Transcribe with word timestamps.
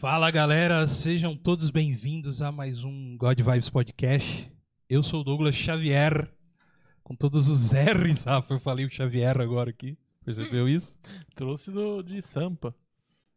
Fala 0.00 0.30
galera, 0.30 0.88
sejam 0.88 1.36
todos 1.36 1.68
bem-vindos 1.68 2.40
a 2.40 2.50
mais 2.50 2.84
um 2.84 3.18
God 3.18 3.38
Vibes 3.38 3.68
Podcast. 3.68 4.50
Eu 4.88 5.02
sou 5.02 5.20
o 5.20 5.24
Douglas 5.24 5.54
Xavier, 5.54 6.26
com 7.02 7.14
todos 7.14 7.50
os 7.50 7.70
R's. 7.74 8.24
Rafa, 8.24 8.54
eu 8.54 8.58
falei 8.58 8.86
o 8.86 8.90
Xavier 8.90 9.38
agora 9.38 9.68
aqui. 9.68 9.98
Percebeu 10.24 10.66
isso? 10.66 10.98
Trouxe 11.34 11.70
do, 11.70 12.02
de 12.02 12.22
Sampa. 12.22 12.74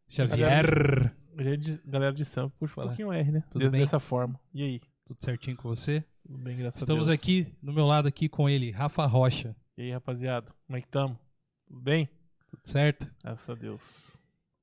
Xavier. 0.08 1.12
Galera 1.36 1.58
de, 1.58 1.80
galera 1.84 2.14
de 2.14 2.24
Sampa, 2.24 2.54
puxa 2.58 2.80
um 2.80 2.86
pouquinho 2.86 3.12
R, 3.12 3.30
né? 3.30 3.44
Tudo 3.50 3.60
Des- 3.60 3.70
bem? 3.70 3.82
Dessa 3.82 4.00
forma. 4.00 4.40
E 4.54 4.62
aí? 4.62 4.80
Tudo 5.04 5.22
certinho 5.22 5.58
com 5.58 5.68
você? 5.68 6.02
Tudo 6.26 6.38
bem, 6.38 6.56
graças 6.56 6.80
Estamos 6.80 7.08
a 7.08 7.12
Deus. 7.12 7.20
aqui, 7.20 7.46
no 7.60 7.74
meu 7.74 7.84
lado 7.84 8.08
aqui 8.08 8.26
com 8.26 8.48
ele, 8.48 8.70
Rafa 8.70 9.04
Rocha. 9.04 9.54
E 9.76 9.82
aí, 9.82 9.92
rapaziada? 9.92 10.50
Como 10.66 10.78
é 10.78 10.80
que 10.80 10.88
tamo? 10.88 11.18
Tudo 11.66 11.82
bem? 11.82 12.08
Tudo 12.48 12.62
certo? 12.64 13.12
Graças 13.22 13.50
a 13.50 13.54
Deus. 13.54 13.82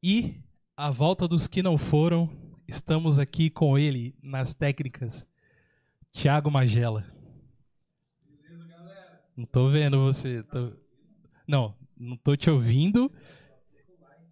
E 0.01 0.33
a 0.75 0.89
volta 0.89 1.27
dos 1.27 1.47
que 1.47 1.61
não 1.61 1.77
foram, 1.77 2.29
estamos 2.67 3.19
aqui 3.19 3.49
com 3.49 3.77
ele 3.77 4.15
nas 4.21 4.53
técnicas, 4.53 5.25
Thiago 6.11 6.49
Magela. 6.49 7.05
Não 9.35 9.45
tô 9.45 9.69
vendo 9.69 9.99
você. 9.99 10.43
tô- 10.43 10.73
Não, 11.47 11.75
não 11.97 12.15
tô 12.17 12.35
te 12.35 12.49
ouvindo 12.49 13.11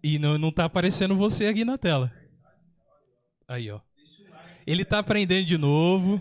e 0.02 0.18
não, 0.18 0.38
não 0.38 0.52
tá 0.52 0.64
aparecendo 0.64 1.16
você 1.16 1.46
aqui 1.46 1.64
na 1.64 1.76
tela. 1.78 2.12
Aí, 3.48 3.70
ó. 3.70 3.80
Ele 4.66 4.84
tá 4.84 4.98
aprendendo 5.00 5.46
de 5.46 5.58
novo. 5.58 6.20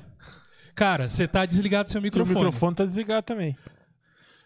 Cara, 0.74 1.10
você 1.10 1.28
tá 1.28 1.46
desligado 1.46 1.92
seu 1.92 2.00
E 2.00 2.02
o 2.02 2.04
microfone. 2.04 2.36
microfone 2.36 2.76
tá 2.76 2.86
desligado 2.86 3.26
também. 3.26 3.56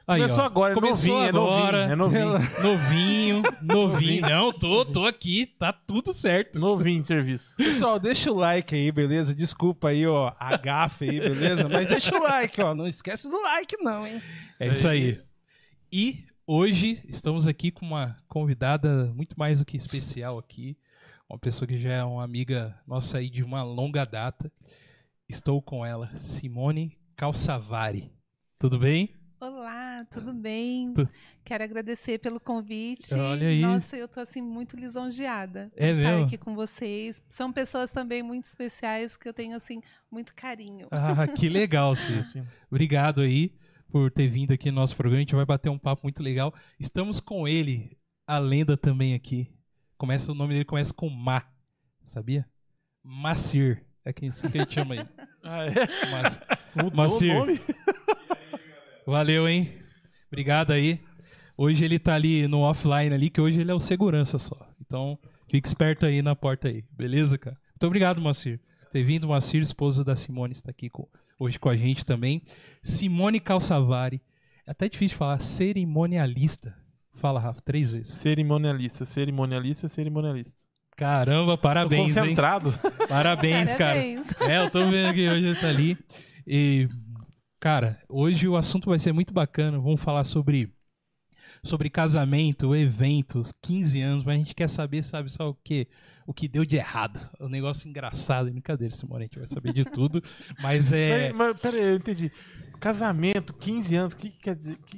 Aí, 0.05 0.21
Começou 0.21 0.43
ó. 0.43 0.45
agora, 0.45 0.71
é 0.73 0.75
Começou 0.75 1.13
novinho, 1.13 1.29
é 1.29 1.31
novinho, 1.31 1.57
agora. 1.59 1.77
é 1.83 1.95
novinho. 1.95 2.33
Novinho, 2.61 3.43
novinho. 3.61 4.21
Não, 4.21 4.51
tô, 4.51 4.83
tô 4.83 5.05
aqui, 5.05 5.45
tá 5.45 5.71
tudo 5.71 6.11
certo. 6.13 6.59
Novinho 6.59 6.99
de 6.99 7.05
serviço. 7.07 7.55
Pessoal, 7.55 7.97
deixa 7.99 8.29
o 8.29 8.35
like 8.35 8.75
aí, 8.75 8.91
beleza? 8.91 9.33
Desculpa 9.33 9.89
aí, 9.89 10.05
ó, 10.05 10.33
a 10.37 10.57
gafe 10.57 11.09
aí, 11.09 11.19
beleza? 11.21 11.69
Mas 11.69 11.87
deixa 11.87 12.17
o 12.17 12.21
like, 12.23 12.61
ó. 12.61 12.75
Não 12.75 12.85
esquece 12.85 13.29
do 13.29 13.41
like, 13.43 13.77
não, 13.81 14.05
hein? 14.05 14.21
É 14.59 14.67
isso 14.67 14.87
aí. 14.89 15.21
E 15.89 16.25
hoje 16.45 17.01
estamos 17.07 17.47
aqui 17.47 17.71
com 17.71 17.85
uma 17.85 18.17
convidada 18.27 19.05
muito 19.15 19.39
mais 19.39 19.59
do 19.59 19.65
que 19.65 19.77
especial 19.77 20.38
aqui. 20.38 20.75
Uma 21.29 21.39
pessoa 21.39 21.65
que 21.65 21.77
já 21.77 21.93
é 21.93 22.03
uma 22.03 22.25
amiga 22.25 22.77
nossa 22.85 23.19
aí 23.19 23.29
de 23.29 23.41
uma 23.41 23.63
longa 23.63 24.05
data. 24.05 24.51
Estou 25.29 25.61
com 25.61 25.85
ela, 25.85 26.11
Simone 26.17 26.97
Calçavari. 27.15 28.11
Tudo 28.59 28.77
bem? 28.77 29.09
Olá, 29.39 29.82
tudo 30.05 30.33
bem? 30.33 30.93
Tu- 30.93 31.07
Quero 31.43 31.63
agradecer 31.63 32.19
pelo 32.19 32.39
convite. 32.39 33.13
Olha 33.13 33.47
aí. 33.47 33.61
Nossa, 33.61 33.97
eu 33.97 34.07
tô 34.07 34.19
assim 34.19 34.41
muito 34.41 34.75
lisonjeada 34.77 35.71
de 35.75 35.83
É 35.83 35.89
estar 35.89 36.19
aqui 36.23 36.37
com 36.37 36.55
vocês. 36.55 37.21
São 37.29 37.51
pessoas 37.51 37.91
também 37.91 38.23
muito 38.23 38.45
especiais 38.45 39.17
que 39.17 39.27
eu 39.27 39.33
tenho 39.33 39.55
assim 39.55 39.81
muito 40.11 40.33
carinho. 40.33 40.87
Ah, 40.91 41.27
que 41.27 41.49
legal, 41.49 41.95
Sim. 41.97 42.23
Obrigado 42.71 43.21
aí 43.21 43.53
por 43.89 44.09
ter 44.09 44.27
vindo 44.27 44.51
aqui 44.53 44.71
no 44.71 44.75
nosso 44.77 44.95
programa. 44.95 45.17
A 45.17 45.21
gente 45.21 45.35
vai 45.35 45.45
bater 45.45 45.69
um 45.69 45.77
papo 45.77 46.03
muito 46.03 46.23
legal. 46.23 46.53
Estamos 46.79 47.19
com 47.19 47.47
ele, 47.47 47.97
a 48.25 48.38
lenda 48.39 48.77
também 48.77 49.13
aqui. 49.13 49.49
Começa 49.97 50.31
o 50.31 50.35
nome 50.35 50.53
dele 50.53 50.65
começa 50.65 50.93
com 50.93 51.09
Ma, 51.09 51.43
sabia? 52.05 52.45
Macir. 53.03 53.85
É 54.05 54.11
quem 54.11 54.29
assim 54.29 54.49
que 54.49 54.57
a 54.57 54.61
gente 54.61 54.73
chama 54.73 54.95
aí. 54.95 55.05
Ah, 55.45 55.65
é? 55.65 55.73
Mas- 56.09 56.39
Mudou 56.73 56.95
Macir. 56.95 57.35
o 57.35 57.39
nome? 57.39 57.59
Valeu, 59.05 59.47
hein? 59.47 59.82
Obrigado 60.33 60.71
aí. 60.71 60.99
Hoje 61.55 61.85
ele 61.85 61.99
tá 61.99 62.15
ali 62.15 62.47
no 62.47 62.61
offline 62.61 63.13
ali, 63.13 63.29
que 63.29 63.39
hoje 63.39 63.59
ele 63.61 63.69
é 63.69 63.73
o 63.73 63.79
segurança 63.79 64.39
só. 64.39 64.57
Então, 64.81 65.17
fique 65.47 65.67
esperto 65.67 66.05
aí 66.07 66.21
na 66.23 66.35
porta 66.35 66.67
aí, 66.67 66.83
beleza, 66.91 67.38
cara? 67.38 67.55
Muito 67.71 67.85
obrigado, 67.85 68.19
Macir. 68.19 68.59
Ter 68.91 69.03
vindo, 69.03 69.27
Macir, 69.27 69.61
esposa 69.61 70.03
da 70.03 70.16
Simone, 70.16 70.53
está 70.53 70.72
aqui 70.72 70.89
com- 70.89 71.07
hoje 71.39 71.59
com 71.59 71.69
a 71.69 71.77
gente 71.77 72.03
também. 72.03 72.41
Simone 72.81 73.39
Calçavari. 73.39 74.19
É 74.66 74.72
até 74.72 74.89
difícil 74.89 75.13
de 75.16 75.19
falar, 75.19 75.39
cerimonialista. 75.41 76.75
Fala, 77.13 77.39
Rafa, 77.39 77.61
três 77.61 77.91
vezes. 77.91 78.13
Cerimonialista, 78.13 79.05
cerimonialista, 79.05 79.88
cerimonialista. 79.88 80.55
Caramba, 80.95 81.51
Tô 81.53 81.57
parabéns, 81.61 82.16
hein? 82.17 82.23
concentrado. 82.23 82.73
Parabéns, 83.07 83.75
cara. 83.75 83.93
Parabéns. 83.99 84.41
É, 84.41 84.57
eu 84.66 84.69
tô 84.72 84.88
vendo 84.88 85.13
que 85.13 85.27
hoje 85.29 85.47
ele 85.47 85.55
tá 85.59 85.67
ali. 85.69 85.97
E, 86.47 86.88
cara, 87.63 87.97
hoje 88.09 88.46
o 88.46 88.57
assunto 88.57 88.90
vai 88.90 89.00
ser 89.00 89.13
muito 89.13 89.34
bacana. 89.34 89.79
Vamos 89.79 90.01
falar 90.01 90.25
sobre, 90.25 90.69
sobre 91.63 91.90
casamento, 91.90 92.75
eventos, 92.75 93.53
15 93.62 94.01
anos, 94.01 94.25
mas 94.25 94.35
a 94.35 94.38
gente 94.38 94.53
quer 94.53 94.68
saber, 94.68 95.01
sabe, 95.01 95.31
só 95.31 95.51
o 95.51 95.56
que 95.56 95.88
o 96.28 96.34
que 96.34 96.50
deu 96.50 96.66
de 96.66 96.75
errado. 96.75 97.22
O 97.40 97.47
negócio 97.47 97.88
engraçado, 97.88 98.52
brincadeira, 98.52 98.94
Simone, 98.94 99.23
a 99.23 99.28
gente 99.28 99.40
vai 99.40 99.47
saber 99.47 99.72
de 99.72 99.85
tudo. 99.85 100.22
Mas 100.62 100.91
é. 100.91 101.31
Mas, 101.31 101.53
mas 101.53 101.59
peraí, 101.62 101.84
eu 101.84 101.96
entendi. 101.96 102.31
Casamento, 102.81 103.53
15 103.53 103.96
anos, 103.96 104.13
o 104.13 104.18
que, 104.18 104.29
que 104.29 104.40
quer 104.40 104.56
dizer? 104.56 104.78
Que... 104.85 104.97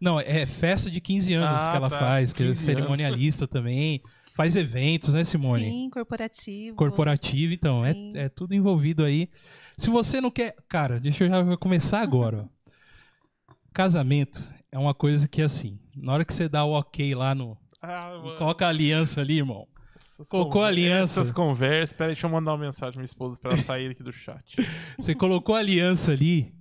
Não, 0.00 0.20
é 0.20 0.46
festa 0.46 0.88
de 0.88 1.00
15 1.00 1.34
anos 1.34 1.62
Ah, 1.62 1.70
que 1.70 1.76
ela 1.76 1.90
tá, 1.90 1.98
faz, 1.98 2.32
que 2.32 2.44
é 2.44 2.46
15 2.46 2.62
cerimonialista 2.62 3.48
também. 3.48 4.00
Faz 4.34 4.56
eventos, 4.56 5.14
né, 5.14 5.24
Simone? 5.24 5.70
Sim, 5.70 5.90
corporativo. 5.90 6.76
corporativo, 6.76 7.52
então, 7.52 7.86
é, 7.86 7.94
é 8.14 8.28
tudo 8.28 8.52
envolvido 8.52 9.04
aí. 9.04 9.28
Se 9.76 9.90
você 9.90 10.20
não 10.20 10.30
quer. 10.30 10.54
Cara, 10.68 10.98
deixa 11.00 11.24
eu 11.24 11.28
já 11.28 11.56
começar 11.56 12.00
agora. 12.00 12.48
ó. 12.48 13.52
Casamento 13.72 14.46
é 14.70 14.78
uma 14.78 14.94
coisa 14.94 15.26
que, 15.28 15.42
assim, 15.42 15.78
na 15.96 16.12
hora 16.12 16.24
que 16.24 16.32
você 16.32 16.48
dá 16.48 16.64
o 16.64 16.72
ok 16.72 17.14
lá 17.14 17.34
no. 17.34 17.56
Ah. 17.82 18.12
Coloca 18.38 18.64
a 18.66 18.68
aliança 18.68 19.20
ali, 19.20 19.38
irmão. 19.38 19.66
Essas 20.14 20.28
colocou 20.28 20.62
a 20.62 20.68
aliança. 20.68 21.20
Essas 21.20 21.32
conversas. 21.32 21.96
Peraí, 21.96 22.12
deixa 22.14 22.26
eu 22.26 22.30
mandar 22.30 22.52
uma 22.52 22.58
mensagem 22.64 22.92
pra 22.92 23.00
minha 23.00 23.04
esposa 23.06 23.38
pra 23.40 23.52
ela 23.52 23.62
sair 23.62 23.90
aqui 23.90 24.02
do 24.02 24.12
chat. 24.12 24.56
Você 24.98 25.14
colocou 25.14 25.54
a 25.54 25.58
aliança 25.58 26.12
ali. 26.12 26.54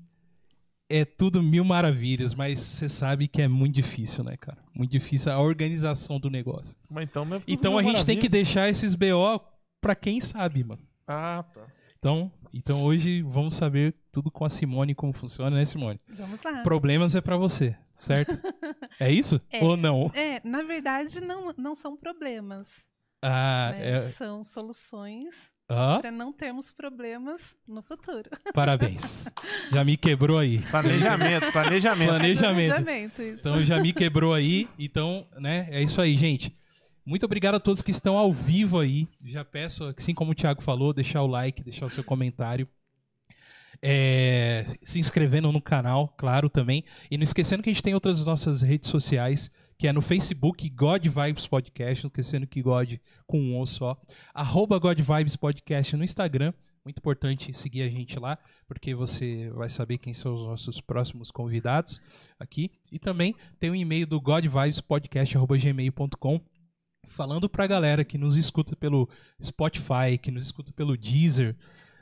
É 0.90 1.06
tudo 1.06 1.42
mil 1.42 1.64
maravilhas, 1.64 2.36
mas 2.36 2.60
você 2.60 2.88
sabe 2.88 3.28
que 3.28 3.42
é 3.42 3.48
muito 3.48 3.74
difícil, 3.74 4.24
né, 4.24 4.36
cara? 4.38 4.60
Muito 4.76 4.92
difícil 4.92 5.32
a 5.32 5.40
organização 5.40 6.20
do 6.20 6.30
negócio. 6.30 6.78
Mas 6.88 7.06
então, 7.10 7.26
Então 7.48 7.78
a 7.80 7.82
gente 7.82 8.06
tem 8.06 8.16
que 8.18 8.28
maravilha. 8.28 8.30
deixar 8.30 8.70
esses 8.70 8.94
BO 8.94 9.42
pra 9.82 9.96
quem 9.96 10.20
sabe, 10.22 10.64
mano. 10.64 10.82
Ah, 11.08 11.44
tá. 11.52 11.62
Então, 11.98 12.32
então 12.54 12.84
hoje 12.84 13.22
vamos 13.24 13.56
saber 13.56 13.96
tudo 14.12 14.30
com 14.32 14.46
a 14.46 14.50
Simone 14.50 14.94
como 14.94 15.12
funciona, 15.14 15.56
né, 15.56 15.66
Simone? 15.66 16.00
Vamos 16.08 16.42
lá. 16.44 16.62
Problemas 16.64 17.16
é 17.16 17.22
pra 17.22 17.36
você, 17.38 17.76
certo? 17.96 18.32
É 19.00 19.12
isso? 19.12 19.40
É. 19.50 19.64
Ou 19.64 19.76
não? 19.76 20.12
É, 20.14 20.40
na 20.44 20.62
verdade, 20.62 21.20
não, 21.20 21.52
não 21.58 21.74
são 21.74 21.98
problemas. 21.98 22.68
Ah, 23.24 23.72
né? 23.76 23.90
é. 23.98 24.00
São 24.12 24.44
soluções 24.44 25.50
Ah, 25.68 25.98
para 26.00 26.12
não 26.12 26.32
termos 26.32 26.72
problemas 26.72 27.56
no 27.68 27.82
futuro. 27.82 28.30
parabéns. 28.54 29.24
Já 29.72 29.84
me 29.84 29.98
quebrou 29.98 30.38
aí. 30.38 30.60
Planejamento, 30.70 31.52
planejamento. 31.52 32.10
Planejamento. 32.10 32.68
Planejamento, 32.76 33.22
isso. 33.22 33.40
Então 33.40 33.66
já 33.66 33.80
me 33.82 33.94
quebrou 33.94 34.34
aí. 34.34 34.70
Então, 34.78 35.26
né? 35.40 35.68
É 35.72 35.82
isso 35.82 36.00
aí, 36.02 36.16
gente. 36.16 36.56
Muito 37.06 37.26
obrigado 37.26 37.56
a 37.56 37.60
todos 37.60 37.82
que 37.82 37.92
estão 37.92 38.18
ao 38.18 38.32
vivo 38.32 38.80
aí. 38.80 39.10
Já 39.26 39.44
peço, 39.44 39.94
assim 39.98 40.14
como 40.14 40.32
o 40.32 40.36
Thiago 40.36 40.62
falou, 40.62 40.94
deixar 40.94 41.22
o 41.22 41.28
like, 41.28 41.62
deixar 41.62 41.86
o 41.86 41.90
seu 41.90 42.02
comentário. 42.04 42.66
É, 43.82 44.78
se 44.82 45.00
inscrevendo 45.00 45.52
no 45.52 45.62
canal, 45.62 46.08
claro, 46.18 46.50
também. 46.50 46.86
E 47.12 47.18
não 47.18 47.26
esquecendo 47.26 47.62
que 47.62 47.70
a 47.70 47.74
gente 47.74 47.84
tem 47.84 47.94
outras 47.94 48.26
nossas 48.26 48.62
redes 48.62 48.90
sociais, 48.90 49.52
que 49.78 49.86
é 49.86 49.92
no 49.92 50.02
Facebook, 50.02 50.70
God 50.70 51.06
Vibes 51.06 51.46
Podcast. 51.46 52.06
Não 52.06 52.08
esquecendo 52.08 52.48
que 52.48 52.62
God 52.62 52.94
com 53.28 53.42
um 53.42 53.60
O 53.60 53.66
só. 53.66 54.02
Arroba 54.34 54.80
God 54.80 55.02
Vibes 55.02 55.36
Podcast 55.36 55.98
no 55.98 56.06
Instagram. 56.06 56.54
Muito 56.86 57.00
importante 57.00 57.54
seguir 57.54 57.82
a 57.82 57.90
gente 57.90 58.18
lá, 58.20 58.38
porque 58.68 58.94
você 58.96 59.50
vai 59.52 59.68
saber 59.68 59.98
quem 59.98 60.14
são 60.14 60.34
os 60.34 60.44
nossos 60.44 60.80
próximos 60.80 61.30
convidados 61.32 62.00
aqui. 62.40 62.72
E 62.92 63.00
também 63.00 63.36
tem 63.60 63.70
o 63.70 63.76
e-mail 63.76 64.08
do 64.08 64.22
godvibespodcast.gmail.com 64.22 66.53
falando 67.08 67.50
pra 67.50 67.68
galera 67.68 68.04
que 68.04 68.18
nos 68.18 68.38
escuta 68.38 68.76
pelo 68.76 69.08
Spotify, 69.42 70.18
que 70.22 70.32
nos 70.32 70.46
escuta 70.46 70.72
pelo 70.72 70.98
Deezer, 70.98 71.56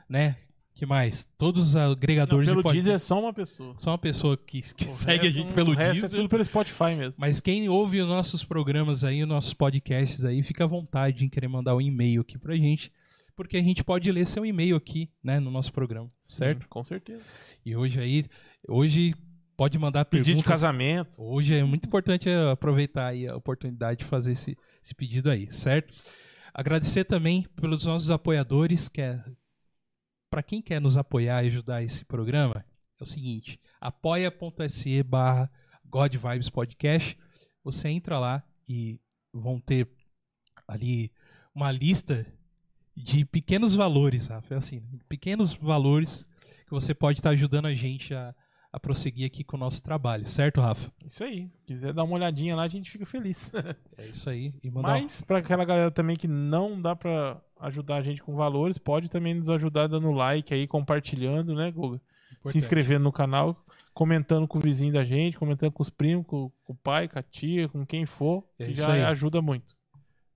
né? 0.08 0.36
Que 0.74 0.86
mais? 0.86 1.24
Todos 1.36 1.68
os 1.68 1.74
Não, 1.74 1.92
agregadores 1.92 2.48
pelo 2.48 2.60
de 2.60 2.62
podcast. 2.62 2.82
Deezer 2.84 2.96
é 2.96 2.98
só 2.98 3.20
uma 3.20 3.32
pessoa. 3.32 3.74
Só 3.78 3.90
uma 3.90 3.98
pessoa 3.98 4.36
que, 4.36 4.62
que 4.62 4.84
segue 4.86 5.26
a 5.26 5.30
resto- 5.30 5.38
gente 5.42 5.54
pelo 5.54 5.74
resto 5.74 5.92
Deezer. 5.92 6.12
É 6.12 6.16
tudo 6.22 6.28
pelo 6.30 6.44
Spotify 6.44 6.94
mesmo. 6.96 7.14
Mas 7.18 7.40
quem 7.40 7.68
ouve 7.68 8.00
os 8.00 8.08
nossos 8.08 8.42
programas 8.42 9.04
aí, 9.04 9.22
os 9.22 9.28
nossos 9.28 9.52
podcasts 9.52 10.24
aí, 10.24 10.42
fica 10.42 10.64
à 10.64 10.66
vontade 10.66 11.24
em 11.24 11.28
querer 11.28 11.48
mandar 11.48 11.76
um 11.76 11.80
e-mail 11.80 12.22
aqui 12.22 12.38
pra 12.38 12.56
gente, 12.56 12.90
porque 13.36 13.58
a 13.58 13.62
gente 13.62 13.84
pode 13.84 14.10
ler 14.10 14.26
seu 14.26 14.44
e-mail 14.46 14.74
aqui, 14.74 15.10
né, 15.22 15.38
no 15.38 15.50
nosso 15.50 15.72
programa, 15.72 16.10
certo? 16.24 16.62
Sim, 16.62 16.68
com 16.70 16.82
certeza. 16.82 17.22
E 17.64 17.76
hoje 17.76 18.00
aí, 18.00 18.24
hoje 18.66 19.14
pode 19.56 19.78
mandar 19.78 20.04
Pedido 20.04 20.24
de 20.24 20.30
perguntas. 20.32 20.50
casamento. 20.50 21.22
Hoje 21.22 21.54
é 21.54 21.64
muito 21.64 21.86
importante 21.86 22.28
aproveitar 22.30 23.08
aí 23.08 23.26
a 23.26 23.36
oportunidade 23.36 24.00
de 24.00 24.04
fazer 24.04 24.32
esse, 24.32 24.56
esse 24.82 24.94
pedido 24.94 25.30
aí, 25.30 25.50
certo? 25.52 25.94
Agradecer 26.54 27.04
também 27.04 27.46
pelos 27.60 27.86
nossos 27.86 28.10
apoiadores, 28.10 28.88
que 28.88 29.00
é 29.00 29.22
para 30.30 30.42
quem 30.42 30.62
quer 30.62 30.80
nos 30.80 30.96
apoiar 30.96 31.44
e 31.44 31.48
ajudar 31.48 31.82
esse 31.82 32.04
programa, 32.04 32.64
é 32.98 33.02
o 33.02 33.06
seguinte, 33.06 33.60
apoia.se 33.80 35.02
barra 35.02 35.50
God 35.84 36.14
Vibes 36.14 36.48
Podcast. 36.48 37.18
Você 37.62 37.88
entra 37.88 38.18
lá 38.18 38.42
e 38.68 38.98
vão 39.32 39.60
ter 39.60 39.88
ali 40.66 41.12
uma 41.54 41.70
lista 41.70 42.26
de 42.96 43.24
pequenos 43.24 43.74
valores, 43.74 44.28
Rafa. 44.28 44.54
É 44.54 44.56
assim, 44.56 44.82
pequenos 45.08 45.54
valores 45.54 46.26
que 46.64 46.70
você 46.70 46.94
pode 46.94 47.18
estar 47.18 47.30
ajudando 47.30 47.66
a 47.66 47.74
gente 47.74 48.14
a, 48.14 48.34
a 48.72 48.80
prosseguir 48.80 49.26
aqui 49.26 49.44
com 49.44 49.56
o 49.56 49.60
nosso 49.60 49.82
trabalho, 49.82 50.24
certo, 50.24 50.60
Rafa? 50.60 50.90
Isso 51.04 51.22
aí. 51.22 51.50
Quiser 51.66 51.92
dar 51.92 52.04
uma 52.04 52.14
olhadinha 52.14 52.56
lá, 52.56 52.62
a 52.62 52.68
gente 52.68 52.90
fica 52.90 53.04
feliz. 53.04 53.50
É 53.98 54.06
isso 54.08 54.30
aí. 54.30 54.54
Um- 54.64 54.80
Mas, 54.80 55.20
pra 55.22 55.38
aquela 55.38 55.64
galera 55.64 55.90
também 55.90 56.16
que 56.16 56.26
não 56.26 56.80
dá 56.80 56.96
pra 56.96 57.40
ajudar 57.60 57.96
a 57.96 58.02
gente 58.02 58.22
com 58.22 58.34
valores, 58.34 58.78
pode 58.78 59.08
também 59.10 59.34
nos 59.34 59.48
ajudar 59.50 59.86
dando 59.88 60.10
like 60.10 60.52
aí, 60.54 60.66
compartilhando, 60.66 61.54
né, 61.54 61.70
Guga? 61.70 61.98
Se 61.98 62.34
Importante. 62.38 62.58
inscrevendo 62.58 63.04
no 63.04 63.12
canal, 63.12 63.56
comentando 63.94 64.48
com 64.48 64.58
o 64.58 64.60
vizinho 64.60 64.92
da 64.92 65.04
gente, 65.04 65.38
comentando 65.38 65.70
com 65.70 65.82
os 65.82 65.90
primos, 65.90 66.26
com, 66.26 66.50
com 66.64 66.72
o 66.72 66.76
pai, 66.76 67.06
com 67.08 67.18
a 67.18 67.22
tia, 67.22 67.68
com 67.68 67.84
quem 67.86 68.06
for, 68.06 68.42
É 68.58 68.64
que 68.66 68.72
isso 68.72 68.82
já 68.82 68.92
aí. 68.94 69.02
ajuda 69.02 69.40
muito. 69.42 69.76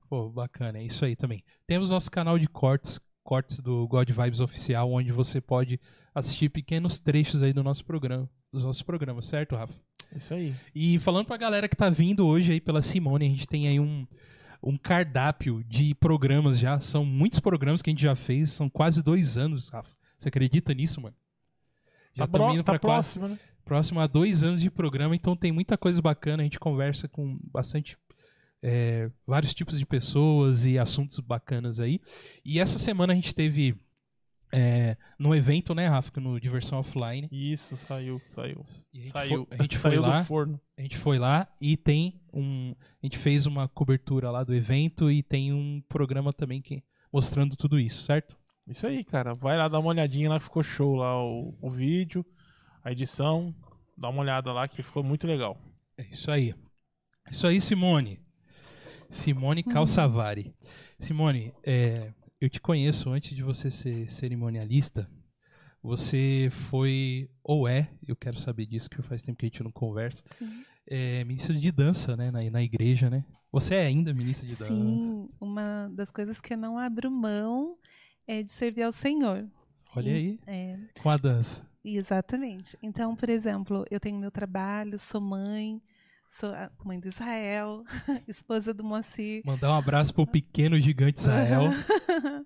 Pô, 0.08 0.28
bacana, 0.28 0.78
é 0.78 0.84
isso 0.84 1.04
aí 1.04 1.16
também. 1.16 1.42
Temos 1.66 1.90
nosso 1.90 2.10
canal 2.10 2.38
de 2.38 2.46
cortes, 2.46 3.00
cortes 3.24 3.58
do 3.58 3.88
God 3.88 4.08
Vibes 4.08 4.38
Oficial, 4.40 4.92
onde 4.92 5.10
você 5.10 5.40
pode 5.40 5.80
assistir 6.16 6.48
pequenos 6.48 6.98
trechos 6.98 7.42
aí 7.42 7.52
do 7.52 7.62
nosso 7.62 7.84
programa, 7.84 8.28
dos 8.50 8.64
nossos 8.64 8.80
programas, 8.80 9.26
certo, 9.26 9.54
Rafa? 9.54 9.74
Isso 10.14 10.32
aí. 10.32 10.54
E 10.74 10.98
falando 10.98 11.26
pra 11.26 11.36
galera 11.36 11.68
que 11.68 11.76
tá 11.76 11.90
vindo 11.90 12.26
hoje 12.26 12.52
aí 12.52 12.60
pela 12.60 12.80
Simone, 12.80 13.26
a 13.26 13.28
gente 13.28 13.46
tem 13.46 13.68
aí 13.68 13.78
um, 13.78 14.06
um 14.62 14.78
cardápio 14.78 15.62
de 15.64 15.94
programas 15.94 16.58
já. 16.58 16.78
São 16.78 17.04
muitos 17.04 17.38
programas 17.38 17.82
que 17.82 17.90
a 17.90 17.92
gente 17.92 18.02
já 18.02 18.16
fez, 18.16 18.50
são 18.50 18.70
quase 18.70 19.02
dois 19.02 19.36
anos, 19.36 19.68
Rafa. 19.68 19.94
Você 20.16 20.28
acredita 20.28 20.72
nisso, 20.72 21.02
mano? 21.02 21.14
Já 22.14 22.26
tá 22.26 22.38
indo 22.50 22.64
tá 22.64 22.72
pra 22.72 22.78
quase 22.78 23.18
próximo, 23.18 23.28
né? 23.28 23.38
próximo 23.62 24.00
a 24.00 24.06
dois 24.06 24.42
anos 24.42 24.62
de 24.62 24.70
programa, 24.70 25.14
então 25.14 25.36
tem 25.36 25.52
muita 25.52 25.76
coisa 25.76 26.00
bacana. 26.00 26.42
A 26.42 26.44
gente 26.44 26.58
conversa 26.58 27.06
com 27.06 27.38
bastante. 27.52 27.98
é, 28.62 29.10
vários 29.26 29.52
tipos 29.52 29.78
de 29.78 29.84
pessoas 29.84 30.64
e 30.64 30.78
assuntos 30.78 31.18
bacanas 31.20 31.78
aí. 31.78 32.00
E 32.42 32.58
essa 32.58 32.78
semana 32.78 33.12
a 33.12 33.16
gente 33.16 33.34
teve 33.34 33.76
é, 34.52 34.96
no 35.18 35.34
evento, 35.34 35.74
né, 35.74 35.88
Rafa, 35.88 36.20
no 36.20 36.40
Diversão 36.40 36.78
Offline. 36.78 37.28
Isso, 37.30 37.76
saiu, 37.76 38.20
saiu. 38.28 38.64
A 38.94 38.98
gente 38.98 39.10
Saiu. 39.10 39.46
foi, 39.46 39.58
a 39.58 39.62
gente 39.62 39.78
foi 39.78 39.90
saiu 39.90 40.02
lá. 40.02 40.20
do 40.20 40.24
forno. 40.24 40.60
A 40.78 40.82
gente 40.82 40.96
foi 40.96 41.18
lá 41.18 41.48
e 41.60 41.76
tem 41.76 42.20
um. 42.32 42.74
A 43.02 43.06
gente 43.06 43.18
fez 43.18 43.46
uma 43.46 43.68
cobertura 43.68 44.30
lá 44.30 44.42
do 44.42 44.54
evento 44.54 45.10
e 45.10 45.22
tem 45.22 45.52
um 45.52 45.82
programa 45.88 46.32
também 46.32 46.62
que 46.62 46.82
mostrando 47.12 47.56
tudo 47.56 47.78
isso, 47.78 48.02
certo? 48.02 48.36
Isso 48.66 48.86
aí, 48.86 49.04
cara. 49.04 49.34
Vai 49.34 49.56
lá 49.56 49.68
dar 49.68 49.78
uma 49.78 49.90
olhadinha 49.90 50.28
lá, 50.28 50.38
que 50.38 50.44
ficou 50.44 50.62
show 50.62 50.96
lá 50.96 51.22
o, 51.22 51.56
o 51.60 51.70
vídeo, 51.70 52.24
a 52.82 52.90
edição. 52.90 53.54
Dá 53.96 54.08
uma 54.08 54.22
olhada 54.22 54.52
lá 54.52 54.66
que 54.66 54.82
ficou 54.82 55.02
muito 55.02 55.26
legal. 55.26 55.58
É 55.96 56.02
isso 56.02 56.30
aí. 56.30 56.54
Isso 57.30 57.46
aí, 57.46 57.60
Simone. 57.60 58.20
Simone 59.08 59.62
Calçavari. 59.62 60.54
Simone, 60.98 61.52
é, 61.64 62.12
eu 62.40 62.48
te 62.48 62.60
conheço 62.60 63.10
antes 63.10 63.34
de 63.34 63.42
você 63.42 63.70
ser 63.70 64.10
cerimonialista. 64.10 65.10
Você 65.82 66.48
foi, 66.50 67.30
ou 67.44 67.68
é, 67.68 67.88
eu 68.06 68.16
quero 68.16 68.38
saber 68.40 68.66
disso, 68.66 68.90
que 68.90 69.00
faz 69.02 69.22
tempo 69.22 69.38
que 69.38 69.46
a 69.46 69.48
gente 69.48 69.62
não 69.62 69.70
conversa, 69.70 70.22
Sim. 70.36 70.64
é, 70.86 71.22
ministra 71.24 71.54
de 71.54 71.70
dança, 71.70 72.16
né, 72.16 72.30
na, 72.30 72.42
na 72.50 72.62
igreja, 72.62 73.08
né? 73.08 73.24
Você 73.52 73.76
é 73.76 73.86
ainda 73.86 74.12
ministra 74.12 74.46
de 74.48 74.56
dança. 74.56 74.72
Sim, 74.72 75.28
uma 75.40 75.88
das 75.94 76.10
coisas 76.10 76.40
que 76.40 76.54
eu 76.54 76.58
não 76.58 76.76
abro 76.78 77.10
mão 77.10 77.78
é 78.26 78.42
de 78.42 78.50
servir 78.50 78.82
ao 78.82 78.90
Senhor. 78.92 79.48
Olha 79.94 80.12
aí, 80.12 80.40
É, 80.46 80.76
com 81.00 81.08
a 81.08 81.16
dança. 81.16 81.64
exatamente. 81.84 82.76
Então, 82.82 83.14
por 83.14 83.28
exemplo, 83.28 83.84
eu 83.90 84.00
tenho 84.00 84.18
meu 84.18 84.30
trabalho, 84.32 84.98
sou 84.98 85.20
mãe, 85.20 85.80
sou 86.28 86.50
a 86.50 86.70
mãe 86.84 87.00
do 87.00 87.08
Israel, 87.08 87.82
esposa 88.28 88.72
do 88.74 88.84
Moacir. 88.84 89.42
Mandar 89.44 89.70
um 89.70 89.74
abraço 89.74 90.12
pro 90.14 90.26
pequeno 90.26 90.78
gigante 90.78 91.20
Israel. 91.20 91.64
Ele 91.72 92.44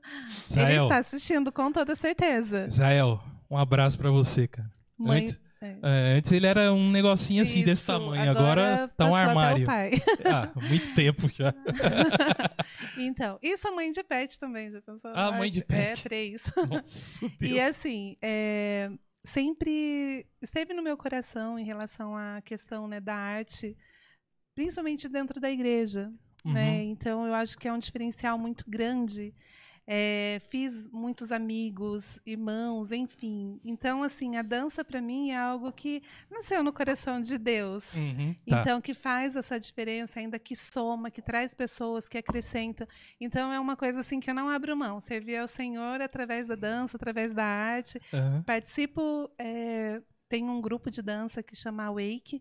Israel, 0.49 0.85
está 0.85 0.99
assistindo 0.99 1.51
com 1.53 1.71
toda 1.73 1.95
certeza. 1.95 2.67
Israel, 2.67 3.23
um 3.51 3.57
abraço 3.57 3.99
pra 3.99 4.11
você, 4.11 4.47
cara. 4.49 4.71
Mãe, 4.99 5.23
Antes, 5.25 5.41
é. 5.63 5.77
é, 5.83 6.17
antes 6.19 6.31
ele 6.33 6.47
era 6.47 6.73
um 6.75 6.91
negocinho 6.91 7.43
assim 7.43 7.61
desse 7.65 7.83
Isso, 7.83 7.87
tamanho, 7.87 8.31
agora, 8.31 8.91
tá 8.97 9.07
um 9.07 9.15
armário. 9.15 9.65
pai. 9.67 9.93
Ah, 10.27 10.51
muito 10.69 10.95
tempo 10.95 11.27
já. 11.33 11.55
então, 12.99 13.39
e 13.43 13.57
sou 13.57 13.75
mãe 13.75 13.91
de 13.93 14.03
pet 14.05 14.39
também, 14.39 14.71
já 14.71 14.81
pensou? 14.83 15.11
Ah, 15.15 15.33
mãe 15.33 15.51
de 15.51 15.61
É, 15.61 15.63
pet. 15.63 16.03
três. 16.03 16.43
Nossa, 16.69 17.29
Deus. 17.39 17.53
E 17.53 17.59
assim, 17.61 18.17
é, 18.21 18.91
sempre 19.25 20.27
esteve 20.41 20.73
no 20.73 20.83
meu 20.83 20.97
coração 20.97 21.59
em 21.59 21.65
relação 21.65 22.17
à 22.17 22.41
questão 22.43 22.89
né, 22.89 23.01
da 23.01 23.15
arte, 23.15 23.77
principalmente 24.55 25.09
dentro 25.09 25.41
da 25.41 25.51
igreja. 25.51 26.13
Né? 26.45 26.79
Uhum. 26.79 26.91
Então, 26.91 27.27
eu 27.27 27.35
acho 27.35 27.59
que 27.59 27.69
é 27.69 27.73
um 27.73 27.79
diferencial 27.79 28.39
muito 28.39 28.65
grande. 28.69 29.35
É, 29.93 30.41
fiz 30.49 30.87
muitos 30.87 31.33
amigos, 31.33 32.21
irmãos, 32.25 32.93
enfim. 32.93 33.61
Então, 33.65 34.05
assim, 34.05 34.37
a 34.37 34.43
dança 34.43 34.85
para 34.85 35.03
mim 35.03 35.31
é 35.31 35.37
algo 35.37 35.73
que 35.73 36.01
nasceu 36.31 36.63
no 36.63 36.73
coração 36.73 37.21
de 37.21 37.37
Deus. 37.37 37.93
Uhum, 37.95 38.33
tá. 38.49 38.61
Então, 38.61 38.81
que 38.81 38.95
faz 38.95 39.35
essa 39.35 39.59
diferença, 39.59 40.21
ainda 40.21 40.39
que 40.39 40.55
soma, 40.55 41.11
que 41.11 41.21
traz 41.21 41.55
pessoas, 41.55 42.09
que 42.09 42.17
acrescenta. 42.17 42.89
Então, 43.21 43.53
é 43.53 43.59
uma 43.59 43.77
coisa 43.77 43.99
assim 43.99 44.21
que 44.21 44.31
eu 44.31 44.35
não 44.35 44.49
abro 44.49 44.77
mão. 44.77 45.01
Servir 45.01 45.39
ao 45.39 45.49
Senhor 45.49 46.01
através 46.01 46.47
da 46.47 46.55
dança, 46.55 46.97
através 46.97 47.33
da 47.33 47.45
arte. 47.45 48.01
Aham. 48.15 48.45
Participo, 48.45 49.29
é, 49.37 50.01
tem 50.29 50.49
um 50.49 50.61
grupo 50.61 50.89
de 50.89 51.03
dança 51.03 51.43
que 51.43 51.57
chama 51.57 51.91
Wake. 51.91 52.41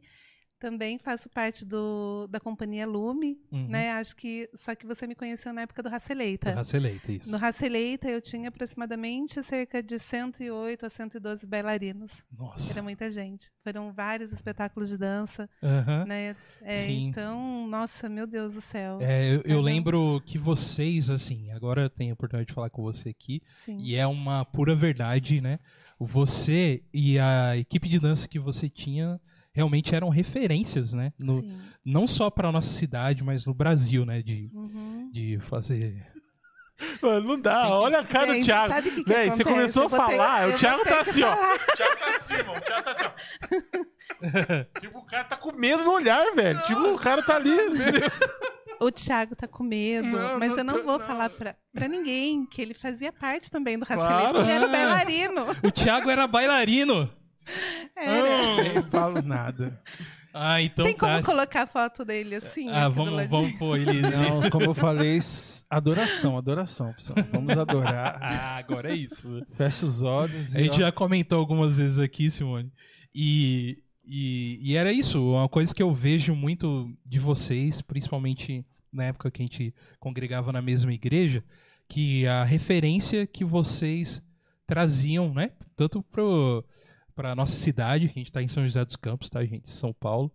Também 0.60 1.00
faço 1.00 1.30
parte 1.30 1.64
do, 1.66 2.28
da 2.30 2.40
companhia 2.40 2.86
Lume, 2.86 3.40
Uhum. 3.52 3.68
né? 3.70 3.92
Acho 3.92 4.14
que 4.16 4.50
só 4.54 4.76
que 4.76 4.86
você 4.86 5.08
me 5.08 5.16
conheceu 5.16 5.54
na 5.54 5.62
época 5.62 5.82
do 5.82 5.88
Raceleita. 5.88 6.52
Raceleita, 6.52 7.12
isso. 7.14 7.32
No 7.32 7.38
Raceleita 7.38 8.10
eu 8.10 8.20
tinha 8.20 8.50
aproximadamente 8.50 9.42
cerca 9.42 9.82
de 9.82 9.98
108 9.98 10.86
a 10.86 10.90
112 10.90 11.48
bailarinos. 11.48 12.24
Nossa. 12.38 12.74
Era 12.74 12.84
muita 12.84 13.10
gente. 13.10 13.50
Foram 13.64 13.94
vários 13.94 14.32
espetáculos 14.34 14.90
de 14.90 14.98
dança 14.98 15.50
Aham. 15.64 16.06
né? 16.06 16.36
É, 16.62 16.82
Sim. 16.84 17.08
então, 17.08 17.66
nossa, 17.68 18.10
meu 18.10 18.28
Deus 18.28 18.54
do 18.54 18.62
céu. 18.62 19.00
É, 19.02 19.36
eu, 19.36 19.42
eu 19.46 19.62
lembro 19.62 20.22
que 20.26 20.38
vocês, 20.38 21.10
assim, 21.10 21.52
agora 21.52 21.84
eu 21.84 21.90
tenho 21.90 22.12
a 22.12 22.16
oportunidade 22.16 22.48
de 22.50 22.54
falar 22.54 22.70
com 22.70 22.82
você 22.84 23.10
aqui, 23.10 23.42
Sim. 23.64 23.78
e 23.80 23.96
é 23.96 24.06
uma 24.06 24.44
pura 24.44 24.76
verdade, 24.76 25.40
né? 25.40 25.58
Você 25.98 26.82
e 26.94 27.20
a 27.20 27.56
equipe 27.58 27.88
de 27.88 28.00
dança 28.00 28.28
que 28.28 28.40
você 28.40 28.70
tinha 28.70 29.20
realmente 29.60 29.94
eram 29.94 30.08
referências, 30.10 30.94
né? 30.94 31.12
No, 31.20 31.42
Sim. 31.42 31.58
não 31.86 32.08
só 32.08 32.30
para 32.30 32.52
nossa 32.52 32.70
cidade, 32.70 33.24
mas 33.24 33.46
no 33.46 33.54
Brasil, 33.54 34.06
né? 34.06 34.22
De, 34.22 34.50
Uhum. 34.54 35.10
de 35.12 35.38
fazer. 35.42 36.08
Mano, 37.02 37.28
não 37.28 37.42
dá. 37.42 37.68
Olha 37.70 38.00
a 38.00 38.06
cara 38.06 38.28
do 38.28 38.34
Gente, 38.36 38.46
Thiago. 38.46 38.74
sabe 38.74 38.88
o 38.88 38.92
que 38.94 39.04
que 39.04 39.10
Véi, 39.14 39.30
você 39.30 39.44
começou 39.44 39.88
a 39.88 39.90
ter- 39.90 39.96
falar, 39.98 40.48
eu 40.48 40.56
o 40.56 40.58
Thiago 40.58 40.84
ter 40.84 40.90
tá 40.90 41.04
que 41.04 41.10
assim, 41.10 41.24
ó. 41.24 41.34
O 41.34 41.76
Thiago 41.76 41.98
tá 42.00 42.06
assim, 42.16 42.34
irmão. 42.36 42.56
O 42.56 42.62
Thiago 42.62 42.84
tá 42.84 42.92
assim, 42.92 43.06
ó. 43.06 43.12
tipo, 44.80 44.98
o 45.00 45.06
cara 45.06 45.24
tá 45.26 45.36
com 45.36 45.52
medo 45.52 45.84
no 45.84 45.92
olhar, 45.92 46.34
velho. 46.34 46.62
Tipo, 46.64 46.82
o 46.94 46.98
cara 46.98 47.22
tá 47.22 47.36
ali. 47.36 47.52
O 48.80 48.90
Thiago 48.92 49.36
tá 49.36 49.46
com 49.46 49.62
medo, 49.62 50.08
Não, 50.08 50.40
mas 50.40 50.52
não 50.52 50.58
eu 50.60 50.64
não 50.64 50.84
vou 50.84 50.98
não. 51.00 51.06
falar 51.06 51.30
pra, 51.32 51.54
pra 51.74 51.88
ninguém 51.90 52.46
que 52.46 52.62
ele 52.62 52.74
fazia 52.74 53.12
parte 53.12 53.52
também 53.52 53.78
do 53.78 53.86
Claro. 53.86 54.02
Raceleito, 54.02 54.40
ele 54.40 54.52
era 54.52 54.66
Ah. 54.66 54.70
bailarino. 54.70 55.46
O 55.66 55.72
Thiago 55.72 56.10
era 56.10 56.26
bailarino! 56.28 57.10
Era. 57.96 58.64
Nem 58.64 58.84
falo 58.84 59.22
nada. 59.22 59.82
Ah, 60.34 60.62
então 60.62 60.86
Tem 60.86 60.96
como 60.96 61.12
tá. 61.12 61.24
colocar 61.24 61.64
a 61.64 61.68
foto 61.68 62.06
dele 62.06 62.36
assim? 62.36 62.70
Ah, 62.70 62.88
vamos, 62.88 63.28
vamos 63.28 63.52
pôr 63.54 63.80
ele. 63.80 64.02
Não, 64.02 64.48
como 64.52 64.66
eu 64.66 64.74
falei, 64.76 65.20
adoração, 65.70 66.38
adoração, 66.38 66.94
pessoal. 66.94 67.18
Vamos 67.32 67.58
adorar. 67.58 68.20
Ah, 68.30 68.58
agora 68.58 68.92
é 68.92 68.96
isso. 68.96 69.44
Fecha 69.54 69.86
os 69.86 70.04
olhos 70.04 70.56
A 70.56 70.62
e. 70.62 70.66
gente 70.66 70.76
ó, 70.76 70.86
já 70.86 70.92
comentou 70.92 71.40
algumas 71.40 71.78
vezes 71.78 71.98
aqui, 71.98 72.30
Simone. 72.30 72.72
E, 73.14 73.82
e, 74.06 74.60
e 74.62 74.76
era 74.76 74.94
isso, 74.94 75.22
uma 75.22 75.50
coisa 75.50 75.74
que 75.74 75.82
eu 75.82 75.94
vejo 75.94 76.36
muito 76.36 76.92
de 77.06 77.20
vocês, 77.20 77.82
principalmente 77.82 78.64
na 78.94 79.06
época 79.06 79.32
que 79.32 79.42
a 79.42 79.46
gente 79.46 79.74
congregava 80.00 80.52
na 80.52 80.62
mesma 80.62 80.94
igreja, 80.94 81.44
que 81.88 82.28
a 82.28 82.44
referência 82.44 83.26
que 83.26 83.44
vocês 83.44 84.22
traziam, 84.68 85.34
né? 85.34 85.52
Tanto 85.76 86.04
pro, 86.04 86.64
pra 87.20 87.36
nossa 87.36 87.58
cidade, 87.58 88.08
que 88.08 88.18
a 88.18 88.20
gente 88.20 88.32
tá 88.32 88.42
em 88.42 88.48
São 88.48 88.64
José 88.64 88.86
dos 88.86 88.96
Campos, 88.96 89.30
tá, 89.30 89.44
gente? 89.44 89.70
São 89.70 89.92
Paulo. 89.92 90.32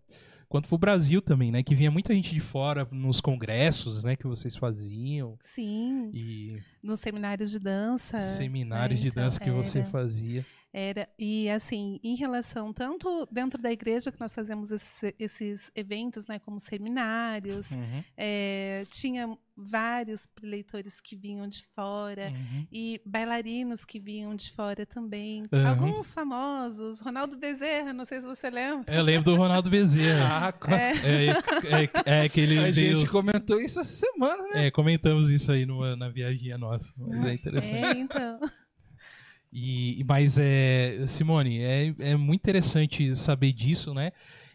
Quanto 0.51 0.69
pro 0.69 0.77
Brasil 0.77 1.23
também, 1.23 1.51
né? 1.51 1.63
Que 1.63 1.75
vinha 1.75 1.91
muita 1.91 2.13
gente 2.13 2.35
de 2.35 2.41
fora 2.41 2.87
nos 2.93 3.23
congressos, 3.23 4.05
né? 4.05 4.15
Que 4.17 4.27
vocês 4.27 4.55
faziam. 4.55 5.39
Sim, 5.41 6.11
E 6.13 6.61
nos 6.85 7.01
seminários 7.01 7.51
de 7.51 7.59
dança. 7.59 8.19
seminários 8.21 9.01
né? 9.01 9.03
de 9.05 9.09
Então, 9.09 9.23
dança 9.25 9.41
que 9.41 9.51
você 9.51 9.79
era. 9.81 9.89
fazia. 9.89 10.45
Era, 10.77 11.09
e 11.17 11.49
assim, 11.51 12.01
em 12.03 12.17
relação 12.17 12.73
tanto 12.73 13.29
dentro 13.31 13.63
da 13.63 13.71
igreja 13.71 14.11
que 14.11 14.19
nós 14.19 14.35
fazemos 14.35 14.73
esse- 14.73 15.15
esses 15.21 15.71
eventos, 15.75 16.27
né, 16.27 16.41
como 16.41 16.59
seminários, 16.59 17.71
Uhum, 17.71 18.03
é, 18.17 18.85
tinha 18.91 19.39
vários 19.57 20.27
preleitores 20.27 21.01
que 21.01 21.15
vinham 21.15 21.47
de 21.47 21.63
fora 21.77 22.33
uhum. 22.35 22.67
e 22.73 23.01
bailarinos 23.07 23.85
que 23.85 24.01
vinham 24.01 24.35
de 24.35 24.51
fora 24.51 24.85
também. 24.85 25.45
Aham. 25.53 25.69
Alguns 25.69 26.13
famosos, 26.13 27.01
Ronaldo 27.01 27.37
Bezerra, 27.39 27.93
não 27.93 28.05
sei 28.05 28.21
se 28.21 28.27
você 28.27 28.51
lembra. 28.51 28.93
Eu 28.93 29.01
lembro 29.05 29.31
do 29.31 29.37
Ronaldo 29.37 29.71
Bezerra. 29.71 30.25
Ah, 30.67 30.75
É, 30.75 31.29
É, 32.09 32.21
é, 32.23 32.25
é 32.25 32.29
que 32.29 32.41
ele 32.41 32.59
a 32.59 32.73
gente 32.73 33.07
comentou 33.07 33.61
isso 33.61 33.79
essa 33.79 34.07
semana, 34.07 34.43
né? 34.53 34.67
É, 34.67 34.71
comentamos 34.73 35.31
isso 35.31 35.53
aí 35.53 35.65
numa, 35.65 35.95
na 35.95 36.09
viagem 36.09 36.57
nossa. 36.59 36.74
Mas 36.97 37.25
é 37.25 37.35
interessante. 37.35 37.85
É, 37.85 37.91
então. 37.93 38.41
E, 39.57 40.03
mas 40.09 40.37
é, 40.37 41.05
Simone, 41.07 41.61
é, 41.63 41.95
é 42.01 42.17
muito 42.17 42.41
interessante 42.41 43.15
saber 43.15 43.53
disso, 43.53 43.95
né? 43.95 44.11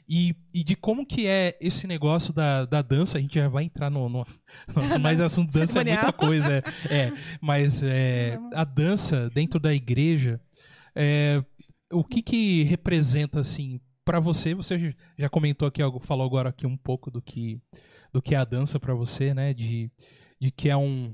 E, 0.09 0.35
e 0.53 0.63
de 0.63 0.75
como 0.75 1.05
que 1.05 1.25
é 1.25 1.55
esse 1.61 1.87
negócio 1.87 2.33
da, 2.33 2.65
da 2.65 2.81
dança, 2.81 3.17
a 3.17 3.21
gente 3.21 3.35
já 3.35 3.47
vai 3.47 3.63
entrar 3.63 3.89
no, 3.89 4.09
no 4.09 4.25
nosso 4.75 4.99
mais 4.99 5.21
assunto 5.21 5.53
dança 5.53 5.79
é 5.79 5.85
muita 5.85 6.11
coisa, 6.11 6.63
é, 6.89 6.95
é, 6.95 7.13
mas 7.39 7.81
é, 7.81 8.37
a 8.53 8.65
dança 8.65 9.29
dentro 9.29 9.57
da 9.57 9.73
igreja, 9.73 10.41
é, 10.93 11.41
o 11.93 12.03
que 12.03 12.21
que 12.21 12.63
representa 12.63 13.39
assim 13.39 13.79
para 14.03 14.19
você? 14.19 14.53
Você 14.53 14.95
já 15.17 15.29
comentou 15.29 15.67
aqui 15.67 15.81
algo, 15.81 15.99
falou 15.99 16.25
agora 16.25 16.49
aqui 16.49 16.67
um 16.67 16.75
pouco 16.75 17.09
do 17.09 17.21
que 17.21 17.61
do 18.11 18.21
que 18.21 18.33
é 18.33 18.37
a 18.39 18.43
dança 18.43 18.79
para 18.79 18.95
você, 18.95 19.33
né? 19.33 19.53
De, 19.53 19.91
de 20.41 20.49
que 20.49 20.69
é 20.69 20.75
um 20.75 21.13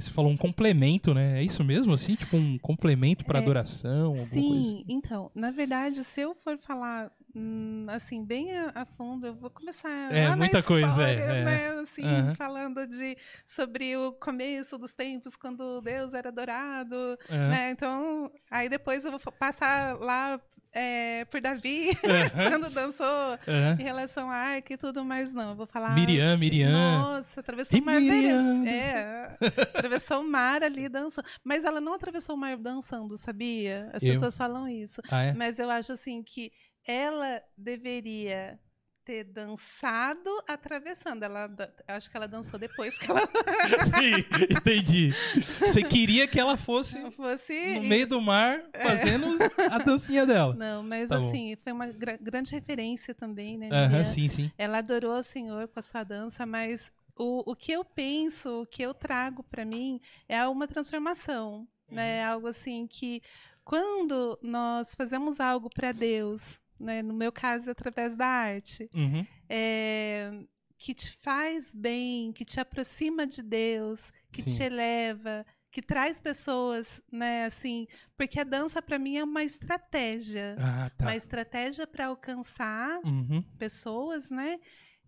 você 0.00 0.10
falou 0.10 0.30
um 0.30 0.36
complemento, 0.36 1.12
né? 1.14 1.40
É 1.40 1.42
isso 1.42 1.62
mesmo, 1.64 1.92
assim? 1.92 2.14
Tipo 2.14 2.36
um 2.36 2.58
complemento 2.58 3.24
para 3.24 3.38
É, 3.38 3.42
adoração, 3.42 4.14
coisa 4.14 4.24
Sim, 4.32 4.58
assim? 4.60 4.84
então, 4.88 5.30
na 5.34 5.50
verdade, 5.50 6.02
se 6.04 6.20
eu 6.20 6.34
for 6.34 6.56
falar 6.58 7.10
hum, 7.34 7.86
assim, 7.88 8.24
bem 8.24 8.50
a, 8.56 8.72
a 8.82 8.84
fundo, 8.84 9.26
eu 9.26 9.34
vou 9.34 9.50
começar 9.50 9.88
É, 10.12 10.28
lá 10.28 10.36
muita 10.36 10.62
coisa, 10.62 10.88
história, 10.88 11.20
é, 11.20 11.40
é. 11.40 11.44
né? 11.44 11.68
Assim, 11.80 12.04
Aham. 12.04 12.34
falando 12.34 12.86
de 12.86 13.16
sobre 13.44 13.96
o 13.96 14.12
começo 14.12 14.76
dos 14.78 14.92
tempos, 14.92 15.36
quando 15.36 15.80
Deus 15.80 16.14
era 16.14 16.28
adorado, 16.28 16.96
Aham. 17.30 17.48
né? 17.50 17.70
Então, 17.70 18.30
aí 18.50 18.68
depois 18.68 19.04
eu 19.04 19.10
vou 19.12 19.20
passar 19.32 19.98
lá 19.98 20.40
é, 20.72 21.24
por 21.26 21.40
Davi, 21.40 21.90
quando 22.50 22.72
dançou 22.72 23.06
Aham. 23.06 23.76
em 23.78 23.82
relação 23.82 24.30
à 24.30 24.34
arca 24.34 24.72
e 24.72 24.76
tudo 24.76 25.04
mais, 25.04 25.32
não. 25.32 25.50
Eu 25.50 25.56
vou 25.56 25.66
falar. 25.66 25.94
Miriam, 25.94 26.36
Miriam. 26.38 26.72
Nossa, 26.72 27.40
atravessou 27.40 27.78
E 27.78 27.80
o 27.80 27.84
mar. 27.84 28.00
Miriam? 28.00 28.64
É, 28.66 29.36
atravessou 29.74 30.20
o 30.20 30.24
mar 30.28 30.62
ali 30.62 30.88
dançando. 30.88 31.26
Mas 31.44 31.64
ela 31.64 31.80
não 31.80 31.94
atravessou 31.94 32.34
o 32.34 32.38
mar 32.38 32.56
dançando, 32.56 33.16
sabia? 33.16 33.90
As 33.92 34.02
Eu? 34.02 34.12
pessoas 34.12 34.36
falam 34.36 34.66
isso. 34.68 35.00
Ah, 35.10 35.22
é? 35.22 35.32
Mas 35.34 35.58
eu 35.58 35.68
acho 35.70 35.92
assim 35.92 36.22
que 36.22 36.50
ela 36.86 37.42
deveria 37.56 38.58
ter 39.04 39.24
dançado 39.24 40.30
atravessando. 40.48 41.22
Ela, 41.22 41.48
acho 41.88 42.10
que 42.10 42.16
ela 42.16 42.26
dançou 42.28 42.58
depois 42.58 42.96
que 42.98 43.10
ela 43.10 43.20
Sim, 43.98 44.24
entendi. 44.50 45.12
Você 45.60 45.82
queria 45.82 46.26
que 46.26 46.38
ela 46.38 46.56
fosse 46.56 46.98
fosse. 47.12 47.76
no 47.76 47.82
meio 47.84 48.06
do 48.06 48.20
mar 48.20 48.62
fazendo 48.80 49.26
a 49.70 49.78
dancinha 49.78 50.24
dela. 50.26 50.54
Não, 50.54 50.82
mas 50.82 51.08
Tá 51.08 51.18
bom. 51.18 51.28
assim, 51.28 51.56
foi 51.62 51.72
uma 51.72 51.86
gra- 51.88 52.18
grande 52.20 52.52
referência 52.52 53.14
também, 53.14 53.58
né? 53.58 53.68
Miriam? 53.88 54.04
sim, 54.04 54.28
sim. 54.28 54.50
Ela 54.56 54.78
adorou 54.78 55.16
o 55.18 55.22
Senhor 55.22 55.68
com 55.68 55.78
a 55.78 55.82
sua 55.82 56.04
dança, 56.04 56.46
mas 56.46 56.90
o, 57.16 57.50
o 57.50 57.56
que 57.56 57.72
eu 57.72 57.84
penso, 57.84 58.62
o 58.62 58.66
que 58.66 58.82
eu 58.82 58.94
trago 58.94 59.42
para 59.42 59.64
mim 59.64 60.00
é 60.28 60.46
uma 60.46 60.66
transformação, 60.68 61.66
né? 61.90 62.18
É 62.18 62.24
Algo 62.24 62.46
assim 62.46 62.86
que 62.86 63.20
quando 63.64 64.38
nós 64.42 64.94
fazemos 64.94 65.38
algo 65.40 65.68
para 65.70 65.92
Deus, 65.92 66.60
né? 66.82 67.00
No 67.02 67.14
meu 67.14 67.30
caso, 67.32 67.70
através 67.70 68.14
da 68.16 68.26
arte, 68.26 68.88
Uhum. 68.94 69.24
é, 69.48 70.30
que 70.78 70.92
te 70.94 71.12
faz 71.12 71.72
bem, 71.74 72.32
que 72.32 72.44
te 72.44 72.58
aproxima 72.58 73.26
de 73.26 73.42
Deus, 73.42 74.00
que 74.32 74.42
Sim. 74.42 74.56
te 74.56 74.62
eleva, 74.64 75.46
que 75.70 75.80
traz 75.80 76.20
pessoas, 76.20 77.00
né? 77.10 77.44
Assim, 77.44 77.86
porque 78.16 78.38
a 78.40 78.44
dança 78.44 78.82
para 78.82 78.98
mim 78.98 79.16
é 79.16 79.24
uma 79.24 79.42
estratégia, 79.44 80.56
Ah, 80.58 80.90
tá. 80.90 81.06
uma 81.06 81.16
estratégia 81.16 81.86
para 81.86 82.06
alcançar 82.06 82.98
Uhum. 83.04 83.42
pessoas, 83.58 84.28
né? 84.30 84.58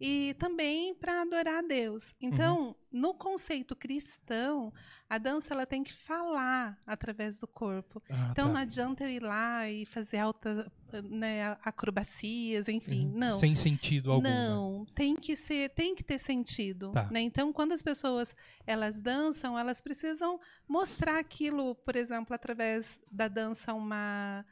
E 0.00 0.34
também 0.40 0.92
para 0.94 1.22
adorar 1.22 1.58
a 1.58 1.66
Deus. 1.66 2.12
Então, 2.20 2.74
no 2.90 3.14
conceito 3.14 3.76
cristão, 3.76 4.72
a 5.08 5.18
dança 5.18 5.54
ela 5.54 5.64
tem 5.64 5.84
que 5.84 5.92
falar 5.92 6.76
através 6.84 7.38
do 7.38 7.46
corpo. 7.46 8.02
Ah, 8.10 8.28
Então, 8.32 8.46
tá. 8.48 8.52
não 8.52 8.60
adianta 8.60 9.04
eu 9.04 9.08
ir 9.10 9.22
lá 9.22 9.70
e 9.70 9.86
fazer 9.86 10.18
altas 10.18 10.66
né, 11.04 11.56
acrobacias, 11.64 12.68
enfim. 12.68 13.06
Uhum. 13.06 13.18
Não. 13.18 13.38
Sem 13.38 13.54
sentido 13.54 14.10
algum. 14.10 14.22
né? 14.24 14.48
Não, 14.48 14.84
tem 14.94 15.14
que 15.16 15.36
ser, 15.36 15.70
tem 15.70 15.94
que 15.94 16.02
ter 16.04 16.18
sentido, 16.18 16.90
Tá. 16.92 17.08
né? 17.10 17.20
Então, 17.20 17.52
quando 17.52 17.72
as 17.72 17.82
pessoas 17.82 18.34
elas 18.66 18.98
dançam, 18.98 19.58
elas 19.58 19.80
precisam 19.80 20.40
mostrar 20.68 21.18
aquilo, 21.18 21.74
por 21.76 21.94
exemplo, 21.96 22.34
através 22.34 22.98
da 23.10 23.28
dança 23.28 23.72
uma 23.74 24.44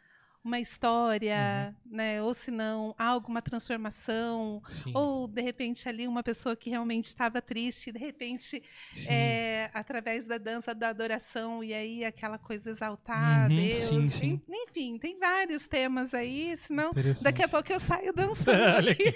uma 0.44 0.58
história, 0.58 1.74
Uhum. 1.86 1.96
né? 1.96 2.22
Ou 2.22 2.34
se 2.34 2.50
não, 2.50 2.94
alguma 2.98 3.40
transformação, 3.40 4.60
Sim, 4.66 4.90
ou 4.94 5.28
de 5.28 5.40
repente 5.40 5.88
ali 5.88 6.06
uma 6.08 6.22
pessoa 6.22 6.56
que 6.56 6.68
realmente 6.70 7.04
estava 7.06 7.40
triste, 7.40 7.92
de 7.92 7.98
repente 7.98 8.62
é, 9.06 9.70
através 9.72 10.26
da 10.26 10.38
dança 10.38 10.74
da 10.74 10.88
adoração 10.88 11.62
e 11.62 11.72
aí 11.72 12.04
aquela 12.04 12.38
coisa 12.38 12.70
exaltar 12.70 13.48
Uhum, 13.50 13.56
Deus, 13.56 13.82
sim, 13.84 14.10
sim. 14.10 14.40
En- 14.48 14.62
enfim, 14.68 14.98
tem 14.98 15.18
vários 15.18 15.66
temas 15.66 16.12
aí, 16.14 16.56
senão 16.56 16.92
daqui 17.22 17.42
a 17.42 17.48
pouco 17.48 17.72
eu 17.72 17.78
saio 17.80 18.12
dançando 18.14 18.88
aqui. 18.90 19.14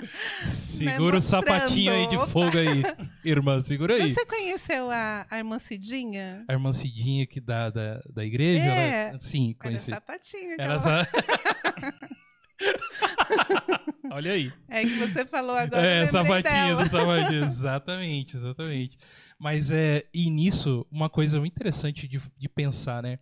Segura 0.44 1.12
o 1.12 1.14
mostrando. 1.16 1.44
sapatinho 1.44 1.92
aí 1.92 2.06
de 2.06 2.16
fogo 2.28 2.56
aí, 2.56 2.82
irmã. 3.24 3.60
Segura 3.60 3.94
aí. 3.96 4.14
Você 4.14 4.24
conheceu 4.24 4.90
a, 4.90 5.26
a 5.30 5.36
irmã 5.38 5.58
Cidinha? 5.58 6.44
A 6.48 6.52
irmã 6.54 6.72
Cidinha 6.72 7.24
aqui 7.24 7.38
da, 7.40 7.68
da, 7.70 8.00
da 8.08 8.24
igreja? 8.24 8.62
É. 8.62 9.08
ela- 9.10 9.18
Sim, 9.18 9.50
Era 9.58 9.68
conheci. 9.68 9.90
sapatinho. 9.90 10.59
Era 10.60 10.74
ela- 10.74 10.80
só... 10.80 10.90
Olha 14.12 14.32
aí. 14.32 14.52
É 14.68 14.82
que 14.82 14.96
você 14.96 15.24
falou 15.26 15.56
agora. 15.56 15.86
É, 15.86 16.02
eu 16.02 16.04
lembrei 16.04 16.10
sapatinho 16.12 16.76
dela. 16.76 16.84
do 16.84 16.90
sapatinho. 16.90 17.44
Exatamente, 17.44 18.36
exatamente. 18.36 18.98
Mas 19.38 19.70
é, 19.70 20.04
e 20.12 20.30
nisso, 20.30 20.86
uma 20.90 21.08
coisa 21.08 21.38
muito 21.38 21.54
interessante 21.54 22.06
de, 22.06 22.20
de 22.36 22.48
pensar, 22.48 23.02
né? 23.02 23.18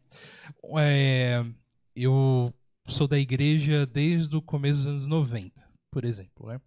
É, 0.78 1.44
eu 1.94 2.52
sou 2.88 3.06
da 3.06 3.18
igreja 3.18 3.86
desde 3.86 4.36
o 4.36 4.42
começo 4.42 4.78
dos 4.78 4.86
anos 4.86 5.06
90, 5.06 5.62
por 5.90 6.04
exemplo, 6.04 6.48
né? 6.48 6.60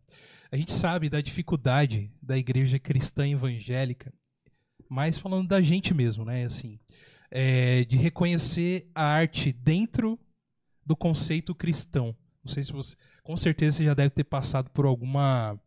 A 0.52 0.56
gente 0.56 0.72
sabe 0.72 1.10
da 1.10 1.22
dificuldade 1.22 2.12
da 2.22 2.38
igreja 2.38 2.78
cristã 2.80 3.28
evangélica, 3.28 4.14
mas 4.90 5.18
falando 5.18 5.48
da 5.48 5.62
gente 5.62 5.94
mesmo, 5.94 6.24
né? 6.24 6.46
Assim, 6.46 6.80
é, 7.30 7.84
de 7.86 7.98
reconhecer 7.98 8.90
a 8.94 9.04
arte 9.04 9.52
dentro 9.52 10.20
do 10.92 10.96
conceito 10.98 11.56
cristão. 11.56 12.14
Não 12.44 12.52
sei 12.52 12.64
se 12.66 12.74
você. 12.74 12.98
Com 13.24 13.38
certeza 13.38 13.78
você 13.78 13.86
já 13.86 13.94
deve 13.94 14.10
ter 14.10 14.26
passado 14.26 14.70
por 14.72 14.86
alguma 14.86 15.58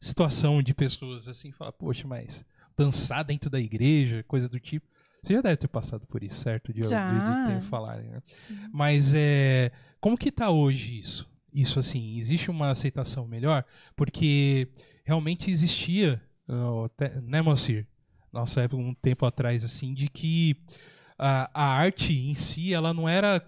situação 0.00 0.60
de 0.60 0.74
pessoas 0.74 1.28
assim, 1.28 1.52
falar, 1.52 1.70
poxa, 1.72 2.06
mas 2.06 2.44
dançar 2.76 3.22
dentro 3.24 3.48
da 3.48 3.60
igreja, 3.60 4.24
coisa 4.24 4.48
do 4.48 4.58
tipo. 4.58 4.86
Você 5.22 5.34
já 5.34 5.40
deve 5.40 5.56
ter 5.56 5.68
passado 5.68 6.04
por 6.06 6.22
isso, 6.22 6.34
certo? 6.40 6.72
De, 6.72 6.80
de- 6.82 6.88
Já. 6.88 7.46
de 7.46 7.54
ter 7.54 7.60
falarem, 7.62 8.10
né? 8.10 8.20
Mas 8.72 9.14
é, 9.14 9.70
como 10.00 10.18
que 10.18 10.32
tá 10.32 10.50
hoje 10.50 10.98
isso? 10.98 11.30
Isso 11.52 11.78
assim, 11.78 12.18
existe 12.18 12.50
uma 12.50 12.70
aceitação 12.70 13.26
melhor? 13.28 13.64
Porque 13.94 14.68
realmente 15.04 15.48
existia, 15.50 16.20
né, 17.22 17.40
Moacir? 17.40 17.86
Nossa 18.32 18.62
época, 18.62 18.82
um 18.82 18.92
tempo 18.94 19.24
atrás, 19.24 19.62
assim, 19.64 19.94
de 19.94 20.08
que 20.08 20.56
a, 21.16 21.48
a 21.54 21.64
arte 21.68 22.12
em 22.12 22.34
si, 22.34 22.74
ela 22.74 22.92
não 22.92 23.08
era 23.08 23.38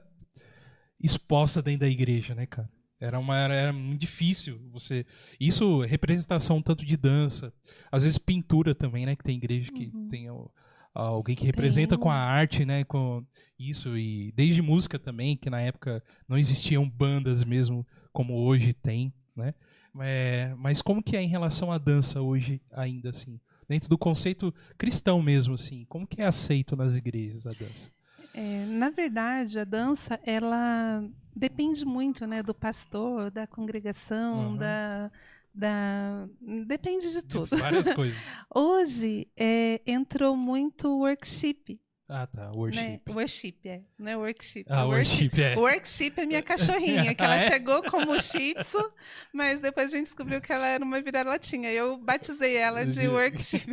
exposta 1.01 1.61
dentro 1.63 1.81
da 1.81 1.89
igreja, 1.89 2.35
né, 2.35 2.47
cara? 2.47 2.69
Era, 2.99 3.19
uma, 3.19 3.37
era, 3.37 3.55
era 3.55 3.73
muito 3.73 4.01
difícil 4.01 4.59
você. 4.73 5.05
Isso, 5.39 5.83
representação 5.83 6.63
tanto 6.63 6.85
de 6.85 6.97
dança, 6.97 7.53
às 7.93 8.05
vezes 8.05 8.17
pintura 8.17 8.75
também, 8.75 9.05
né? 9.05 9.15
Que 9.15 9.23
tem 9.25 9.37
igreja 9.37 9.71
que 9.71 9.93
tem 10.09 10.31
o- 10.31 10.51
alguém 10.95 11.37
que 11.37 11.45
representa 11.45 11.97
Tem. 11.97 12.03
com 12.03 12.11
a 12.11 12.17
arte, 12.17 12.65
né? 12.65 12.85
Com 12.85 13.23
isso, 13.59 13.99
e 13.99 14.33
desde 14.33 14.63
música 14.63 14.99
também, 14.99 15.37
que 15.37 15.51
na 15.51 15.61
época 15.61 16.03
não 16.27 16.39
existiam 16.39 16.89
bandas 16.89 17.45
mesmo 17.45 17.87
como 18.15 18.35
hoje 18.35 18.73
tem, 18.73 19.13
né? 19.37 19.55
É, 20.01 20.55
mas 20.59 20.81
como 20.81 21.03
que 21.03 21.17
é 21.17 21.23
em 21.23 21.29
relação 21.29 21.71
à 21.71 21.77
dança 21.79 22.21
hoje, 22.23 22.63
ainda 22.73 23.11
assim? 23.11 23.39
Dentro 23.69 23.89
do 23.91 23.99
conceito 23.99 24.55
cristão 24.79 25.21
mesmo, 25.23 25.55
assim, 25.55 25.85
como 25.87 26.07
que 26.07 26.23
é 26.23 26.27
aceito 26.27 26.75
nas 26.77 26.95
igrejas 26.97 27.45
a 27.47 27.51
dança? 27.51 27.91
É, 28.37 28.67
na 28.67 28.91
verdade, 28.91 29.59
a 29.59 29.65
dança, 29.65 30.21
ela 30.23 31.03
depende 31.35 31.85
muito, 31.87 32.27
né, 32.27 32.43
do 32.43 32.55
pastor, 32.55 33.31
da 33.31 33.47
congregação, 33.47 34.51
Uhum. 34.51 34.57
da, 34.57 35.11
da... 35.55 36.29
Depende 36.67 37.11
de 37.13 37.23
tudo. 37.23 37.57
Várias 37.57 37.89
coisas. 37.97 38.23
Hoje, 38.55 39.27
é, 39.37 39.81
entrou 39.87 40.37
muito 40.37 40.99
workshop, 40.99 41.81
Ah, 42.09 42.25
tá. 42.27 42.43
né? 42.45 42.51
Worship. 42.55 43.01
Worship, 43.09 43.55
é. 43.65 43.81
Não 43.99 44.11
é 44.13 44.17
workshop. 44.17 44.65
Ah, 44.69 44.81
é 44.83 44.85
worship, 44.85 45.31
é. 45.43 45.57
Workship 45.57 46.13
é 46.19 46.25
minha 46.27 46.41
cachorrinha, 46.43 47.13
que 47.15 47.23
ela 47.25 47.35
Ah, 47.35 47.39
é? 47.43 47.51
chegou 47.51 47.83
como 47.83 48.21
Shih 48.21 48.55
Tzu, 48.55 48.93
mas 49.33 49.59
depois 49.59 49.93
a 49.93 49.97
gente 49.97 50.07
descobriu 50.07 50.41
que 50.41 50.53
ela 50.53 50.69
era 50.69 50.85
uma 50.85 51.01
vira-latinha. 51.03 51.69
Eu 51.73 51.99
batizei 51.99 52.57
ela 52.57 52.87
de 52.87 53.01
De- 53.01 53.09
workship. 53.09 53.65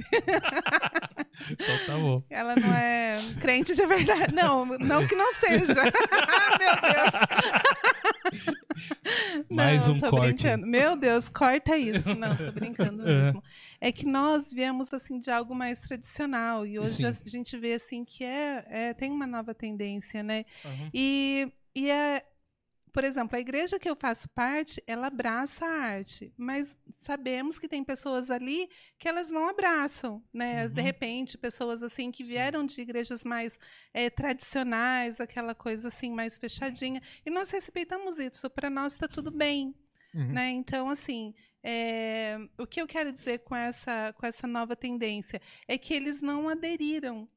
Então 1.50 1.78
tá 1.86 1.94
bom. 1.98 2.24
Ela 2.30 2.56
não 2.56 2.74
é 2.74 3.20
crente 3.40 3.76
de 3.76 3.86
verdade. 3.86 4.34
Não, 4.34 4.66
não 4.66 5.08
que 5.08 5.16
não 5.16 5.32
seja. 5.36 5.74
Meu 6.60 6.76
Deus. 6.82 7.93
Mais 9.50 9.88
não, 9.88 9.96
um 9.96 10.00
tô 10.00 10.10
corte. 10.10 10.34
brincando. 10.34 10.68
Meu 10.68 10.96
Deus, 10.96 11.30
corta 11.30 11.78
isso. 11.78 12.14
Não, 12.16 12.36
tô 12.36 12.52
brincando 12.52 13.04
É. 13.08 13.24
mesmo. 13.24 13.44
É 13.80 13.92
que 13.92 14.06
nós 14.06 14.52
viemos 14.54 14.94
assim 14.94 15.20
de 15.20 15.30
algo 15.32 15.54
mais 15.56 15.80
tradicional 15.80 16.66
e 16.66 16.80
hoje 16.80 16.96
Sim. 16.98 17.06
a 17.06 17.30
gente 17.30 17.58
vê 17.58 17.74
assim 17.74 18.04
que 18.06 18.24
é, 18.24 18.66
é- 18.70 18.94
tem 18.94 19.12
uma 19.12 19.28
nova 19.28 19.54
tendência, 19.54 20.24
né? 20.24 20.46
Uhum. 20.66 20.90
E, 20.94 21.52
e 21.76 21.90
é, 21.90 22.24
por 22.94 23.04
exemplo, 23.04 23.36
a 23.36 23.40
igreja 23.42 23.80
que 23.80 23.90
eu 23.90 23.96
faço 23.96 24.30
parte, 24.30 24.82
ela 24.86 25.08
abraça 25.08 25.66
a 25.66 25.70
arte, 25.70 26.32
mas 26.38 26.76
sabemos 27.00 27.58
que 27.60 27.68
tem 27.68 27.84
pessoas 27.84 28.30
ali 28.30 28.70
que 29.00 29.08
elas 29.08 29.30
não 29.30 29.48
abraçam, 29.50 30.24
né? 30.32 30.68
De 30.70 30.80
Uhum. 30.80 30.86
repente, 30.86 31.38
pessoas 31.38 31.82
assim 31.84 32.12
que 32.12 32.24
vieram 32.24 32.64
de 32.66 32.80
igrejas 32.80 33.24
mais 33.24 33.58
eh, 33.94 34.10
tradicionais, 34.12 35.20
aquela 35.20 35.56
coisa 35.56 35.88
assim 35.88 36.12
mais 36.12 36.38
fechadinha, 36.38 37.02
e 37.26 37.30
nós 37.32 37.50
respeitamos 37.50 38.18
isso. 38.20 38.50
Para 38.50 38.70
nós 38.70 38.94
está 38.94 39.08
tudo 39.08 39.32
bem, 39.32 39.76
Uhum. 40.14 40.32
né? 40.32 40.50
Então, 40.52 40.90
assim, 40.90 41.34
é, 41.64 42.38
o 42.60 42.68
que 42.68 42.80
eu 42.80 42.86
quero 42.88 43.12
dizer 43.12 43.40
com 43.40 43.56
essa 43.56 44.14
com 44.14 44.26
essa 44.28 44.46
nova 44.46 44.76
tendência 44.76 45.42
é 45.68 45.78
que 45.78 45.94
eles 45.94 46.22
não 46.22 46.48
aderiram 46.48 47.28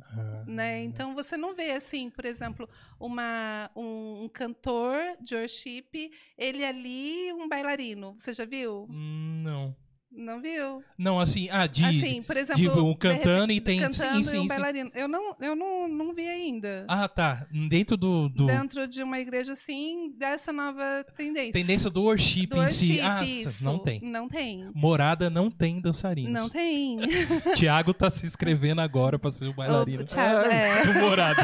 Ah, 0.00 0.44
né? 0.46 0.82
Então 0.84 1.14
você 1.14 1.36
não 1.36 1.54
vê 1.54 1.72
assim, 1.72 2.10
por 2.10 2.24
exemplo, 2.24 2.68
uma, 2.98 3.70
um, 3.74 4.24
um 4.24 4.28
cantor 4.28 5.00
de 5.20 5.34
worship, 5.34 6.10
ele 6.36 6.64
ali 6.64 7.32
um 7.32 7.48
bailarino. 7.48 8.14
Você 8.18 8.32
já 8.34 8.44
viu? 8.44 8.86
hum, 8.88 9.42
Não. 9.44 9.76
Não 10.16 10.40
viu? 10.40 10.82
Não, 10.96 11.18
assim, 11.18 11.48
ah, 11.50 11.66
de. 11.66 11.84
assim, 11.84 12.22
por 12.22 12.36
exemplo, 12.36 12.62
de 12.62 12.68
um 12.68 12.92
de 12.92 12.98
cantando 12.98 13.40
repente, 13.52 13.56
e 13.56 13.60
tem. 13.60 13.80
cantando 13.80 14.16
sim, 14.16 14.22
sim, 14.22 14.36
e 14.36 14.38
um 14.38 14.42
sim. 14.42 14.48
bailarino. 14.48 14.90
Eu 14.94 15.08
não, 15.08 15.36
eu 15.40 15.56
não, 15.56 15.88
não 15.88 16.14
vi 16.14 16.28
ainda. 16.28 16.84
Ah, 16.88 17.08
tá. 17.08 17.46
Dentro 17.68 17.96
do. 17.96 18.28
do... 18.28 18.46
Dentro 18.46 18.86
de 18.86 19.02
uma 19.02 19.18
igreja 19.18 19.52
assim, 19.52 20.12
dessa 20.16 20.52
nova 20.52 21.04
tendência. 21.16 21.52
Tendência 21.52 21.90
do 21.90 22.02
worship 22.02 22.46
Do 22.46 22.62
em 22.62 22.68
si. 22.68 23.00
worship, 23.00 23.00
Ah, 23.02 23.24
isso. 23.24 23.64
não 23.64 23.78
tem. 23.78 24.00
Não 24.00 24.28
tem. 24.28 24.70
Morada 24.74 25.28
não 25.28 25.50
tem 25.50 25.80
dançarinos. 25.80 26.32
Não 26.32 26.48
tem. 26.48 26.98
Tiago 27.56 27.92
tá 27.92 28.08
se 28.10 28.26
inscrevendo 28.26 28.80
agora 28.80 29.18
pra 29.18 29.30
ser 29.30 29.46
o 29.48 29.54
bailarino. 29.54 30.02
O 30.02 30.04
Thiago, 30.04 30.48
é. 30.48 30.84
Do 30.86 30.94
Morada. 30.94 31.42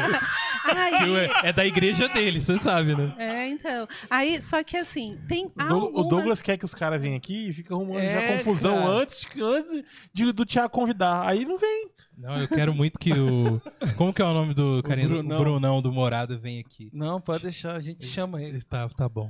Aí, 0.65 1.27
Que 1.31 1.47
é 1.47 1.53
da 1.53 1.65
igreja 1.65 2.07
dele, 2.07 2.39
você 2.39 2.57
sabe, 2.57 2.95
né? 2.95 3.13
é, 3.17 3.47
então. 3.49 3.87
Aí, 4.09 4.41
só 4.41 4.63
que 4.63 4.77
assim, 4.77 5.17
tem 5.27 5.45
O, 5.45 5.49
Doug- 5.49 5.71
algumas... 5.71 6.05
o 6.05 6.09
Douglas 6.09 6.41
quer 6.41 6.57
que 6.57 6.65
os 6.65 6.73
caras 6.73 7.01
venham 7.01 7.17
aqui 7.17 7.49
e 7.49 7.53
fica 7.53 7.73
arrumando 7.73 8.01
já 8.01 8.21
É, 8.21 8.37
confusão 8.61 8.75
cara. 8.83 8.89
antes, 8.89 9.25
antes 9.41 9.83
de- 10.13 10.31
do 10.31 10.45
Thiago 10.45 10.69
convidar. 10.73 11.27
Aí 11.27 11.45
não 11.45 11.57
vem. 11.57 11.89
Não, 12.17 12.39
eu 12.39 12.47
quero 12.47 12.73
muito 12.73 12.99
que 12.99 13.11
o. 13.13 13.59
Como 13.97 14.13
que 14.13 14.21
é 14.21 14.25
o 14.25 14.33
nome 14.33 14.53
do 14.53 14.83
carinha? 14.83 15.07
do- 15.07 15.15
Brunão. 15.15 15.37
O 15.37 15.39
Brunão 15.43 15.81
do 15.81 15.91
Morada 15.91 16.37
vem 16.37 16.59
aqui. 16.59 16.89
Não, 16.93 17.19
pode 17.19 17.43
deixar, 17.43 17.75
a 17.75 17.79
gente 17.79 18.05
chama 18.05 18.41
ele. 18.41 18.61
Tá, 18.61 18.87
tá 18.89 19.09
bom. 19.09 19.29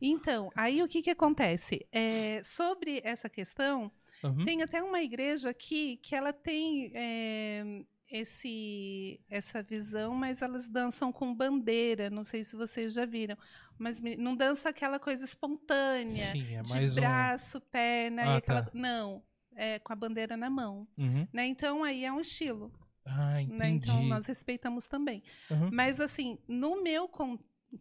Então, 0.00 0.50
aí 0.54 0.82
o 0.82 0.88
que, 0.88 1.02
que 1.02 1.10
acontece? 1.10 1.84
É, 1.90 2.40
sobre 2.44 3.00
essa 3.04 3.28
questão, 3.28 3.90
Uhum. 4.22 4.44
tem 4.44 4.62
até 4.62 4.82
uma 4.82 5.00
igreja 5.02 5.50
aqui 5.50 5.96
que 6.02 6.14
ela 6.14 6.32
tem 6.32 6.90
é, 6.94 7.82
esse, 8.10 9.20
essa 9.28 9.62
visão, 9.62 10.14
mas 10.14 10.42
elas 10.42 10.66
dançam 10.68 11.12
com 11.12 11.34
bandeira. 11.34 12.08
Não 12.10 12.24
sei 12.24 12.42
se 12.44 12.56
vocês 12.56 12.92
já 12.92 13.04
viram. 13.06 13.36
Mas 13.78 14.00
não 14.18 14.34
dança 14.36 14.68
aquela 14.68 14.98
coisa 14.98 15.24
espontânea, 15.24 16.32
Sim, 16.32 16.54
é 16.56 16.62
de 16.62 16.70
mais 16.74 16.92
um. 16.92 17.00
braço, 17.00 17.60
perna 17.60 18.22
Ah, 18.22 18.34
e 18.34 18.36
aquela. 18.38 18.62
tá. 18.62 18.70
Não, 18.74 19.22
é 19.54 19.78
com 19.78 19.92
a 19.92 19.96
bandeira 19.96 20.36
na 20.36 20.50
mão. 20.50 20.82
Uhum. 20.96 21.26
Né? 21.32 21.46
Então 21.46 21.84
aí 21.84 22.04
é 22.04 22.12
um 22.12 22.20
estilo. 22.20 22.72
Ah. 23.04 23.40
Né? 23.48 23.68
Então 23.70 24.02
nós 24.04 24.26
respeitamos 24.26 24.86
também. 24.86 25.22
Uhum. 25.50 25.70
Mas 25.72 26.00
assim, 26.00 26.38
no 26.48 26.82
meu 26.82 27.08
con- 27.08 27.38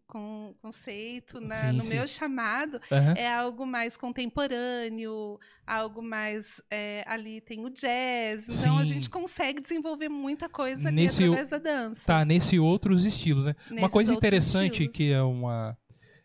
con- 0.08 0.54
conceito, 0.62 1.40
na- 1.40 1.56
Sim, 1.56 1.72
no 1.74 1.84
sim. 1.84 1.94
meu 1.96 2.08
chamado, 2.08 2.80
Aham. 2.92 3.14
é 3.18 3.34
algo 3.34 3.66
mais 3.66 3.96
contemporâneo, 3.98 5.40
algo 5.66 6.02
mais. 6.02 6.62
é, 6.70 7.04
ali 7.08 7.42
tem 7.42 7.66
o 7.66 7.70
jazz. 7.70 8.48
Então 8.48 8.78
a 8.78 8.86
Sim. 8.86 8.94
gente 8.96 9.10
consegue 9.10 9.62
desenvolver 9.62 10.10
muita 10.10 10.50
coisa 10.50 10.88
ali 10.90 10.96
Nesse 10.96 11.24
através 11.24 11.50
da 11.50 11.58
dança. 11.58 12.02
Tá, 12.06 12.26
nesse 12.26 12.60
outros 12.60 13.06
estilos, 13.06 13.46
né? 13.46 13.56
Uma 13.72 13.90
coisa 13.90 14.14
interessante 14.14 14.72
estilos. 14.84 14.96
que 14.96 15.12
é 15.12 15.22
uma 15.22 15.78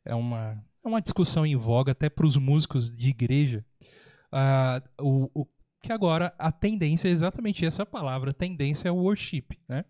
é 0.05 0.15
uma 0.15 0.63
é 0.85 0.89
uma 0.89 1.01
discussão 1.01 1.47
em 1.47 1.55
voga 1.57 1.93
até 1.93 2.09
para 2.11 2.27
os 2.27 2.37
músicos 2.37 2.91
de 2.95 3.11
igreja, 3.11 3.65
ah, 4.33 4.83
o, 5.01 5.31
o 5.33 5.47
que 5.83 5.93
agora 5.93 6.33
a 6.39 6.53
tendência 6.53 7.09
é 7.09 7.11
exatamente 7.11 7.67
essa 7.67 7.85
palavra, 7.85 8.33
tendência 8.33 8.89
é 8.89 8.93
o 8.93 8.97
worship, 8.97 9.45
né? 9.69 9.85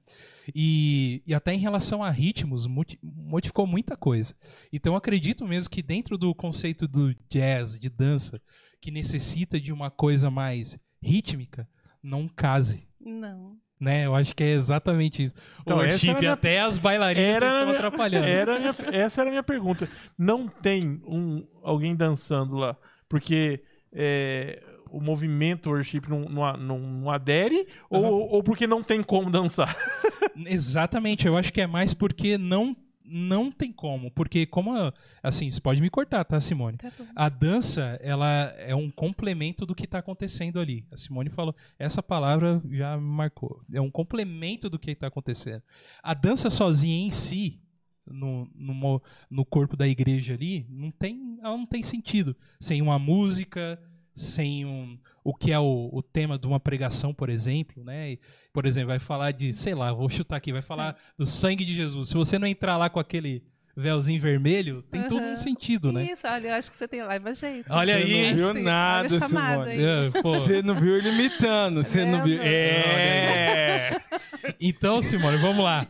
E, 0.54 1.22
e 1.26 1.34
até 1.34 1.52
em 1.52 1.58
relação 1.58 2.02
a 2.02 2.10
ritmos 2.10 2.66
modificou 3.02 3.66
muita 3.66 3.96
coisa. 3.96 4.34
Então 4.72 4.94
eu 4.94 4.96
acredito 4.96 5.46
mesmo 5.46 5.70
que 5.70 5.82
dentro 5.82 6.16
do 6.18 6.34
conceito 6.34 6.88
do 6.88 7.14
jazz, 7.28 7.78
de 7.78 7.88
dança, 7.90 8.40
que 8.80 8.90
necessita 8.90 9.60
de 9.60 9.72
uma 9.72 9.90
coisa 9.90 10.30
mais 10.30 10.78
rítmica, 11.00 11.68
não 12.02 12.26
case. 12.26 12.88
Não. 12.98 13.56
Né? 13.78 14.06
Eu 14.06 14.14
acho 14.14 14.34
que 14.34 14.42
é 14.44 14.52
exatamente 14.52 15.24
isso. 15.24 15.34
Então, 15.60 15.76
o 15.76 15.80
worship, 15.80 16.14
minha- 16.14 16.32
até 16.32 16.60
as 16.60 16.78
bailarinas 16.78 17.28
Era 17.36 17.46
estão 17.46 17.66
minha- 17.66 17.76
atrapalhando. 17.78 18.26
Era 18.28 18.58
minha- 18.58 18.74
essa 18.96 19.20
era 19.20 19.28
a 19.28 19.32
minha 19.32 19.42
pergunta. 19.42 19.88
Não 20.16 20.48
tem 20.48 21.02
um, 21.06 21.46
alguém 21.62 21.94
dançando 21.94 22.56
lá, 22.56 22.76
porque 23.08 23.62
é, 23.92 24.62
o 24.92 25.00
movimento 25.00 25.70
worship 25.70 26.02
não, 26.08 26.20
não, 26.28 26.52
não- 26.56 26.78
não 26.78 27.10
adere 27.10 27.66
ou, 27.90 28.04
ou 28.30 28.42
porque 28.42 28.66
não 28.66 28.82
tem 28.82 29.02
como 29.02 29.30
dançar? 29.30 29.74
Exatamente, 30.46 31.26
eu 31.26 31.36
acho 31.36 31.52
que 31.52 31.60
é 31.60 31.66
mais 31.66 31.94
porque 31.94 32.36
não 32.38 32.76
não 33.04 33.50
tem 33.50 33.70
como, 33.72 34.10
porque 34.12 34.46
como 34.46 34.74
a- 34.74 34.92
assim, 35.22 35.50
você 35.50 35.60
pode 35.60 35.82
me 35.82 35.90
cortar, 35.90 36.24
tá, 36.24 36.40
Simone? 36.40 36.78
Tá. 36.78 36.90
A 37.14 37.28
dança, 37.28 37.98
ela 38.00 38.54
é 38.56 38.74
um 38.74 38.90
complemento 38.90 39.66
do 39.66 39.74
que 39.74 39.84
está 39.84 39.98
acontecendo 39.98 40.58
ali. 40.58 40.86
A 40.90 40.96
Simone 40.96 41.28
falou, 41.28 41.54
essa 41.78 42.02
palavra 42.02 42.62
já 42.70 42.96
me 42.96 43.02
marcou. 43.02 43.60
É 43.72 43.80
um 43.80 43.90
complemento 43.90 44.70
do 44.70 44.78
que 44.78 44.92
está 44.92 45.08
acontecendo. 45.08 45.62
A 46.02 46.14
dança 46.14 46.48
sozinha 46.48 47.04
em 47.06 47.10
si, 47.10 47.60
no, 48.06 48.48
no, 48.54 49.02
no 49.28 49.44
corpo 49.44 49.76
da 49.76 49.86
igreja 49.86 50.32
ali, 50.34 50.64
não 50.70 50.90
tem, 50.90 51.38
ela 51.42 51.56
não 51.56 51.66
tem 51.66 51.82
sentido. 51.82 52.34
Sem 52.60 52.80
uma 52.80 52.98
música, 53.00 53.78
sem 54.14 54.64
um, 54.64 54.98
o 55.24 55.34
que 55.34 55.52
é 55.52 55.58
o, 55.58 55.88
o 55.92 56.02
tema 56.02 56.38
de 56.38 56.46
uma 56.46 56.60
pregação, 56.60 57.14
por 57.14 57.28
exemplo, 57.28 57.82
né? 57.84 58.18
Por 58.52 58.66
exemplo, 58.66 58.88
vai 58.88 58.98
falar 58.98 59.32
de, 59.32 59.52
sei 59.52 59.74
lá, 59.74 59.92
vou 59.92 60.08
chutar 60.08 60.36
aqui, 60.36 60.52
vai 60.52 60.62
falar 60.62 60.96
do 61.16 61.26
sangue 61.26 61.64
de 61.64 61.74
Jesus. 61.74 62.08
Se 62.08 62.14
você 62.14 62.38
não 62.38 62.46
entrar 62.46 62.76
lá 62.76 62.90
com 62.90 63.00
aquele 63.00 63.42
véuzinho 63.74 64.20
vermelho, 64.20 64.82
tem 64.90 65.08
todo 65.08 65.22
um 65.22 65.36
sentido, 65.36 65.90
né? 65.90 66.02
Isso, 66.02 66.26
olha, 66.26 66.48
eu 66.48 66.54
acho 66.54 66.70
que 66.70 66.76
você 66.76 66.86
tem 66.86 67.02
live 67.02 67.34
jeito. 67.34 67.72
Olha 67.72 67.94
Você 67.98 68.02
aí, 68.02 68.28
não 68.28 68.36
viu 68.36 68.48
Olha 68.48 68.62
nada, 68.62 69.20
Simone. 69.20 69.70
aí. 69.70 69.82
É. 69.82 70.10
Você 70.22 70.62
não 70.62 70.74
viu 70.74 70.96
ele 70.98 71.08
imitando, 71.08 71.82
você 71.82 72.04
não 72.04 72.22
viu. 72.22 72.40
É! 72.42 74.00
Então, 74.60 75.00
Simone, 75.02 75.36
vamos 75.38 75.64
lá. 75.64 75.86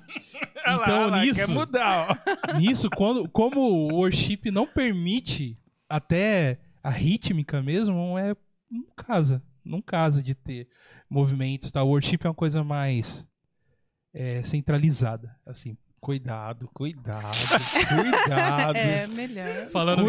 Olha 0.66 0.76
lá, 0.76 0.82
Então, 0.84 0.98
olha 0.98 1.06
lá, 1.06 1.20
nisso, 1.24 1.46
Quer 1.46 1.52
mudar, 1.52 2.18
ó. 2.54 2.58
nisso 2.58 2.90
quando, 2.90 3.28
como 3.30 3.60
o 3.60 3.94
worship 3.94 4.50
não 4.52 4.66
permite 4.66 5.58
até 5.88 6.58
a 6.82 6.90
rítmica 6.90 7.62
mesmo, 7.62 8.18
é, 8.18 8.34
não 8.70 8.84
casa. 8.96 9.42
Não 9.64 9.80
casa 9.80 10.22
de 10.22 10.34
ter 10.34 10.68
movimentos. 11.08 11.70
Tá? 11.70 11.82
O 11.82 11.88
worship 11.88 12.18
é 12.24 12.28
uma 12.28 12.34
coisa 12.34 12.64
mais 12.64 13.26
é, 14.12 14.42
centralizada. 14.42 15.34
Assim, 15.46 15.76
Cuidado, 16.00 16.68
cuidado, 16.74 17.30
cuidado. 17.88 18.76
É, 18.76 19.06
melhor. 19.06 19.70
falando 19.70 20.02
Cuidado. 20.02 20.08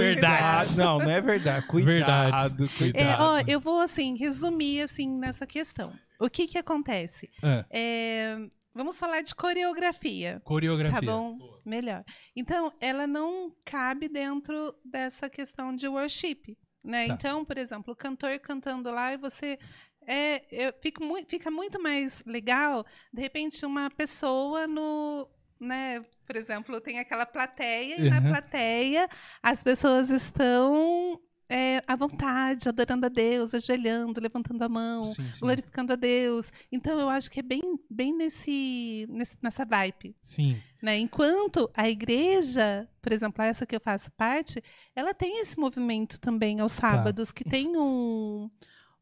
verdade. 0.74 0.78
Não, 0.78 0.98
não 0.98 1.12
é 1.12 1.22
verdade. 1.22 1.68
Cuidado, 1.68 2.56
Verdade. 2.66 2.78
cuidado. 2.80 3.00
É, 3.00 3.24
ó, 3.24 3.44
eu 3.48 3.60
vou 3.60 3.80
assim 3.80 4.18
resumir 4.18 4.82
assim 4.82 5.08
nessa 5.20 5.46
questão. 5.46 5.94
O 6.20 6.28
que 6.32 6.48
que 6.48 6.58
acontece? 6.58 7.30
É, 7.44 7.66
É, 7.70 8.38
vamos 8.74 8.98
falar 8.98 9.22
de 9.22 9.36
coreografia. 9.36 10.42
coreografia. 10.44 11.00
Tá 11.00 11.06
bom? 11.06 11.38
Melhor. 11.64 12.04
Então, 12.36 12.74
ela 12.82 13.06
não 13.06 13.54
cabe 13.64 14.10
dentro 14.10 14.74
dessa 14.84 15.30
questão 15.30 15.76
de 15.76 15.88
worship. 15.88 16.58
Né? 16.84 17.08
Tá. 17.08 17.14
Então, 17.14 17.46
por 17.46 17.58
exemplo, 17.58 17.94
o 17.94 17.96
cantor 17.96 18.38
cantando 18.40 18.92
lá 18.92 19.14
e 19.14 19.18
você. 19.18 19.58
É, 20.06 20.44
eu 20.52 20.74
fico 20.82 21.02
mui- 21.04 21.26
fica 21.30 21.50
muito 21.50 21.82
mais 21.82 22.22
legal, 22.26 22.86
de 23.12 23.22
repente, 23.22 23.66
uma 23.66 23.90
pessoa 23.90 24.68
no. 24.68 25.30
Né, 25.60 26.02
por 26.26 26.36
exemplo, 26.36 26.82
tem 26.82 27.00
aquela 27.00 27.26
plateia, 27.26 27.96
e 27.96 28.10
na 28.10 28.20
plateia 28.22 29.08
as 29.42 29.64
pessoas 29.64 30.10
estão 30.10 31.22
é, 31.50 31.84
à 31.86 31.96
vontade, 31.96 32.68
adorando 32.70 33.06
a 33.06 33.10
Deus, 33.10 33.54
ajoelhando, 33.54 34.20
levantando 34.22 34.62
a 34.64 34.70
mão, 34.70 35.06
Sim, 35.08 35.24
sim. 35.24 35.40
glorificando 35.40 35.94
a 35.94 35.96
Deus. 35.96 36.52
Então, 36.72 37.00
eu 37.00 37.10
acho 37.10 37.30
que 37.30 37.40
é 37.40 37.44
bem, 37.44 37.62
bem 37.90 38.16
nesse, 38.16 39.06
nesse- 39.10 39.38
nessa 39.42 39.66
vibe. 39.66 40.16
Sim. 40.22 40.60
Né? 40.82 40.98
Enquanto 41.00 41.70
a 41.74 41.90
igreja, 41.90 42.90
por 43.02 43.14
exemplo, 43.14 43.42
essa 43.44 43.66
que 43.66 43.76
eu 43.76 43.82
faço 43.82 44.12
parte, 44.14 44.62
ela 44.96 45.14
tem 45.14 45.42
esse 45.42 45.58
movimento 45.60 46.20
também 46.20 46.60
aos 46.60 46.76
Tá. 46.76 46.90
sábados, 46.92 47.32
que 47.32 47.44
tem 47.44 47.78
um, 47.78 48.50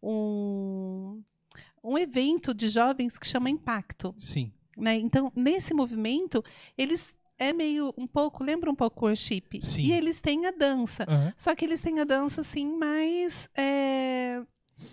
um, 0.01 1.23
um 1.84 1.97
evento 1.97 2.54
de 2.54 2.69
jovens 2.69 3.17
que 3.17 3.27
chama 3.27 3.49
Impacto. 3.49 4.15
Sim. 4.19 4.51
Né? 4.77 4.97
Então, 4.97 5.32
nesse 5.36 5.73
movimento, 5.73 6.43
eles 6.77 7.13
é 7.41 7.51
meio 7.54 7.93
um 7.97 8.06
pouco, 8.06 8.43
lembra 8.43 8.69
um 8.69 8.75
pouco 8.75 9.06
worship. 9.06 9.60
Sim. 9.63 9.82
E 9.82 9.91
eles 9.93 10.19
têm 10.19 10.45
a 10.45 10.51
dança. 10.51 11.06
Aham. 11.08 11.34
Só 11.36 11.56
que 11.56 11.65
eles 11.65 11.82
têm 11.82 11.99
a 11.99 12.04
dança 12.04 12.41
assim 12.41 12.77
mais 12.77 13.49
é, 13.58 14.41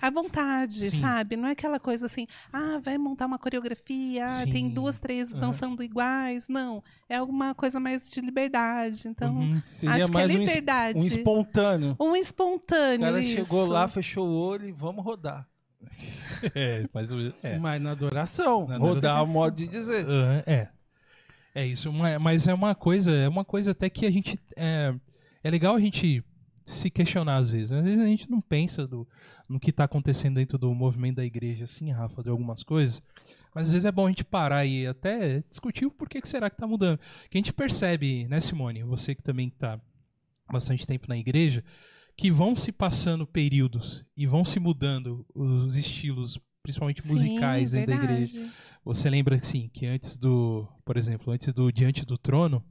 à 0.00 0.08
vontade, 0.10 0.90
Sim. 0.90 1.00
sabe? 1.00 1.36
Não 1.36 1.46
é 1.48 1.52
aquela 1.52 1.78
coisa 1.78 2.06
assim, 2.06 2.26
ah, 2.52 2.78
vai 2.82 2.96
montar 2.96 3.26
uma 3.26 3.38
coreografia, 3.38 4.24
ah, 4.26 4.44
tem 4.50 4.68
duas, 4.70 4.96
três 4.98 5.30
Aham. 5.30 5.40
dançando 5.40 5.82
iguais. 5.82 6.48
Não, 6.48 6.82
é 7.08 7.16
alguma 7.16 7.54
coisa 7.54 7.78
mais 7.78 8.08
de 8.08 8.20
liberdade. 8.20 9.06
Então, 9.08 9.34
Uhum. 9.36 9.60
Seria 9.60 10.04
acho 10.04 10.12
mais 10.12 10.30
que 10.30 10.36
é 10.36 10.40
um, 10.40 10.42
es- 10.42 10.48
liberdade. 10.48 10.98
um 10.98 11.04
espontâneo. 11.06 11.96
Um 12.00 12.10
O 12.12 12.16
espontâneo. 12.16 13.00
cara 13.00 13.20
isso. 13.20 13.34
chegou 13.34 13.66
lá, 13.66 13.86
fechou 13.88 14.26
o 14.26 14.32
olho 14.38 14.66
e 14.66 14.72
vamos 14.72 15.04
rodar. 15.04 15.46
É, 16.54 16.86
mas 16.92 17.10
o- 17.12 17.32
é. 17.42 17.58
Mas 17.58 17.82
na 17.82 17.90
adoração. 17.92 18.66
Na 18.68 18.76
rodar 18.78 19.12
adoração. 19.16 19.24
o 19.24 19.26
modo 19.28 19.56
de 19.56 19.66
dizer. 19.68 20.04
Aham, 20.06 20.42
é. 20.46 20.68
É 21.58 21.66
isso, 21.66 21.92
ma- 21.92 22.18
mas 22.20 22.46
é 22.46 22.54
uma 22.54 22.72
coisa, 22.74 23.10
é 23.12 23.28
uma 23.28 23.44
coisa 23.44 23.72
até 23.72 23.90
que 23.90 24.06
a 24.06 24.10
gente 24.10 24.38
é, 24.56 24.94
é 25.42 25.50
legal 25.50 25.74
a 25.74 25.80
gente 25.80 26.22
se 26.62 26.88
questionar 26.90 27.36
às 27.36 27.50
vezes. 27.50 27.70
né? 27.70 27.80
Às 27.80 27.84
vezes 27.86 28.00
a 28.00 28.06
gente 28.06 28.30
não 28.30 28.40
pensa 28.40 28.86
do, 28.86 29.08
no 29.48 29.58
que 29.58 29.70
está 29.70 29.84
acontecendo 29.84 30.36
dentro 30.36 30.56
do 30.56 30.72
movimento 30.72 31.16
da 31.16 31.24
igreja, 31.24 31.64
assim, 31.64 31.90
Rafa, 31.90 32.22
de 32.22 32.28
algumas 32.28 32.62
coisas. 32.62 33.02
Mas 33.52 33.66
às 33.68 33.72
vezes 33.72 33.86
é 33.86 33.90
bom 33.90 34.06
a 34.06 34.08
gente 34.08 34.24
parar 34.24 34.64
e 34.66 34.86
até 34.86 35.42
discutir 35.50 35.84
o 35.86 35.90
porquê 35.90 36.20
que 36.20 36.28
será 36.28 36.48
que 36.48 36.54
está 36.54 36.66
mudando. 36.66 37.00
Que 37.28 37.38
a 37.38 37.40
gente 37.40 37.52
percebe, 37.52 38.28
né, 38.28 38.40
Simone? 38.40 38.84
Você 38.84 39.14
que 39.14 39.22
também 39.22 39.48
está 39.48 39.80
bastante 40.52 40.86
tempo 40.86 41.06
na 41.08 41.16
igreja, 41.18 41.64
que 42.16 42.30
vão 42.30 42.54
se 42.54 42.70
passando 42.70 43.26
períodos 43.26 44.04
e 44.16 44.26
vão 44.26 44.44
se 44.44 44.60
mudando 44.60 45.26
os 45.34 45.76
estilos, 45.76 46.38
principalmente 46.62 47.02
Sim, 47.02 47.08
musicais 47.08 47.72
dentro 47.72 47.96
da 47.96 48.02
igreja. 48.02 48.40
verdade. 48.40 48.56
Você 48.84 49.10
lembra 49.10 49.36
assim 49.36 49.68
que 49.72 49.86
antes 49.86 50.16
do, 50.16 50.66
por 50.84 50.96
exemplo, 50.96 51.32
antes 51.32 51.52
do 51.52 51.70
Diante 51.70 52.04
do 52.04 52.16
Trono, 52.16 52.64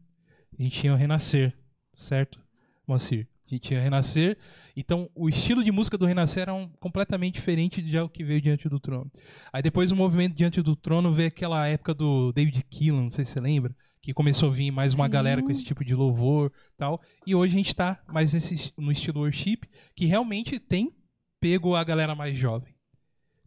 a 0.57 0.63
gente 0.63 0.79
tinha 0.79 0.93
o 0.93 0.95
Renascer, 0.95 1.55
certo, 1.95 2.39
Moacir? 2.87 3.27
A 3.45 3.49
gente 3.49 3.61
tinha 3.61 3.79
o 3.79 3.83
Renascer, 3.83 4.37
então 4.75 5.09
o 5.15 5.29
estilo 5.29 5.63
de 5.63 5.71
música 5.71 5.97
do 5.97 6.05
Renascer 6.05 6.41
era 6.41 6.53
um, 6.53 6.67
completamente 6.79 7.35
diferente 7.35 7.81
de 7.81 7.97
algo 7.97 8.11
que 8.11 8.23
veio 8.23 8.41
Diante 8.41 8.67
do 8.67 8.79
Trono. 8.79 9.09
Aí 9.53 9.61
depois 9.61 9.91
o 9.91 9.95
movimento 9.95 10.35
Diante 10.35 10.61
do 10.61 10.75
Trono 10.75 11.13
veio 11.13 11.29
aquela 11.29 11.67
época 11.67 11.93
do 11.93 12.33
David 12.33 12.63
Keelan, 12.69 13.03
não 13.03 13.09
sei 13.09 13.23
se 13.23 13.31
você 13.31 13.39
lembra, 13.39 13.75
que 14.01 14.13
começou 14.13 14.49
a 14.49 14.53
vir 14.53 14.71
mais 14.71 14.93
uma 14.93 15.05
Sim. 15.05 15.11
galera 15.11 15.41
com 15.41 15.51
esse 15.51 15.63
tipo 15.63 15.83
de 15.83 15.93
louvor 15.93 16.51
tal. 16.77 17.01
E 17.25 17.35
hoje 17.35 17.53
a 17.53 17.57
gente 17.57 17.75
tá 17.75 18.01
mais 18.07 18.33
nesse, 18.33 18.73
no 18.77 18.91
estilo 18.91 19.21
worship, 19.21 19.59
que 19.95 20.05
realmente 20.05 20.59
tem 20.59 20.93
pego 21.39 21.75
a 21.75 21.83
galera 21.83 22.15
mais 22.15 22.37
jovem. 22.37 22.76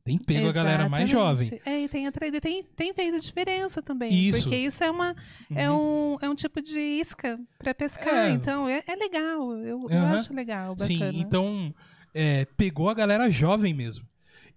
Tem 0.04 0.16
pego 0.18 0.48
a 0.48 0.52
galera 0.52 0.88
mais 0.88 1.08
jovem. 1.08 1.60
É, 1.64 1.82
e 1.82 1.88
tem, 1.88 2.06
atraído, 2.06 2.40
tem, 2.40 2.62
tem 2.64 2.92
feito 2.94 3.20
diferença 3.20 3.82
também. 3.82 4.12
Isso. 4.12 4.42
Porque 4.42 4.56
isso 4.56 4.82
é, 4.82 4.90
uma, 4.90 5.14
é, 5.54 5.70
Uhum. 5.70 6.14
um, 6.14 6.16
é 6.22 6.28
um 6.30 6.34
tipo 6.34 6.60
de 6.62 6.78
isca 6.80 7.38
para 7.58 7.74
pescar. 7.74 8.28
É. 8.28 8.30
Então, 8.30 8.68
é, 8.68 8.82
é 8.86 8.94
legal. 8.96 9.52
Eu, 9.58 9.86
eu 9.88 9.98
Aham. 9.98 10.14
acho 10.14 10.32
legal, 10.34 10.74
bacana. 10.74 11.12
Sim, 11.12 11.20
então 11.20 11.74
é, 12.14 12.46
pegou 12.56 12.88
a 12.88 12.94
galera 12.94 13.30
jovem 13.30 13.74
mesmo. 13.74 14.06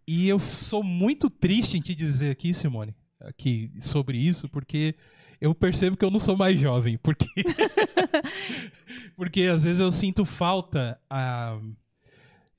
E 0.07 0.27
eu 0.27 0.39
sou 0.39 0.83
muito 0.83 1.29
triste 1.29 1.77
em 1.77 1.81
te 1.81 1.93
dizer 1.93 2.31
aqui, 2.31 2.53
Simone, 2.53 2.95
aqui 3.21 3.71
sobre 3.79 4.17
isso, 4.17 4.49
porque 4.49 4.95
eu 5.39 5.53
percebo 5.53 5.95
que 5.97 6.03
eu 6.03 6.11
não 6.11 6.19
sou 6.19 6.35
mais 6.37 6.59
jovem, 6.59 6.97
porque 6.97 7.25
porque 9.15 9.41
às 9.43 9.63
vezes 9.63 9.79
eu 9.81 9.91
sinto 9.91 10.25
falta 10.25 10.99
ah, 11.09 11.59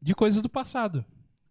de 0.01 0.14
coisas 0.14 0.40
do 0.42 0.49
passado, 0.49 1.05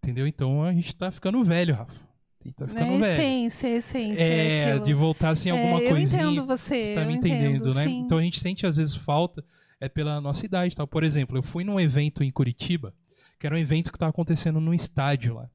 entendeu? 0.04 0.28
Então 0.28 0.64
a 0.64 0.74
gente 0.74 0.96
tá 0.96 1.12
ficando 1.12 1.42
velho, 1.44 1.76
Rafa. 1.76 1.94
A 2.42 2.48
gente 2.48 2.56
tá 2.56 2.68
ficando 2.68 2.94
é 2.94 2.98
velho. 2.98 3.22
essência, 3.22 3.68
essência. 3.68 4.22
É, 4.22 4.66
aquilo. 4.72 4.86
de 4.86 4.94
voltar 4.94 5.30
assim 5.30 5.50
alguma 5.50 5.82
é, 5.82 5.90
coisinha. 5.90 6.24
Eu 6.24 6.32
entendo 6.32 6.46
você. 6.46 6.84
Você 6.84 6.96
tá 6.96 7.02
eu 7.02 7.08
me 7.08 7.14
entendendo, 7.14 7.56
entendo, 7.56 7.74
né? 7.74 7.88
sim. 7.88 8.00
Então 8.00 8.18
a 8.18 8.22
gente 8.22 8.40
sente 8.40 8.68
às 8.68 8.78
vezes 8.78 8.94
falta 8.94 9.44
é 9.80 9.88
pela 9.88 10.20
nossa 10.20 10.46
idade, 10.46 10.76
tal. 10.76 10.88
Por 10.88 11.04
exemplo, 11.04 11.38
eu 11.38 11.44
fui 11.44 11.64
num 11.64 11.80
evento 11.80 12.24
em 12.24 12.32
Curitiba, 12.32 12.94
que 13.40 13.46
era 13.46 13.56
um 13.56 13.60
evento 13.60 13.92
que 13.92 13.98
estava 13.98 14.10
acontecendo 14.10 14.60
num 14.60 14.74
estádio 14.74 15.36
lá. 15.36 15.50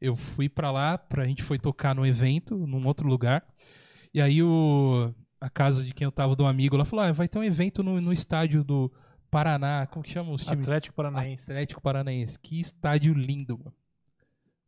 Eu 0.00 0.16
fui 0.16 0.48
pra 0.48 0.70
lá, 0.70 0.98
pra 0.98 1.24
gente 1.24 1.42
foi 1.42 1.58
tocar 1.58 1.94
no 1.94 2.04
evento, 2.04 2.66
num 2.66 2.86
outro 2.86 3.08
lugar. 3.08 3.44
E 4.12 4.20
aí 4.20 4.42
o 4.42 5.12
a 5.40 5.50
casa 5.50 5.84
de 5.84 5.92
quem 5.92 6.04
eu 6.04 6.12
tava 6.12 6.34
do 6.34 6.46
amigo 6.46 6.76
lá 6.76 6.84
falou: 6.84 7.04
ah, 7.04 7.12
vai 7.12 7.28
ter 7.28 7.38
um 7.38 7.44
evento 7.44 7.82
no, 7.82 8.00
no 8.00 8.12
estádio 8.12 8.64
do 8.64 8.92
Paraná, 9.30 9.86
como 9.88 10.04
que 10.04 10.12
chama 10.12 10.32
os 10.32 10.44
times? 10.44 10.60
Atlético 10.60 10.94
Paranaense. 10.94 11.42
Atlético 11.42 11.80
Paranaense. 11.80 12.38
Que 12.38 12.60
estádio 12.60 13.12
lindo, 13.12 13.58
mano. 13.58 13.74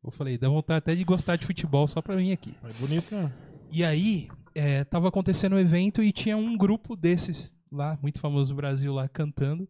Eu 0.07 0.13
falei, 0.13 0.39
dá 0.39 0.49
vontade 0.49 0.79
até 0.79 0.95
de 0.95 1.03
gostar 1.03 1.35
de 1.35 1.45
futebol 1.45 1.87
só 1.89 2.01
pra 2.01 2.15
vir 2.15 2.33
aqui. 2.33 2.55
É 2.63 2.73
bonito, 2.75 3.13
né? 3.13 3.33
E 3.73 3.85
aí, 3.85 4.29
é, 4.55 4.85
tava 4.85 5.09
acontecendo 5.09 5.57
um 5.57 5.59
evento 5.59 6.03
e 6.03 6.13
tinha 6.13 6.37
um 6.37 6.57
grupo 6.57 6.95
desses 6.95 7.57
lá, 7.71 7.99
muito 8.01 8.21
famoso 8.21 8.55
do 8.55 8.57
Brasil, 8.57 8.95
lá 8.95 9.09
cantando 9.09 9.69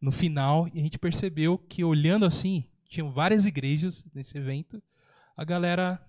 no 0.00 0.12
final. 0.12 0.68
E 0.74 0.78
a 0.78 0.82
gente 0.82 0.98
percebeu 0.98 1.56
que, 1.56 1.82
olhando 1.82 2.26
assim, 2.26 2.64
tinham 2.86 3.10
várias 3.10 3.46
igrejas 3.46 4.04
nesse 4.14 4.36
evento. 4.36 4.82
A 5.34 5.44
galera 5.44 6.00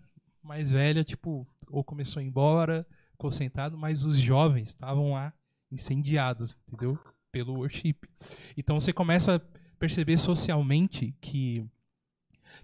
mais 0.43 0.71
velha, 0.71 1.03
tipo, 1.03 1.47
ou 1.69 1.83
começou 1.83 2.19
a 2.19 2.23
ir 2.23 2.27
embora, 2.27 2.85
ficou 3.11 3.31
sentado, 3.31 3.77
mas 3.77 4.03
os 4.03 4.17
jovens 4.17 4.69
estavam 4.69 5.13
lá 5.13 5.33
incendiados, 5.71 6.57
entendeu? 6.67 6.99
Pelo 7.31 7.55
worship. 7.55 7.95
Então 8.57 8.79
você 8.79 8.91
começa 8.91 9.35
a 9.35 9.41
perceber 9.77 10.17
socialmente 10.17 11.15
que, 11.21 11.65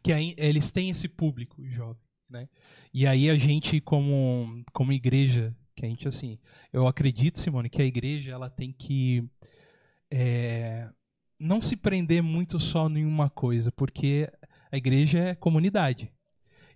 que 0.05 0.35
eles 0.37 0.69
têm 0.69 0.91
esse 0.91 1.07
público 1.07 1.67
jovem, 1.67 2.03
né? 2.29 2.47
E 2.93 3.07
aí 3.07 3.27
a 3.27 3.35
gente, 3.35 3.81
como, 3.81 4.63
como 4.71 4.93
igreja, 4.93 5.55
que 5.75 5.83
a 5.83 5.89
gente, 5.89 6.07
assim, 6.07 6.37
eu 6.71 6.85
acredito, 6.85 7.39
Simone, 7.39 7.71
que 7.71 7.81
a 7.81 7.85
igreja, 7.85 8.31
ela 8.31 8.47
tem 8.47 8.71
que 8.71 9.27
é, 10.11 10.87
não 11.39 11.59
se 11.59 11.75
prender 11.75 12.21
muito 12.21 12.59
só 12.59 12.87
em 12.87 13.03
uma 13.03 13.31
coisa, 13.31 13.71
porque 13.71 14.31
a 14.71 14.77
igreja 14.77 15.17
é 15.17 15.33
comunidade. 15.33 16.11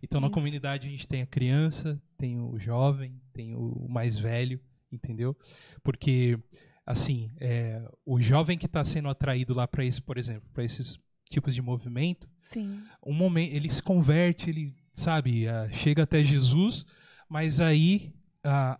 Então, 0.02 0.20
na 0.20 0.26
Isso. 0.26 0.34
comunidade 0.34 0.88
a 0.88 0.90
gente 0.90 1.08
tem 1.08 1.22
a 1.22 1.28
criança, 1.28 2.02
tem 2.18 2.40
o 2.40 2.58
jovem, 2.58 3.22
tem 3.32 3.54
o 3.54 3.88
mais 3.88 4.18
velho, 4.18 4.60
entendeu? 4.92 5.38
Porque, 5.84 6.40
assim, 6.84 7.30
é, 7.40 7.88
o 8.04 8.20
jovem 8.20 8.58
que 8.58 8.66
está 8.66 8.84
sendo 8.84 9.08
atraído 9.08 9.54
lá 9.54 9.68
para 9.68 9.86
esse, 9.86 10.02
por 10.02 10.18
exemplo, 10.18 10.50
para 10.52 10.64
esses 10.64 11.00
tipos 11.30 11.54
de 11.56 11.62
movimento, 11.62 12.28
Sim. 12.42 12.82
um 13.06 13.14
momento 13.14 13.54
ele 13.54 13.70
se 13.70 13.82
converte, 13.82 14.50
ele 14.50 14.76
sabe, 14.94 15.48
ah, 15.48 15.70
chega 15.72 16.04
até 16.04 16.24
Jesus, 16.24 16.86
mas 17.30 17.62
aí 17.62 18.12
ah, 18.44 18.80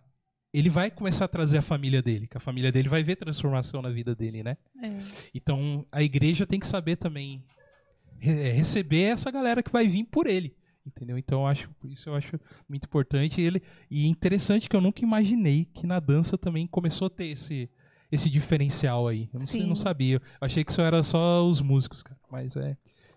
ele 0.52 0.68
vai 0.68 0.90
começar 0.90 1.26
a 1.26 1.28
trazer 1.28 1.58
a 1.58 1.62
família 1.62 2.02
dele, 2.02 2.26
que 2.26 2.36
a 2.36 2.40
família 2.40 2.72
dele 2.72 2.88
vai 2.88 3.02
ver 3.04 3.16
transformação 3.16 3.80
na 3.80 3.88
vida 3.90 4.14
dele, 4.14 4.42
né? 4.42 4.56
É. 4.82 4.90
Então 5.32 5.86
a 5.92 6.02
igreja 6.02 6.44
tem 6.46 6.58
que 6.58 6.66
saber 6.66 6.96
também 6.96 7.44
re- 8.18 8.50
receber 8.50 9.04
essa 9.04 9.30
galera 9.30 9.62
que 9.62 9.70
vai 9.70 9.86
vir 9.86 10.04
por 10.04 10.26
ele. 10.26 10.56
Entendeu? 10.84 11.16
Então 11.18 11.46
acho 11.46 11.70
isso 11.84 12.08
eu 12.08 12.14
acho 12.16 12.40
muito 12.68 12.84
importante 12.86 13.40
e 13.40 13.44
ele 13.44 13.62
e 13.90 14.06
interessante 14.08 14.68
que 14.68 14.74
eu 14.74 14.80
nunca 14.80 15.02
imaginei 15.04 15.66
que 15.66 15.86
na 15.86 16.00
dança 16.00 16.36
também 16.38 16.66
começou 16.66 17.06
a 17.06 17.10
ter 17.10 17.26
esse 17.26 17.70
esse 18.10 18.28
diferencial 18.28 19.08
aí. 19.08 19.28
Eu 19.32 19.40
não, 19.40 19.46
sei, 19.46 19.66
não 19.66 19.76
sabia. 19.76 20.16
Eu 20.16 20.46
achei 20.46 20.64
que 20.64 20.70
isso 20.70 20.80
era 20.80 21.02
só 21.02 21.46
os 21.46 21.60
músicos, 21.60 22.02
cara. 22.02 22.18
Mas 22.30 22.56
é 22.56 22.76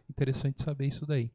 interessante 0.10 0.62
saber 0.62 0.88
isso 0.88 1.06
daí. 1.06 1.29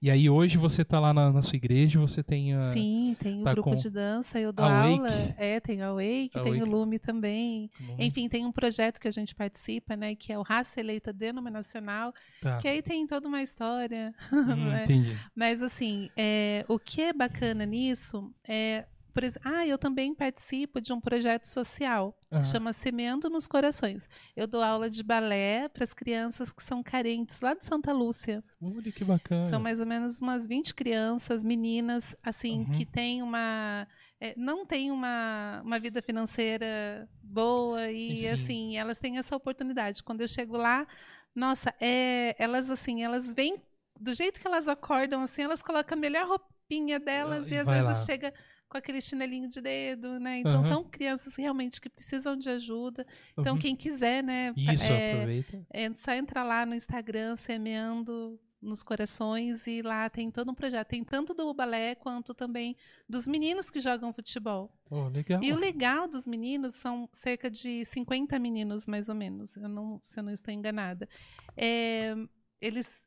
E 0.00 0.10
aí 0.10 0.28
hoje 0.28 0.58
você 0.58 0.84
tá 0.84 0.98
lá 0.98 1.12
na, 1.12 1.32
na 1.32 1.42
sua 1.42 1.56
igreja, 1.56 1.98
você 2.00 2.22
tem 2.22 2.54
a 2.54 2.72
Sim, 2.72 3.16
tem 3.20 3.40
o 3.40 3.44
tá 3.44 3.52
grupo 3.52 3.70
com 3.70 3.76
de 3.76 3.90
dança, 3.90 4.40
eu 4.40 4.52
dou 4.52 4.64
Awake. 4.64 4.98
aula. 4.98 5.34
É, 5.36 5.60
tem 5.60 5.82
a 5.82 5.92
Wake, 5.92 6.30
tem 6.30 6.42
Awake. 6.42 6.62
o 6.62 6.66
Lume 6.66 6.98
também. 6.98 7.70
Uhum. 7.80 7.96
Enfim, 7.98 8.28
tem 8.28 8.44
um 8.44 8.52
projeto 8.52 9.00
que 9.00 9.08
a 9.08 9.10
gente 9.10 9.34
participa, 9.34 9.96
né? 9.96 10.14
Que 10.14 10.32
é 10.32 10.38
o 10.38 10.42
Raça 10.42 10.80
Eleita 10.80 11.12
Denominacional, 11.12 12.12
tá. 12.40 12.58
que 12.58 12.68
aí 12.68 12.82
tem 12.82 13.06
toda 13.06 13.28
uma 13.28 13.42
história. 13.42 14.14
Hum, 14.44 14.70
né? 14.70 14.82
entendi. 14.82 15.16
Mas 15.34 15.62
assim, 15.62 16.10
é, 16.16 16.64
o 16.68 16.78
que 16.78 17.00
é 17.00 17.12
bacana 17.12 17.64
nisso 17.64 18.32
é. 18.46 18.84
Por 19.14 19.22
ex- 19.22 19.38
ah, 19.44 19.64
eu 19.66 19.78
também 19.78 20.12
participo 20.12 20.80
de 20.80 20.92
um 20.92 21.00
projeto 21.00 21.44
social, 21.46 22.18
Aham. 22.32 22.44
chama 22.44 22.72
Semeando 22.72 23.30
nos 23.30 23.46
Corações. 23.46 24.08
Eu 24.34 24.46
dou 24.48 24.60
aula 24.60 24.90
de 24.90 25.04
balé 25.04 25.68
para 25.68 25.84
as 25.84 25.94
crianças 25.94 26.52
que 26.52 26.62
são 26.64 26.82
carentes 26.82 27.40
lá 27.40 27.54
de 27.54 27.64
Santa 27.64 27.92
Lúcia. 27.92 28.42
Olha 28.60 28.90
que 28.90 29.04
bacana. 29.04 29.48
São 29.48 29.60
mais 29.60 29.78
ou 29.78 29.86
menos 29.86 30.20
umas 30.20 30.48
20 30.48 30.74
crianças, 30.74 31.44
meninas, 31.44 32.16
assim, 32.24 32.60
Uhum. 32.64 32.72
que 32.72 32.84
têm 32.84 33.22
uma. 33.22 33.86
é, 34.20 34.34
não 34.36 34.66
têm 34.66 34.90
uma, 34.90 35.62
uma 35.64 35.78
vida 35.78 36.02
financeira 36.02 37.08
boa 37.22 37.90
e, 37.90 38.18
Sim. 38.20 38.28
assim, 38.28 38.76
elas 38.76 38.98
têm 38.98 39.16
essa 39.18 39.36
oportunidade. 39.36 40.02
Quando 40.02 40.22
eu 40.22 40.28
chego 40.28 40.56
lá, 40.56 40.86
nossa, 41.34 41.72
é, 41.80 42.34
elas, 42.38 42.68
assim, 42.68 43.02
elas 43.04 43.32
vêm. 43.32 43.60
Do 44.00 44.12
jeito 44.12 44.40
que 44.40 44.46
elas 44.46 44.66
acordam, 44.66 45.22
assim, 45.22 45.42
elas 45.42 45.62
colocam 45.62 45.96
a 45.96 46.00
melhor 46.00 46.26
roupinha 46.26 46.98
delas 46.98 47.44
Ah, 47.46 47.50
e 47.50 47.54
e 47.54 47.58
às 47.58 47.66
vezes 47.68 47.84
lá. 47.84 47.94
chega 48.06 48.34
com 48.74 48.78
aquele 48.78 49.00
chinelinho 49.00 49.48
de 49.48 49.60
dedo, 49.60 50.18
né? 50.18 50.38
Então 50.38 50.54
Aham. 50.54 50.62
são 50.68 50.84
crianças 50.84 51.36
realmente 51.36 51.80
que 51.80 51.88
precisam 51.88 52.36
de 52.36 52.48
ajuda. 52.50 53.06
Então, 53.38 53.54
Uhum. 53.54 53.60
quem 53.60 53.76
quiser, 53.76 54.20
né? 54.20 54.52
Isso, 54.56 54.90
é, 54.90 55.12
aproveita. 55.12 55.64
é 55.70 55.92
só 55.92 56.12
entrar 56.12 56.42
lá 56.42 56.66
no 56.66 56.74
Instagram, 56.74 57.36
semeando 57.36 58.36
nos 58.60 58.82
corações 58.82 59.64
e 59.68 59.80
lá 59.80 60.08
tem 60.10 60.28
todo 60.28 60.50
um 60.50 60.54
projeto. 60.54 60.88
Tem 60.88 61.04
tanto 61.04 61.34
do 61.34 61.52
balé 61.54 61.94
quanto 61.94 62.34
também 62.34 62.74
dos 63.08 63.28
meninos 63.28 63.70
que 63.70 63.78
jogam 63.80 64.12
futebol. 64.12 64.72
Oh, 64.90 65.06
legal. 65.06 65.40
E 65.40 65.52
o 65.52 65.56
legal 65.56 66.08
dos 66.08 66.26
meninos 66.26 66.74
são 66.74 67.08
cerca 67.12 67.48
de 67.48 67.84
50 67.84 68.38
meninos, 68.40 68.86
mais 68.88 69.08
ou 69.08 69.14
menos, 69.14 69.56
eu 69.56 69.68
não, 69.68 70.00
se 70.02 70.18
eu 70.18 70.24
não 70.24 70.32
estou 70.32 70.52
enganada. 70.52 71.08
É, 71.56 72.16
eles 72.60 73.03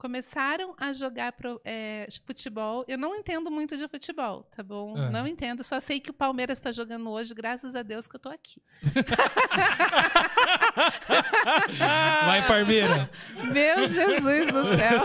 começaram 0.00 0.74
a 0.78 0.94
jogar 0.94 1.32
pro, 1.32 1.60
é, 1.62 2.08
futebol. 2.26 2.86
Eu 2.88 2.96
não 2.96 3.14
entendo 3.14 3.50
muito 3.50 3.76
de 3.76 3.86
futebol, 3.86 4.44
tá 4.56 4.62
bom? 4.62 4.94
Ah. 4.96 5.10
Não 5.10 5.26
entendo, 5.26 5.62
só 5.62 5.78
sei 5.78 6.00
que 6.00 6.08
o 6.10 6.14
Palmeiras 6.14 6.56
está 6.56 6.72
jogando 6.72 7.10
hoje, 7.10 7.34
graças 7.34 7.74
a 7.74 7.82
Deus 7.82 8.08
que 8.08 8.16
eu 8.16 8.20
tô 8.20 8.30
aqui. 8.30 8.62
Vai, 11.78 12.46
Parmeira. 12.46 13.10
Meu 13.52 13.86
Jesus 13.86 14.46
do 14.46 14.76
céu! 14.76 15.02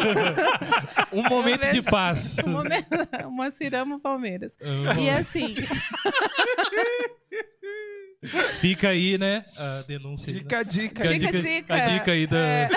Um 1.11 1.23
momento 1.23 1.63
de 1.63 1.81
vejo- 1.81 1.91
paz. 1.91 2.37
Um 2.45 2.51
momento, 2.51 2.87
uma 3.27 3.51
cirama 3.51 3.99
Palmeiras. 3.99 4.55
E 4.97 5.09
assim, 5.09 5.55
Fica 8.59 8.89
aí, 8.89 9.17
né? 9.17 9.45
A 9.57 9.81
denúncia. 9.87 10.31
aí, 10.31 10.37
né? 10.37 10.41
Fica 10.41 10.59
a 10.59 10.63
dica. 10.63 11.03
Fica 11.03 11.09
a 11.09 11.13
Fica 11.13 11.27
a 11.27 11.31
dica, 11.31 11.41
dica. 11.41 11.73
a 11.73 11.87
dica 11.87 12.11
aí 12.11 12.27
da. 12.27 12.37
É. 12.37 12.69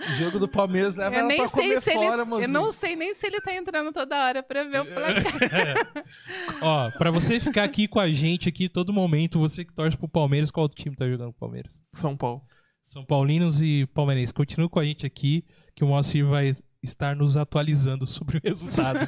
O 0.00 0.14
jogo 0.16 0.38
do 0.38 0.48
Palmeiras 0.48 0.94
leva 0.94 1.14
eu 1.14 1.18
ela 1.20 1.28
nem 1.28 1.36
pra 1.38 1.48
sei 1.48 1.62
comer 1.68 1.82
se 1.82 1.90
fora, 1.92 2.22
ele, 2.22 2.44
eu 2.44 2.48
não 2.48 2.72
sei 2.72 2.96
nem 2.96 3.12
se 3.14 3.26
ele 3.26 3.40
tá 3.40 3.54
entrando 3.54 3.92
toda 3.92 4.24
hora 4.24 4.42
pra 4.42 4.64
ver 4.64 4.80
o 4.80 4.86
placar. 4.86 6.04
Ó, 6.62 6.90
pra 6.92 7.10
você 7.10 7.40
ficar 7.40 7.64
aqui 7.64 7.88
com 7.88 8.00
a 8.00 8.08
gente 8.08 8.48
aqui 8.48 8.68
todo 8.68 8.92
momento, 8.92 9.38
você 9.38 9.64
que 9.64 9.72
torce 9.74 9.96
pro 9.96 10.08
Palmeiras, 10.08 10.50
qual 10.50 10.62
outro 10.62 10.80
time 10.80 10.94
tá 10.96 11.08
jogando 11.08 11.32
pro 11.32 11.40
Palmeiras? 11.40 11.82
São 11.94 12.16
Paulo. 12.16 12.42
São 12.82 13.04
Paulinos 13.04 13.60
e 13.60 13.84
Palmeirenses. 13.86 14.32
Continue 14.32 14.68
com 14.68 14.78
a 14.78 14.84
gente 14.84 15.04
aqui, 15.04 15.44
que 15.74 15.82
o 15.82 15.88
Moacir 15.88 16.24
vai 16.24 16.52
estar 16.86 17.14
nos 17.14 17.36
atualizando 17.36 18.06
sobre 18.06 18.38
o 18.38 18.40
resultado. 18.42 19.00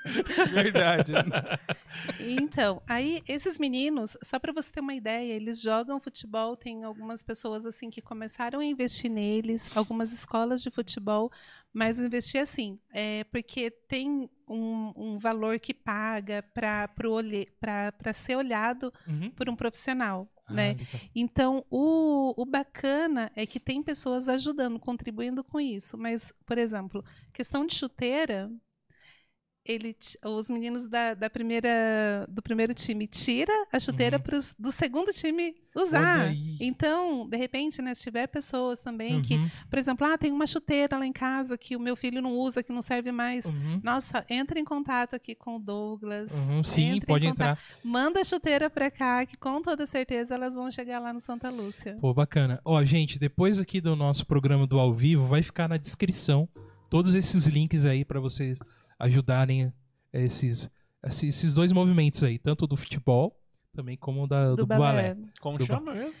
Verdade. 0.52 1.12
Então, 2.20 2.82
aí 2.88 3.22
esses 3.28 3.58
meninos, 3.58 4.16
só 4.22 4.38
para 4.38 4.52
você 4.52 4.70
ter 4.70 4.80
uma 4.80 4.94
ideia, 4.94 5.32
eles 5.32 5.60
jogam 5.60 6.00
futebol, 6.00 6.56
tem 6.56 6.84
algumas 6.84 7.22
pessoas 7.22 7.64
assim 7.66 7.90
que 7.90 8.00
começaram 8.00 8.60
a 8.60 8.64
investir 8.64 9.10
neles, 9.10 9.64
algumas 9.76 10.12
escolas 10.12 10.62
de 10.62 10.70
futebol, 10.70 11.30
mas 11.72 11.98
investir 11.98 12.40
assim, 12.40 12.78
é, 12.90 13.24
porque 13.24 13.70
tem 13.70 14.28
um, 14.48 14.92
um 14.96 15.18
valor 15.18 15.58
que 15.58 15.74
paga 15.74 16.42
para 16.54 18.12
ser 18.12 18.36
olhado 18.36 18.92
Uhum. 19.06 19.30
por 19.30 19.48
um 19.48 19.56
profissional, 19.56 20.28
Ah, 20.46 20.52
né? 20.52 20.68
legal. 20.74 21.00
Então, 21.14 21.64
o, 21.70 22.34
o 22.40 22.44
bacana 22.44 23.30
é 23.34 23.44
que 23.46 23.58
tem 23.58 23.82
pessoas 23.82 24.28
ajudando, 24.28 24.78
contribuindo 24.78 25.42
com 25.42 25.58
isso. 25.60 25.96
Mas, 25.98 26.32
por 26.44 26.58
exemplo, 26.58 27.04
questão 27.32 27.66
de 27.66 27.74
chuteira, 27.74 28.50
ele, 29.66 29.96
os 30.24 30.48
meninos 30.48 30.86
da, 30.88 31.14
da 31.14 31.28
primeira, 31.28 32.26
do 32.28 32.40
primeiro 32.42 32.72
time 32.74 33.06
tira 33.06 33.52
a 33.72 33.78
chuteira 33.80 34.16
Uhum. 34.16 34.22
pros, 34.22 34.54
do 34.58 34.70
segundo 34.72 35.12
time 35.12 35.54
usar. 35.74 36.32
Então, 36.60 37.28
de 37.28 37.36
repente, 37.36 37.82
né, 37.82 37.92
se 37.94 38.02
tiver 38.02 38.26
pessoas 38.28 38.80
também 38.80 39.20
que, 39.22 39.34
Uhum, 39.34 39.50
por 39.68 39.78
exemplo, 39.78 40.06
ah, 40.06 40.16
tem 40.16 40.32
uma 40.32 40.46
chuteira 40.46 40.96
lá 40.98 41.06
em 41.06 41.12
casa 41.12 41.58
que 41.58 41.76
o 41.76 41.80
meu 41.80 41.94
filho 41.96 42.22
não 42.22 42.32
usa, 42.36 42.62
que 42.62 42.72
não 42.72 42.80
serve 42.80 43.12
mais. 43.12 43.44
uhum, 43.44 43.80
Nossa, 43.82 44.24
entra 44.30 44.58
em 44.58 44.64
contato 44.64 45.14
aqui 45.14 45.34
com 45.34 45.56
o 45.56 45.58
Douglas. 45.58 46.30
uhum. 46.32 46.64
Sim, 46.64 47.00
pode 47.00 47.26
entrar. 47.26 47.58
Manda 47.84 48.20
a 48.20 48.24
chuteira 48.24 48.70
pra 48.70 48.90
cá, 48.90 49.24
que 49.26 49.36
com 49.36 49.60
toda 49.60 49.84
certeza 49.86 50.34
elas 50.34 50.54
vão 50.54 50.70
chegar 50.70 50.98
lá 50.98 51.12
no 51.12 51.20
Santa 51.20 51.50
Lúcia. 51.50 51.96
Pô, 52.00 52.14
bacana. 52.14 52.60
Ó, 52.64 52.82
gente, 52.84 53.18
depois 53.18 53.60
aqui 53.60 53.80
do 53.80 53.94
nosso 53.94 54.24
programa 54.26 54.66
do 54.66 54.78
ao 54.78 54.94
vivo, 54.94 55.26
vai 55.26 55.42
ficar 55.42 55.68
na 55.68 55.76
descrição 55.76 56.48
todos 56.88 57.14
esses 57.14 57.46
links 57.46 57.84
aí 57.84 58.04
pra 58.04 58.20
vocês 58.20 58.58
ajudarem 58.98 59.72
esses, 60.12 60.70
esses 61.02 61.22
esses 61.22 61.54
dois 61.54 61.72
movimentos 61.72 62.22
aí, 62.22 62.38
tanto 62.38 62.66
do 62.66 62.76
futebol 62.76 63.38
também 63.76 63.96
como 63.96 64.26
da, 64.26 64.54
do, 64.54 64.66
balé. 64.66 65.16
Como 65.40 65.58
Do 65.58 65.66
chama 65.66 65.92
mesmo? 65.92 66.14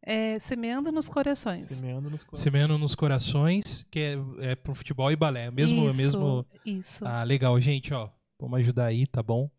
É, 0.00 0.38
semeando 0.38 0.90
nos 0.90 1.08
corações. 1.08 1.68
Semeando 1.68 2.10
nos 2.10 2.22
corações. 2.22 2.42
Semeando 2.42 2.78
nos 2.78 2.94
corações, 2.94 3.86
que 3.90 4.00
é, 4.00 4.50
é 4.50 4.54
pro 4.54 4.74
futebol 4.74 5.10
e 5.10 5.16
balé. 5.16 5.50
Mesmo, 5.50 5.86
isso, 5.86 5.96
mesmo. 5.96 6.46
Isso. 6.64 7.06
Ah, 7.06 7.22
legal, 7.22 7.58
gente, 7.60 7.92
ó. 7.94 8.10
Vamos 8.38 8.58
ajudar 8.60 8.86
aí, 8.86 9.06
tá 9.06 9.22
bom? 9.22 9.50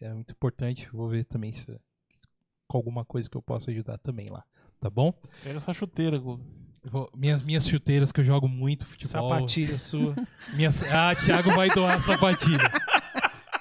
É 0.00 0.12
muito 0.12 0.32
importante. 0.32 0.88
Vou 0.92 1.08
ver 1.08 1.24
também 1.24 1.52
se 1.52 1.66
com 2.68 2.78
alguma 2.78 3.04
coisa 3.04 3.28
que 3.28 3.36
eu 3.36 3.42
possa 3.42 3.70
ajudar 3.70 3.98
também 3.98 4.28
lá, 4.30 4.44
tá 4.80 4.88
bom? 4.88 5.12
Pega 5.42 5.58
essa 5.58 5.74
chuteira, 5.74 6.18
Guga. 6.18 6.42
Minhas, 7.16 7.42
minhas 7.44 7.66
chuteiras 7.68 8.10
que 8.10 8.20
eu 8.20 8.24
jogo 8.24 8.48
muito 8.48 8.84
futebol. 8.86 9.30
Sapatilha 9.30 9.78
sua. 9.78 10.14
Minhas, 10.54 10.82
ah, 10.84 11.14
Thiago 11.14 11.52
vai 11.52 11.70
doar 11.70 11.96
a 11.96 12.00
sapatilha. 12.00 12.68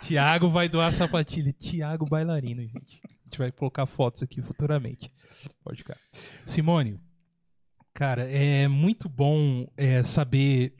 Thiago 0.01 0.49
vai 0.49 0.67
doar 0.67 0.87
a 0.87 0.91
sapatilha. 0.91 1.53
Thiago 1.53 2.05
bailarino, 2.05 2.61
gente. 2.63 2.99
A 3.05 3.23
gente 3.25 3.37
vai 3.37 3.51
colocar 3.51 3.85
fotos 3.85 4.23
aqui 4.23 4.41
futuramente. 4.41 5.13
Pode 5.63 5.77
ficar. 5.83 5.97
Simone, 6.45 6.99
cara, 7.93 8.23
é 8.29 8.67
muito 8.67 9.07
bom 9.07 9.67
é, 9.77 10.03
saber 10.03 10.75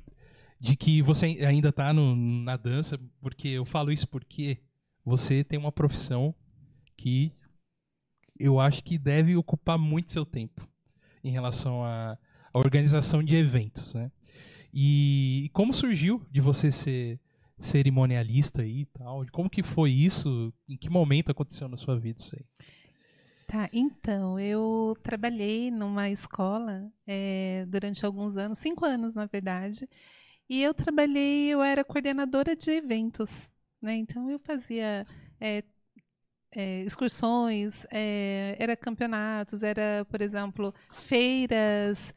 de 0.60 0.76
que 0.76 1.02
você 1.02 1.26
ainda 1.46 1.72
tá 1.72 1.94
no- 1.94 2.16
na 2.16 2.58
dança, 2.58 3.00
porque 3.20 3.48
eu 3.50 3.66
falo 3.66 3.92
isso 3.92 4.08
porque 4.08 4.60
você 5.06 5.44
tem 5.44 5.58
uma 5.58 5.72
profissão 5.72 6.36
que 6.98 7.32
eu 8.40 8.60
acho 8.60 8.84
que 8.84 8.98
deve 8.98 9.36
ocupar 9.36 9.78
muito 9.78 10.12
seu 10.12 10.26
tempo 10.26 10.68
em 11.24 11.32
relação 11.32 11.84
à 11.84 12.18
à 12.54 12.60
organização 12.60 13.24
de 13.24 13.36
eventos, 13.36 13.94
né? 13.94 14.12
E 14.74 15.50
como 15.54 15.74
surgiu 15.74 16.26
de 16.32 16.40
você 16.40 16.72
ser 16.72 17.20
cerimonialista 17.60 18.66
e 18.66 18.86
tal? 18.86 19.26
Como 19.32 19.50
que 19.50 19.62
foi 19.64 19.92
isso? 19.92 20.54
Em 20.68 20.78
que 20.78 20.90
momento 20.90 21.32
aconteceu 21.32 21.68
na 21.68 21.78
sua 21.78 22.00
vida 22.00 22.20
isso 22.20 22.36
aí? 22.36 22.46
Tá, 23.48 23.70
então, 23.74 24.40
eu 24.40 24.96
trabalhei 25.04 25.70
numa 25.70 26.10
escola 26.10 26.90
é, 27.06 27.66
durante 27.68 28.06
alguns 28.06 28.38
anos, 28.38 28.58
cinco 28.60 28.86
anos, 28.86 29.14
na 29.14 29.26
verdade, 29.26 29.90
e 30.50 30.64
eu 30.64 30.74
trabalhei, 30.74 31.50
eu 31.50 31.62
era 31.62 31.84
coordenadora 31.84 32.56
de 32.56 32.72
eventos, 32.72 33.52
né? 33.82 33.96
Então, 33.96 34.32
eu 34.32 34.40
fazia 34.40 35.06
é, 35.40 35.64
é, 36.56 36.82
excursões, 36.84 37.86
é, 37.92 38.56
era 38.58 38.76
campeonatos, 38.78 39.64
era, 39.64 40.06
por 40.10 40.22
exemplo, 40.22 40.74
feiras, 40.90 42.14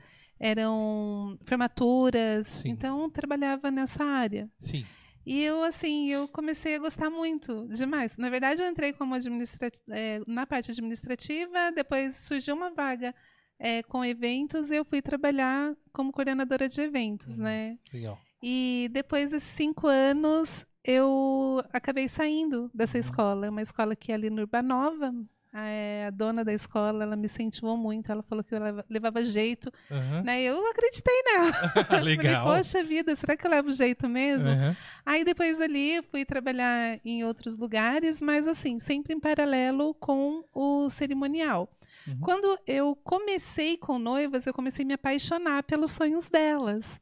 eram 0.49 1.39
formaturas, 1.47 2.47
Sim. 2.47 2.69
então, 2.69 3.09
trabalhava 3.09 3.71
nessa 3.71 4.05
área. 4.05 4.49
Sim. 4.59 4.85
E 5.27 5.43
eu, 5.43 5.65
assim, 5.65 6.11
eu 6.11 6.29
comecei 6.29 6.75
a 6.77 6.79
gostar 6.79 7.09
muito, 7.09 7.67
demais. 7.69 8.15
Na 8.19 8.29
verdade, 8.29 8.61
eu 8.61 8.69
entrei 8.69 8.93
como 8.93 9.15
eh, 9.17 10.21
na 10.27 10.47
parte 10.47 10.71
administrativa, 10.71 11.73
depois 11.75 12.17
surgiu 12.17 12.55
uma 12.55 12.71
vaga 12.75 13.15
eh, 13.59 13.83
com 13.85 14.05
eventos 14.05 14.71
e 14.71 14.77
eu 14.77 14.85
fui 14.85 15.01
trabalhar 15.01 15.75
como 15.95 16.13
coordenadora 16.13 16.69
de 16.69 16.79
eventos, 16.83 17.39
Uhum. 17.39 17.45
né? 17.45 17.79
Legal. 17.91 18.19
E 18.43 18.91
depois 18.93 19.31
desses 19.31 19.49
cinco 19.49 19.87
anos, 19.87 20.67
eu 20.85 21.63
acabei 21.73 22.07
saindo 22.07 22.71
dessa 22.75 22.99
Uhum. 22.99 23.01
escola. 23.01 23.49
Uma 23.49 23.63
escola 23.63 23.97
que 23.97 24.13
é 24.13 24.17
ali 24.17 24.29
no 24.29 24.43
Urbanova. 24.43 25.11
A, 25.57 25.69
eh, 25.69 26.07
a 26.09 26.11
dona 26.11 26.45
da 26.45 26.53
escola, 26.53 27.05
ela 27.05 27.14
me 27.14 27.27
incentivou 27.27 27.77
muito. 27.77 28.11
Ela 28.11 28.25
falou 28.25 28.43
que 28.43 28.53
eu 28.53 28.59
leva- 28.61 28.85
levava 28.90 29.23
jeito. 29.25 29.73
Aham. 29.88 30.23
Né? 30.25 30.43
Eu 30.43 30.69
acreditei 30.69 31.14
nela. 31.27 31.53
Legal. 32.03 32.45
Falei, 32.45 32.59
poxa 32.59 32.83
vida, 32.83 33.14
será 33.14 33.37
que 33.37 33.47
eu 33.47 33.51
levo 33.53 33.71
jeito 33.71 34.09
mesmo? 34.09 34.51
Aham. 34.51 34.77
Aí 35.07 35.25
depois 35.25 35.57
dali 35.57 36.03
fui 36.11 36.25
trabalhar 36.25 36.99
em 37.05 37.23
outros 37.25 37.57
lugares, 37.57 38.21
mas 38.21 38.49
assim, 38.49 38.81
sempre 38.81 39.14
em 39.14 39.21
paralelo 39.21 39.95
com 39.95 40.43
o 40.53 40.88
cerimonial. 40.90 41.71
Uhum. 42.07 42.19
Quando 42.21 42.59
eu 42.67 42.95
comecei 42.97 43.77
com 43.77 43.99
noivas, 43.99 44.47
eu 44.47 44.53
comecei 44.55 44.85
a 44.85 44.88
me 44.88 44.95
apaixonar 44.95 45.62
pelos 45.62 45.90
sonhos 45.93 46.29
delas. 46.29 47.01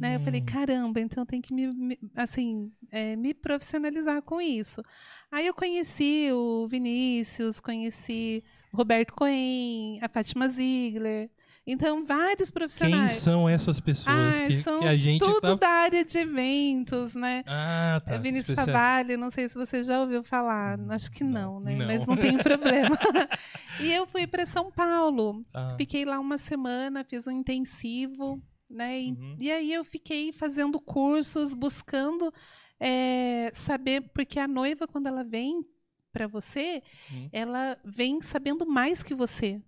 Né? 0.00 0.16
Eu 0.16 0.20
falei, 0.20 0.40
Hum. 0.40 0.44
caramba, 0.46 1.00
então 1.00 1.22
eu 1.22 1.26
tenho 1.26 1.42
que 1.42 1.54
me, 1.54 1.72
me- 1.72 1.98
assim, 2.14 2.70
é, 2.90 3.16
me 3.16 3.32
profissionalizar 3.32 4.20
com 4.22 4.40
isso. 4.40 4.82
Aí 5.30 5.46
eu 5.46 5.54
conheci 5.54 6.28
o 6.32 6.66
Vinícius, 6.68 7.60
conheci 7.60 8.42
o 8.72 8.76
Roberto 8.76 9.12
Cohen, 9.14 9.98
a 10.02 10.08
Fátima 10.08 10.48
Ziegler. 10.48 11.30
Então, 11.64 12.04
vários 12.04 12.50
Quem 12.50 12.54
profissionais. 12.60 13.12
são 13.12 13.48
essas 13.48 13.78
pessoas 13.78 14.34
Ah, 14.40 14.46
que, 14.48 14.62
são 14.62 14.80
que 14.80 14.86
a 14.88 14.96
gente 14.96 15.20
tudo 15.20 15.40
tá... 15.40 15.54
da 15.54 15.68
área 15.68 16.04
de 16.04 16.18
eventos, 16.18 17.14
né? 17.14 17.44
Ah, 17.46 18.02
tá. 18.04 18.14
É 18.14 18.18
Vinícius 18.18 18.48
Especial- 18.58 18.66
Favalli, 18.76 19.16
não 19.16 19.30
sei 19.30 19.48
se 19.48 19.54
você 19.56 19.80
já 19.82 20.00
ouviu 20.00 20.24
falar, 20.24 20.76
Hum, 20.78 20.86
acho 20.90 21.08
que 21.10 21.22
não, 21.22 21.54
não, 21.54 21.60
né? 21.60 21.76
não. 21.76 21.86
Mas 21.86 22.04
não 22.06 22.16
tem 22.16 22.36
problema. 22.36 22.98
e 23.80 23.92
eu 23.92 24.06
fui 24.08 24.26
para 24.26 24.44
São 24.44 24.72
Paulo, 24.72 25.44
Ah, 25.54 25.74
fiquei 25.76 26.04
lá 26.04 26.18
uma 26.18 26.36
semana, 26.36 27.04
fiz 27.08 27.28
um 27.28 27.30
intensivo, 27.30 28.42
né? 28.68 29.00
E, 29.00 29.12
Uhum. 29.12 29.36
e 29.38 29.52
aí 29.52 29.72
eu 29.72 29.84
fiquei 29.84 30.32
fazendo 30.32 30.80
cursos, 30.80 31.54
buscando 31.54 32.32
é, 32.80 33.52
saber, 33.54 34.00
porque 34.12 34.40
a 34.40 34.48
noiva, 34.48 34.88
quando 34.88 35.06
ela 35.06 35.22
vem 35.22 35.64
para 36.12 36.26
você, 36.26 36.82
Hum. 37.12 37.28
ela 37.32 37.78
vem 37.84 38.20
sabendo 38.20 38.66
mais 38.66 39.02
que 39.04 39.14
você. 39.14 39.62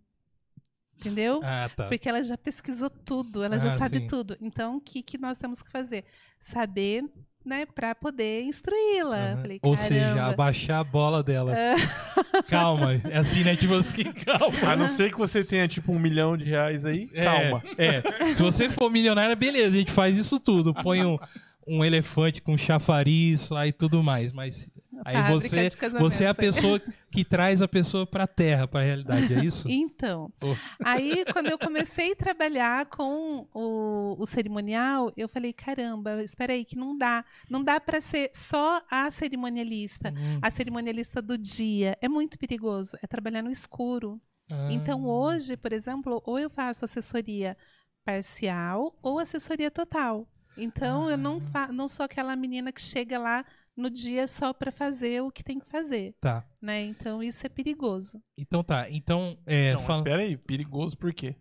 Entendeu? 0.98 1.40
Ah, 1.44 1.70
tá. 1.76 1.84
Porque 1.86 2.08
ela 2.08 2.22
já 2.22 2.36
pesquisou 2.38 2.88
tudo, 2.88 3.42
ela 3.42 3.58
já 3.58 3.74
Ah, 3.74 3.78
sabe 3.78 3.98
sim. 3.98 4.06
tudo. 4.06 4.36
Então, 4.40 4.76
o 4.76 4.80
que, 4.80 5.02
que 5.02 5.18
nós 5.18 5.36
temos 5.36 5.62
que 5.62 5.70
fazer? 5.70 6.04
Saber, 6.38 7.04
né, 7.44 7.66
pra 7.66 7.94
poder 7.94 8.42
instruí-la. 8.44 9.36
Falei, 9.40 9.58
Ou 9.62 9.76
seja, 9.76 10.24
abaixar 10.24 10.78
a 10.80 10.84
bola 10.84 11.22
dela. 11.22 11.52
Calma. 12.48 13.00
É 13.10 13.18
assim, 13.18 13.42
né? 13.44 13.54
Tipo 13.56 13.74
assim, 13.74 14.04
calma. 14.24 14.72
A 14.72 14.76
não 14.76 14.88
ser 14.88 15.10
que 15.12 15.18
você 15.18 15.44
tenha, 15.44 15.66
tipo, 15.68 15.92
um 15.92 15.98
milhão 15.98 16.36
de 16.36 16.44
reais 16.44 16.84
aí, 16.86 17.10
É, 17.12 17.24
calma. 17.24 17.62
É. 17.76 18.34
Se 18.34 18.42
você 18.42 18.70
for 18.70 18.90
milionária, 18.90 19.34
beleza, 19.36 19.68
a 19.76 19.78
gente 19.78 19.92
faz 19.92 20.16
isso 20.16 20.38
tudo. 20.40 20.72
Põe 20.74 21.04
um, 21.04 21.18
um 21.66 21.84
elefante 21.84 22.40
com 22.40 22.56
chafariz 22.56 23.50
lá 23.50 23.66
e 23.66 23.72
tudo 23.72 24.02
mais. 24.02 24.32
Mas 24.32 24.70
aí 25.04 25.32
você, 25.32 25.68
você 25.98 26.24
é 26.24 26.28
a 26.28 26.34
pessoa 26.34 26.80
que 27.10 27.24
traz 27.24 27.62
a 27.62 27.68
pessoa 27.68 28.06
pra 28.06 28.26
terra, 28.26 28.66
pra 28.68 28.82
realidade, 28.82 29.32
é 29.32 29.44
isso? 29.44 29.66
Então, 29.70 30.32
Oh. 30.42 30.54
aí 30.84 31.24
quando 31.32 31.48
eu 31.48 31.58
comecei 31.58 32.12
a 32.12 32.16
trabalhar 32.16 32.86
com 32.86 33.46
o, 33.54 34.16
o 34.18 34.26
cerimonial, 34.26 35.12
eu 35.16 35.28
falei, 35.28 35.52
caramba, 35.52 36.22
espera 36.22 36.52
aí, 36.52 36.64
que 36.64 36.76
não 36.76 36.96
dá. 36.96 37.24
Não 37.48 37.62
dá 37.64 37.80
para 37.80 38.00
ser 38.00 38.30
só 38.34 38.82
a 38.90 39.10
cerimonialista. 39.10 40.10
Hum, 40.10 40.38
A 40.42 40.50
cerimonialista 40.50 41.22
do 41.22 41.36
dia. 41.38 41.96
É 42.00 42.08
muito 42.08 42.38
perigoso. 42.38 42.96
É 43.02 43.06
trabalhar 43.06 43.42
no 43.42 43.50
escuro. 43.50 44.20
ah. 44.50 44.68
Então, 44.70 45.06
hoje, 45.06 45.56
por 45.56 45.72
exemplo, 45.72 46.22
ou 46.26 46.38
eu 46.38 46.50
faço 46.50 46.84
assessoria 46.84 47.56
parcial 48.04 48.96
ou 49.02 49.18
assessoria 49.18 49.70
total. 49.70 50.28
Então, 50.56 51.10
eu 51.10 51.16
não, 51.16 51.40
fa 51.40 51.68
não 51.72 51.88
sou 51.88 52.04
aquela 52.04 52.36
menina 52.36 52.70
que 52.70 52.80
chega 52.80 53.18
lá 53.18 53.44
no 53.76 53.90
dia 53.90 54.26
só 54.28 54.52
para 54.52 54.70
fazer 54.70 55.22
o 55.22 55.30
que 55.30 55.42
tem 55.42 55.58
que 55.58 55.66
fazer, 55.66 56.14
Tá. 56.20 56.44
né? 56.62 56.82
Então, 56.84 57.22
isso 57.22 57.44
é 57.44 57.48
perigoso. 57.48 58.22
Então 58.38 58.62
tá. 58.62 58.88
Então, 58.90 59.36
é. 59.46 59.72
Não, 59.74 59.80
fala- 59.80 59.98
espera 59.98 60.22
aí, 60.22 60.36
perigoso 60.36 60.96
por 60.96 61.12
quê? 61.12 61.34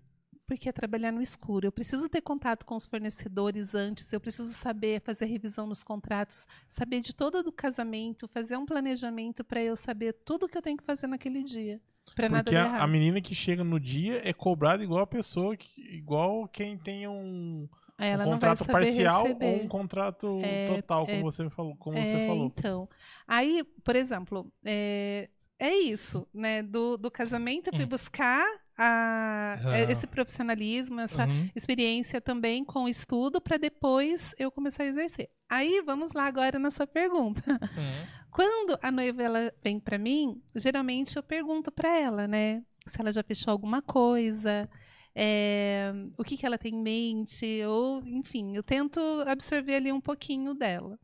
Porque 0.45 0.67
é 0.67 0.71
trabalhar 0.73 1.11
no 1.11 1.21
escuro. 1.21 1.65
Eu 1.67 1.71
preciso 1.71 2.09
ter 2.09 2.21
contato 2.21 2.65
com 2.65 2.75
os 2.75 2.85
fornecedores 2.85 3.73
antes, 3.73 4.11
eu 4.11 4.19
preciso 4.19 4.53
saber 4.53 5.01
fazer 5.01 5.25
revisão 5.25 5.65
nos 5.65 5.83
contratos, 5.83 6.45
saber 6.67 6.99
de 6.99 7.13
todo 7.15 7.41
do 7.41 7.51
casamento, 7.51 8.27
fazer 8.27 8.57
um 8.57 8.65
planejamento 8.65 9.43
para 9.43 9.61
eu 9.63 9.75
saber 9.75 10.13
tudo 10.25 10.47
que 10.47 10.57
eu 10.57 10.61
tenho 10.61 10.77
que 10.77 10.83
fazer 10.83 11.07
naquele 11.07 11.43
dia. 11.43 11.79
Para 12.13 12.27
nada 12.27 12.43
Porque 12.43 12.57
a, 12.57 12.83
a 12.83 12.87
menina 12.87 13.21
que 13.21 13.33
chega 13.33 13.63
no 13.63 13.79
dia 13.79 14.21
é 14.27 14.33
cobrada 14.33 14.83
igual 14.83 14.99
a 15.01 15.07
pessoa, 15.07 15.55
que, 15.55 15.81
igual 15.95 16.45
quem 16.49 16.77
tem 16.77 17.07
um, 17.07 17.67
Um 17.99 18.03
ela 18.03 18.23
vai 18.23 18.33
contrato 18.33 18.65
parcial 18.65 19.23
receber. 19.23 19.45
ou 19.45 19.55
um 19.63 19.67
contrato 19.67 20.39
É, 20.43 20.67
total, 20.67 21.05
como 21.05 21.17
é, 21.17 21.21
você 21.21 21.49
falou. 21.49 21.75
Como 21.77 21.97
É, 21.97 22.01
você 22.05 22.27
falou. 22.27 22.45
Então, 22.45 22.89
aí, 23.27 23.63
por 23.83 23.95
exemplo, 23.95 24.51
é, 24.65 25.29
é 25.59 25.73
isso, 25.75 26.27
né? 26.33 26.63
Do, 26.63 26.97
do 26.97 27.11
casamento 27.11 27.67
eu 27.69 27.73
fui 27.75 27.85
Hum. 27.85 27.89
buscar 27.89 28.43
a- 28.75 29.55
Ah. 29.63 29.79
esse 29.91 30.07
profissionalismo, 30.07 30.99
essa 30.99 31.27
Uhum. 31.27 31.49
experiência 31.55 32.19
também 32.19 32.65
com 32.65 32.85
o 32.85 32.89
estudo 32.89 33.39
para 33.39 33.57
depois 33.57 34.33
eu 34.39 34.51
começar 34.51 34.83
a 34.83 34.87
exercer. 34.87 35.29
Aí 35.47 35.81
vamos 35.85 36.11
lá 36.13 36.25
agora 36.25 36.57
na 36.57 36.71
sua 36.71 36.87
pergunta. 36.87 37.43
Uhum. 37.47 38.07
Quando 38.31 38.79
a 38.81 38.89
noiva 38.91 39.21
ela 39.21 39.53
vem 39.63 39.79
para 39.79 39.99
mim, 39.99 40.41
geralmente 40.55 41.15
eu 41.15 41.21
pergunto 41.21 41.71
para 41.71 41.95
ela, 41.99 42.27
né, 42.27 42.63
se 42.87 42.99
ela 42.99 43.13
já 43.13 43.21
fechou 43.21 43.51
alguma 43.51 43.79
coisa, 43.83 44.67
é, 45.15 45.91
o 46.17 46.23
que, 46.23 46.37
que 46.37 46.45
ela 46.45 46.57
tem 46.57 46.73
em 46.73 46.81
mente, 46.81 47.63
ou 47.65 48.03
enfim, 48.05 48.55
eu 48.55 48.63
tento 48.63 48.99
absorver 49.27 49.75
ali 49.75 49.91
um 49.91 50.01
pouquinho 50.01 50.53
dela. 50.53 50.99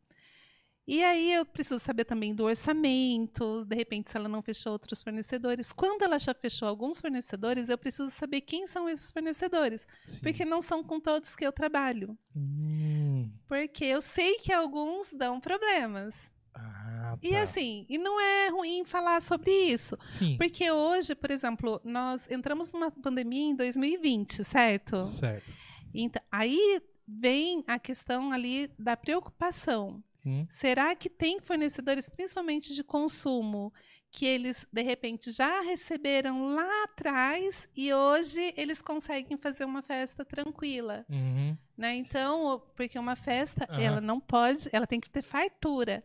E 0.92 1.04
aí 1.04 1.34
eu 1.34 1.46
preciso 1.46 1.80
saber 1.80 2.04
também 2.04 2.34
do 2.34 2.46
orçamento, 2.46 3.64
de 3.64 3.76
repente 3.76 4.10
se 4.10 4.18
ela 4.18 4.28
não 4.28 4.42
fechou 4.42 4.72
outros 4.72 5.04
fornecedores. 5.04 5.72
Quando 5.72 6.02
ela 6.02 6.18
já 6.18 6.34
fechou 6.34 6.68
alguns 6.68 7.00
fornecedores, 7.00 7.70
eu 7.70 7.78
preciso 7.78 8.10
saber 8.10 8.42
quem 8.42 8.66
são 8.66 8.90
esses 8.90 9.12
fornecedores, 9.12 9.86
Sim. 10.04 10.22
porque 10.22 10.44
não 10.44 10.64
são 10.64 10.84
com 10.84 11.00
todos 11.00 11.36
que 11.36 11.46
eu 11.46 11.52
trabalho. 11.52 12.18
Hum. 12.36 13.30
Porque 13.48 13.86
eu 13.86 14.02
sei 14.02 14.40
que 14.40 14.52
alguns 14.52 15.14
dão 15.14 15.40
problemas. 15.40 16.16
Ah, 16.62 17.18
E 17.22 17.32
tá. 17.32 17.42
assim, 17.44 17.86
e 17.90 17.98
não 17.98 18.20
é 18.20 18.50
ruim 18.50 18.84
falar 18.84 19.22
sobre 19.22 19.52
isso. 19.52 19.98
Sim. 20.06 20.36
Porque 20.38 20.70
hoje, 20.70 21.16
por 21.16 21.32
exemplo, 21.32 21.80
nós 21.84 22.30
entramos 22.30 22.72
numa 22.72 22.92
pandemia 22.92 23.52
em 23.52 23.56
2020, 23.56 24.44
certo? 24.44 25.02
Certo. 25.04 25.52
Então, 25.94 26.22
aí 26.32 26.82
vem 27.08 27.64
a 27.68 27.80
questão 27.80 28.32
ali 28.32 28.70
da 28.78 28.96
preocupação. 28.98 30.04
Hum. 30.26 30.46
Será 30.50 30.96
que 30.96 31.10
tem 31.10 31.40
fornecedores, 31.40 32.10
principalmente 32.10 32.76
de 32.76 32.84
consumo, 32.84 33.74
que 34.12 34.26
eles 34.26 34.66
de 34.72 34.82
repente 34.82 35.32
já 35.32 35.62
receberam 35.62 36.54
lá 36.54 36.84
atrás 36.84 37.68
e 37.76 37.94
hoje 37.94 38.54
eles 38.58 38.82
conseguem 38.82 39.38
fazer 39.38 39.66
uma 39.66 39.82
festa 39.82 40.26
tranquila, 40.26 41.06
Uhum. 41.10 41.56
né? 41.78 41.96
Então, 41.96 42.62
porque 42.76 42.98
uma 43.00 43.16
festa, 43.16 43.66
Aham. 43.70 43.82
ela 43.82 44.02
não 44.02 44.20
pode, 44.20 44.68
ela 44.72 44.86
tem 44.88 45.00
que 45.00 45.10
ter 45.10 45.22
fartura. 45.22 46.04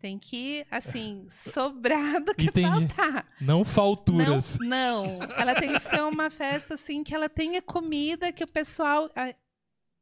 Tem 0.00 0.18
que, 0.18 0.64
assim, 0.70 1.26
sobrar 1.52 2.22
do 2.22 2.34
que 2.34 2.46
Entendi. 2.46 2.88
faltar. 2.88 3.26
Não 3.40 3.64
falturas. 3.64 4.58
Não, 4.58 5.18
não. 5.18 5.22
Ela 5.36 5.54
tem 5.54 5.72
que 5.72 5.80
ser 5.80 6.02
uma 6.02 6.30
festa 6.30 6.74
assim 6.74 7.02
que 7.02 7.14
ela 7.14 7.28
tenha 7.28 7.60
comida 7.60 8.32
que 8.32 8.44
o 8.44 8.48
pessoal, 8.48 9.10
ah, 9.16 9.34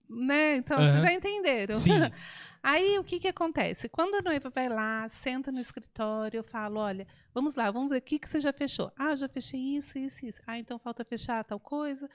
né? 0.09 0.56
Então 0.56 0.76
Aham. 0.76 0.90
vocês 0.90 1.02
já 1.02 1.12
entenderam. 1.12 1.76
Sim. 1.76 1.92
Aí 2.62 2.98
o 2.98 3.04
que 3.04 3.20
que 3.20 3.28
acontece? 3.28 3.88
Quando 3.88 4.16
a 4.16 4.22
noiva 4.22 4.50
vai 4.50 4.68
lá, 4.68 5.09
senta 5.09 5.52
no 5.52 5.61
escritório, 5.61 6.38
eu 6.38 6.42
falo, 6.42 6.80
olha, 6.80 7.06
vamos 7.32 7.54
lá, 7.54 7.70
vamos 7.70 7.90
ver 7.90 7.98
o 7.98 8.02
que 8.02 8.18
que 8.18 8.28
você 8.28 8.40
já 8.40 8.52
fechou. 8.52 8.92
Ah, 8.98 9.14
já 9.14 9.28
fechei 9.28 9.61
isso, 9.61 9.96
isso, 9.96 10.26
isso. 10.26 10.42
Ah, 10.44 10.59
então 10.59 10.76
falta 10.76 11.04
fechar 11.04 11.44
tal 11.44 11.61
coisa. 11.61 12.11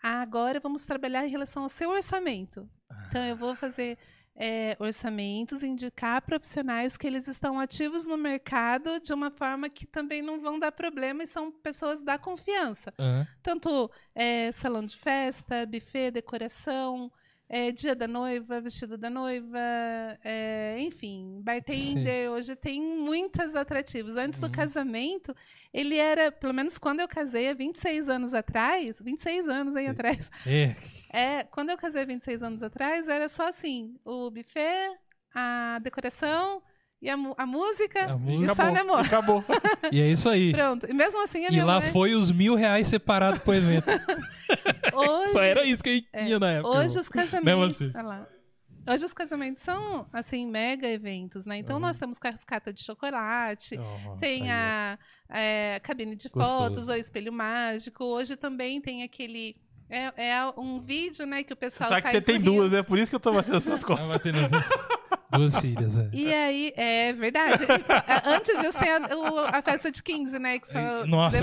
Ah, 0.00 0.22
agora 0.22 0.60
vamos 0.60 0.82
trabalhar 0.82 1.26
em 1.26 1.30
relação 1.30 1.64
ao 1.64 1.68
seu 1.68 1.90
orçamento. 1.90 2.68
Então 3.08 3.24
eu 3.24 3.36
vou 3.36 3.56
fazer 3.56 3.98
é, 4.34 4.76
orçamentos, 4.78 5.62
indicar 5.62 6.22
profissionais 6.22 6.96
que 6.96 7.06
eles 7.06 7.28
estão 7.28 7.58
ativos 7.58 8.06
no 8.06 8.16
mercado 8.16 8.98
de 9.00 9.12
uma 9.12 9.30
forma 9.30 9.68
que 9.68 9.86
também 9.86 10.22
não 10.22 10.40
vão 10.40 10.58
dar 10.58 10.72
problema 10.72 11.22
e 11.22 11.26
são 11.26 11.50
pessoas 11.50 12.02
da 12.02 12.18
confiança. 12.18 12.92
Aham. 12.98 13.26
Tanto 13.42 13.90
é, 14.14 14.50
salão 14.52 14.84
de 14.84 14.96
festa, 14.96 15.66
buffet, 15.66 16.10
decoração, 16.10 17.10
é, 17.54 17.70
dia 17.70 17.94
da 17.94 18.08
noiva, 18.08 18.62
vestido 18.62 18.96
da 18.96 19.10
noiva, 19.10 19.58
é, 20.24 20.76
enfim, 20.80 21.38
bartender. 21.42 22.30
Hoje 22.30 22.56
tem 22.56 22.80
muitos 22.80 23.54
atrativos. 23.54 24.16
Antes 24.16 24.40
do 24.40 24.46
Uhum. 24.46 24.52
casamento, 24.52 25.36
ele 25.70 25.96
era, 25.98 26.32
pelo 26.32 26.54
menos 26.54 26.78
quando 26.78 27.00
eu 27.00 27.06
casei, 27.08 27.50
há 27.50 27.54
26 27.54 28.08
anos 28.08 28.32
atrás, 28.32 28.96
26 29.02 29.48
anos 29.48 29.76
aí 29.76 29.86
atrás, 29.86 30.30
É. 30.46 30.74
é, 31.12 31.44
quando 31.44 31.68
eu 31.68 31.76
casei 31.76 32.06
26 32.06 32.42
anos 32.42 32.62
atrás, 32.62 33.06
era 33.06 33.28
só 33.28 33.48
assim: 33.48 33.96
o 34.02 34.30
buffet, 34.30 34.96
a 35.34 35.78
decoração 35.82 36.62
e 37.02 37.10
a, 37.10 37.14
a 37.36 37.44
música 37.46 38.06
A 38.12 38.14
e 38.14 38.18
música. 38.18 38.54
só 38.54 38.62
Acabou. 38.62 38.74
namoro. 38.74 39.06
Acabou. 39.06 39.44
E 39.92 40.00
é 40.00 40.08
isso 40.10 40.28
aí. 40.28 40.52
Pronto. 40.52 40.88
E 40.88 40.94
mesmo 40.94 41.22
assim, 41.22 41.44
a 41.44 41.48
E 41.48 41.50
minha 41.52 41.64
lá 41.64 41.80
mãe, 41.80 41.90
foi 41.90 42.14
os 42.14 42.30
mil 42.30 42.54
reais 42.54 42.86
separados 42.88 43.40
pro 43.40 43.52
evento. 43.54 43.86
hoje, 44.94 45.32
Só 45.32 45.42
era 45.42 45.64
isso 45.64 45.82
que 45.82 45.90
a 45.90 45.92
gente 45.94 46.08
É, 46.12 46.24
tinha 46.24 46.38
na 46.38 46.50
época. 46.52 46.68
hoje 46.78 46.98
os 46.98 47.08
casamentos. 47.08 47.44
Mesmo 47.44 47.64
assim. 47.64 47.92
olha 47.94 48.02
lá. 48.06 48.26
Hoje 48.84 49.04
os 49.04 49.12
casamentos 49.12 49.62
são, 49.62 50.06
assim, 50.12 50.50
mega 50.50 50.88
eventos, 50.88 51.44
né? 51.46 51.56
Então 51.58 51.76
Uhum. 51.76 51.82
nós 51.82 51.96
temos 51.96 52.18
cascata 52.18 52.72
de 52.72 52.82
chocolate, 52.82 53.78
Oh, 53.78 54.16
tem 54.16 54.50
a, 54.50 54.98
é, 55.28 55.78
cabine 55.84 56.16
de 56.16 56.28
Gostoso. 56.28 56.58
fotos, 56.58 56.88
ou 56.88 56.96
espelho 56.96 57.32
mágico. 57.32 58.02
Hoje 58.04 58.34
também 58.34 58.80
tem 58.80 59.04
aquele. 59.04 59.54
É, 59.88 60.30
é 60.30 60.52
um 60.56 60.80
vídeo, 60.80 61.26
né, 61.26 61.42
que 61.44 61.52
o 61.52 61.56
pessoal 61.56 61.90
Sabe 61.90 62.02
que 62.02 62.10
faz 62.10 62.24
você 62.24 62.32
tem 62.32 62.42
sorriso. 62.44 62.68
duas, 62.68 62.74
é 62.74 62.82
por 62.82 62.98
isso 62.98 63.10
que 63.10 63.14
eu 63.16 63.20
tô 63.20 63.30
batendo 63.32 63.58
essas 63.58 63.84
ó. 63.84 63.86
costas. 63.86 64.08
Duas 65.32 65.58
filhas, 65.58 65.98
é. 65.98 66.08
E 66.12 66.32
aí, 66.32 66.72
é 66.76 67.12
verdade. 67.12 67.64
Antes 68.24 68.60
disso 68.60 68.78
tem 68.78 68.90
a, 68.92 68.98
o- 69.16 69.38
a 69.56 69.62
festa 69.62 69.90
de 69.90 70.02
15, 70.02 70.38
né? 70.38 70.58
Que 70.58 70.68
são 70.68 71.06
Nossa. 71.06 71.38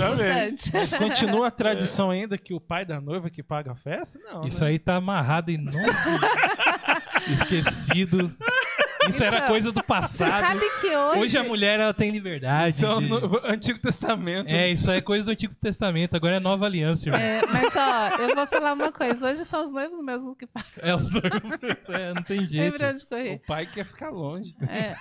Mas 0.72 0.92
continua 0.94 1.48
a 1.48 1.50
tradição 1.52 2.10
ainda 2.10 2.38
que 2.38 2.54
o 2.54 2.60
pai 2.60 2.84
da 2.84 3.00
noiva 3.00 3.28
que 3.30 3.42
paga 3.42 3.72
a 3.72 3.74
festa? 3.76 4.18
Não. 4.18 4.46
Isso 4.46 4.62
né? 4.64 4.70
aí 4.70 4.78
tá 4.78 4.96
amarrado 4.96 5.50
em 5.50 5.58
nome. 5.58 5.70
Esquecido. 7.34 8.34
Isso 9.10 9.22
era 9.24 9.36
Então, 9.36 9.48
coisa 9.48 9.70
do 9.72 9.80
Você 9.80 9.86
passado. 9.86 10.40
sabe 10.40 10.70
que 10.80 10.86
hoje. 10.96 11.20
Hoje 11.20 11.38
a 11.38 11.44
mulher 11.44 11.78
ela 11.80 11.92
tem 11.94 12.10
liberdade. 12.10 12.74
Isso 12.76 12.86
é 12.86 12.94
o 12.94 13.00
no- 13.00 13.40
Antigo 13.44 13.78
Testamento. 13.78 14.48
É, 14.48 14.68
isso 14.70 14.90
aí 14.90 14.98
é 14.98 15.00
coisa 15.00 15.26
do 15.26 15.32
Antigo 15.32 15.54
Testamento. 15.60 16.14
Agora 16.16 16.36
é 16.36 16.40
nova 16.40 16.66
aliança, 16.66 17.08
irmão. 17.08 17.20
É, 17.20 17.40
mas 17.46 17.74
ó, 17.76 18.16
eu 18.22 18.34
vou 18.34 18.46
falar 18.46 18.72
uma 18.72 18.90
coisa. 18.92 19.30
Hoje 19.30 19.44
são 19.44 19.62
os 19.62 19.70
noivos 19.72 20.02
mesmos 20.02 20.34
que 20.34 20.46
pagam. 20.46 20.70
É, 20.80 20.94
os 20.94 21.08
dois. 21.10 21.24
É, 21.88 22.14
não 22.14 22.22
tem 22.22 22.48
jeito. 22.48 22.72
Lembrando 22.72 22.98
de 22.98 23.04
O 23.04 23.08
correr. 23.08 23.42
pai 23.46 23.66
quer 23.66 23.84
ficar 23.84 24.10
longe. 24.10 24.54
É. 24.68 24.94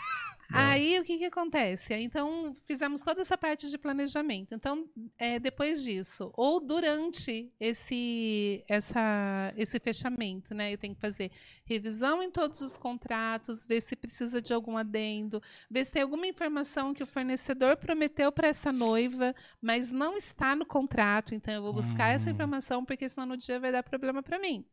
Aí 0.52 1.00
o 1.00 1.04
que, 1.04 1.20
que 1.20 1.26
acontece? 1.26 1.93
Então 1.93 2.56
fizemos 2.66 3.02
toda 3.02 3.22
essa 3.22 3.38
parte 3.38 3.70
de 3.70 3.78
planejamento. 3.78 4.56
Então, 4.56 4.89
é, 5.18 5.38
depois 5.39 5.84
disso, 5.84 6.32
ou 6.36 6.60
durante 6.60 7.52
esse, 7.60 8.64
essa, 8.68 9.54
esse 9.56 9.80
fechamento, 9.80 10.56
né? 10.56 10.74
Eu 10.74 10.78
tenho 10.78 10.95
que 10.95 11.02
fazer 11.02 11.32
revisão 11.66 12.24
em 12.24 12.32
todos 12.32 12.62
os 12.62 12.78
contratos, 12.78 13.66
ver 13.66 13.80
se 13.82 13.95
precisa 13.95 14.41
de 14.41 14.52
algum 14.52 14.76
adendo, 14.76 15.39
ver 15.70 15.86
se 15.86 15.91
tem 15.91 16.02
alguma 16.02 16.26
informação 16.26 16.93
que 16.95 17.04
o 17.04 17.08
fornecedor 17.08 17.78
prometeu 17.78 18.32
para 18.32 18.47
essa 18.47 18.72
noiva, 18.72 19.36
mas 19.62 19.91
não 19.91 20.18
está 20.18 20.56
no 20.56 20.66
contrato. 20.66 21.36
Então, 21.36 21.54
eu 21.54 21.62
vou 21.62 21.74
buscar 21.74 22.10
essa 22.10 22.30
Hum. 22.30 22.34
informação, 22.34 22.84
porque 22.84 23.08
senão 23.08 23.28
no 23.28 23.38
dia 23.38 23.60
vai 23.60 23.72
dar 23.72 23.84
problema 23.84 24.24
para 24.24 24.39
mim. 24.39 24.66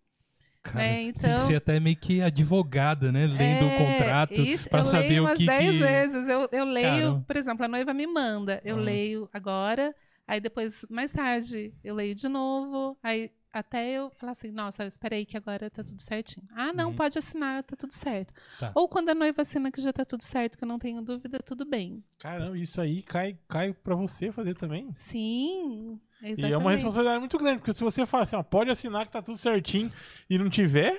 Cara, 0.73 0.85
É, 0.85 0.95
Tem 0.97 1.12
que 1.12 1.19
então- 1.21 1.39
ser 1.39 1.57
até 1.57 1.81
meio 1.81 1.97
que 1.97 2.21
advogada, 2.23 3.11
né? 3.12 3.27
Lendo 3.27 3.64
o 3.64 3.69
É, 3.69 3.79
contrato 3.99 4.35
isso, 4.35 4.69
pra 4.69 4.81
eu 4.81 4.85
saber 4.85 5.09
leio 5.09 5.23
o 5.23 5.27
umas 5.27 5.39
que. 5.39 5.47
10 5.47 5.71
que... 5.71 5.79
vezes. 5.79 6.29
Eu, 6.29 6.49
eu 6.53 6.64
leio, 6.64 6.87
Caramba. 6.87 7.25
por 7.27 7.37
exemplo, 7.37 7.64
a 7.64 7.69
noiva 7.69 7.95
me 7.95 8.07
manda. 8.07 8.61
Eu 8.64 8.77
Ah. 8.77 8.81
leio 8.81 9.29
agora, 9.33 9.95
aí 10.27 10.41
depois, 10.41 10.85
mais 10.91 11.11
tarde, 11.12 11.73
eu 11.85 11.95
leio 11.95 12.14
de 12.14 12.29
novo. 12.29 12.97
Aí 13.03 13.31
até 13.53 13.89
eu 13.93 14.11
falar 14.19 14.33
assim, 14.33 14.51
nossa, 14.51 14.85
espera 14.87 15.14
aí 15.17 15.25
que 15.25 15.35
agora 15.35 15.71
tá 15.71 15.83
tudo 15.83 15.99
certinho. 16.03 16.47
Ah, 16.55 16.75
não, 16.75 16.91
Uhum. 16.91 16.97
pode 16.97 17.19
assinar, 17.19 17.62
tá 17.62 17.75
tudo 17.75 17.93
certo. 17.93 18.35
Tá. 18.61 18.71
Ou 18.75 18.87
quando 18.87 19.09
a 19.09 19.14
noiva 19.14 19.41
assina 19.41 19.73
que 19.73 19.81
já 19.81 19.95
tá 19.95 20.05
tudo 20.05 20.23
certo, 20.23 20.59
que 20.59 20.64
eu 20.64 20.69
não 20.69 20.79
tenho 20.79 21.01
dúvida, 21.01 21.39
tudo 21.39 21.64
bem. 21.64 22.05
Caramba, 22.19 22.59
isso 22.59 22.79
aí 22.83 23.01
cai, 23.03 23.39
cai 23.49 23.73
pra 23.73 23.95
você 23.95 24.31
fazer 24.31 24.55
também. 24.55 24.93
Sim, 24.97 25.99
exatamente. 26.23 26.51
E 26.51 26.53
é 26.53 26.57
uma 26.57 26.71
responsabilidade 26.73 27.21
muito 27.21 27.39
grande, 27.39 27.59
porque 27.59 27.73
se 27.73 27.83
você 27.83 28.07
fala 28.07 28.23
assim, 28.23 28.37
ó, 28.37 28.43
pode 28.43 28.71
assinar 28.71 29.07
que 29.07 29.12
tá 29.12 29.23
tudo 29.23 29.39
certinho 29.39 29.93
e 30.29 30.39
não 30.39 30.49
tiver, 30.49 30.99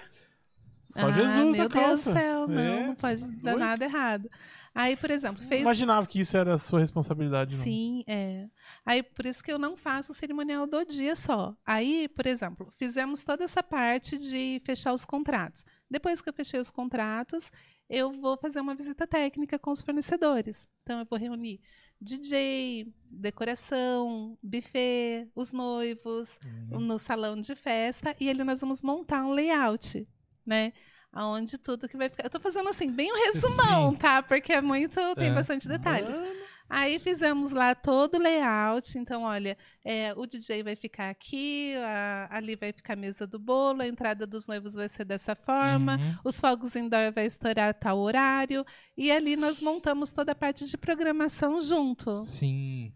só 0.89 1.07
ah, 1.07 1.11
Jesus 1.11 1.57
meu 1.57 1.67
Deus 1.69 2.03
do 2.03 2.13
céu, 2.13 2.47
não, 2.47 2.59
É, 2.61 2.87
não 2.87 2.95
pode 2.95 3.27
dar 3.27 3.51
doido. 3.51 3.59
nada 3.59 3.85
errado. 3.85 4.29
Aí, 4.73 4.95
por 4.95 5.09
exemplo, 5.09 5.43
fez 5.47 5.61
imaginava 5.61 6.05
que 6.05 6.19
isso 6.19 6.37
era 6.37 6.53
a 6.53 6.59
sua 6.59 6.79
responsabilidade, 6.79 7.55
não. 7.55 7.63
Sim, 7.63 8.03
é. 8.07 8.45
Aí 8.85 9.01
por 9.01 9.25
isso 9.25 9.43
que 9.43 9.51
eu 9.51 9.57
não 9.57 9.75
faço 9.75 10.11
o 10.11 10.15
cerimonial 10.15 10.67
do 10.67 10.85
dia 10.85 11.15
só. 11.15 11.55
Aí, 11.65 12.07
por 12.09 12.27
exemplo, 12.27 12.71
fizemos 12.77 13.23
toda 13.23 13.43
essa 13.43 13.63
parte 13.63 14.17
de 14.17 14.61
fechar 14.63 14.93
os 14.93 15.03
contratos. 15.03 15.65
Depois 15.89 16.21
que 16.21 16.29
eu 16.29 16.33
fechei 16.33 16.59
os 16.59 16.69
contratos, 16.69 17.51
eu 17.89 18.11
vou 18.11 18.37
fazer 18.37 18.59
uma 18.59 18.75
visita 18.75 19.07
técnica 19.07 19.57
com 19.57 19.71
os 19.71 19.81
fornecedores. 19.81 20.67
Então 20.83 20.99
eu 20.99 21.05
vou 21.09 21.17
reunir 21.17 21.59
DJ, 22.01 22.93
decoração, 23.09 24.37
buffet, 24.43 25.27
os 25.35 25.51
noivos, 25.51 26.37
Uhum. 26.71 26.79
no 26.81 26.97
salão 26.97 27.35
de 27.39 27.55
festa 27.55 28.15
e 28.19 28.29
ali 28.29 28.43
nós 28.43 28.59
vamos 28.59 28.81
montar 28.81 29.23
um 29.25 29.31
layout, 29.31 30.07
né? 30.45 30.73
Aonde 31.11 31.57
tudo 31.57 31.87
que 31.87 31.97
vai 31.97 32.09
ficar. 32.09 32.25
Eu 32.25 32.29
tô 32.29 32.39
fazendo 32.39 32.69
assim, 32.69 32.91
bem 32.91 33.11
um 33.11 33.15
resumão, 33.33 33.91
Sim. 33.91 33.97
tá? 33.97 34.21
Porque 34.21 34.53
é 34.53 34.61
muito, 34.61 34.99
tem 35.15 35.29
É. 35.29 35.33
bastante 35.33 35.67
detalhes. 35.67 36.15
Mano, 36.15 36.35
Aí 36.69 36.99
fizemos 36.99 37.51
lá 37.51 37.73
todo 37.73 38.15
o 38.15 38.19
layout. 38.19 38.97
Então, 38.97 39.23
olha, 39.23 39.57
é, 39.85 40.13
o 40.15 40.25
DJ 40.25 40.63
vai 40.63 40.75
ficar 40.75 41.09
aqui, 41.09 41.73
a- 41.77 42.27
ali 42.31 42.55
vai 42.55 42.73
ficar 42.73 42.93
a 42.93 42.97
mesa 42.97 43.25
do 43.25 43.39
bolo, 43.39 43.81
a 43.81 43.87
entrada 43.87 44.27
dos 44.27 44.47
noivos 44.47 44.73
vai 44.73 44.89
ser 44.89 45.05
dessa 45.05 45.35
forma, 45.35 45.95
Uhum. 45.97 46.15
os 46.25 46.39
fogos 46.39 46.75
indoor 46.75 47.11
vai 47.13 47.25
estourar 47.25 47.69
a 47.69 47.73
tal 47.73 47.97
horário. 47.99 48.65
E 48.97 49.11
ali 49.11 49.35
nós 49.37 49.61
montamos 49.61 50.09
toda 50.09 50.33
a 50.33 50.35
parte 50.35 50.65
de 50.65 50.77
programação 50.77 51.61
junto. 51.61 52.21
Sim. 52.21 52.93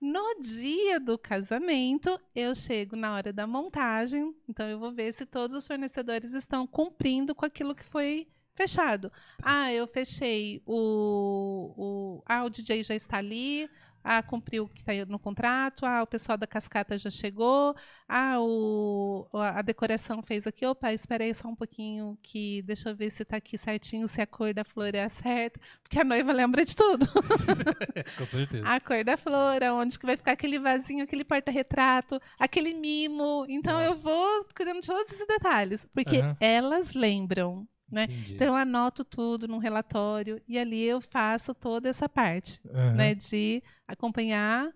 No 0.00 0.40
dia 0.40 0.98
do 0.98 1.16
casamento, 1.16 2.18
eu 2.34 2.54
chego 2.56 2.96
na 2.96 3.14
hora 3.14 3.32
da 3.32 3.46
montagem, 3.46 4.34
então 4.48 4.66
eu 4.68 4.76
vou 4.78 4.90
ver 4.90 5.12
se 5.12 5.24
todos 5.24 5.54
os 5.54 5.64
fornecedores 5.66 6.32
estão 6.34 6.66
cumprindo 6.66 7.34
com 7.36 7.44
aquilo 7.46 7.72
que 7.74 7.84
foi 7.84 8.26
fechado. 8.54 9.10
Ah, 9.42 9.72
eu 9.72 9.86
fechei 9.86 10.62
o, 10.66 11.74
o 11.76 12.22
ah, 12.26 12.44
o 12.44 12.50
DJ 12.50 12.84
já 12.84 12.94
está 12.94 13.18
ali. 13.18 13.68
Ah, 14.04 14.22
cumpriu 14.22 14.64
o 14.64 14.68
que 14.68 14.80
está 14.80 14.92
no 15.06 15.18
contrato. 15.18 15.86
Ah, 15.86 16.02
o 16.02 16.06
pessoal 16.06 16.36
da 16.36 16.46
cascata 16.46 16.98
já 16.98 17.08
chegou. 17.08 17.74
Ah, 18.08 18.36
o, 18.40 19.28
a 19.32 19.62
decoração 19.62 20.22
fez 20.22 20.46
aqui. 20.46 20.66
Opa, 20.66 20.92
espera 20.92 21.22
aí 21.22 21.32
só 21.34 21.48
um 21.48 21.54
pouquinho 21.54 22.18
que 22.20 22.62
deixa 22.62 22.90
eu 22.90 22.96
ver 22.96 23.10
se 23.10 23.22
está 23.22 23.36
aqui 23.36 23.56
certinho, 23.56 24.08
se 24.08 24.20
a 24.20 24.26
cor 24.26 24.52
da 24.52 24.64
flor 24.64 24.92
é 24.94 25.04
a 25.04 25.08
certa. 25.08 25.60
Porque 25.82 26.00
a 26.00 26.04
noiva 26.04 26.32
lembra 26.32 26.64
de 26.64 26.74
tudo. 26.74 27.06
Com 28.18 28.26
certeza. 28.26 28.66
A 28.66 28.80
cor 28.80 29.04
da 29.04 29.16
flor, 29.16 29.62
onde 29.74 29.98
que 29.98 30.06
vai 30.06 30.16
ficar 30.16 30.32
aquele 30.32 30.58
vasinho, 30.58 31.04
aquele 31.04 31.24
porta-retrato, 31.24 32.20
aquele 32.38 32.74
mimo. 32.74 33.46
Então 33.48 33.80
eu 33.80 33.92
Nossa. 33.92 34.02
vou 34.02 34.46
cuidando 34.54 34.80
de 34.80 34.86
todos 34.88 35.12
esses 35.12 35.26
detalhes, 35.26 35.86
porque 35.94 36.16
Aham. 36.16 36.36
elas 36.40 36.92
lembram, 36.92 37.68
né? 37.92 38.08
Então 38.30 38.46
eu 38.46 38.56
anoto 38.56 39.04
tudo 39.04 39.46
num 39.46 39.58
relatório 39.58 40.40
e 40.48 40.58
ali 40.58 40.82
eu 40.82 41.00
faço 41.00 41.54
toda 41.54 41.88
essa 41.88 42.08
parte, 42.08 42.60
Aham. 42.72 42.92
né, 42.94 43.14
de 43.14 43.62
acompanhar. 43.86 44.72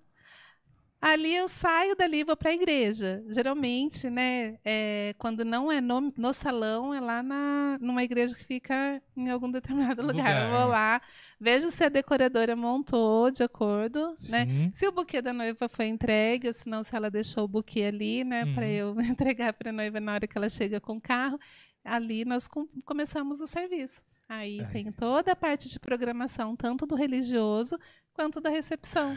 Ali 0.98 1.34
eu 1.36 1.46
saio 1.46 1.94
dali 1.94 2.20
e 2.20 2.24
vou 2.24 2.36
para 2.36 2.50
a 2.50 2.54
igreja. 2.54 3.22
Geralmente, 3.28 4.08
né, 4.10 4.58
é, 4.64 5.14
quando 5.18 5.44
não 5.44 5.70
é 5.70 5.80
no, 5.80 6.12
no 6.16 6.32
salão, 6.32 6.92
é 6.92 6.98
lá 6.98 7.22
na, 7.22 7.78
numa 7.80 8.02
igreja 8.02 8.34
que 8.34 8.42
fica 8.42 9.00
em 9.16 9.28
algum 9.30 9.50
determinado 9.50 10.02
lugar. 10.02 10.16
Lugar. 10.34 10.44
Eu 10.52 10.58
vou 10.58 10.68
lá, 10.68 11.00
vejo 11.38 11.70
se 11.70 11.84
a 11.84 11.88
decoradora 11.90 12.56
montou 12.56 13.30
de 13.30 13.42
acordo, 13.42 14.16
né? 14.30 14.46
Sim. 14.46 14.70
Se 14.72 14.88
o 14.88 14.90
buquê 14.92 15.20
da 15.22 15.32
noiva 15.34 15.68
foi 15.68 15.84
entregue, 15.86 16.48
ou 16.48 16.52
se 16.52 16.68
não, 16.68 16.82
se 16.82 16.96
ela 16.96 17.10
deixou 17.10 17.44
o 17.44 17.48
buquê 17.48 17.82
ali, 17.82 18.24
né, 18.24 18.44
Uhum. 18.44 18.54
para 18.54 18.68
eu 18.68 18.96
entregar 19.00 19.52
para 19.52 19.68
a 19.70 19.74
noiva 19.74 20.00
na 20.00 20.14
hora 20.14 20.26
que 20.26 20.36
ela 20.36 20.48
chega 20.48 20.80
com 20.80 20.96
o 20.96 21.00
carro, 21.00 21.38
ali 21.87 22.24
nós 22.24 22.47
com- 22.49 22.66
começamos 22.84 23.41
o 23.41 23.47
serviço. 23.47 24.03
Aí 24.28 24.61
Ai. 24.61 24.66
tem 24.72 24.91
toda 24.93 25.32
a 25.32 25.37
parte 25.37 25.68
de 25.68 25.78
programação, 25.78 26.57
tanto 26.57 26.84
do 26.87 26.95
religioso 26.97 27.78
quanto 28.12 28.41
da 28.41 28.51
recepção. 28.51 29.16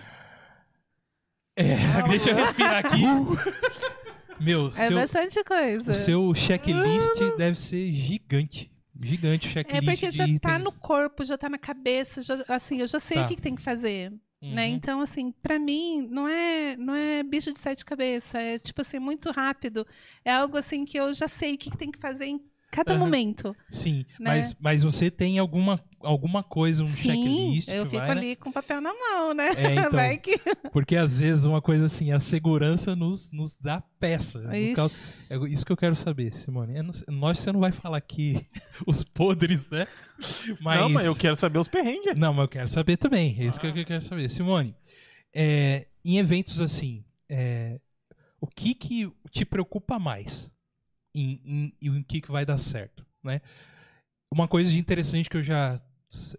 É, 1.56 1.76
deixa 2.10 2.30
eu 2.32 2.36
respirar 2.36 2.78
aqui. 2.86 3.02
Meu, 4.40 4.68
É 4.70 4.88
seu, 4.88 4.96
bastante 4.96 5.44
coisa. 5.44 5.92
o 5.92 5.96
seu 5.96 6.34
checklist 6.34 7.12
deve 7.38 7.60
ser 7.60 7.92
gigante. 7.92 8.72
Gigante 9.02 9.48
o 9.48 9.50
É 9.50 9.52
checklist. 9.52 9.86
porque 9.86 10.12
já 10.12 10.24
tá 10.26 10.30
itens. 10.30 10.64
no 10.64 10.72
corpo, 10.72 11.26
já 11.26 11.38
tá 11.38 11.50
na 11.50 11.58
cabeça, 11.58 12.22
já, 12.24 12.42
assim, 12.48 12.80
eu 12.80 12.88
já 12.88 13.00
sei 13.00 13.18
Tá. 13.18 13.26
o 13.26 13.28
que, 13.28 13.36
que 13.36 13.42
tem 13.42 13.56
que 13.56 13.62
fazer. 13.62 14.12
né? 14.42 14.68
Uhum. 14.68 14.74
Então, 14.74 15.02
assim, 15.02 15.34
pra 15.44 15.60
mim, 15.60 16.08
não 16.10 16.26
é, 16.26 16.78
não 16.78 16.96
é 16.96 17.22
bicho 17.24 17.52
de 17.54 17.60
sete 17.60 17.84
cabeças. 17.84 18.34
É, 18.36 18.58
tipo 18.58 18.82
assim, 18.82 18.98
muito 19.00 19.30
rápido. 19.32 19.86
É 20.24 20.32
algo, 20.34 20.56
assim, 20.58 20.86
que 20.86 20.98
eu 20.98 21.14
já 21.14 21.28
sei 21.28 21.56
o 21.56 21.58
que, 21.58 21.70
que 21.70 21.78
tem 21.78 21.92
que 21.92 22.00
fazer 22.00 22.26
em 22.28 22.42
cada 22.72 22.94
Aham. 22.94 23.00
momento. 23.00 23.56
Sim, 23.68 24.06
né? 24.20 24.30
mas, 24.32 24.56
mas 24.60 24.84
você 24.84 25.10
tem 25.10 25.40
alguma, 25.40 25.80
alguma 26.02 26.44
coisa, 26.44 26.84
um 26.84 26.88
Sim, 26.88 26.98
checklist 26.98 27.68
eu 27.70 27.86
fico 27.86 27.98
vai, 27.98 28.16
né? 28.16 28.22
ali 28.22 28.36
com 28.36 28.52
papel 28.52 28.80
na 28.80 28.94
mão, 28.94 29.34
né? 29.34 29.50
É, 29.56 29.76
então. 29.76 29.92
Vai 29.92 30.18
que... 30.18 30.40
Porque 30.72 30.96
às 30.96 31.20
vezes 31.20 31.46
uma 31.46 31.62
coisa 31.62 31.86
assim, 31.86 32.12
a 32.12 32.20
segurança 32.20 32.96
nos, 32.96 33.32
nos 33.32 33.56
dá 33.56 33.82
peça. 34.00 34.40
No 34.40 34.56
Ixi. 34.56 34.76
caso- 34.76 35.34
é 35.34 35.50
isso 35.50 35.66
que 35.66 35.72
eu 35.72 35.78
quero 35.78 35.96
saber, 35.96 36.36
Simone. 36.36 36.74
Sei- 36.94 37.06
nós 37.14 37.40
você 37.40 37.52
não 37.52 37.60
vai 37.60 37.72
falar 37.72 37.98
aqui 37.98 38.40
os 38.86 39.04
podres, 39.04 39.70
né? 39.70 39.88
Mas, 40.62 40.80
Não, 40.82 40.90
mas 40.90 41.06
eu 41.06 41.16
quero 41.16 41.36
saber 41.36 41.60
os 41.60 41.68
perrengues. 41.68 42.16
Não, 42.16 42.34
mas 42.34 42.44
eu 42.44 42.50
quero 42.50 42.68
saber 42.68 42.98
também. 42.98 43.36
É 43.40 43.46
isso 43.46 43.60
que 43.60 43.68
eu 43.68 43.86
quero 43.86 44.02
saber. 44.02 44.30
Simone, 44.30 44.76
é, 45.34 45.88
em 46.04 46.18
eventos 46.18 46.62
assim, 46.62 47.04
é, 47.28 47.80
o 48.40 48.48
que 48.48 48.74
que 48.74 49.12
te 49.32 49.44
preocupa 49.46 49.98
mais? 50.00 50.52
Em, 51.14 51.42
em, 51.44 51.74
e 51.82 51.90
em 51.90 52.04
que 52.04 52.22
que 52.22 52.32
vai 52.32 52.46
dar 52.46 52.58
certo, 52.58 53.06
né? 53.24 53.42
Uma 54.32 54.48
coisa 54.48 54.72
de 54.72 54.78
interessante 54.78 55.30
que 55.30 55.38
eu 55.38 55.44
já 55.44 55.80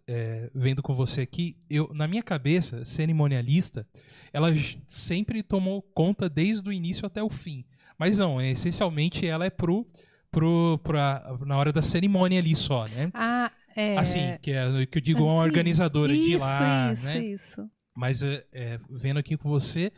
é, 0.06 0.50
vendo 0.54 0.82
com 0.82 0.94
você 0.94 1.22
aqui, 1.22 1.56
eu 1.68 1.90
na 1.94 2.06
minha 2.08 2.22
cabeça, 2.22 2.84
cerimonialista, 2.84 3.86
ela 4.32 4.48
sempre 4.86 5.42
tomou 5.42 5.82
conta 5.82 6.28
desde 6.28 6.68
o 6.68 6.72
início 6.72 7.06
até 7.06 7.22
o 7.22 7.30
fim. 7.30 7.64
Mas 7.98 8.18
não, 8.18 8.40
essencialmente 8.40 9.26
ela 9.26 9.44
é 9.44 9.50
pro, 9.50 9.86
pro 10.30 10.78
pra, 10.82 11.36
na 11.44 11.56
hora 11.56 11.72
da 11.72 11.82
cerimônia 11.82 12.38
ali 12.38 12.56
só, 12.56 12.86
né? 12.88 13.10
Ah, 13.14 13.50
é... 13.76 13.96
Assim, 13.96 14.38
que, 14.40 14.52
é, 14.52 14.86
que 14.86 14.98
eu 14.98 15.02
digo 15.02 15.24
uma 15.24 15.40
Assim, 15.40 15.48
organizadora 15.50 16.12
de 16.12 16.18
isso, 16.18 16.38
lá, 16.38 16.92
isso, 16.92 17.04
né? 17.04 17.18
isso. 17.20 17.70
Mas 17.94 18.22
é, 18.22 18.44
é, 18.52 18.80
vendo 18.88 19.18
aqui 19.18 19.36
com 19.36 19.48
você, 19.48 19.92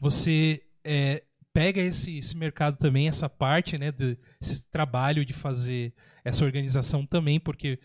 você 0.00 0.62
é, 0.84 1.22
pega 1.58 1.80
esse, 1.80 2.18
esse 2.18 2.36
mercado 2.36 2.76
também, 2.76 3.08
essa 3.08 3.28
parte, 3.28 3.76
né, 3.76 3.90
desse 3.90 4.64
trabalho 4.70 5.24
de 5.24 5.32
fazer 5.32 5.92
essa 6.24 6.44
organização 6.44 7.04
também, 7.04 7.40
porque 7.40 7.80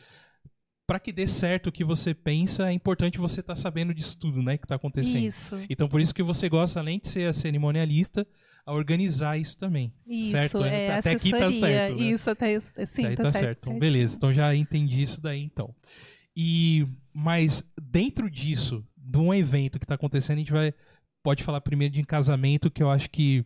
para 0.85 0.99
que 0.99 1.11
dê 1.11 1.27
certo 1.27 1.67
o 1.67 1.71
que 1.71 1.83
você 1.83 2.13
pensa, 2.13 2.69
é 2.69 2.71
importante 2.71 3.17
você 3.17 3.39
estar 3.39 3.55
sabendo 3.55 3.91
disso 3.91 4.15
tudo, 4.15 4.43
né, 4.43 4.57
que 4.57 4.65
está 4.65 4.75
acontecendo. 4.75 5.25
Isso, 5.25 5.59
Então 5.67 5.89
por 5.89 5.99
isso 5.99 6.13
que 6.13 6.21
você 6.21 6.47
gosta, 6.47 6.79
além 6.79 6.99
de 6.99 7.07
ser 7.07 7.27
a 7.27 7.33
cerimonialista, 7.33 8.27
a 8.63 8.73
organizar 8.73 9.39
isso 9.39 9.57
também. 9.57 9.91
isso. 10.05 10.31
certo? 10.31 10.63
É 10.63 10.97
Até 10.99 11.11
aqui 11.13 11.31
tá 11.31 11.49
certo, 11.49 11.97
né? 11.97 12.03
Isso, 12.03 12.29
até... 12.29 12.59
Sim, 12.59 13.01
Daí 13.01 13.15
tá, 13.15 13.23
tá 13.23 13.31
certo. 13.31 13.43
certo. 13.43 13.61
Então, 13.63 13.79
beleza. 13.79 14.15
Então 14.15 14.31
já 14.31 14.53
entendi 14.55 15.01
isso 15.01 15.19
daí, 15.19 15.41
então. 15.41 15.73
E 16.37 16.87
mas 17.11 17.63
dentro 17.81 18.29
disso, 18.29 18.85
de 18.95 19.17
um 19.17 19.33
evento 19.33 19.79
que 19.79 19.85
tá 19.85 19.95
acontecendo, 19.95 20.37
a 20.37 20.39
gente 20.39 20.51
vai 20.51 20.73
pode 21.23 21.43
falar 21.43 21.61
primeiro 21.61 21.93
de 21.93 22.03
casamento, 22.03 22.69
que 22.69 22.83
eu 22.83 22.89
acho 22.91 23.09
que 23.09 23.45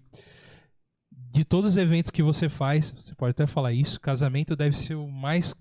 de 1.11 1.45
todos 1.45 1.71
os 1.71 1.77
eventos 1.77 2.09
que 2.11 2.23
você 2.23 2.49
faz, 2.49 2.91
você 2.91 3.13
pode 3.13 3.31
até 3.31 3.45
falar 3.45 3.71
isso, 3.73 3.99
casamento 3.99 4.55
deve 4.55 4.75
ser 4.75 4.95
o 4.95 5.07
mais 5.07 5.53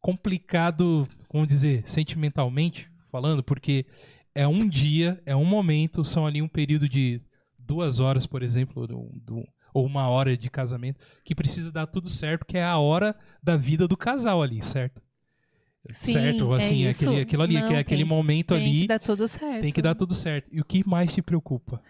complicado, 0.00 1.06
como 1.28 1.46
dizer, 1.46 1.82
sentimentalmente 1.88 2.90
falando, 3.10 3.42
porque 3.42 3.86
é 4.34 4.46
um 4.46 4.68
dia, 4.68 5.20
é 5.26 5.34
um 5.34 5.44
momento, 5.44 6.04
são 6.04 6.26
ali 6.26 6.40
um 6.40 6.48
período 6.48 6.88
de 6.88 7.20
duas 7.58 8.00
horas, 8.00 8.26
por 8.26 8.42
exemplo, 8.42 8.86
do, 8.86 9.10
do- 9.24 9.44
ou 9.72 9.86
uma 9.86 10.08
hora 10.08 10.36
de 10.36 10.50
casamento, 10.50 11.04
que 11.24 11.34
precisa 11.34 11.70
dar 11.70 11.86
tudo 11.86 12.10
certo, 12.10 12.44
que 12.44 12.58
é 12.58 12.64
a 12.64 12.76
hora 12.78 13.14
da 13.42 13.56
vida 13.56 13.86
do 13.86 13.96
casal 13.96 14.42
ali, 14.42 14.62
certo? 14.62 15.00
Sim, 15.92 16.12
certo? 16.12 16.54
é 16.54 16.56
Assim, 16.58 16.86
isso. 16.86 17.04
aquele, 17.04 17.20
aquilo 17.22 17.42
ali, 17.42 17.54
Não, 17.54 17.68
que 17.68 17.74
é 17.74 17.78
aquele 17.78 18.02
tem- 18.02 18.08
momento 18.08 18.54
Tem 18.54 18.62
ali, 18.62 18.80
que 18.82 18.86
dar 18.88 19.00
tudo 19.00 19.26
certo. 19.28 19.60
tem 19.62 19.72
que 19.72 19.82
dar 19.82 19.94
tudo 19.94 20.14
certo. 20.14 20.48
E 20.52 20.60
o 20.60 20.64
que 20.64 20.86
mais 20.88 21.12
te 21.12 21.22
preocupa? 21.22 21.82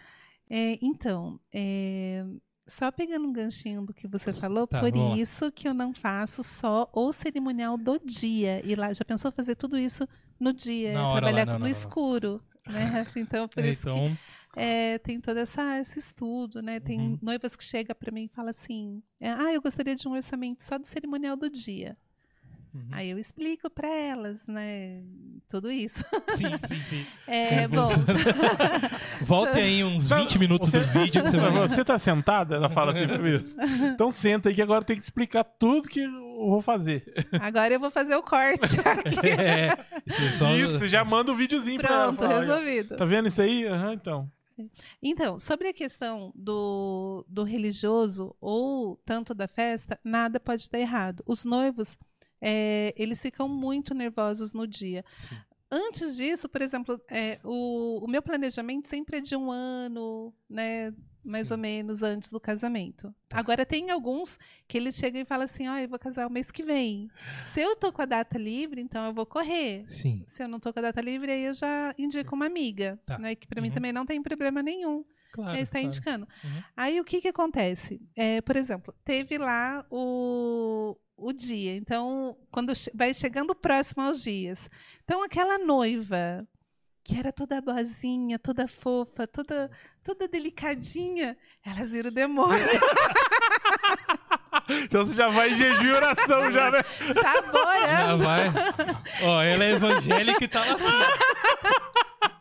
É, 0.49 0.79
então, 0.83 1.39
é, 1.53 2.25
só 2.67 2.91
pegando 2.93 3.27
um 3.27 3.33
ganchinho 3.33 3.85
do 3.85 3.93
que 3.93 4.07
você 4.09 4.33
falou, 4.33 4.67
Tá, 4.67 4.81
por 4.81 4.91
vamos 4.93 5.11
lá. 5.11 5.17
isso 5.19 5.51
que 5.53 5.67
eu 5.69 5.75
não 5.75 5.93
faço 5.93 6.43
só 6.43 6.89
o 6.93 7.13
cerimonial 7.13 7.77
do 7.77 7.99
dia. 8.05 8.61
E 8.65 8.75
lá, 8.77 8.93
já 8.93 9.05
pensou 9.05 9.33
fazer 9.33 9.57
tudo 9.57 9.77
isso 9.79 10.07
no 10.39 10.53
dia? 10.53 10.91
Hora 10.93 11.03
lá, 11.03 11.21
trabalhar 11.21 11.47
não, 11.47 11.53
no 11.55 11.59
não, 11.61 11.67
escuro. 11.67 12.41
Né? 12.69 13.07
Então, 13.17 13.49
por 13.49 13.65
isso 13.65 13.83
que 13.83 13.89
então, 13.89 14.17
é, 14.57 14.99
tem 14.99 15.21
todo 15.21 15.37
essa, 15.39 15.79
esse 15.81 15.99
estudo, 15.99 16.63
né? 16.63 16.79
Tem 16.81 16.99
Uhum. 16.99 17.19
noivas 17.23 17.57
que 17.57 17.65
chegam 17.65 17.97
para 17.99 18.13
mim 18.13 18.25
e 18.25 18.29
falam 18.29 18.51
assim: 18.51 19.03
é, 19.21 19.31
ah, 19.31 19.53
eu 19.53 19.61
gostaria 19.61 19.95
de 19.97 20.07
um 20.07 20.13
orçamento 20.13 20.63
só 20.63 20.79
do 20.79 20.87
cerimonial 20.87 21.37
do 21.37 21.49
dia. 21.51 21.97
Uhum. 22.75 22.89
Aí 22.93 23.11
eu 23.11 23.19
explico 23.19 23.69
para 23.71 23.89
elas, 23.89 24.47
né? 24.47 25.03
Tudo 25.49 25.71
isso. 25.71 26.03
sim, 26.37 26.47
sim, 26.69 26.81
sim. 26.83 27.07
É, 27.27 27.69
Como 27.69 27.83
bom. 27.83 27.89
Volte 29.23 29.59
aí 29.59 29.85
uns 29.85 30.09
20 30.09 30.39
minutos 30.39 30.71
do 30.71 30.81
vídeo 30.81 31.23
que 31.23 31.31
você 31.31 31.39
vai 31.39 31.51
Você 31.69 31.85
tá 31.85 31.99
sentada? 31.99 32.57
Ela 32.57 32.69
fala 32.69 32.93
assim 32.93 33.07
pra 33.07 33.19
mim. 33.19 33.39
Então 33.95 34.11
senta 34.11 34.49
aí 34.49 34.55
que 34.55 34.63
agora 34.63 34.85
tem 34.85 34.97
que 34.97 35.03
explicar 35.03 35.45
tudo 35.45 35.89
que 35.89 36.01
eu 36.01 36.49
vou 36.49 36.61
fazer. 36.63 37.05
Agora 37.41 37.75
eu 37.75 37.81
vou 37.81 37.91
fazer 37.91 38.15
o 38.15 38.23
corte 38.23 38.81
aqui. 38.81 39.29
É, 39.29 39.69
isso 40.07 40.23
é 40.23 40.31
só... 40.31 40.51
Isso, 40.57 40.87
já 40.87 41.05
manda 41.05 41.31
o 41.33 41.37
videozinho 41.37 41.79
pra 41.81 41.91
ela. 41.93 42.05
Pronto, 42.13 42.21
Fala, 42.23 42.35
"Olha, 42.39 42.47
resolvido. 42.47 42.97
Tá 42.97 43.05
vendo 43.05 43.27
isso 43.29 43.43
aí? 43.43 43.67
Aham, 43.67 43.93
então. 43.95 44.31
Então, 45.03 45.39
sobre 45.39 45.69
a 45.69 45.73
questão 45.73 46.33
do, 46.35 47.25
do 47.29 47.45
religioso 47.45 48.35
ou 48.41 48.97
tanto 49.05 49.35
da 49.35 49.49
festa, 49.49 49.99
nada 50.05 50.39
pode 50.41 50.69
dar 50.71 50.79
errado. 50.79 51.23
Os 51.27 51.45
noivos, 51.45 51.99
é, 52.41 52.93
eles 52.97 53.21
ficam 53.21 53.49
muito 53.49 53.95
nervosos 53.95 54.53
no 54.53 54.67
dia. 54.67 55.05
Sim. 55.17 55.37
Antes 55.73 56.17
disso, 56.17 56.49
por 56.49 56.61
exemplo, 56.63 57.01
é, 57.09 57.39
o, 57.45 58.05
o 58.05 58.09
meu 58.09 58.21
planejamento 58.21 58.89
sempre 58.89 59.19
é 59.19 59.21
de 59.21 59.37
um 59.37 59.53
ano, 59.53 60.35
né? 60.49 60.93
Mais 61.23 61.49
Sim. 61.49 61.53
ou 61.55 61.59
menos 61.59 62.03
antes 62.03 62.31
do 62.31 62.41
casamento. 62.41 63.15
Agora 63.31 63.65
tem 63.67 63.91
alguns 63.91 64.39
que 64.67 64.79
eles 64.79 64.97
chegam 64.97 65.21
e 65.21 65.25
falam 65.25 65.45
assim: 65.45 65.69
ó, 65.69 65.77
eu 65.77 65.89
vou 65.89 65.99
casar 65.99 66.27
o 66.27 66.31
mês 66.33 66.51
que 66.51 66.63
vem. 66.65 67.09
Se 67.53 67.61
eu 67.61 67.77
tô 67.77 67.93
com 67.93 68.01
a 68.03 68.07
data 68.07 68.37
livre, 68.39 68.81
então 68.81 69.05
eu 69.07 69.13
vou 69.13 69.27
correr. 69.27 69.85
Sim, 69.87 70.25
Se 70.27 70.43
eu 70.43 70.49
não 70.49 70.59
tô 70.59 70.73
com 70.73 70.79
a 70.81 70.83
data 70.83 71.01
livre, 71.01 71.31
aí 71.31 71.45
eu 71.45 71.55
já 71.55 71.95
indico 71.99 72.35
uma 72.35 72.47
amiga, 72.47 72.99
Tá. 73.07 73.19
né? 73.19 73.35
Que 73.37 73.47
para 73.47 73.61
mim 73.61 73.69
Uhum. 73.69 73.75
também 73.75 73.93
não 73.93 74.07
tem 74.07 74.21
problema 74.23 74.63
nenhum. 74.63 75.05
Claro. 75.33 75.53
Mas 75.53 75.63
está 75.63 75.73
claro. 75.79 75.87
indicando. 75.87 76.29
Uhum. 76.45 76.63
Aí 76.77 77.01
o 77.01 77.05
que 77.05 77.21
que 77.21 77.29
acontece? 77.29 78.01
É, 78.17 78.41
por 78.41 78.57
exemplo, 78.57 78.95
teve 79.05 79.39
lá 79.39 79.85
o, 79.91 80.97
o 81.17 81.33
dia. 81.33 81.77
Então, 81.77 82.37
quando 82.51 82.75
che- 82.75 82.91
vai 82.95 83.13
chegando 83.15 83.55
próximo 83.55 84.03
aos 84.03 84.23
dias. 84.23 84.69
Então, 85.05 85.23
aquela 85.23 85.59
noiva 85.59 86.47
que 87.03 87.19
era 87.19 87.33
toda 87.33 87.61
boazinha, 87.63 88.39
toda 88.39 88.69
fofa, 88.69 89.27
toda, 89.27 89.71
toda 90.05 90.29
delicadinha, 90.29 91.37
elas 91.65 91.91
viram 91.91 92.09
o 92.11 92.13
demônio. 92.15 92.59
Então 94.69 95.05
você 95.07 95.17
já 95.17 95.29
vai 95.29 95.51
em 95.51 95.55
jejum 95.57 95.85
e 95.85 95.93
oração 95.93 96.53
já, 96.53 96.71
né? 96.71 96.79
Já 97.01 97.15
Saborando. 97.23 98.25
vai. 98.25 98.47
Ó, 99.25 99.43
ela 99.43 99.65
é 99.65 99.73
evangélica 99.73 100.45
e 100.45 100.49
tá 100.49 100.61
lá 100.65 100.75
assim. 100.75 100.85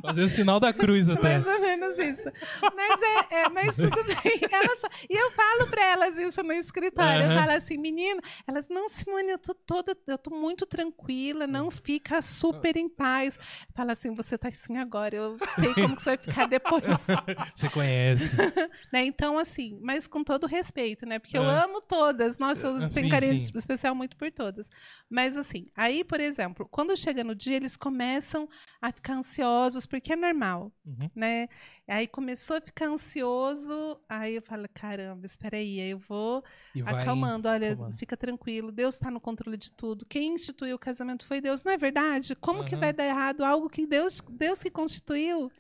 Fazendo 0.02 0.30
sinal 0.30 0.60
da 0.60 0.72
cruz 0.72 1.10
até. 1.10 1.22
Mais 1.40 1.46
ou 1.48 1.60
menos 1.60 1.98
isso. 1.98 2.32
Mas 2.76 3.02
é, 3.02 3.36
é- 3.44 3.50
mas 3.50 3.76
tudo 3.76 4.04
bem. 4.24 4.40
Elas, 4.52 4.80
e 5.10 5.14
eu 5.16 5.32
falo 5.32 5.68
pra 5.70 5.84
elas 5.86 6.18
isso 6.18 6.42
no 6.44 6.54
escritório. 6.54 7.24
Eu 7.24 7.32
Aham. 7.32 7.40
falo 7.40 7.52
assim, 7.52 7.78
menino, 7.78 8.22
elas, 8.48 8.68
não, 8.70 8.90
Simone, 8.90 9.30
eu 9.32 9.38
tô 9.38 9.54
toda, 9.54 9.96
eu 10.08 10.18
tô 10.18 10.30
muito 10.32 10.66
tranquila, 10.66 11.46
não 11.48 11.70
fica 11.70 12.22
super 12.22 12.76
em 12.78 12.88
paz. 12.90 13.38
Fala 13.76 13.94
assim, 13.94 14.14
você 14.16 14.38
tá 14.38 14.48
assim 14.50 14.78
agora, 14.78 15.16
eu 15.16 15.38
sei 15.60 15.74
como 15.74 15.96
que 15.96 16.02
você 16.02 16.10
vai 16.12 16.18
ficar 16.18 16.46
depois. 16.48 16.84
Você 17.56 17.70
conhece. 17.70 18.24
né? 18.92 19.04
Então, 19.06 19.38
assim, 19.38 19.78
mas 19.82 20.08
com 20.08 20.24
todo 20.24 20.48
respeito, 20.48 21.06
né? 21.06 21.20
Porque 21.20 21.38
eu 21.38 21.44
É. 21.44 21.64
amo 21.64 21.82
todas. 21.82 22.38
Nossa, 22.38 22.68
eu 22.68 22.76
Ah, 22.78 22.90
tenho 22.90 23.06
sim, 23.06 23.10
carinho 23.10 23.40
sim. 23.40 23.52
especial 23.56 23.94
muito 23.96 24.16
por 24.16 24.32
todas. 24.32 24.68
Mas, 25.10 25.36
assim, 25.36 25.68
aí, 25.76 26.04
por 26.04 26.20
exemplo, 26.20 26.68
quando 26.70 26.96
chega 26.96 27.24
no 27.24 27.36
dia, 27.36 27.56
eles 27.58 27.76
começam 27.76 28.48
a 28.82 28.92
ficar 28.92 29.14
ansiosos, 29.16 29.86
porque 29.90 30.14
é 30.14 30.16
normal, 30.16 30.72
Uhum. 30.86 31.10
né? 31.16 31.48
Aí 31.88 32.08
começou 32.08 32.58
a 32.58 32.62
ficar 32.62 32.86
ansioso, 32.88 34.00
aí 34.08 34.36
eu 34.36 34.42
falo, 34.42 34.68
caramba, 34.74 35.26
espera 35.26 35.58
aí, 35.58 35.82
aí 35.82 35.90
eu 35.90 35.98
vou 36.00 36.44
E 36.74 36.82
vai 36.82 36.94
acalmando, 37.02 37.48
olha, 37.50 37.74
acalmando. 37.74 37.98
fica 37.98 38.16
tranquilo, 38.16 38.72
Deus 38.72 38.96
está 38.96 39.10
no 39.12 39.20
controle 39.20 39.58
de 39.58 39.72
tudo. 39.72 40.06
Quem 40.06 40.34
instituiu 40.36 40.76
o 40.76 40.80
casamento 40.80 41.26
foi 41.26 41.42
Deus, 41.42 41.64
não 41.64 41.72
é 41.72 41.78
verdade? 41.78 42.36
Como 42.36 42.64
que 42.64 42.76
Aham. 42.76 42.82
vai 42.82 42.94
dar 42.94 43.06
errado 43.06 43.44
algo 43.44 43.70
que 43.70 43.86
Deus, 43.88 44.22
Deus 44.30 44.60
que 44.60 44.70
constituiu? 44.70 45.52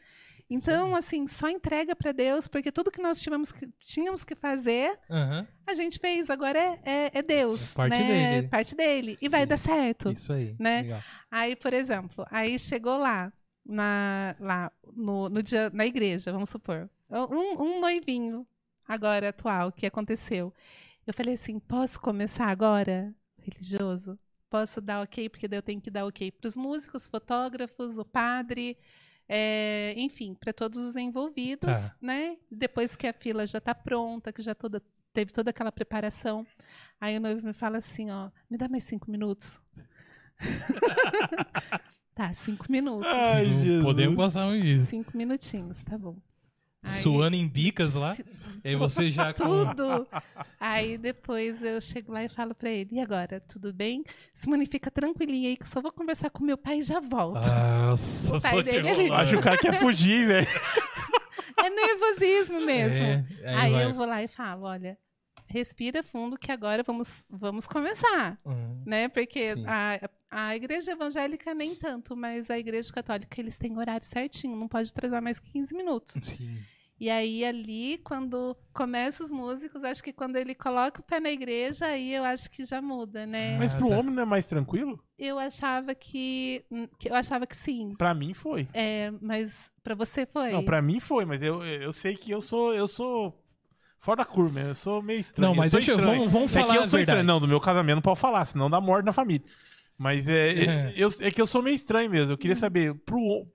Então, 0.51 0.95
assim, 0.95 1.27
só 1.27 1.47
entrega 1.47 1.95
para 1.95 2.11
Deus, 2.11 2.47
porque 2.47 2.71
tudo 2.71 2.89
que 2.89 2.99
nós 2.99 3.21
tínhamos 3.21 3.51
que, 3.51 3.67
tínhamos 3.77 4.23
que 4.23 4.33
fazer, 4.33 4.97
Aham. 5.07 5.47
a 5.67 5.73
gente 5.75 5.99
fez. 5.99 6.27
Agora 6.27 6.57
é, 6.57 6.79
é, 6.83 7.11
é 7.13 7.21
Deus. 7.21 7.61
É 7.71 7.75
parte 7.75 7.99
né? 7.99 8.07
dele. 8.07 8.45
É 8.45 8.49
parte 8.49 8.75
dele. 8.75 9.17
E 9.21 9.29
vai 9.29 9.41
Sim. 9.41 9.47
dar 9.47 9.57
certo. 9.57 10.11
Isso 10.11 10.33
aí. 10.33 10.55
Né? 10.57 10.81
Legal. 10.81 11.03
Aí, 11.29 11.55
por 11.55 11.71
exemplo, 11.71 12.25
aí 12.31 12.57
chegou 12.57 12.97
lá, 12.97 13.31
na, 13.69 14.35
lá 14.39 14.71
no, 14.95 15.29
no 15.29 15.43
dia, 15.43 15.69
na 15.71 15.85
igreja, 15.85 16.31
vamos 16.31 16.49
supor, 16.49 16.89
um, 17.09 17.63
um 17.63 17.79
noivinho 17.79 18.45
agora 18.87 19.29
atual 19.29 19.71
que 19.71 19.85
aconteceu. 19.85 20.51
Eu 21.05 21.13
falei 21.13 21.35
assim, 21.35 21.59
posso 21.59 21.99
começar 21.99 22.47
agora, 22.47 23.13
religioso? 23.37 24.17
Posso 24.49 24.81
dar 24.81 25.01
ok, 25.03 25.29
porque 25.29 25.47
daí 25.47 25.59
eu 25.59 25.63
tenho 25.63 25.79
que 25.79 25.91
dar 25.91 26.05
ok 26.05 26.31
para 26.31 26.47
os 26.47 26.57
músicos, 26.57 27.07
fotógrafos, 27.07 27.99
o 27.99 28.05
padre, 28.05 28.75
é, 29.27 29.93
enfim, 29.95 30.33
para 30.33 30.51
todos 30.51 30.79
os 30.83 30.95
envolvidos, 30.95 31.69
Tá. 31.69 31.95
né? 32.01 32.37
Depois 32.51 32.95
que 32.95 33.05
a 33.05 33.13
fila 33.13 33.45
já 33.45 33.59
está 33.59 33.75
pronta, 33.75 34.33
que 34.33 34.41
já 34.41 34.55
toda, 34.55 34.81
teve 35.13 35.31
toda 35.31 35.51
aquela 35.51 35.71
preparação, 35.71 36.45
aí 36.99 37.15
o 37.17 37.21
noivo 37.21 37.45
me 37.45 37.53
fala 37.53 37.77
assim, 37.77 38.09
ó, 38.09 38.31
me 38.49 38.57
dá 38.57 38.67
mais 38.67 38.83
cinco 38.85 39.09
minutos. 39.11 39.59
tá, 42.27 42.33
cinco 42.33 42.65
minutos. 42.69 43.07
Ai, 43.07 43.47
Não 43.47 43.63
Jesus. 43.63 43.83
Podemos 43.83 44.15
passar 44.17 44.45
um 44.47 44.55
isso. 44.55 44.85
Cinco 44.87 45.17
minutinhos, 45.17 45.77
tá 45.83 45.97
bom. 45.97 46.17
Aí- 46.83 46.91
Suando 47.01 47.35
em 47.35 47.47
bicas 47.47 47.93
lá. 47.93 48.13
Se- 48.15 48.25
E 48.63 48.69
aí 48.69 48.75
você 48.75 49.09
já. 49.11 49.31
Tudo. 49.33 50.07
Aí 50.59 50.97
depois 50.97 51.61
eu 51.63 51.79
chego 51.79 52.11
lá 52.11 52.23
e 52.23 52.29
falo 52.29 52.53
pra 52.53 52.69
ele, 52.69 52.89
e 52.95 52.99
agora, 52.99 53.39
tudo 53.41 53.73
bem? 53.73 54.03
Simone, 54.33 54.65
fica 54.65 54.89
tranquilinha 54.91 55.49
aí 55.49 55.55
que 55.57 55.63
eu 55.63 55.67
só 55.67 55.81
vou 55.81 55.91
conversar 55.91 56.29
com 56.29 56.43
meu 56.43 56.57
pai 56.57 56.79
e 56.79 56.81
já 56.81 56.99
volto. 56.99 57.47
Nossa, 57.47 58.35
O 58.37 58.41
pai 58.41 58.63
dele, 58.63 58.89
ele-. 58.89 59.11
Acho 59.13 59.31
que 59.31 59.37
o 59.37 59.41
cara 59.41 59.57
quer 59.57 59.79
fugir, 59.79 60.27
velho. 60.27 60.47
É 61.61 61.69
nervosismo 61.69 62.61
mesmo. 62.61 63.03
É, 63.05 63.25
aí 63.55 63.75
aí 63.75 63.83
eu 63.83 63.93
vou 63.93 64.05
lá 64.05 64.23
e 64.23 64.29
falo, 64.29 64.63
olha, 64.63 64.97
respira 65.49 66.03
fundo 66.03 66.37
que 66.37 66.51
agora 66.51 66.83
vamos, 66.83 67.25
vamos 67.29 67.67
começar. 67.67 68.39
Uhum. 68.45 68.83
Né? 68.85 69.07
Porque 69.09 69.53
Sim. 69.55 69.65
a, 69.67 70.09
a 70.29 70.55
igreja 70.55 70.91
evangélica 70.91 71.53
nem 71.53 71.75
tanto, 71.75 72.15
mas 72.15 72.49
a 72.49 72.57
igreja 72.57 72.93
católica, 72.93 73.39
eles 73.41 73.57
têm 73.57 73.77
horário 73.77 74.05
certinho, 74.05 74.55
não 74.55 74.67
pode 74.67 74.91
atrasar 74.91 75.21
mais 75.21 75.39
que 75.39 75.51
15 75.51 75.75
minutos. 75.75 76.13
Sim. 76.21 76.57
E 77.01 77.09
aí, 77.09 77.45
ali, 77.45 77.97
quando 78.03 78.57
começa 78.73 79.23
os 79.23 79.31
músicos, 79.31 79.85
acho 79.85 80.03
que 80.03 80.11
quando 80.11 80.35
ele 80.35 80.53
coloca 80.53 80.99
o 80.99 81.03
pé 81.03 81.21
na 81.21 81.31
igreja, 81.31 81.85
aí 81.85 82.13
eu 82.13 82.25
acho 82.25 82.51
que 82.51 82.65
já 82.65 82.81
muda, 82.81 83.25
né? 83.25 83.57
Mas 83.57 83.73
Ah, 83.73 83.77
pro 83.77 83.87
tá. 83.87 83.95
homem 83.97 84.13
não 84.13 84.23
é 84.23 84.25
mais 84.25 84.45
tranquilo? 84.47 85.01
Eu 85.17 85.39
achava 85.39 85.95
que, 85.95 86.65
que- 86.99 87.09
eu 87.09 87.15
achava 87.15 87.47
que 87.47 87.55
sim. 87.55 87.95
Pra 87.97 88.13
mim 88.13 88.33
foi. 88.33 88.67
É, 88.73 89.11
mas 89.21 89.71
pra 89.81 89.95
você 89.95 90.25
foi? 90.25 90.51
Não, 90.51 90.63
pra 90.65 90.81
mim 90.81 90.99
foi, 90.99 91.23
mas 91.23 91.41
eu, 91.41 91.63
eu 91.63 91.93
sei 91.93 92.17
que 92.17 92.31
eu 92.31 92.41
sou 92.41 92.73
eu 92.73 92.85
sou 92.85 93.38
fora 93.99 94.17
da 94.17 94.25
curva, 94.25 94.59
eu 94.61 94.75
sou 94.75 95.01
meio 95.01 95.19
estranho. 95.19 95.49
Não, 95.49 95.55
mas 95.55 95.73
eu 95.73 95.79
deixa 95.79 95.91
estranho. 95.93 96.17
vamos- 96.19 96.31
vamos 96.31 96.55
é 96.55 96.59
falar 96.61 96.73
que 96.73 96.79
eu 96.79 96.83
a 96.83 96.87
sou 96.87 96.97
verdade. 96.97 97.17
estranho. 97.19 97.27
Não, 97.27 97.39
do 97.39 97.47
meu 97.47 97.59
casamento 97.59 97.95
não 97.95 98.01
pode 98.01 98.19
falar, 98.19 98.45
senão 98.45 98.69
dá 98.69 98.79
morte 98.81 99.05
na 99.05 99.13
família. 99.13 99.45
Mas 99.97 100.27
é, 100.29 100.49
É. 100.49 100.63
é, 100.63 100.93
eu, 100.95 101.09
é 101.19 101.29
que 101.31 101.41
eu 101.41 101.47
sou 101.47 101.61
meio 101.61 101.75
estranho 101.75 102.09
mesmo. 102.09 102.31
Eu 102.33 102.37
queria 102.37 102.55
Hum. 102.55 102.59
saber, 102.59 102.93
pro, 103.05 103.45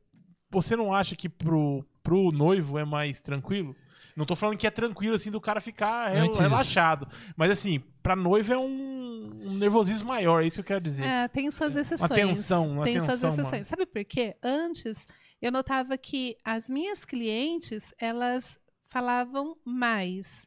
você 0.50 0.76
não 0.76 0.92
acha 0.92 1.16
que 1.16 1.28
pro, 1.28 1.84
pro 2.02 2.30
noivo 2.30 2.78
é 2.78 2.84
mais 2.84 3.20
tranquilo? 3.20 3.74
Não 4.16 4.24
tô 4.24 4.36
falando 4.36 4.56
que 4.56 4.66
é 4.66 4.70
tranquilo, 4.70 5.16
assim, 5.16 5.30
do 5.30 5.40
cara 5.40 5.60
ficar 5.60 6.08
rel- 6.08 6.26
Antes. 6.26 6.38
relaxado. 6.38 7.08
Mas, 7.36 7.50
assim, 7.50 7.82
pra 8.00 8.14
noiva 8.14 8.54
é 8.54 8.58
um, 8.58 9.30
um 9.42 9.54
nervosismo 9.54 10.06
maior, 10.06 10.40
é 10.42 10.46
isso 10.46 10.56
que 10.56 10.60
eu 10.60 10.64
quero 10.66 10.80
dizer. 10.84 11.02
É, 11.04 11.26
tem 11.26 11.50
suas 11.50 11.74
exceções. 11.74 12.10
tensão, 12.12 12.70
uma 12.70 12.84
tem 12.84 13.00
suas 13.00 13.06
tensão, 13.14 13.30
exceções. 13.30 13.50
mano. 13.50 13.64
Sabe 13.64 13.86
por 13.86 14.04
quê? 14.04 14.36
Antes, 14.40 15.08
eu 15.42 15.50
notava 15.50 15.98
que 15.98 16.36
as 16.44 16.68
minhas 16.68 17.04
clientes, 17.04 17.92
elas 17.98 18.56
falavam 18.98 19.56
mais. 19.64 20.46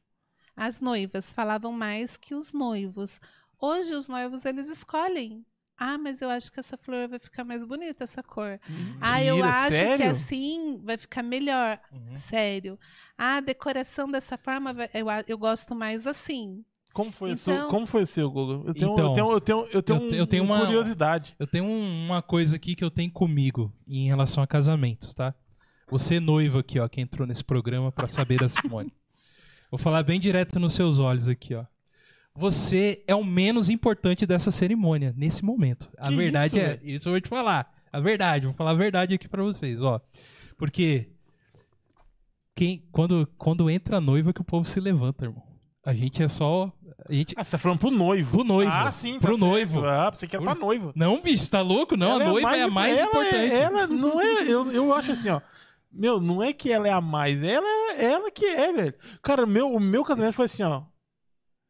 As 0.55 0.79
noivas 0.79 1.33
falavam 1.33 1.73
mais 1.73 2.15
que 2.15 2.33
os 2.33 2.53
noivos. 2.53 3.19
Hoje, 3.59 3.93
os 3.93 4.07
noivos, 4.07 4.45
eles 4.45 4.69
escolhem 4.69 5.45
Ah, 5.79 5.95
mas 5.97 6.21
eu 6.23 6.29
acho 6.31 6.51
que 6.51 6.59
essa 6.59 6.75
flor 6.75 7.07
vai 7.07 7.19
ficar 7.19 7.43
mais 7.43 7.63
bonita, 7.63 8.03
essa 8.03 8.23
cor. 8.23 8.59
ah, 8.99 9.21
eu 9.23 9.35
Mentira, 9.35 9.53
acho 9.57 9.69
que 9.69 9.75
sério? 9.77 10.09
assim 10.09 10.81
vai 10.83 10.97
ficar 10.97 11.21
melhor. 11.21 11.79
Uhum. 11.91 12.15
Sério. 12.15 12.79
Ah, 13.15 13.37
a 13.37 13.41
decoração 13.41 14.09
dessa 14.09 14.37
forma, 14.37 14.73
vai- 14.73 14.89
eu, 14.93 15.05
eu 15.27 15.37
gosto 15.37 15.75
mais 15.75 16.07
assim. 16.07 16.63
Como 16.93 17.11
foi, 17.11 17.29
o 17.29 17.33
Então- 17.33 17.55
seu, 17.55 17.67
como 17.67 17.85
foi 17.85 18.01
o 18.03 18.07
seu, 18.07 18.31
Google? 18.31 18.63
Eu 18.65 18.73
tenho, 18.73 18.91
Então, 18.93 19.05
eu 19.05 19.13
tenho, 19.13 19.31
eu 19.33 19.41
tenho, 19.41 19.67
eu 19.71 19.83
tenho, 19.83 19.99
eu 19.99 20.03
um- 20.07 20.15
eu 20.15 20.25
tenho 20.27 20.43
uma- 20.43 20.65
curiosidade. 20.65 21.35
Eu 21.37 21.45
tenho 21.45 21.65
um- 21.65 22.05
uma 22.07 22.23
coisa 22.23 22.55
aqui 22.55 22.73
que 22.75 22.83
eu 22.83 22.89
tenho 22.89 23.11
comigo 23.11 23.71
em 23.87 24.07
relação 24.07 24.41
a 24.41 24.47
casamentos, 24.47 25.13
tá? 25.13 25.35
Você 25.89 26.19
noivo 26.19 26.59
aqui, 26.59 26.79
ó, 26.79 26.87
que 26.87 26.99
entrou 27.01 27.25
nesse 27.27 27.43
programa 27.43 27.91
pra 27.91 28.07
saber 28.07 28.39
da 28.39 28.49
Simone. 28.49 28.91
Vou 29.71 29.77
falar 29.77 30.03
bem 30.03 30.19
direto 30.19 30.59
nos 30.59 30.73
seus 30.73 30.99
olhos 30.99 31.27
aqui, 31.27 31.53
ó. 31.55 31.65
Você 32.35 33.03
é 33.07 33.15
o 33.15 33.23
menos 33.23 33.69
importante 33.69 34.25
dessa 34.25 34.51
cerimônia 34.51 35.13
nesse 35.17 35.43
momento. 35.43 35.89
A 35.97 36.09
Que 36.09 36.15
verdade 36.15 36.57
isso, 36.57 36.65
é, 36.65 36.79
isso 36.83 37.07
eu 37.09 37.13
vou 37.13 37.21
te 37.21 37.27
falar. 37.29 37.73
A 37.91 37.99
verdade, 37.99 38.45
vou 38.45 38.53
falar 38.53 38.71
a 38.71 38.75
verdade 38.75 39.15
aqui 39.15 39.27
pra 39.27 39.41
vocês, 39.41 39.81
ó. 39.81 39.99
Porque 40.57 41.07
quem 42.55 42.83
quando 42.91 43.27
quando 43.37 43.69
entra 43.69 43.97
a 43.97 44.01
noiva 44.01 44.33
que 44.33 44.41
o 44.41 44.43
povo 44.45 44.67
se 44.67 44.79
levanta, 44.79 45.25
irmão. 45.25 45.43
A 45.85 45.93
gente 45.93 46.21
é 46.21 46.27
só 46.27 46.71
a 47.09 47.13
gente 47.13 47.33
Ah, 47.37 47.43
você 47.43 47.51
tá 47.51 47.57
falando 47.57 47.79
pro 47.79 47.89
noivo. 47.91 48.37
Pro 48.37 48.43
noivo. 48.43 48.71
Ah, 48.71 48.91
sim. 48.91 49.13
tá 49.13 49.19
Pro 49.21 49.37
certo. 49.37 49.39
noivo. 49.49 49.85
Ah, 49.85 50.11
você 50.11 50.27
quer 50.27 50.37
Pro- 50.37 50.45
pra 50.45 50.55
noiva. 50.55 50.91
Não, 50.95 51.21
bicho, 51.21 51.49
tá 51.49 51.61
louco? 51.61 51.95
Não, 51.95 52.13
Ela 52.13 52.23
a 52.25 52.27
noiva 52.27 52.57
é 52.57 52.61
a 52.63 52.67
mais 52.69 52.97
ela 52.97 53.07
importante. 53.07 53.53
ela 53.53 53.87
não 53.87 54.21
é. 54.21 54.41
Eu, 54.43 54.71
eu 54.71 54.93
acho 54.93 55.11
assim, 55.13 55.29
ó. 55.29 55.39
Meu, 55.91 56.19
não 56.19 56.43
é 56.43 56.53
que 56.53 56.71
ela 56.71 56.87
é 56.87 56.91
a 56.91 57.01
mais, 57.01 57.41
ela 57.41 57.67
é 57.93 58.05
ela 58.05 58.29
que 58.31 58.45
é, 58.45 58.73
velho. 58.73 58.93
Cara, 59.21 59.43
o 59.45 59.47
meu, 59.47 59.67
o 59.73 59.79
meu 59.79 60.03
casamento 60.03 60.33
foi 60.33 60.45
assim, 60.45 60.63
ó. 60.63 60.83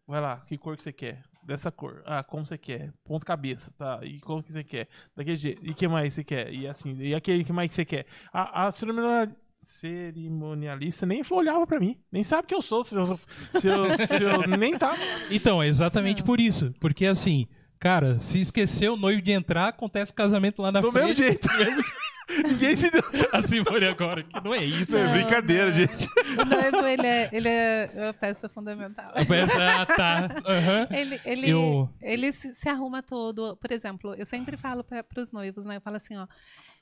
Vai 0.07 0.22
lá, 0.22 0.38
que 0.47 0.57
cor 0.57 0.76
que 0.78 0.84
você 0.84 0.91
quer? 0.93 1.24
Dessa 1.45 1.72
cor. 1.72 2.01
Ah, 2.05 2.24
como 2.24 2.45
você 2.45 2.57
quer? 2.57 2.91
Ponto 3.05 3.26
cabeça, 3.26 3.72
tá? 3.78 3.99
E 4.03 4.20
como 4.20 4.43
que 4.43 4.51
você 4.51 4.63
quer? 4.63 4.88
Daquele 5.15 5.36
jeito. 5.38 5.65
E 5.65 5.74
que 5.74 5.88
mais 5.88 6.13
você 6.13 6.24
quer? 6.24 6.51
E 6.53 6.68
assim, 6.68 6.95
e 6.97 7.15
aquele 7.15 7.43
que 7.45 7.53
mais 7.53 7.72
você 7.72 7.86
quer? 7.86 8.05
A, 8.34 8.68
a 8.68 8.72
cerimonial- 8.72 9.28
cerimonialista 9.59 11.05
nem 11.05 11.22
olhava 11.32 11.65
pra 11.65 11.80
mim. 11.80 11.97
Nem 12.11 12.24
sabe 12.24 12.47
que 12.47 12.55
eu 12.55 12.61
sou. 12.61 12.84
Se 12.84 12.95
eu, 12.95 13.05
se 13.05 13.68
eu, 13.68 13.97
se 13.97 14.24
eu 14.24 14.47
nem 14.57 14.78
tava. 14.78 14.97
Então, 15.32 15.61
é 15.63 15.68
exatamente 15.68 16.24
por 16.24 16.39
isso. 16.41 16.74
Porque 16.80 17.05
assim, 17.05 17.47
cara, 17.80 18.17
se 18.19 18.39
esquecer 18.41 18.89
o 18.89 18.97
noivo 18.97 19.21
de 19.21 19.32
entrar, 19.32 19.67
acontece 19.69 20.13
casamento 20.13 20.61
lá 20.61 20.71
na 20.71 20.82
Do 20.82 20.91
frente. 20.91 21.19
mesmo 21.21 21.23
jeito. 21.23 21.47
Ninguém 22.45 22.75
se 22.75 22.89
deu. 22.91 23.01
A 23.32 23.41
Simone 23.41 23.86
agora, 23.86 24.21
que 24.21 24.43
não 24.43 24.53
é 24.53 24.63
isso. 24.63 24.91
Não, 24.91 24.99
é 24.99 25.03
Não, 25.05 25.13
brincadeira, 25.13 25.65
não. 25.67 25.73
gente. 25.75 26.07
O 26.41 26.45
noivo, 26.45 26.86
ele 26.88 27.07
é, 27.07 27.30
ele 27.32 27.47
é 27.47 27.89
uma 27.95 28.13
peça 28.13 28.49
fundamental. 28.49 29.11
Ah, 29.15 29.86
tá. 29.86 30.30
Aham. 30.45 30.88
Ele, 30.91 31.21
ele, 31.25 31.49
Eu- 31.49 31.89
ele 32.01 32.32
se, 32.34 32.53
se 32.53 32.67
arruma 32.67 33.01
todo. 33.01 33.55
Por 33.55 33.71
exemplo, 33.71 34.13
eu 34.15 34.25
sempre 34.25 34.57
falo 34.57 34.84
para 34.84 35.05
os 35.17 35.32
noivos, 35.32 35.63
né? 35.63 35.78
Eu 35.78 35.82
falo 35.82 35.95
assim, 35.95 36.17
ó. 36.17 36.28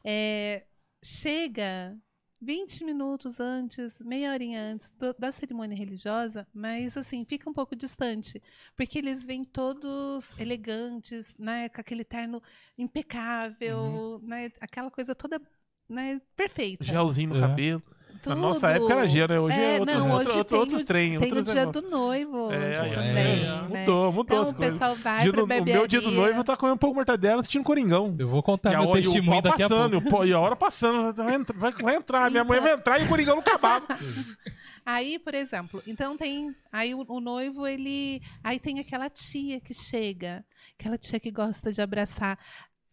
é, 0.03 0.63
chega 1.03 1.95
20 2.41 2.83
minutos 2.83 3.39
antes, 3.39 3.99
meia 4.01 4.31
horinha 4.31 4.61
antes 4.61 4.91
do- 4.91 5.15
da 5.17 5.31
cerimônia 5.31 5.75
religiosa, 5.75 6.45
mas 6.53 6.95
assim, 6.97 7.25
fica 7.25 7.49
um 7.49 7.53
pouco 7.53 7.75
distante. 7.75 8.41
Porque 8.75 8.99
eles 8.99 9.25
vêm 9.25 9.43
todos 9.43 10.37
elegantes, 10.37 11.33
né? 11.39 11.69
Com 11.69 11.81
aquele 11.81 12.03
terno 12.03 12.41
impecável, 12.77 13.77
Uhum. 13.79 14.19
né? 14.27 14.51
Aquela 14.59 14.91
coisa 14.91 15.13
toda 15.15 15.41
né, 15.87 16.19
perfeita. 16.35 16.83
Gelzinho 16.83 17.29
no 17.29 17.37
É. 17.37 17.41
cabelo. 17.41 17.83
Na 18.25 18.35
nossa 18.35 18.69
época 18.69 18.93
era 18.93 19.07
gel, 19.07 19.27
né? 19.27 19.39
Hoje 19.39 19.57
é, 19.57 19.75
É, 19.75 19.79
outros, 19.79 19.97
não, 19.97 20.11
outro- 20.11 20.27
hoje 20.29 20.37
outro- 20.37 20.49
tem 20.49 20.59
outros 20.59 20.81
o- 20.81 20.85
trem. 20.85 21.09
Tem 21.09 21.17
o 21.17 21.21
outros 21.21 21.43
dia 21.45 21.53
negócios. 21.55 21.83
do 21.83 21.89
noivo 21.89 22.37
hoje 22.47 22.55
É, 22.57 22.69
é, 22.69 22.93
também. 22.95 23.07
é, 23.17 23.67
né? 23.69 23.79
Mudou, 23.79 24.11
mudou 24.11 24.37
Então 24.39 24.49
o 24.49 24.55
pessoal 24.55 24.95
vai 24.95 25.21
Dia 25.23 25.31
pro 25.33 25.45
do- 25.45 25.53
o 25.61 25.65
meu 25.65 25.87
dia 25.87 26.01
do 26.01 26.11
noivo 26.11 26.43
tá 26.43 26.57
comendo 26.57 26.75
um 26.75 26.77
pouco 26.77 26.93
de 26.93 26.97
mortadela 26.97 27.39
assistindo 27.41 27.63
Coringão. 27.63 28.15
Eu 28.17 28.27
vou 28.27 28.41
contar 28.41 28.71
E 28.71 28.75
a, 28.75 28.79
meu 28.79 28.89
hora- 28.89 28.99
e 28.99 29.01
o 29.01 29.05
testemunho 29.05 29.41
daqui 29.41 29.63
a 29.63 29.69
passando, 29.69 30.01
pouco. 30.01 30.25
e 30.25 30.33
o 30.33 30.37
a 30.37 30.39
hora 30.39 30.55
passando, 30.55 31.13
vai 31.13 31.35
entrar, 31.35 31.57
vai, 31.59 31.71
vai 31.71 31.95
entrar 31.95 32.31
minha 32.31 32.43
mãe 32.43 32.59
vai 32.59 32.73
entrar 32.73 32.99
e 32.99 33.05
o 33.05 33.07
Coringão 33.07 33.35
não 33.35 33.41
acabava. 33.41 33.85
Aí, 34.85 35.17
por 35.17 35.33
exemplo, 35.33 35.81
então 35.87 36.15
tem. 36.15 36.53
Aí 36.71 36.93
o, 36.93 37.03
o 37.07 37.19
noivo, 37.19 37.65
ele. 37.65 38.21
Aí 38.43 38.59
tem 38.59 38.79
aquela 38.79 39.09
tia 39.09 39.59
que 39.59 39.73
chega, 39.73 40.45
aquela 40.79 40.97
tia 40.97 41.19
que 41.19 41.31
gosta 41.31 41.71
de 41.71 41.81
abraçar. 41.81 42.37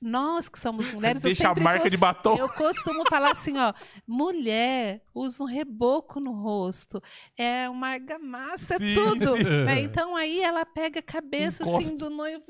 Nós 0.02 0.48
que 0.48 0.58
somos 0.58 0.90
mulheres, 0.90 1.22
eu 1.22 1.28
Deixa 1.28 1.48
a 1.48 1.54
marca 1.54 1.88
de 1.88 1.96
batom. 1.96 2.36
Eu 2.36 2.48
costumo 2.48 3.04
falar 3.08 3.30
assim, 3.30 3.56
ó, 3.56 3.72
mulher 4.06 5.00
usa 5.14 5.44
um 5.44 5.46
reboco 5.46 6.18
no 6.18 6.32
rosto, 6.32 7.00
é 7.38 7.68
uma 7.70 7.88
argamassa, 7.90 8.74
é 8.74 8.78
Sim, 8.78 8.94
tudo. 8.94 9.36
né? 9.64 9.80
Então 9.80 10.16
aí 10.16 10.40
ela 10.40 10.66
pega 10.66 10.98
a 10.98 11.02
cabeça 11.02 11.62
assim 11.62 11.96
do 11.96 12.10
noivo 12.10 12.44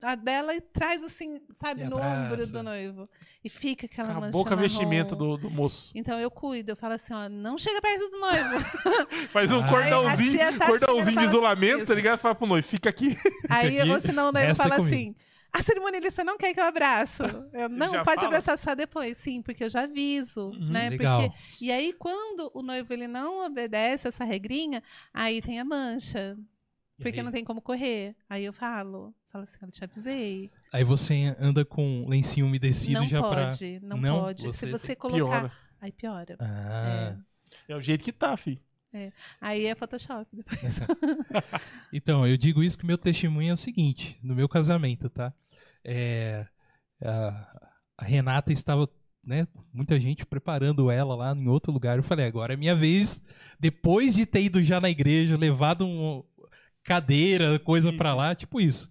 a 0.00 0.14
dela 0.14 0.54
e 0.54 0.60
traz 0.60 1.02
assim, 1.02 1.40
sabe, 1.54 1.82
no 1.84 1.96
ombro 1.96 2.46
do 2.46 2.62
noivo. 2.62 3.08
E 3.42 3.48
fica 3.48 3.86
aquela 3.86 4.08
mancha 4.08 4.28
Acabou 4.28 4.44
com 4.44 4.52
a 4.52 4.56
vestimenta 4.56 5.16
do, 5.16 5.36
do 5.36 5.50
moço. 5.50 5.90
Então 5.94 6.20
eu 6.20 6.30
cuido, 6.30 6.70
eu 6.72 6.76
falo 6.76 6.94
assim, 6.94 7.12
ó, 7.12 7.28
não 7.28 7.58
chega 7.58 7.80
perto 7.80 8.08
do 8.08 8.18
noivo. 8.20 8.60
Faz 9.32 9.50
um 9.50 9.60
Ah. 9.60 9.68
cordãozinho, 9.68 10.58
tá 10.58 10.66
cordãozinho 10.66 11.18
de 11.18 11.24
isolamento, 11.24 11.86
tá 11.86 11.94
ligado? 11.94 12.18
Fala 12.18 12.34
pro 12.34 12.46
noivo, 12.46 12.66
fica 12.66 12.88
aqui. 12.88 13.16
Aí, 13.48 13.80
aqui, 13.80 13.90
ou 13.90 14.00
senão 14.00 14.28
o 14.28 14.32
noivo 14.32 14.50
é 14.50 14.54
fala 14.54 14.76
comigo. 14.76 14.94
assim: 14.94 15.16
a 15.52 15.62
cerimonialista 15.62 16.22
não 16.24 16.36
quer 16.36 16.52
que 16.54 16.60
eu 16.60 16.64
abraço. 16.64 17.22
Eu, 17.52 17.68
não, 17.70 17.92
Já 17.92 18.04
pode 18.04 18.16
fala? 18.16 18.28
abraçar 18.28 18.58
só 18.58 18.74
depois. 18.74 19.16
Sim, 19.16 19.42
porque 19.42 19.64
eu 19.64 19.70
já 19.70 19.82
aviso, 19.84 20.48
Uhum. 20.50 20.70
né? 20.70 20.90
Legal. 20.90 21.22
Porque, 21.22 21.36
e 21.64 21.70
aí, 21.72 21.92
quando 21.92 22.50
o 22.54 22.62
noivo 22.62 22.92
ele 22.92 23.08
não 23.08 23.44
obedece 23.46 24.08
essa 24.08 24.24
regrinha, 24.24 24.82
aí 25.12 25.40
tem 25.42 25.58
a 25.58 25.64
mancha. 25.64 26.36
E 26.98 27.02
Porque 27.02 27.20
aí? 27.20 27.24
não 27.24 27.30
tem 27.32 27.44
como 27.44 27.62
correr. 27.62 28.16
Aí 28.28 28.44
eu 28.44 28.52
falo, 28.52 29.14
falo 29.30 29.42
assim, 29.44 29.56
eu 29.62 29.70
te 29.70 29.84
avisei. 29.84 30.50
Aí 30.72 30.82
você 30.84 31.34
anda 31.38 31.64
com 31.64 32.04
lencinho 32.08 32.44
umedecido 32.46 33.00
não 33.00 33.06
já 33.06 33.20
pra... 33.22 33.44
pode, 33.46 33.80
não, 33.82 33.96
Não? 33.96 34.20
pode. 34.20 34.42
Você 34.46 34.66
Se 34.66 34.70
você 34.72 34.96
colocar. 34.96 35.16
Piora. 35.40 35.52
Aí 35.80 35.92
piora. 35.92 36.36
Ah. 36.40 37.16
É 37.68 37.76
o 37.76 37.80
jeito 37.80 38.02
que 38.04 38.12
tá, 38.12 38.36
fi. 38.36 38.60
Aí 39.40 39.66
é 39.66 39.74
Photoshop 39.74 40.26
depois. 40.32 40.60
Então, 41.92 42.26
eu 42.26 42.36
digo 42.36 42.62
isso 42.62 42.78
que 42.78 42.86
meu 42.86 42.98
testemunho 42.98 43.50
é 43.50 43.52
o 43.52 43.56
seguinte, 43.56 44.18
no 44.22 44.34
meu 44.34 44.48
casamento, 44.48 45.08
tá? 45.08 45.32
É, 45.82 46.46
a, 47.02 47.70
a 47.96 48.04
Renata 48.04 48.52
estava, 48.52 48.88
né, 49.24 49.48
muita 49.72 49.98
gente 49.98 50.26
preparando 50.26 50.90
ela 50.90 51.14
lá 51.14 51.34
em 51.34 51.48
outro 51.48 51.72
lugar. 51.72 51.96
Eu 51.96 52.02
falei, 52.02 52.26
agora 52.26 52.52
é 52.52 52.56
minha 52.56 52.74
vez, 52.74 53.22
depois 53.58 54.14
de 54.14 54.26
ter 54.26 54.42
ido 54.42 54.62
já 54.62 54.80
na 54.80 54.90
igreja, 54.90 55.36
levado 55.36 55.86
um 55.86 56.22
cadeira, 56.84 57.58
coisa 57.58 57.92
pra 57.92 58.14
lá, 58.14 58.34
tipo 58.34 58.60
isso. 58.60 58.88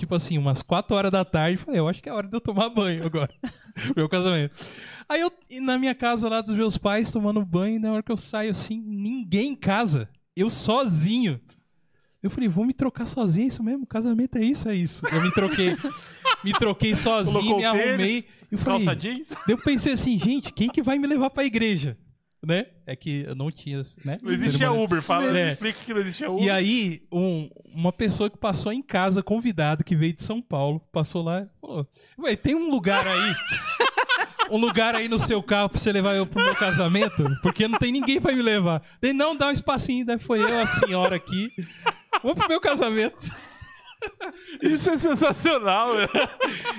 Tipo 0.00 0.14
assim, 0.14 0.38
umas 0.38 0.62
4 0.62 0.96
horas 0.96 1.12
da 1.12 1.26
tarde, 1.26 1.58
falei, 1.58 1.78
eu 1.78 1.86
acho 1.86 2.02
que 2.02 2.08
é 2.08 2.12
hora 2.12 2.26
de 2.26 2.34
eu 2.34 2.40
tomar 2.40 2.70
banho 2.70 3.04
agora. 3.04 3.30
meu 3.94 4.08
casamento. 4.08 4.58
Aí 5.06 5.20
eu, 5.20 5.30
na 5.60 5.76
minha 5.76 5.94
casa 5.94 6.26
lá 6.26 6.40
dos 6.40 6.54
meus 6.54 6.78
pais, 6.78 7.10
tomando 7.10 7.44
banho, 7.44 7.78
na 7.78 7.92
hora 7.92 8.02
que 8.02 8.10
eu 8.10 8.16
saio 8.16 8.50
assim, 8.50 8.80
ninguém 8.80 9.48
em 9.48 9.54
casa. 9.54 10.08
Eu 10.34 10.48
sozinho. 10.48 11.38
Eu 12.22 12.30
falei, 12.30 12.48
vou 12.48 12.64
me 12.64 12.72
trocar 12.72 13.04
sozinho, 13.04 13.44
é 13.44 13.48
isso 13.48 13.62
mesmo? 13.62 13.86
Casamento 13.86 14.38
é 14.38 14.42
isso, 14.42 14.70
é 14.70 14.74
isso. 14.74 15.04
Eu 15.12 15.20
me 15.20 15.30
troquei, 15.32 15.76
me 16.42 16.54
troquei 16.54 16.96
sozinho, 16.96 17.34
Colocou 17.34 17.58
me 17.58 17.66
o 17.66 17.72
tênis, 17.72 17.88
arrumei. 17.88 18.24
Eu 18.50 18.58
falei, 18.58 18.86
Calça 18.86 18.98
jeans. 18.98 19.28
daí 19.28 19.38
eu 19.48 19.58
pensei 19.58 19.92
assim, 19.92 20.18
gente, 20.18 20.50
quem 20.50 20.70
que 20.70 20.80
vai 20.80 20.98
me 20.98 21.06
levar 21.06 21.28
pra 21.28 21.44
igreja? 21.44 21.98
Né? 22.42 22.66
É 22.86 22.96
que 22.96 23.24
eu 23.26 23.34
não 23.34 23.50
tinha, 23.50 23.82
né? 24.02 24.18
Não 24.22 24.32
existia. 24.32 24.72
Uber, 24.72 25.02
fala, 25.02 25.38
É. 25.38 25.52
explica 25.52 25.78
que 25.84 25.92
não 25.92 26.00
existia 26.00 26.30
Uber. 26.30 26.42
E 26.42 26.48
aí, 26.48 27.02
um- 27.12 27.50
uma 27.74 27.92
pessoa 27.92 28.30
que 28.30 28.38
passou 28.38 28.72
em 28.72 28.80
casa, 28.80 29.22
convidado, 29.22 29.84
que 29.84 29.94
veio 29.94 30.14
de 30.14 30.22
São 30.22 30.40
Paulo, 30.40 30.80
passou 30.90 31.22
lá 31.22 31.42
e 31.42 31.46
falou: 31.60 31.86
Ué, 32.20 32.34
tem 32.36 32.54
um 32.54 32.70
lugar 32.70 33.06
aí. 33.06 33.34
um 34.50 34.56
lugar 34.56 34.94
aí 34.94 35.06
no 35.06 35.18
seu 35.18 35.42
carro 35.42 35.68
pra 35.68 35.78
você 35.78 35.92
levar 35.92 36.14
eu 36.14 36.26
pro 36.26 36.42
meu 36.42 36.54
casamento? 36.56 37.24
Porque 37.42 37.68
não 37.68 37.78
tem 37.78 37.92
ninguém 37.92 38.18
pra 38.20 38.32
me 38.34 38.40
levar. 38.42 38.82
Daí, 39.02 39.12
não, 39.12 39.36
dá 39.36 39.48
um 39.48 39.52
espacinho. 39.52 40.06
Daí 40.06 40.18
foi 40.18 40.40
eu, 40.42 40.60
a 40.60 40.66
senhora 40.66 41.16
aqui. 41.16 41.50
Vamos 42.22 42.38
pro 42.38 42.48
meu 42.48 42.60
casamento. 42.60 43.16
Isso 44.62 44.90
é 44.90 44.98
sensacional, 44.98 45.94
velho. 45.96 46.08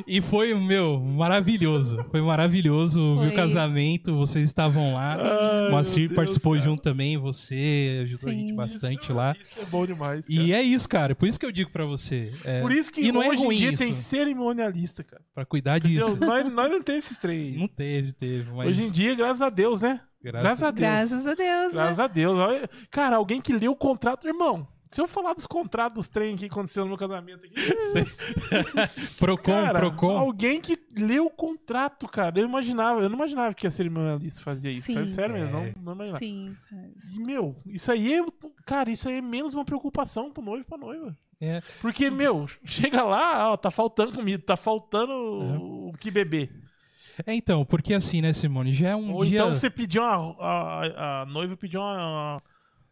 E 0.07 0.21
foi, 0.21 0.53
meu, 0.53 0.99
maravilhoso. 0.99 2.03
Foi 2.11 2.21
maravilhoso 2.21 2.99
o 3.01 3.19
meu 3.21 3.33
casamento. 3.33 4.15
Vocês 4.15 4.45
estavam 4.45 4.93
lá. 4.93 5.15
Ai, 5.19 5.67
o 5.67 5.71
Moacir 5.71 6.07
meu 6.09 6.15
participou 6.15 6.53
cara. 6.53 6.63
junto 6.65 6.81
também. 6.81 7.17
Você 7.17 8.01
ajudou 8.03 8.29
a 8.29 8.33
gente 8.33 8.49
Sim. 8.49 8.55
bastante 8.55 9.03
Isso- 9.03 9.13
lá. 9.13 9.35
Isso 9.41 9.61
é 9.61 9.65
bom 9.65 9.85
demais. 9.85 10.21
cara. 10.27 10.41
E 10.41 10.53
é 10.53 10.61
isso, 10.61 10.87
cara. 10.89 11.15
Por 11.15 11.27
isso 11.27 11.39
que 11.39 11.45
eu 11.45 11.51
digo 11.51 11.71
pra 11.71 11.85
você. 11.85 12.31
é, 12.43 12.61
Por 12.61 12.71
isso 12.71 12.91
que 12.91 13.01
e 13.01 13.11
não 13.11 13.23
é 13.23 13.29
hoje 13.29 13.43
ruim 13.45 13.55
em 13.55 13.59
dia 13.59 13.69
isso. 13.69 13.83
tem 13.83 13.93
cerimonialista, 13.95 15.03
cara. 15.03 15.21
Pra 15.33 15.45
cuidar 15.45 15.79
disso. 15.79 16.09
Entendeu? 16.11 16.27
nós, 16.27 16.53
nós 16.53 16.69
não 16.71 16.81
temos 16.81 17.05
esses 17.05 17.17
trem. 17.17 17.39
aí. 17.53 17.57
Não 17.57 17.67
teve, 17.67 18.13
teve. 18.13 18.51
Mas 18.51 18.67
Hoje 18.69 18.83
em 18.83 18.91
dia, 18.91 19.15
graças 19.15 19.41
a 19.41 19.49
Deus, 19.49 19.81
né? 19.81 20.01
graças- 20.23 20.41
Graças 20.41 20.63
a 20.63 20.71
Deus. 20.71 20.81
Graças 20.81 21.27
a 21.27 21.33
Deus, 21.33 21.65
né? 21.67 21.71
Graças 21.73 21.99
a 21.99 22.07
Deus. 22.07 22.37
Cara, 22.91 23.15
alguém 23.15 23.41
que 23.41 23.53
leu 23.53 23.71
o 23.71 23.75
contrato, 23.75 24.27
irmão. 24.27 24.67
Se 24.91 24.99
eu 24.99 25.07
falar 25.07 25.33
dos 25.33 25.47
contratos 25.47 25.95
dos 25.95 26.07
trem 26.09 26.35
que 26.35 26.45
aconteceu 26.45 26.83
no 26.83 26.89
meu 26.89 26.97
casamento 26.97 27.45
aqui. 27.45 27.55
Procon, 29.17 29.53
cara, 29.53 29.79
Procon. 29.79 30.17
alguém 30.17 30.59
que 30.59 30.77
leu 30.97 31.27
o 31.27 31.29
contrato, 31.29 32.07
cara. 32.09 32.37
Eu 32.37 32.45
imaginava, 32.45 32.99
eu 33.01 33.07
não 33.07 33.15
imaginava 33.15 33.53
que 33.53 33.65
a 33.65 33.71
cerimonialista 33.71 34.41
fazia 34.41 34.69
isso. 34.69 34.87
Sim. 34.87 35.07
Sério 35.07 35.35
mesmo, 35.35 35.49
É. 35.57 35.73
não, 35.77 35.81
não 35.81 35.93
imaginava. 35.93 36.19
Sim. 36.19 36.57
E, 37.13 37.19
meu, 37.19 37.55
isso 37.67 37.89
aí 37.89 38.15
é. 38.15 38.25
Cara, 38.65 38.91
isso 38.91 39.07
aí 39.07 39.19
é 39.19 39.21
menos 39.21 39.53
uma 39.53 39.63
preocupação 39.63 40.29
pro 40.29 40.43
noivo 40.43 40.63
e 40.63 40.67
pra 40.67 40.77
noiva. 40.77 41.17
É. 41.39 41.61
Porque, 41.79 42.09
meu, 42.09 42.47
chega 42.65 43.01
lá, 43.01 43.53
ó, 43.53 43.57
tá 43.57 43.71
faltando 43.71 44.11
comida, 44.13 44.43
tá 44.45 44.57
faltando 44.57 45.13
o 45.13 45.93
que 45.99 46.11
beber. 46.11 46.51
É, 47.25 47.33
então, 47.33 47.63
porque 47.63 47.93
assim, 47.93 48.21
né, 48.21 48.33
Simone, 48.33 48.73
já 48.73 48.89
é 48.89 48.95
um 48.95 49.13
Ou 49.13 49.23
dia... 49.23 49.39
então 49.39 49.53
você 49.53 49.69
pediu 49.69 50.03
uma. 50.03 50.35
A, 50.39 51.21
a 51.21 51.25
noiva 51.25 51.55
pediu 51.55 51.79
uma, 51.79 51.95
uma, 51.95 52.41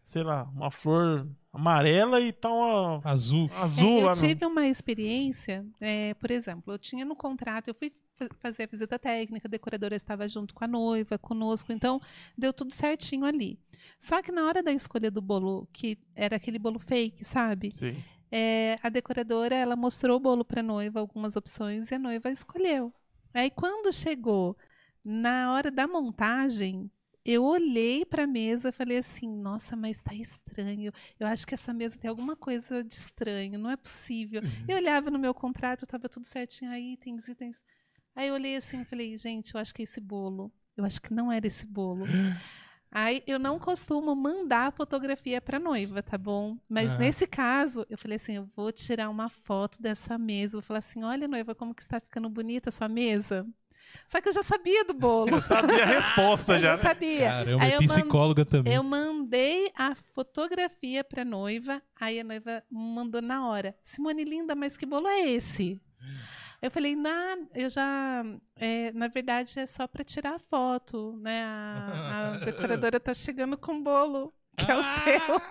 Sei 0.06 0.24
lá, 0.24 0.44
uma 0.56 0.72
flor 0.72 1.28
amarela 1.60 2.20
e 2.22 2.32
tá 2.32 2.50
uma 2.50 3.02
Azul. 3.04 3.50
azul 3.54 3.84
É, 3.86 4.04
eu 4.04 4.08
no. 4.08 4.16
tive 4.16 4.46
uma 4.46 4.66
experiência, 4.68 5.66
é, 5.80 6.14
por 6.16 6.32
exemplo, 6.32 6.74
eu 6.74 6.80
tinha 6.80 7.06
no 7.06 7.16
contrato, 7.16 7.68
eu 7.68 7.74
fui 7.76 7.92
fa- 8.16 8.28
fazer 8.40 8.64
a 8.64 8.68
visita 8.68 8.98
técnica, 8.98 9.48
a 9.48 9.52
decoradora 9.52 9.96
estava 9.96 10.28
junto 10.28 10.54
com 10.54 10.64
a 10.64 10.68
noiva, 10.68 11.18
conosco, 11.18 11.72
então 11.72 12.02
deu 12.38 12.52
tudo 12.54 12.74
certinho 12.74 13.26
ali. 13.26 13.60
Só 13.98 14.22
que 14.22 14.32
na 14.32 14.46
hora 14.46 14.64
da 14.64 14.72
escolha 14.72 15.12
do 15.12 15.22
bolo, 15.22 15.68
que 15.72 15.98
era 16.16 16.36
aquele 16.38 16.60
bolo 16.60 16.80
fake, 16.80 17.24
sabe? 17.24 17.72
Sim. 17.72 17.96
É, 18.32 18.78
a 18.84 18.90
decoradora 18.90 19.56
ela 19.56 19.76
mostrou 19.76 20.18
o 20.18 20.20
bolo 20.20 20.46
para 20.46 20.60
a 20.62 20.64
noiva, 20.64 21.00
algumas 21.00 21.36
opções, 21.36 21.90
e 21.92 21.96
a 21.96 22.00
noiva 22.00 22.30
escolheu. 22.32 22.94
Aí 23.34 23.50
quando 23.50 23.92
chegou 23.92 24.56
na 25.04 25.54
hora 25.54 25.72
da 25.72 25.88
montagem, 25.88 26.90
eu 27.26 27.44
olhei 27.44 28.06
para 28.06 28.24
a 28.24 28.28
mesa 28.28 28.70
e 28.70 28.72
falei 28.72 28.98
assim: 28.98 29.28
Nossa, 29.28 29.76
mas 29.76 29.98
está 29.98 30.14
estranho. 30.14 30.92
Eu 31.20 31.28
acho 31.28 31.46
que 31.46 31.54
essa 31.54 31.74
mesa 31.74 31.98
tem 31.98 32.10
alguma 32.10 32.36
coisa 32.36 32.84
de 32.84 32.94
estranho, 32.94 33.60
não 33.60 33.70
é 33.70 33.78
possível. 33.78 34.42
Eu 34.68 34.78
olhava 34.78 35.12
no 35.12 35.20
meu 35.20 35.34
contrato, 35.34 35.84
estava 35.84 36.10
tudo 36.10 36.26
certinho, 36.26 36.72
aí 36.72 36.94
itens, 36.94 37.28
itens. 37.28 37.64
Aí 38.16 38.28
eu 38.28 38.34
olhei 38.34 38.56
assim 38.56 38.82
e 38.82 38.86
falei: 38.86 39.18
Gente, 39.18 39.54
eu 39.54 39.60
acho 39.60 39.74
que 39.74 39.82
é 39.82 39.84
esse 39.84 40.02
bolo. 40.02 40.52
Eu 40.76 40.86
acho 40.86 41.02
que 41.02 41.14
não 41.14 41.32
era 41.32 41.46
esse 41.46 41.68
bolo. 41.68 42.06
Aí 42.92 43.22
eu 43.28 43.38
não 43.38 43.60
costumo 43.60 44.16
mandar 44.16 44.72
fotografia 44.72 45.40
para 45.40 45.60
noiva, 45.60 46.02
tá 46.02 46.18
bom? 46.18 46.58
Mas 46.68 46.98
nesse 46.98 47.28
caso, 47.28 47.86
eu 47.88 47.98
falei 47.98 48.16
assim, 48.16 48.38
eu 48.38 48.50
vou 48.56 48.72
tirar 48.72 49.10
uma 49.10 49.30
foto 49.30 49.80
dessa 49.80 50.18
mesa. 50.18 50.54
Vou 50.54 50.62
falar 50.62 50.80
assim, 50.80 51.04
olha 51.04 51.28
noiva, 51.28 51.54
como 51.54 51.76
que 51.76 51.84
está 51.84 52.00
ficando 52.00 52.30
bonita 52.30 52.70
a 52.70 52.72
sua 52.72 52.90
mesa. 52.90 53.46
Só 54.08 54.20
que 54.22 54.30
eu 54.30 54.34
já 54.34 54.44
sabia 54.44 54.84
do 54.86 54.94
bolo. 54.94 55.30
Eu 55.38 55.42
sabia 55.42 55.84
a 55.84 55.86
resposta 55.86 56.54
eu 56.56 56.60
já. 56.60 56.70
já 56.70 56.76
né? 56.78 56.82
sabia. 56.82 57.30
Caramba, 57.30 57.64
Aí 57.64 57.72
é 57.72 57.76
eu 57.76 57.80
psicóloga 57.80 58.46
também. 58.46 58.74
Eu 58.74 58.84
mandei 58.84 59.72
a 59.76 59.94
fotografia 59.94 61.04
para 61.04 61.24
noiva, 61.24 61.82
aí 62.00 62.20
a 62.20 62.24
noiva 62.24 62.64
mandou 62.72 63.22
na 63.22 63.48
hora. 63.48 63.76
Simone 63.84 64.24
linda, 64.24 64.56
mas 64.56 64.76
que 64.78 64.86
bolo 64.86 65.08
é 65.08 65.22
esse? 65.22 65.80
Eu 66.62 66.70
falei, 66.70 66.96
na, 66.96 67.38
eu 67.56 67.70
já, 67.70 68.24
é, 68.56 68.92
na 68.94 69.08
verdade 69.08 69.60
é 69.60 69.66
só 69.66 69.88
para 69.88 70.04
tirar 70.04 70.36
a 70.36 70.40
foto, 70.40 71.18
né? 71.22 71.44
A, 71.44 72.34
a 72.34 72.38
decoradora 72.46 73.00
tá 73.00 73.14
chegando 73.14 73.58
com 73.58 73.82
bolo, 73.82 74.34
que 74.58 74.70
é 74.70 74.76
o 74.76 74.84
seu. 74.84 75.42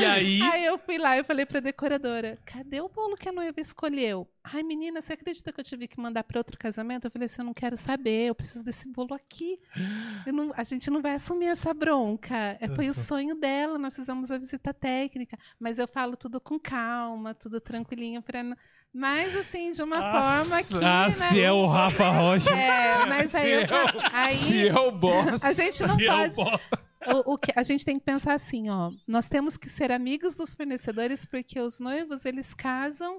E 0.00 0.04
aí, 0.04 0.42
Aí 0.42 0.64
eu 0.64 0.76
fui 0.78 0.98
lá 0.98 1.16
e 1.16 1.22
falei 1.22 1.46
pra 1.46 1.60
decoradora: 1.60 2.38
cadê 2.44 2.80
o 2.80 2.88
bolo 2.88 3.16
que 3.16 3.28
a 3.28 3.32
noiva 3.32 3.60
escolheu? 3.60 4.28
Ai, 4.52 4.62
menina, 4.62 5.00
você 5.00 5.12
acredita 5.12 5.52
que 5.52 5.60
eu 5.60 5.64
tive 5.64 5.86
que 5.88 6.00
mandar 6.00 6.22
para 6.24 6.38
outro 6.40 6.56
casamento? 6.58 7.06
Eu 7.06 7.10
falei 7.10 7.26
assim: 7.26 7.40
eu 7.42 7.44
não 7.46 7.54
quero 7.54 7.76
saber, 7.76 8.28
eu 8.28 8.34
preciso 8.34 8.64
desse 8.64 8.88
bolo 8.88 9.14
aqui. 9.14 9.58
Não- 10.26 10.52
a 10.56 10.64
gente 10.64 10.90
não 10.90 11.02
vai 11.02 11.12
assumir 11.12 11.46
essa 11.46 11.72
bronca. 11.74 12.56
É, 12.60 12.68
foi 12.74 12.84
o 12.86 12.88
Nossa. 12.88 13.02
sonho 13.02 13.34
dela, 13.34 13.78
nós 13.78 13.94
fizemos 13.94 14.30
a 14.30 14.38
visita 14.38 14.72
técnica. 14.72 15.36
Mas 15.58 15.78
eu 15.78 15.86
falo 15.88 16.16
tudo 16.16 16.40
com 16.40 16.58
calma, 16.58 17.34
tudo 17.34 17.60
tranquilinho. 17.60 18.22
Pra... 18.22 18.42
Mas 18.92 19.36
assim, 19.36 19.72
de 19.72 19.82
uma 19.82 19.98
Nossa. 20.00 20.44
forma 20.48 20.62
que. 20.64 20.84
ah, 20.84 21.08
né? 21.08 21.28
se 21.30 21.40
é 21.40 21.52
o 21.52 21.66
Rafa 21.66 22.08
Rocha, 22.10 22.50
É, 22.54 23.04
mas 23.06 23.34
aí, 23.34 23.52
eu, 23.52 23.66
Se 23.68 23.74
é 23.74 23.84
o- 23.84 24.00
aí 24.12 24.34
Se 24.34 24.68
é 24.68 24.74
o 24.78 24.90
boss. 24.92 25.42
a 25.44 25.52
gente 25.52 25.82
não 25.82 25.98
é 26.00 26.04
o 26.04 26.06
pode. 26.06 26.36
boss. 26.36 26.60
O, 27.26 27.34
o 27.34 27.38
que 27.38 27.52
a 27.54 27.62
gente 27.62 27.84
tem 27.84 27.98
que 27.98 28.04
pensar 28.04 28.34
assim, 28.34 28.68
ó, 28.68 28.90
nós 29.06 29.26
temos 29.26 29.56
que 29.56 29.68
ser 29.68 29.92
amigos 29.92 30.34
dos 30.34 30.54
fornecedores 30.54 31.24
porque 31.24 31.60
os 31.60 31.78
noivos 31.78 32.24
eles 32.24 32.52
casam 32.54 33.18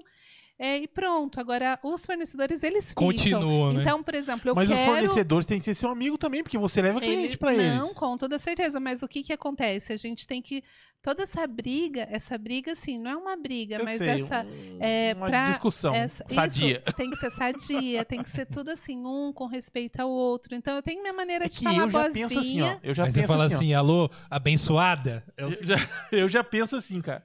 é, 0.62 0.78
e 0.78 0.86
pronto. 0.86 1.40
Agora 1.40 1.78
os 1.82 2.04
fornecedores 2.04 2.62
eles 2.62 2.90
ficam. 2.90 3.06
Continuam, 3.06 3.72
né? 3.72 3.80
Então, 3.82 4.02
por 4.02 4.14
exemplo, 4.14 4.50
eu 4.50 4.54
Mas 4.54 4.68
os 4.68 4.74
quero 4.76 4.90
fornecedores 4.92 5.46
têm 5.46 5.58
que 5.58 5.64
ser 5.64 5.74
seu 5.74 5.88
amigo 5.88 6.18
também, 6.18 6.42
porque 6.42 6.58
você 6.58 6.82
leva 6.82 7.00
cliente 7.00 7.24
ele- 7.30 7.36
pra 7.38 7.54
eles. 7.54 7.72
Não, 7.78 7.94
com 7.94 8.16
toda 8.18 8.38
certeza. 8.38 8.78
Mas 8.78 9.02
o 9.02 9.08
que 9.08 9.22
que 9.22 9.32
acontece? 9.32 9.92
A 9.92 9.96
gente 9.96 10.26
tem 10.26 10.42
que 10.42 10.62
toda 11.02 11.22
essa 11.22 11.46
briga, 11.46 12.06
essa 12.10 12.36
briga 12.36 12.72
assim, 12.72 12.98
não 12.98 13.10
é 13.10 13.16
uma 13.16 13.34
briga, 13.36 13.76
Eu 13.76 13.84
mas 13.84 13.96
sei, 13.96 14.08
essa 14.10 14.42
um- 14.44 14.78
é, 14.80 15.14
uma 15.16 15.26
pra- 15.28 15.48
discussão 15.48 15.94
essa- 15.94 16.24
sadia. 16.28 16.82
Isso, 16.86 16.96
tem 16.96 17.08
que 17.10 17.16
ser 17.16 17.30
sadia, 17.30 18.04
tem 18.04 18.22
que 18.22 18.28
ser 18.28 18.44
tudo 18.44 18.70
assim, 18.70 18.98
um 19.06 19.32
com 19.32 19.46
respeito 19.46 19.98
ao 19.98 20.10
outro. 20.10 20.54
Então 20.54 20.76
eu 20.76 20.82
tenho 20.82 21.00
minha 21.00 21.14
maneira 21.14 21.46
É 21.46 21.48
de 21.48 21.58
falar 21.64 21.76
eu 21.78 21.90
já 21.90 21.98
boazinha. 22.00 22.28
penso 22.28 22.40
assim, 22.40 22.60
ó. 22.60 22.76
Eu 22.82 22.94
já 22.94 23.04
Aí 23.04 23.08
penso 23.08 23.20
você 23.22 23.26
fala 23.26 23.44
assim, 23.44 23.54
ó. 23.54 23.56
assim, 23.56 23.74
alô, 23.74 24.10
abençoada? 24.28 25.24
É 25.38 25.46
o 25.46 25.48
Eu 25.48 25.66
já, 25.66 25.76
eu 26.12 26.28
já 26.28 26.44
penso 26.44 26.76
assim, 26.76 27.00
cara. 27.00 27.24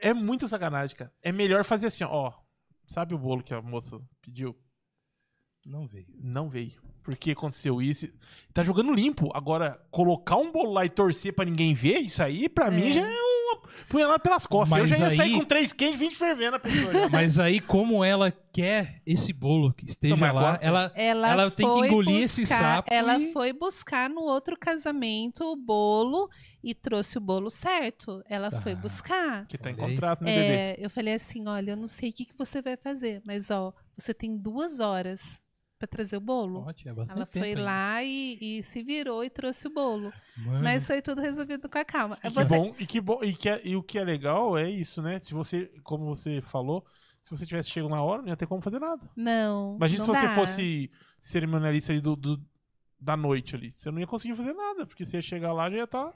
É 0.00 0.12
muita 0.14 0.46
sacanagem, 0.48 0.96
cara. 0.96 1.12
É 1.22 1.32
melhor 1.32 1.64
fazer 1.64 1.86
assim, 1.86 2.04
ó. 2.04 2.32
Sabe 2.86 3.14
o 3.14 3.18
bolo 3.18 3.42
que 3.42 3.54
a 3.54 3.62
moça 3.62 4.00
pediu? 4.20 4.56
Não 5.64 5.86
veio. 5.86 6.06
Não 6.18 6.48
veio. 6.48 6.80
Porque 7.02 7.32
aconteceu 7.32 7.80
isso. 7.80 8.08
Tá 8.52 8.62
jogando 8.62 8.92
limpo. 8.92 9.30
Agora, 9.34 9.80
colocar 9.90 10.36
um 10.36 10.52
bolo 10.52 10.72
lá 10.72 10.84
e 10.84 10.90
torcer 10.90 11.34
pra 11.34 11.44
ninguém 11.44 11.74
ver, 11.74 11.98
isso 12.00 12.22
aí, 12.22 12.48
pra 12.48 12.70
mim, 12.70 12.92
já 12.92 13.00
é 13.00 13.22
uma. 13.22 13.31
Punha 13.88 14.06
lá 14.06 14.18
pelas 14.18 14.46
costas. 14.46 14.78
eu 14.78 14.84
Mas 14.88 14.98
já 14.98 15.10
ia 15.10 15.16
sair 15.16 15.32
aí- 15.32 15.38
com 15.38 15.44
três 15.44 15.72
quentes, 15.72 15.98
20 15.98 16.16
fervendo 16.16 16.56
a 16.56 16.58
pessoa. 16.60 16.92
já. 16.92 17.08
Mas 17.10 17.38
aí, 17.38 17.60
como 17.60 18.02
ela 18.04 18.32
quer 18.52 19.02
esse 19.06 19.32
bolo 19.32 19.72
que 19.72 19.84
esteja 19.84 20.32
lá, 20.32 20.58
ela, 20.62 20.92
Ela, 20.94 21.30
Ela 21.32 21.50
tem 21.50 21.66
que 21.66 21.86
engolir 21.86 22.22
esse 22.22 22.42
buscar- 22.42 22.58
sapo 22.76 22.92
Ela 22.92 23.18
e- 23.18 23.32
foi 23.32 23.52
buscar 23.52 24.08
no 24.08 24.22
outro 24.22 24.56
casamento 24.58 25.44
o 25.44 25.56
bolo 25.56 26.28
e 26.62 26.74
trouxe 26.74 27.18
o 27.18 27.20
bolo 27.20 27.50
certo. 27.50 28.22
Ela 28.28 28.50
foi 28.50 28.72
Ah. 28.72 28.76
buscar. 28.76 29.46
Que 29.46 29.58
tá 29.58 29.70
em 29.70 29.76
contrato, 29.76 30.22
né, 30.24 30.32
bebê? 30.34 30.54
É, 30.54 30.76
eu 30.78 30.88
falei 30.90 31.14
assim: 31.14 31.46
olha, 31.48 31.72
eu 31.72 31.76
não 31.76 31.86
sei 31.86 32.10
o 32.10 32.12
que, 32.12 32.24
que 32.24 32.36
você 32.38 32.62
vai 32.62 32.76
fazer, 32.76 33.20
mas 33.26 33.50
ó, 33.50 33.72
você 33.96 34.14
tem 34.14 34.36
duas 34.36 34.80
horas 34.80 35.40
para 35.82 35.88
trazer 35.88 36.16
o 36.16 36.20
bolo. 36.20 36.64
Ó, 36.66 36.72
tinha 36.72 36.94
bastante 36.94 37.16
Ela 37.16 37.26
foi 37.26 37.54
lá 37.56 38.02
e, 38.04 38.38
e 38.40 38.62
se 38.62 38.82
virou 38.84 39.24
e 39.24 39.28
trouxe 39.28 39.66
o 39.66 39.70
bolo. 39.70 40.12
Mano, 40.36 40.62
Mas 40.62 40.86
foi 40.86 41.02
tudo 41.02 41.20
resolvido 41.20 41.68
com 41.68 41.76
a 41.78 41.84
calma. 41.84 42.16
E 42.22 42.28
que 42.28 42.34
Você- 42.34 42.56
bom, 42.56 42.74
e 42.78 42.86
que 42.86 43.00
bom, 43.00 43.18
e, 43.24 43.32
que 43.34 43.48
é- 43.48 43.60
e 43.64 43.74
o 43.76 43.82
que 43.82 43.98
é 43.98 44.04
legal 44.04 44.56
é 44.56 44.70
isso, 44.70 45.02
né? 45.02 45.18
Se 45.20 45.34
você, 45.34 45.66
como 45.82 46.04
você 46.06 46.40
falou, 46.40 46.84
se 47.20 47.30
você 47.30 47.44
tivesse 47.44 47.70
chego 47.70 47.88
na 47.88 48.00
hora, 48.00 48.22
não 48.22 48.28
ia 48.28 48.36
ter 48.36 48.46
como 48.46 48.62
fazer 48.62 48.78
nada. 48.78 49.02
Não. 49.16 49.74
Imagina 49.76 50.06
não 50.06 50.14
se 50.14 50.20
você 50.20 50.26
dá. 50.28 50.34
fosse 50.36 50.90
cerimonialista 51.20 51.92
ali 51.92 52.00
do, 52.00 52.14
do- 52.14 52.40
da 53.00 53.16
noite 53.16 53.56
ali. 53.56 53.72
Você 53.72 53.90
não 53.90 53.98
ia 53.98 54.06
conseguir 54.06 54.34
fazer 54.36 54.52
nada, 54.52 54.86
porque 54.86 55.04
você 55.04 55.16
ia 55.16 55.22
chegar 55.22 55.52
lá 55.52 55.68
já 55.68 55.76
ia 55.78 55.84
estar 55.84 56.12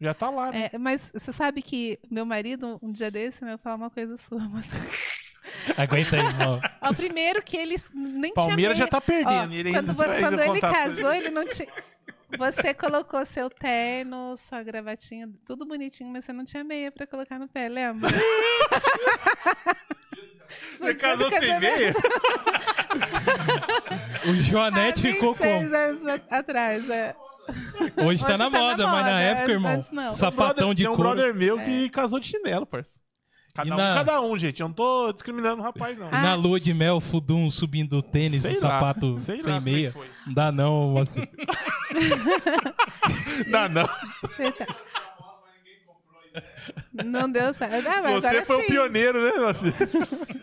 já 0.00 0.14
tá 0.14 0.30
lá, 0.30 0.52
né? 0.52 0.68
É, 0.72 0.78
mas 0.78 1.10
você 1.12 1.32
sabe 1.32 1.60
que 1.60 1.98
meu 2.10 2.24
marido, 2.24 2.78
um 2.82 2.92
dia 2.92 3.10
desse, 3.10 3.44
né, 3.44 3.54
eu 3.54 3.58
falar 3.58 3.74
uma 3.76 3.90
coisa 3.90 4.16
sua, 4.16 4.38
mas. 4.48 4.68
Aguenta 5.76 6.16
aí, 6.16 6.22
ó. 6.46 6.60
Ó, 6.90 6.94
primeiro 6.94 7.42
que 7.42 7.56
ele 7.56 7.76
nem 7.94 8.32
Palmeiras 8.32 8.76
tinha 8.76 8.86
já 8.86 8.90
tá 8.90 8.98
Ó, 8.98 9.00
perdendo. 9.00 9.52
e 9.52 9.56
ele 9.58 9.72
quando 9.72 9.92
vai 9.94 10.20
quando 10.20 10.40
ele 10.40 10.60
casou, 10.60 11.12
ele 11.14 11.30
não 11.30 11.46
tinha. 11.46 11.68
Você 12.38 12.74
colocou 12.74 13.24
seu 13.24 13.48
terno, 13.48 14.36
sua 14.36 14.62
gravatinha, 14.62 15.30
tudo 15.46 15.64
bonitinho, 15.64 16.10
mas 16.12 16.24
você 16.26 16.32
não 16.32 16.44
tinha 16.44 16.62
meia 16.62 16.92
pra 16.92 17.06
colocar 17.06 17.38
no 17.38 17.48
pé, 17.48 17.68
lembra? 17.68 18.10
Você 20.80 20.94
casou 20.94 21.28
sem 21.28 21.40
casamento, 21.40 21.60
meia? 21.76 21.94
O 24.26 24.34
Joanete 24.34 25.12
ficou 25.12 25.34
26 25.34 25.64
como? 25.70 25.76
anos 25.76 26.20
atrás, 26.30 26.88
é. 26.90 27.14
Hoje 27.96 27.96
tá 27.96 28.02
Hoje 28.04 28.22
na 28.22 28.28
tá 28.28 28.38
na 28.38 28.50
moda, 28.50 28.86
mas 28.86 29.06
na 29.06 29.12
moda, 29.12 29.20
época, 29.20 29.52
antes- 29.52 29.86
irmão, 29.88 30.04
não. 30.04 30.12
sapatão 30.12 30.74
de 30.74 30.82
tem 30.84 30.92
um 30.92 30.96
couro. 30.96 31.10
brother 31.10 31.34
meu 31.34 31.58
É. 31.58 31.64
que 31.64 31.88
casou 31.90 32.18
de 32.20 32.28
chinelo, 32.28 32.66
parça. 32.66 32.98
Cada 33.58 33.68
E 33.68 33.72
um, 33.72 33.76
na- 33.76 33.94
cada 33.94 34.20
um, 34.20 34.38
gente. 34.38 34.60
Eu 34.60 34.68
não 34.68 34.74
tô 34.74 35.12
discriminando 35.12 35.60
o 35.60 35.64
rapaz, 35.64 35.98
não. 35.98 36.08
Na 36.10 36.34
lua 36.36 36.60
de 36.60 36.72
mel, 36.72 37.00
fudum 37.00 37.50
subindo 37.50 37.98
o 37.98 38.02
tênis, 38.02 38.44
o 38.44 38.48
lá, 38.48 38.54
sapato 38.54 39.18
sei 39.18 39.36
lá 39.36 39.42
sem 39.42 39.52
como 39.52 39.56
é 39.56 39.58
que 39.58 39.64
meia. 39.76 39.92
foi. 39.92 40.06
Não 40.26 40.34
dá 40.34 40.52
não, 40.52 40.96
assim. 40.98 41.22
Não, 43.48 43.68
não. 43.68 43.88
Não 47.04 47.30
deu 47.30 47.52
certo. 47.54 47.88
Ah, 47.88 48.02
mas 48.02 48.14
Você 48.20 48.26
agora 48.26 48.44
foi 48.44 48.56
sim. 48.60 48.62
o 48.62 48.66
pioneiro, 48.66 49.22
né, 49.24 49.32
Moacir? 49.40 49.74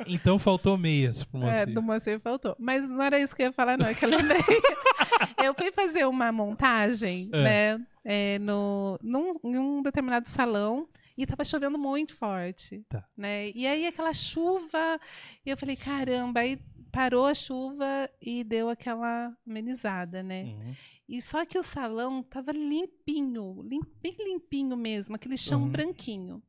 Então 0.08 0.40
faltou 0.40 0.78
meias 0.78 1.24
pro 1.24 1.40
É, 1.44 1.44
Moacir. 1.44 1.74
do 1.74 1.82
Moacir 1.82 2.20
faltou. 2.20 2.56
Mas 2.60 2.88
não 2.90 3.02
era 3.02 3.20
isso 3.20 3.36
que 3.36 3.44
eu 3.44 3.48
ia 3.48 3.52
falar, 3.54 3.78
não. 3.78 3.86
É 3.86 3.94
que 3.94 4.04
eu 4.06 4.10
lembrei. 4.10 4.42
eu 5.44 5.54
fui 5.54 5.72
fazer 5.72 6.06
uma 6.08 6.32
montagem, 6.32 7.30
É. 7.32 7.44
né? 7.44 7.82
é, 8.04 8.40
no, 8.40 9.00
num, 9.02 9.32
em 9.44 9.58
um 9.58 9.82
determinado 9.82 10.28
salão. 10.28 10.88
E 11.18 11.26
tava 11.26 11.46
chovendo 11.46 11.78
muito 11.80 12.14
forte. 12.16 12.86
Tá. 12.90 13.08
Né? 13.16 13.50
E 13.52 13.66
aí 13.66 13.86
aquela 13.88 14.14
chuva. 14.14 15.00
E 15.46 15.50
eu 15.50 15.58
falei, 15.58 15.76
caramba, 15.76 16.42
aí 16.42 16.58
parou 16.92 17.26
a 17.26 17.34
chuva 17.34 18.10
e 18.22 18.44
deu 18.44 18.70
aquela 18.70 19.36
amenizada, 19.48 20.24
né? 20.24 20.44
Uhum. 20.44 20.76
E 21.08 21.22
só 21.22 21.46
que 21.46 21.58
o 21.60 21.64
salão 21.64 22.24
tava 22.24 22.52
limpinho, 22.52 23.62
lim, 23.64 23.80
bem 24.02 24.16
limpinho 24.20 24.76
mesmo, 24.76 25.16
aquele 25.16 25.38
chão 25.38 25.62
Uhum. 25.64 25.70
branquinho. 25.70 26.42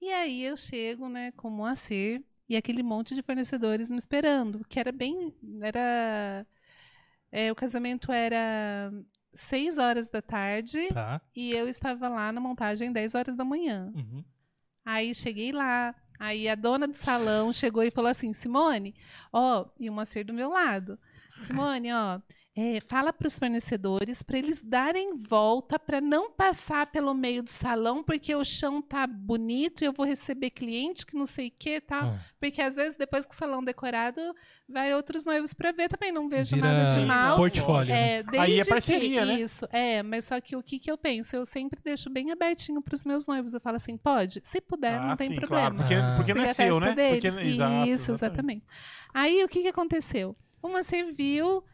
E 0.00 0.12
aí 0.12 0.42
eu 0.44 0.56
chego, 0.56 1.08
né, 1.08 1.32
com 1.32 1.48
o 1.48 1.50
Moacir 1.50 2.22
e 2.48 2.56
aquele 2.56 2.82
monte 2.82 3.14
de 3.14 3.22
fornecedores 3.22 3.90
me 3.90 3.96
esperando, 3.96 4.64
que 4.68 4.78
era 4.80 4.90
bem, 4.92 5.34
era, 5.62 6.46
é, 7.30 7.50
o 7.52 7.54
casamento 7.54 8.10
era 8.12 8.90
seis 9.34 9.78
horas 9.78 10.08
da 10.08 10.22
tarde 10.22 10.88
Tá. 10.92 11.20
e 11.34 11.52
eu 11.52 11.68
estava 11.68 12.08
lá 12.08 12.30
na 12.32 12.40
montagem 12.40 12.92
10 12.92 13.14
horas 13.14 13.36
da 13.36 13.44
manhã. 13.44 13.92
Uhum. 13.94 14.24
Aí 14.84 15.14
cheguei 15.14 15.52
lá, 15.52 15.94
Aí 16.18 16.48
a 16.48 16.54
dona 16.54 16.86
do 16.86 16.96
salão 16.96 17.52
chegou 17.52 17.82
e 17.82 17.90
falou 17.90 18.08
assim: 18.10 18.32
Simone, 18.32 18.94
ó, 19.32 19.66
e 19.80 19.90
o 19.90 19.92
Moacir 19.92 20.24
do 20.24 20.32
meu 20.32 20.48
lado. 20.48 20.96
Simone, 21.42 21.92
ó, 21.92 22.20
é, 22.56 22.80
fala 22.86 23.12
para 23.12 23.26
os 23.26 23.36
fornecedores 23.36 24.22
para 24.22 24.38
eles 24.38 24.62
darem 24.62 25.16
volta 25.16 25.76
para 25.76 26.00
não 26.00 26.30
passar 26.30 26.86
pelo 26.86 27.12
meio 27.12 27.42
do 27.42 27.50
salão, 27.50 28.00
porque 28.02 28.32
o 28.32 28.44
chão 28.44 28.80
tá 28.80 29.08
bonito 29.08 29.82
e 29.82 29.86
eu 29.86 29.92
vou 29.92 30.06
receber 30.06 30.50
cliente 30.50 31.04
que 31.04 31.16
não 31.16 31.26
sei 31.26 31.48
o 31.48 31.50
que, 31.50 31.80
tá? 31.80 32.14
Ah. 32.14 32.18
Porque 32.38 32.62
às 32.62 32.76
vezes 32.76 32.96
depois 32.96 33.26
que 33.26 33.34
o 33.34 33.36
salão 33.36 33.60
decorado, 33.64 34.20
vai 34.68 34.94
outros 34.94 35.24
noivos 35.24 35.52
para 35.52 35.72
ver 35.72 35.88
também, 35.88 36.12
não 36.12 36.28
vejo 36.28 36.54
Vira 36.54 36.72
nada 36.72 36.94
de 37.00 37.04
mal. 37.06 37.36
portfólio. 37.36 37.92
né? 37.92 38.18
É, 38.18 38.22
desde 38.22 38.38
Aí 38.38 38.60
é 38.60 38.64
parceria, 38.64 39.20
que, 39.22 39.26
né? 39.26 39.40
Isso, 39.40 39.68
é, 39.72 40.02
mas 40.04 40.24
só 40.26 40.40
que 40.40 40.54
o 40.54 40.62
que, 40.62 40.78
que 40.78 40.88
eu 40.90 40.96
penso? 40.96 41.34
Eu 41.34 41.44
sempre 41.44 41.80
deixo 41.84 42.08
bem 42.08 42.30
abertinho 42.30 42.80
para 42.80 42.94
os 42.94 43.04
meus 43.04 43.26
noivos. 43.26 43.52
Eu 43.52 43.60
falo 43.60 43.76
assim, 43.76 43.96
pode? 43.96 44.40
Se 44.44 44.60
puder, 44.60 44.94
Ah, 45.00 45.08
não 45.08 45.16
tem 45.16 45.30
sim, 45.30 45.34
problema. 45.36 45.70
Claro, 45.70 45.74
porque, 45.76 45.94
Ah. 45.94 46.14
porque 46.16 46.34
não 46.34 46.42
é 46.42 46.44
Porque 46.46 46.50
a 46.62 46.66
seu, 46.66 46.80
festa 46.80 46.94
né? 46.94 46.94
deles. 46.94 47.34
Porque, 47.34 47.48
exato, 47.48 47.88
Isso, 47.90 48.12
exatamente. 48.12 48.64
Aí 49.12 49.42
o 49.42 49.48
que, 49.48 49.62
que 49.62 49.68
aconteceu? 49.68 50.36
Uma 50.62 50.82
serviu 50.84 51.64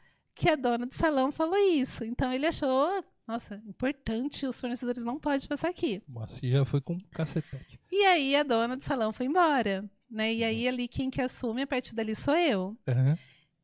que 0.41 0.49
a 0.49 0.57
dona 0.57 0.87
do 0.87 0.95
salão 0.95 1.31
falou 1.31 1.57
isso. 1.59 2.03
Então 2.05 2.33
ele 2.33 2.47
achou, 2.47 3.05
nossa, 3.29 3.63
importante, 3.67 4.47
os 4.47 4.59
fornecedores 4.61 5.05
não 5.05 5.19
podem 5.21 5.47
passar 5.47 5.69
aqui. 5.69 6.03
Moacir 6.09 6.51
já 6.53 6.65
foi 6.65 6.81
com 6.81 6.95
um 6.95 7.01
cacetete. 7.13 7.79
E 7.93 8.05
aí 8.07 8.35
a 8.35 8.43
dona 8.43 8.77
do 8.77 8.83
salão 8.83 9.13
foi 9.13 9.27
embora. 9.27 9.85
Né? 10.11 10.35
E 10.35 10.43
aí 10.45 10.67
ali 10.67 10.89
quem 10.89 11.11
que 11.11 11.21
assume 11.21 11.63
a 11.63 11.67
partir 11.67 11.95
dali 11.95 12.15
sou 12.15 12.35
eu. 12.37 12.77
Aham. 12.89 13.19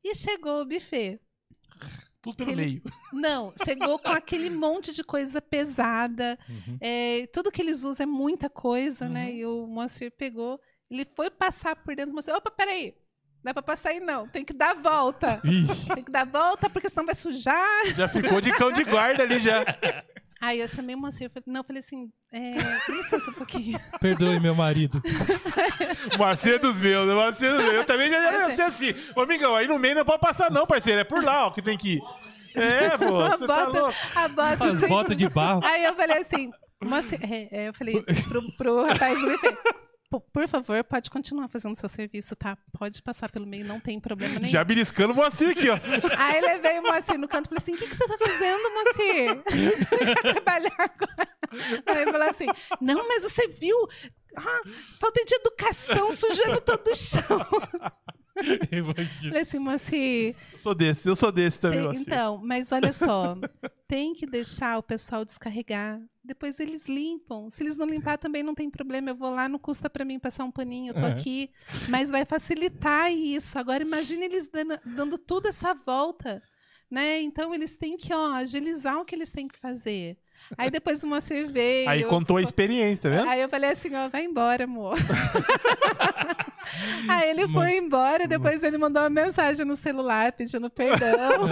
E 0.04 0.14
chegou 0.14 0.60
o 0.60 0.66
buffet. 0.66 1.18
Tudo 2.22 2.36
pelo 2.36 2.50
Aquele- 2.52 2.66
meio. 2.66 2.82
Não, 3.12 3.52
chegou 3.64 3.98
com 3.98 4.08
aquele 4.10 4.50
monte 4.50 4.92
de 4.92 5.02
coisa 5.02 5.40
pesada. 5.40 6.38
Uhum. 6.48 6.76
É, 6.80 7.26
tudo 7.32 7.50
que 7.50 7.62
eles 7.62 7.84
usam 7.84 8.04
é 8.04 8.06
muita 8.06 8.50
coisa, 8.50 9.08
né? 9.08 9.26
Uhum. 9.30 9.36
E 9.36 9.46
o 9.46 9.66
Moacir 9.66 10.12
pegou, 10.12 10.60
ele 10.90 11.04
foi 11.04 11.30
passar 11.30 11.74
por 11.76 11.96
dentro 11.96 12.10
do 12.10 12.14
Moacir. 12.14 12.34
Opa, 12.34 12.50
peraí. 12.50 12.94
Não 13.46 13.50
dá 13.50 13.54
pra 13.54 13.62
passar 13.62 13.90
aí, 13.90 14.00
não. 14.00 14.26
Tem 14.26 14.44
que 14.44 14.52
dar 14.52 14.70
a 14.72 14.74
volta. 14.74 15.40
Ixi. 15.44 15.94
Tem 15.94 16.02
que 16.02 16.10
dar 16.10 16.22
a 16.22 16.24
volta, 16.24 16.68
porque 16.68 16.88
senão 16.88 17.06
vai 17.06 17.14
sujar. 17.14 17.86
Já 17.94 18.08
ficou 18.08 18.40
de 18.40 18.50
cão 18.50 18.72
de 18.72 18.82
guarda 18.82 19.22
ali 19.22 19.38
já. 19.38 19.64
Aí 20.40 20.58
eu 20.58 20.66
chamei 20.66 20.96
o 20.96 20.98
Moacir. 20.98 21.30
falei- 21.30 21.44
Não, 21.46 21.60
eu 21.60 21.64
falei 21.64 21.78
assim, 21.78 22.10
é, 22.32 22.54
licença 22.90 23.30
um 23.30 23.34
pouquinho. 23.34 23.78
Perdoe, 24.00 24.40
meu 24.40 24.52
marido. 24.52 25.00
Marcia 26.18 26.58
dos 26.58 26.76
meus, 26.80 27.06
Marcia 27.14 27.52
dos 27.52 27.62
meus. 27.62 27.74
Eu 27.74 27.84
também 27.84 28.10
já 28.10 28.18
ia 28.18 28.42
é. 28.52 28.56
ser 28.56 28.62
assim. 28.62 28.92
Ô, 29.14 29.20
amigão, 29.20 29.54
aí 29.54 29.68
no 29.68 29.78
meio 29.78 29.94
não 29.94 30.04
pode 30.04 30.18
passar 30.20 30.50
não, 30.50 30.66
parceiro. 30.66 31.00
É 31.00 31.04
por 31.04 31.22
lá 31.22 31.46
ó, 31.46 31.50
que 31.52 31.62
tem 31.62 31.78
que 31.78 31.94
ir. 31.94 32.00
É, 32.56 32.98
pô, 32.98 33.20
A 33.20 33.30
você 33.36 33.46
tá 33.46 33.66
bota, 33.66 33.80
louco. 33.80 33.96
a 34.16 34.28
bota. 34.28 34.64
As 34.64 34.80
botas 34.88 35.16
de 35.16 35.28
barro. 35.28 35.60
Aí 35.64 35.84
eu 35.84 35.94
falei 35.94 36.18
assim, 36.18 36.50
Moacir, 36.82 37.20
é, 37.22 37.48
é, 37.52 37.68
eu 37.68 37.74
falei 37.74 38.02
pro, 38.28 38.56
pro 38.56 38.86
rapaz 38.86 39.16
do 39.20 39.38
"Pô, 39.38 39.56
por 40.10 40.48
favor, 40.48 40.84
pode 40.84 41.10
continuar 41.10 41.48
fazendo 41.48 41.74
seu 41.76 41.88
serviço, 41.88 42.36
tá? 42.36 42.56
Pode 42.78 43.02
passar 43.02 43.30
pelo 43.30 43.46
meio, 43.46 43.64
não 43.64 43.80
tem 43.80 43.98
problema 44.00 44.38
nenhum. 44.38 44.52
Já 44.52 44.62
beliscando 44.62 45.12
o 45.12 45.16
Moacir 45.16 45.50
aqui, 45.50 45.68
ó. 45.68 45.78
Aí 46.16 46.40
levei 46.40 46.78
o 46.78 46.82
Moacir 46.82 47.18
no 47.18 47.26
canto 47.28 47.46
e 47.46 47.48
falei 47.48 47.58
assim: 47.62 47.74
o 47.74 47.78
que, 47.78 47.86
que 47.88 47.96
você 47.96 48.06
tá 48.06 48.18
fazendo, 48.18 48.70
Moacir? 48.70 49.76
Você 49.86 50.14
quer 50.14 50.34
trabalhar 50.34 50.88
com. 50.90 51.06
Aí 51.86 52.02
ele 52.02 52.12
falou 52.12 52.28
assim: 52.28 52.46
não, 52.80 53.06
mas 53.08 53.22
você 53.22 53.48
viu? 53.48 53.76
Ah, 54.36 54.60
falta 55.00 55.24
de 55.24 55.34
educação, 55.34 56.12
sujando 56.12 56.60
todo 56.60 56.86
o 56.88 56.94
chão. 56.94 57.22
Falei 58.36 59.40
assim, 59.40 59.58
Moacir. 59.58 60.36
Eu 60.52 60.58
sou 60.58 60.74
desse, 60.74 61.08
eu 61.08 61.16
sou 61.16 61.32
desse 61.32 61.58
também, 61.58 61.88
tem- 61.90 62.00
então, 62.02 62.38
mas 62.44 62.70
olha 62.70 62.92
só, 62.92 63.34
tem 63.88 64.12
que 64.12 64.26
deixar 64.26 64.78
o 64.78 64.82
pessoal 64.82 65.24
descarregar. 65.24 66.00
Depois 66.22 66.60
eles 66.60 66.84
limpam. 66.86 67.48
Se 67.48 67.62
eles 67.62 67.76
não 67.76 67.86
limpar, 67.86 68.18
também 68.18 68.42
não 68.42 68.54
tem 68.54 68.68
problema. 68.68 69.10
Eu 69.10 69.14
vou 69.14 69.30
lá, 69.32 69.48
não 69.48 69.58
custa 69.58 69.88
pra 69.88 70.04
mim 70.04 70.18
passar 70.18 70.44
um 70.44 70.50
paninho, 70.50 70.90
eu 70.90 70.94
tô 70.94 71.00
Uhum. 71.06 71.12
aqui. 71.12 71.50
Mas 71.88 72.10
vai 72.10 72.24
facilitar 72.24 73.10
isso. 73.12 73.58
Agora, 73.58 73.82
imagine 73.82 74.24
eles 74.24 74.46
dando, 74.50 74.78
dando 74.84 75.16
tudo 75.18 75.46
essa 75.48 75.72
volta. 75.72 76.42
Né? 76.90 77.20
Então, 77.22 77.54
eles 77.54 77.76
têm 77.76 77.96
que 77.96 78.12
ó, 78.12 78.32
agilizar 78.34 78.98
o 79.00 79.04
que 79.04 79.14
eles 79.14 79.30
têm 79.30 79.46
que 79.48 79.58
fazer. 79.58 80.18
Aí 80.56 80.70
depois 80.70 81.02
o 81.02 81.06
Moacir 81.06 81.50
veio. 81.50 81.88
Aí 81.88 82.04
contou 82.04 82.36
a 82.36 82.42
experiência, 82.42 83.10
vendo? 83.10 83.28
Aí 83.28 83.40
eu 83.40 83.48
falei 83.48 83.70
assim, 83.70 83.94
ó, 83.94 84.08
vai 84.08 84.24
embora, 84.24 84.64
amor. 84.64 84.96
Aí 87.08 87.30
ele 87.30 87.48
foi 87.48 87.76
embora, 87.78 88.26
depois 88.26 88.62
ele 88.62 88.76
mandou 88.76 89.02
uma 89.02 89.10
mensagem 89.10 89.64
no 89.64 89.76
celular 89.76 90.32
pedindo 90.32 90.68
perdão. 90.68 91.46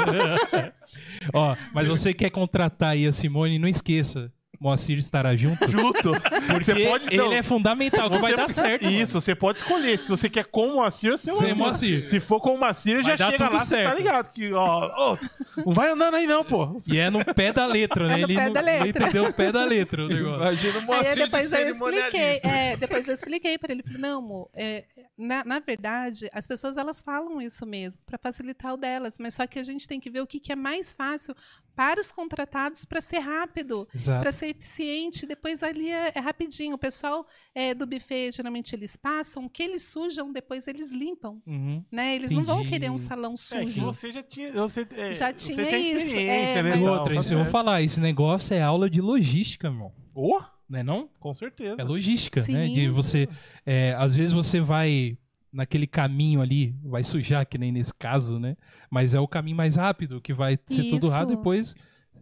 Ó, 1.32 1.56
mas 1.72 1.88
você 1.88 2.12
quer 2.12 2.30
contratar 2.30 2.90
aí 2.90 3.06
a 3.06 3.12
Simone, 3.12 3.58
não 3.58 3.68
esqueça. 3.68 4.32
Moacir 4.60 4.98
estará 4.98 5.34
junto. 5.36 5.70
Junto. 5.70 6.12
Porque 6.46 6.64
Você 6.74 6.84
pode- 6.86 7.06
ele 7.14 7.34
é 7.34 7.42
fundamental, 7.42 8.08
que 8.10 8.18
vai 8.18 8.34
dar 8.36 8.48
certo. 8.50 8.84
mano. 8.84 8.96
Isso, 8.96 9.20
você 9.20 9.34
pode 9.34 9.58
escolher. 9.58 9.98
Se 9.98 10.08
você 10.08 10.28
quer 10.30 10.44
com 10.46 10.68
o 10.68 10.74
Moacir 10.76 11.12
ou 11.12 11.18
sem 11.18 11.32
o 11.32 11.36
Moacir. 11.36 11.56
Moacir. 11.56 12.08
Se 12.08 12.20
for 12.20 12.40
com 12.40 12.54
o 12.54 12.58
Moacir, 12.58 12.94
Vai 12.94 13.02
já 13.04 13.16
dar 13.16 13.30
chega 13.32 13.44
tudo 13.44 13.54
lá, 13.56 13.64
você 13.64 13.76
tá 13.76 13.82
certo. 13.82 13.98
ligado. 13.98 14.30
Que, 14.30 14.52
ó, 14.52 14.90
ó, 15.12 15.18
não 15.64 15.72
vai 15.74 15.90
andando 15.90 16.14
aí 16.14 16.26
não, 16.26 16.44
pô. 16.44 16.80
E 16.90 16.98
é 16.98 17.10
no 17.10 17.24
pé 17.34 17.52
da 17.52 17.66
letra, 17.66 18.06
né? 18.08 18.14
É 18.14 18.18
no 18.18 18.24
ele, 18.26 18.34
pé 18.36 18.44
não- 18.46 18.52
da 18.52 18.60
letra. 18.60 18.88
ele 18.88 18.98
entendeu 18.98 19.24
o 19.24 19.32
pé 19.32 19.52
da 19.52 19.64
letra 19.64 20.04
o 20.04 20.08
negócio. 20.08 20.36
Imagina 20.40 20.74
o 20.74 20.80
Aí 20.80 20.86
Moacir 20.86 21.12
de 21.14 21.18
depois 21.24 21.52
eu 21.52 21.58
expliquei, 21.70 22.00
cerimonialista. 22.00 22.48
é, 22.48 22.76
depois 22.76 23.08
eu 23.08 23.14
expliquei 23.14 23.58
para 23.58 23.72
ele, 23.72 23.82
falei, 23.82 24.00
não, 24.00 24.18
amor, 24.18 24.50
é, 24.54 24.84
na, 25.18 25.44
na 25.44 25.58
verdade, 25.60 26.28
as 26.32 26.46
pessoas 26.46 26.76
elas 26.76 27.02
falam 27.02 27.40
isso 27.40 27.66
mesmo, 27.66 28.00
para 28.06 28.18
facilitar 28.18 28.74
o 28.74 28.76
delas, 28.76 29.16
mas 29.18 29.34
só 29.34 29.46
que 29.46 29.58
a 29.58 29.62
gente 29.64 29.86
tem 29.86 30.00
que 30.00 30.10
ver 30.10 30.20
o 30.20 30.26
que, 30.26 30.40
que 30.40 30.52
é 30.52 30.56
mais 30.56 30.94
fácil 30.94 31.34
para 31.76 32.00
os 32.00 32.12
contratados 32.12 32.84
para 32.84 33.00
ser 33.00 33.18
rápido, 33.18 33.88
Exato. 33.92 34.22
para 34.22 34.30
ser 34.44 34.50
eficiente. 34.50 35.26
Depois 35.26 35.62
ali 35.62 35.90
é, 35.90 36.12
é 36.14 36.20
rapidinho. 36.20 36.74
O 36.74 36.78
pessoal 36.78 37.26
é, 37.54 37.74
do 37.74 37.86
buffet, 37.86 38.32
geralmente 38.32 38.74
eles 38.74 38.96
passam, 38.96 39.44
o 39.46 39.50
que 39.50 39.62
eles 39.62 39.82
sujam, 39.82 40.32
depois 40.32 40.66
eles 40.68 40.90
limpam. 40.90 41.40
Uhum. 41.46 41.82
Né? 41.90 42.14
Eles 42.14 42.30
não 42.30 42.44
vão 42.44 42.56
Entendi. 42.60 42.70
querer 42.72 42.90
um 42.90 42.96
salão 42.96 43.34
É 43.50 43.60
que 43.60 43.66
sujo. 43.66 43.84
você 43.86 44.12
já 44.12 44.22
tinha. 44.22 44.52
Você, 44.52 44.86
é, 44.92 45.14
Já 45.14 45.26
você 45.32 45.54
tinha 45.54 45.66
tem 45.66 45.88
isso, 45.92 45.98
experiência, 46.06 46.58
é, 46.58 46.62
né? 46.62 46.70
mas- 46.76 46.82
outra, 46.82 47.14
isso 47.16 47.32
eu 47.32 47.36
vou 47.38 47.44
certo. 47.46 47.52
falar, 47.52 47.82
esse 47.82 48.00
negócio 48.00 48.54
é 48.54 48.62
aula 48.62 48.88
de 48.88 49.00
logística, 49.00 49.68
irmão. 49.68 49.92
Ô, 50.14 50.40
Não 50.68 50.78
é 50.78 50.82
não? 50.82 51.08
com 51.18 51.34
certeza. 51.34 51.76
É 51.78 51.84
logística, 51.84 52.40
né? 52.42 52.66
Sim. 52.66 52.72
De 52.74 52.88
você, 52.88 53.28
é, 53.66 53.94
às 53.98 54.14
vezes 54.16 54.32
você 54.32 54.60
vai 54.60 55.18
naquele 55.52 55.86
caminho 55.86 56.40
ali, 56.40 56.74
vai 56.84 57.04
sujar, 57.04 57.46
que 57.46 57.56
nem 57.56 57.70
nesse 57.70 57.94
caso, 57.94 58.38
né? 58.40 58.56
Mas 58.90 59.14
é 59.14 59.20
o 59.20 59.28
caminho 59.28 59.56
mais 59.56 59.76
rápido, 59.76 60.20
que 60.20 60.32
vai 60.34 60.58
ser 60.66 60.82
tudo 60.90 61.06
Isso. 61.06 61.08
rápido, 61.08 61.36
depois 61.36 61.74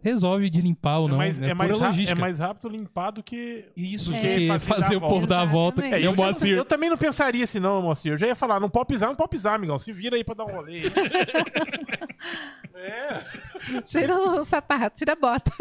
resolve 0.03 0.49
de 0.49 0.61
limpar 0.61 0.99
ou 0.99 1.07
É 1.07 1.11
não. 1.11 1.17
mais, 1.17 1.41
é 1.41 1.49
é, 1.49 1.53
mais 1.53 1.79
ra- 1.79 1.91
é 2.09 2.15
mais 2.15 2.39
rápido 2.39 2.69
limpar 2.69 3.11
do 3.11 3.23
que. 3.23 3.65
Isso, 3.75 4.11
do 4.11 4.19
que 4.19 4.35
que 4.35 4.47
fazer 4.47 4.65
fazer, 4.65 4.95
o 4.97 5.01
povo 5.01 5.25
dar 5.25 5.41
a 5.41 5.45
volta. 5.45 5.81
O 5.81 5.85
eu, 5.85 6.15
Moacir. 6.15 6.57
eu 6.57 6.65
também 6.65 6.89
não 6.89 6.97
pensaria 6.97 7.43
assim, 7.43 7.59
não, 7.59 7.81
Moacir. 7.81 8.11
Eu 8.11 8.17
já 8.17 8.27
ia 8.27 8.35
falar, 8.35 8.59
não 8.59 8.69
pode 8.69 8.87
pisar, 8.87 9.07
não 9.07 9.15
pode 9.15 9.29
pisar, 9.29 9.55
amigão. 9.55 9.79
Se 9.79 9.91
vira 9.93 10.15
aí 10.15 10.23
pra 10.23 10.35
dar 10.35 10.43
um 10.45 10.51
rolê. 10.51 10.81
é. 12.75 13.81
Tira 13.81 14.15
o 14.17 14.43
sapato, 14.45 14.97
tira 14.97 15.13
a 15.13 15.15
bota. 15.15 15.51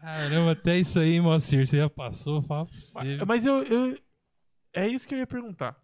Caramba, 0.00 0.52
até 0.52 0.76
isso 0.76 0.98
aí, 0.98 1.20
Moacir, 1.20 1.66
você 1.66 1.78
já 1.78 1.88
passou, 1.90 2.42
fala 2.42 2.66
pra 2.66 2.74
você. 2.74 3.18
Mas 3.26 3.46
eu, 3.46 3.62
eu- 3.62 3.94
É 4.74 4.86
isso 4.86 5.06
que 5.08 5.14
eu 5.14 5.18
ia 5.18 5.26
perguntar. 5.26 5.76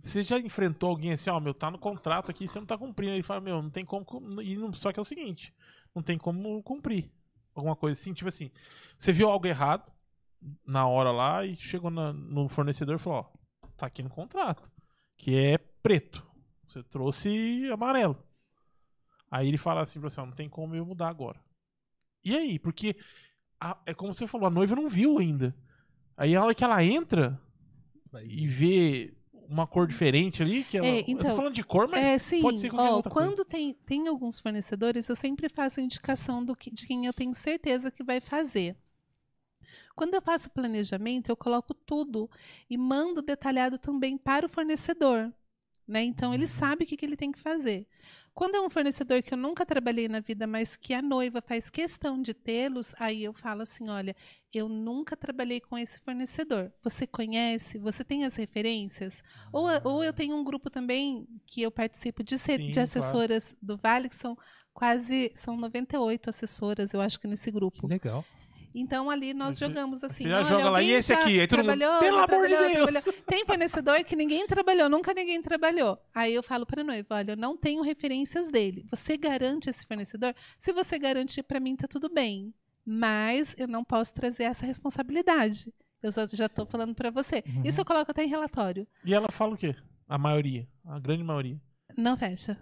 Você 0.00 0.22
já 0.24 0.38
enfrentou 0.38 0.90
alguém 0.90 1.12
assim, 1.12 1.30
ó, 1.30 1.38
meu, 1.38 1.54
tá 1.54 1.70
no 1.70 1.78
contrato 1.78 2.28
aqui, 2.30 2.48
você 2.48 2.58
não 2.58 2.66
tá 2.66 2.76
cumprindo. 2.76 3.12
Ele 3.12 3.22
fala, 3.22 3.40
meu, 3.40 3.62
não 3.62 3.70
tem 3.70 3.84
como. 3.84 4.42
E 4.42 4.56
não- 4.56 4.72
Só 4.72 4.92
que 4.92 4.98
é 4.98 5.02
o 5.02 5.04
seguinte, 5.04 5.54
não 5.94 6.02
tem 6.02 6.16
como 6.18 6.62
cumprir. 6.62 7.10
Alguma 7.54 7.76
coisa 7.76 8.00
assim, 8.00 8.12
tipo 8.14 8.28
assim. 8.28 8.50
Você 8.98 9.12
viu 9.12 9.28
algo 9.28 9.46
errado 9.46 9.90
na 10.66 10.86
hora 10.86 11.10
lá 11.10 11.44
e 11.44 11.54
chegou 11.56 11.90
na- 11.90 12.12
no 12.12 12.48
fornecedor 12.48 12.96
e 12.96 12.98
falou, 12.98 13.20
ó, 13.62 13.66
tá 13.76 13.86
aqui 13.86 14.02
no 14.02 14.10
contrato. 14.10 14.70
Que 15.16 15.36
é 15.36 15.58
preto. 15.58 16.26
Você 16.66 16.82
trouxe 16.82 17.68
amarelo. 17.70 18.16
Aí 19.30 19.48
ele 19.48 19.58
fala 19.58 19.82
assim 19.82 20.00
pra 20.00 20.08
você, 20.10 20.20
ó, 20.20 20.26
não 20.26 20.32
tem 20.32 20.48
como 20.48 20.74
eu 20.74 20.84
mudar 20.86 21.08
agora. 21.08 21.40
E 22.24 22.34
aí? 22.36 22.58
Porque 22.58 22.96
a- 23.60 23.78
é 23.86 23.92
como 23.94 24.14
você 24.14 24.26
falou, 24.26 24.46
a 24.46 24.50
noiva 24.50 24.74
não 24.74 24.88
viu 24.88 25.18
ainda. 25.18 25.54
Aí 26.16 26.34
a 26.34 26.42
hora 26.44 26.54
que 26.54 26.64
ela 26.64 26.82
entra 26.84 27.40
e 28.24 28.46
vê 28.46 29.14
uma 29.52 29.66
cor 29.66 29.86
diferente 29.86 30.42
ali, 30.42 30.64
que 30.64 30.78
ela. 30.78 30.86
É, 30.86 31.00
eu 31.00 31.04
tô 31.04 31.10
então, 31.12 31.36
falando 31.36 31.54
de 31.54 31.62
cor, 31.62 31.88
mas. 31.88 32.02
É, 32.02 32.18
sim. 32.18 32.40
pode 32.40 32.58
ser 32.58 32.70
qualquer 32.70 32.90
Ó, 32.90 32.96
outra 32.96 33.10
coisa. 33.10 33.28
quando 33.28 33.44
tem, 33.44 33.74
tem 33.74 34.08
alguns 34.08 34.40
fornecedores, 34.40 35.08
eu 35.08 35.16
sempre 35.16 35.48
faço 35.48 35.80
indicação 35.80 36.44
do 36.44 36.56
que, 36.56 36.70
de 36.70 36.86
quem 36.86 37.06
eu 37.06 37.12
tenho 37.12 37.34
certeza 37.34 37.90
que 37.90 38.02
vai 38.02 38.20
fazer. 38.20 38.76
Quando 39.94 40.14
eu 40.14 40.22
faço 40.22 40.50
planejamento, 40.50 41.28
eu 41.28 41.36
coloco 41.36 41.74
tudo 41.74 42.30
e 42.68 42.78
mando 42.78 43.20
detalhado 43.20 43.78
também 43.78 44.16
para 44.16 44.46
o 44.46 44.48
fornecedor. 44.48 45.32
Né? 45.86 46.04
Então, 46.04 46.32
ele 46.32 46.46
sabe 46.46 46.84
o 46.84 46.86
que, 46.86 46.96
que 46.96 47.04
ele 47.04 47.16
tem 47.16 47.32
que 47.32 47.40
fazer. 47.40 47.86
Quando 48.34 48.54
é 48.54 48.60
um 48.60 48.70
fornecedor 48.70 49.22
que 49.22 49.34
eu 49.34 49.38
nunca 49.38 49.66
trabalhei 49.66 50.08
na 50.08 50.20
vida, 50.20 50.46
mas 50.46 50.74
que 50.74 50.94
a 50.94 51.02
noiva 51.02 51.42
faz 51.42 51.68
questão 51.68 52.20
de 52.20 52.32
tê-los, 52.32 52.94
aí 52.98 53.24
eu 53.24 53.32
falo 53.32 53.62
assim: 53.62 53.90
olha, 53.90 54.16
eu 54.54 54.68
nunca 54.68 55.14
trabalhei 55.16 55.60
com 55.60 55.76
esse 55.76 56.00
fornecedor. 56.00 56.72
Você 56.82 57.06
conhece? 57.06 57.78
Você 57.78 58.02
tem 58.02 58.24
as 58.24 58.34
referências? 58.36 59.22
Ou, 59.52 59.66
ou 59.84 60.02
eu 60.02 60.12
tenho 60.12 60.34
um 60.34 60.44
grupo 60.44 60.70
também 60.70 61.26
que 61.46 61.60
eu 61.60 61.70
participo 61.70 62.24
de, 62.24 62.38
Sim, 62.38 62.56
de 62.56 62.72
claro. 62.72 62.82
assessoras 62.84 63.54
do 63.60 63.76
Vale, 63.76 64.08
que 64.08 64.16
são 64.16 64.36
quase 64.72 65.30
são 65.34 65.56
98 65.56 66.30
assessoras, 66.30 66.94
eu 66.94 67.00
acho 67.00 67.20
que 67.20 67.28
nesse 67.28 67.50
grupo. 67.50 67.86
legal. 67.86 68.24
Então 68.74 69.10
ali 69.10 69.34
nós 69.34 69.58
você- 69.58 69.66
jogamos 69.66 70.02
assim. 70.02 70.24
você 70.24 70.28
já 70.30 70.38
olha, 70.38 70.48
joga 70.48 70.70
lá, 70.70 70.82
e 70.82 70.90
esse 70.90 71.12
já 71.12 71.20
aqui? 71.20 71.40
Aí 71.40 71.46
todo 71.46 71.58
mundo, 71.58 71.66
trabalhou, 71.78 72.00
"Pelo 72.00 72.16
já 72.16 72.24
amor 72.24 72.48
de 72.48 72.56
Deus!" 72.56 72.72
trabalhou. 72.92 73.02
Tem 73.26 73.44
fornecedor 73.46 74.04
que 74.04 74.16
ninguém 74.16 74.46
trabalhou, 74.46 74.88
nunca 74.88 75.12
ninguém 75.14 75.40
trabalhou. 75.42 75.98
Aí 76.14 76.34
eu 76.34 76.42
falo 76.42 76.64
para 76.66 76.82
noiva, 76.82 77.14
olha, 77.16 77.32
eu 77.32 77.36
não 77.36 77.56
tenho 77.56 77.82
referências 77.82 78.48
dele. 78.48 78.86
Você 78.90 79.16
garante 79.16 79.68
esse 79.70 79.86
fornecedor? 79.86 80.34
Se 80.58 80.72
você 80.72 80.98
garantir 80.98 81.42
para 81.42 81.60
mim 81.60 81.76
tá 81.76 81.86
tudo 81.86 82.08
bem, 82.08 82.52
mas 82.84 83.54
eu 83.58 83.68
não 83.68 83.84
posso 83.84 84.12
trazer 84.14 84.44
essa 84.44 84.64
responsabilidade. 84.66 85.72
Eu 86.02 86.10
já, 86.10 86.26
já 86.26 86.48
tô 86.48 86.66
falando 86.66 86.94
para 86.94 87.10
você. 87.10 87.44
Uhum. 87.46 87.62
Isso 87.64 87.80
eu 87.80 87.84
coloco 87.84 88.10
até 88.10 88.24
em 88.24 88.28
relatório. 88.28 88.86
E 89.04 89.14
ela 89.14 89.30
fala 89.30 89.54
o 89.54 89.56
quê? 89.56 89.74
A 90.08 90.18
maioria. 90.18 90.66
A 90.84 90.98
grande 90.98 91.22
maioria. 91.22 91.60
Não 91.96 92.16
fecha. 92.16 92.58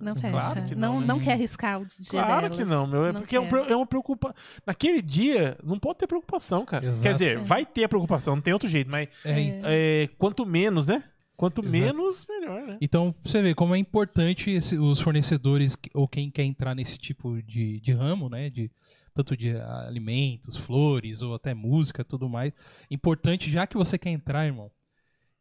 Não 0.00 0.14
claro 0.14 0.54
fecha. 0.54 0.62
que 0.68 0.74
não, 0.74 1.00
né? 1.00 1.06
não 1.06 1.20
quer 1.20 1.32
arriscar 1.34 1.80
o 1.80 1.86
dia 1.86 1.96
Claro 2.10 2.42
delas. 2.42 2.58
que 2.58 2.64
não, 2.64 2.86
meu. 2.86 3.04
É 3.06 3.12
Não 3.12 3.20
porque 3.20 3.36
é, 3.36 3.46
quer. 3.46 3.70
é 3.70 3.76
uma 3.76 3.86
preocupação. 3.86 4.34
Naquele 4.66 5.00
dia, 5.00 5.56
não 5.62 5.78
pode 5.78 5.98
ter 5.98 6.06
preocupação, 6.06 6.64
cara. 6.64 6.84
Exato. 6.86 7.02
Quer 7.02 7.12
dizer, 7.12 7.38
vai 7.40 7.64
ter 7.64 7.84
a 7.84 7.88
preocupação, 7.88 8.34
não 8.36 8.42
tem 8.42 8.52
outro 8.52 8.68
jeito, 8.68 8.90
mas 8.90 9.08
É, 9.24 9.60
é, 10.04 10.08
quanto 10.18 10.44
menos, 10.44 10.88
né? 10.88 11.04
Quanto 11.36 11.60
Exato. 11.62 11.72
menos, 11.72 12.26
melhor, 12.28 12.62
né? 12.62 12.78
Então, 12.80 13.14
você 13.22 13.42
vê 13.42 13.54
como 13.54 13.74
é 13.74 13.78
importante 13.78 14.50
esse- 14.50 14.78
os 14.78 15.00
fornecedores 15.00 15.76
ou 15.92 16.06
quem 16.06 16.30
quer 16.30 16.44
entrar 16.44 16.74
nesse 16.74 16.96
tipo 16.98 17.42
de, 17.42 17.80
de 17.80 17.92
ramo, 17.92 18.28
né? 18.28 18.50
De, 18.50 18.70
tanto 19.12 19.36
de 19.36 19.56
alimentos, 19.88 20.56
flores 20.56 21.22
ou 21.22 21.34
até 21.34 21.52
música 21.54 22.04
tudo 22.04 22.28
mais. 22.28 22.52
Importante, 22.90 23.50
já 23.50 23.66
que 23.66 23.76
você 23.76 23.96
quer 23.98 24.10
entrar, 24.10 24.44
irmão, 24.46 24.70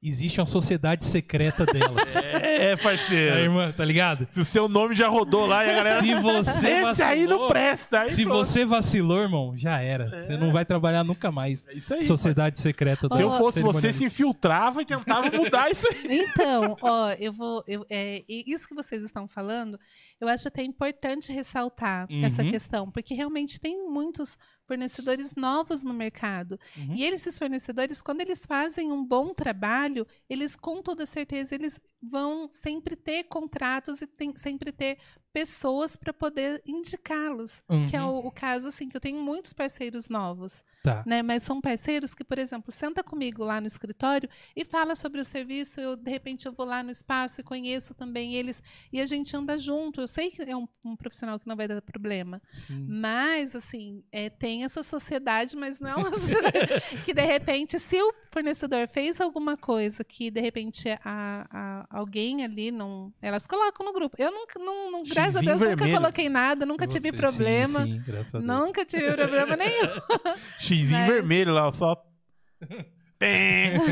existe 0.03 0.39
uma 0.39 0.47
sociedade 0.47 1.05
secreta 1.05 1.65
delas. 1.65 2.15
É, 2.63 2.75
parceiro. 2.77 3.35
irmã, 3.37 3.71
tá 3.75 3.83
ligado? 3.83 4.27
Se 4.31 4.39
o 4.39 4.45
seu 4.45 4.69
nome 4.69 4.95
já 4.95 5.07
rodou 5.07 5.45
lá 5.45 5.65
e 5.65 5.69
a 5.69 5.73
galera. 5.75 6.01
Se 6.01 6.13
você 6.15 6.67
Esse 6.67 7.01
aí 7.03 7.21
não 7.25 7.29
vacilou, 7.29 7.47
presta. 7.49 7.99
Aí 8.01 8.11
se 8.11 8.23
pronto. 8.23 8.37
você 8.45 8.65
vacilou, 8.65 9.21
irmão, 9.21 9.53
já 9.57 9.79
era. 9.81 10.21
Você 10.21 10.37
não 10.37 10.51
vai 10.51 10.63
trabalhar 10.65 11.03
nunca 11.03 11.31
mais. 11.31 11.67
É 11.67 11.73
isso 11.73 11.93
aí. 11.93 12.05
Sociedade 12.05 12.59
secreta. 12.59 13.07
Se 13.13 13.21
eu 13.21 13.31
fosse 13.31 13.61
você, 13.61 13.91
se 13.91 14.05
infiltrava 14.05 14.81
e 14.81 14.85
tentava 14.85 15.29
mudar 15.31 15.69
isso 15.69 15.85
aí. 15.91 16.21
Então, 16.25 16.77
ó, 16.81 17.11
eu 17.19 17.33
vou. 17.33 17.63
eu- 17.67 17.85
é, 17.89 18.23
isso 18.27 18.67
que 18.67 18.73
vocês 18.75 19.03
estão 19.03 19.27
falando, 19.27 19.77
eu 20.21 20.27
acho 20.27 20.47
até 20.47 20.63
importante 20.63 21.31
ressaltar 21.31 22.07
essa 22.23 22.43
Uhum. 22.43 22.51
questão, 22.51 22.91
porque 22.91 23.13
realmente 23.13 23.59
tem 23.59 23.87
muitos 23.89 24.37
fornecedores 24.65 25.33
novos 25.35 25.83
no 25.83 25.93
mercado. 25.93 26.59
Uhum. 26.77 26.95
E 26.95 27.05
esses 27.05 27.37
fornecedores, 27.37 28.01
quando 28.01 28.21
eles 28.21 28.45
fazem 28.45 28.91
um 28.91 29.05
bom 29.05 29.33
trabalho, 29.33 30.07
eles, 30.29 30.55
com 30.55 30.81
toda 30.81 31.05
certeza, 31.05 31.55
eles 31.55 31.79
vão 32.05 32.49
sempre 32.51 32.95
ter 32.95 33.23
contratos 33.23 34.01
e 34.01 34.07
tem, 34.07 34.35
sempre 34.35 34.71
ter 34.71 34.97
pessoas 35.31 35.95
para 35.95 36.13
poder 36.13 36.61
indicá-los. 36.63 37.63
Que 37.89 37.95
é 37.95 38.01
Uhum. 38.03 38.09
o, 38.25 38.27
o 38.27 38.31
caso, 38.31 38.67
assim, 38.67 38.87
que 38.87 38.95
eu 38.95 39.01
tenho 39.01 39.19
muitos 39.19 39.51
parceiros 39.51 40.07
novos 40.07 40.63
Tá. 40.83 41.01
né? 41.07 41.23
Mas 41.23 41.43
são 41.43 41.61
parceiros 41.61 42.13
que, 42.13 42.25
por 42.25 42.37
exemplo, 42.37 42.69
senta 42.71 43.01
comigo 43.01 43.41
lá 43.43 43.59
no 43.61 43.65
escritório 43.65 44.29
e 44.53 44.65
fala 44.65 44.95
sobre 44.95 45.21
o 45.21 45.25
serviço. 45.25 45.79
Eu, 45.79 45.95
de 45.95 46.11
repente, 46.11 46.45
eu 46.45 46.51
vou 46.51 46.65
lá 46.65 46.83
no 46.83 46.91
espaço 46.91 47.39
e 47.39 47.43
conheço 47.43 47.93
também 47.95 48.35
eles 48.35 48.61
e 48.91 48.99
a 48.99 49.05
gente 49.05 49.35
anda 49.35 49.57
junto. 49.57 50.01
Eu 50.01 50.07
sei 50.07 50.29
que 50.29 50.41
é 50.41 50.55
um, 50.57 50.67
um 50.83 50.95
profissional 50.95 51.39
que 51.39 51.47
não 51.47 51.55
vai 51.55 51.67
dar 51.69 51.81
problema, 51.81 52.41
Sim. 52.51 52.85
mas 52.87 53.55
assim 53.55 54.03
é, 54.11 54.29
tem 54.29 54.65
essa 54.65 54.83
sociedade, 54.83 55.55
mas 55.55 55.79
não 55.79 55.89
é 55.89 55.95
uma 55.95 56.11
que 57.05 57.13
de 57.13 57.25
repente, 57.25 57.79
se 57.79 57.99
o 58.01 58.13
fornecedor 58.31 58.87
fez 58.89 59.21
alguma 59.21 59.55
coisa 59.55 60.03
que 60.03 60.29
de 60.29 60.41
repente 60.41 60.89
a, 61.03 61.47
a- 61.49 61.92
alguém 61.93 62.43
ali 62.43 62.71
não, 62.71 63.13
elas 63.21 63.45
colocam 63.47 63.85
no 63.85 63.93
grupo. 63.93 64.15
Eu 64.19 64.31
nunca, 64.31 64.57
não, 64.59 64.91
não 64.91 65.03
graças 65.03 65.37
a 65.37 65.41
Deus, 65.41 65.61
nunca 65.61 65.75
vermelho. 65.75 65.97
coloquei 65.97 66.27
nada, 66.27 66.65
nunca 66.65 66.87
tive 66.87 67.11
Você, 67.11 67.17
problema. 67.17 67.83
Sim, 67.83 67.99
sim, 67.99 68.03
graças 68.05 68.35
a 68.35 68.39
Deus. 68.39 68.45
Nunca 68.51 68.83
tive 68.85 69.13
problema 69.13 69.55
nenhum. 69.55 69.87
Xizinho 70.59 70.99
Mas- 70.99 71.07
vermelho 71.07 71.53
lá, 71.53 71.71
só. 71.71 71.95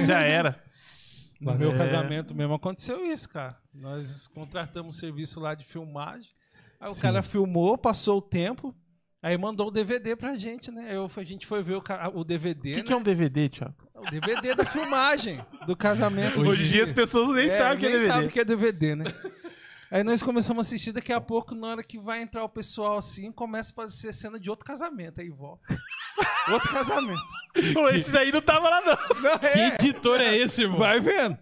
Já 0.07 0.19
era. 0.21 0.61
No 1.39 1.55
meu 1.55 1.71
É. 1.73 1.77
casamento 1.77 2.35
mesmo 2.35 2.53
aconteceu 2.53 3.05
isso, 3.11 3.27
cara. 3.29 3.57
Nós 3.73 4.27
contratamos 4.27 4.97
serviço 4.97 5.39
lá 5.39 5.55
de 5.55 5.65
filmagem. 5.65 6.29
Aí 6.79 6.89
o 6.89 6.93
Sim. 6.93 7.01
cara 7.01 7.23
filmou, 7.23 7.77
passou 7.77 8.17
o 8.17 8.21
tempo, 8.21 8.75
aí 9.21 9.37
mandou 9.37 9.67
o 9.67 9.71
DVD 9.71 10.15
pra 10.15 10.35
gente, 10.37 10.69
né? 10.71 10.95
Eu, 10.95 11.09
a 11.15 11.23
gente 11.23 11.45
foi 11.47 11.63
ver 11.63 11.75
o, 11.75 11.83
o 12.13 12.19
O 12.19 12.23
DVD, 12.23 12.71
que, 12.71 12.77
né? 12.77 12.83
que 12.83 12.93
é 12.93 12.95
um 12.95 13.01
DVD, 13.03 13.49
Thiago? 13.49 13.75
O 14.01 14.09
DVD 14.11 14.55
da 14.55 14.65
filmagem 14.65 15.43
do 15.67 15.75
casamento. 15.75 16.41
Hoje 16.41 16.63
em 16.65 16.69
dia 16.69 16.85
as 16.85 16.91
pessoas 16.91 17.35
nem 17.35 17.47
É, 17.49 17.57
sabem 17.57 17.75
o 17.77 17.79
que 17.79 17.85
é 17.85 17.89
nem 17.89 17.97
DVD. 17.99 18.13
sabe 18.13 18.25
o 18.25 18.29
que 18.29 18.39
é 18.39 18.45
DVD, 18.45 18.95
né? 18.95 19.05
Aí 19.91 20.03
nós 20.03 20.23
começamos 20.23 20.65
a 20.65 20.67
assistir, 20.67 20.93
daqui 20.93 21.11
a 21.11 21.19
pouco, 21.19 21.53
na 21.53 21.67
hora 21.67 21.83
que 21.83 21.99
vai 21.99 22.21
entrar 22.21 22.43
o 22.45 22.49
pessoal 22.49 22.97
assim, 22.97 23.29
começa 23.31 23.71
a 23.71 23.75
parecer 23.75 24.13
cena 24.13 24.39
de 24.39 24.49
outro 24.49 24.65
casamento. 24.65 25.19
Aí 25.19 25.29
volta. 25.29 25.61
outro 26.49 26.69
casamento. 26.71 27.19
Pô, 27.73 27.89
Esses 27.89 28.15
aí 28.15 28.31
não 28.31 28.41
tava 28.41 28.69
lá, 28.69 28.79
não. 28.81 29.21
Não, 29.21 29.37
Que 29.37 29.47
é, 29.47 29.67
editor 29.67 30.21
é 30.21 30.37
esse, 30.37 30.61
irmão? 30.61 30.79
vai 30.79 31.01
vendo. 31.01 31.37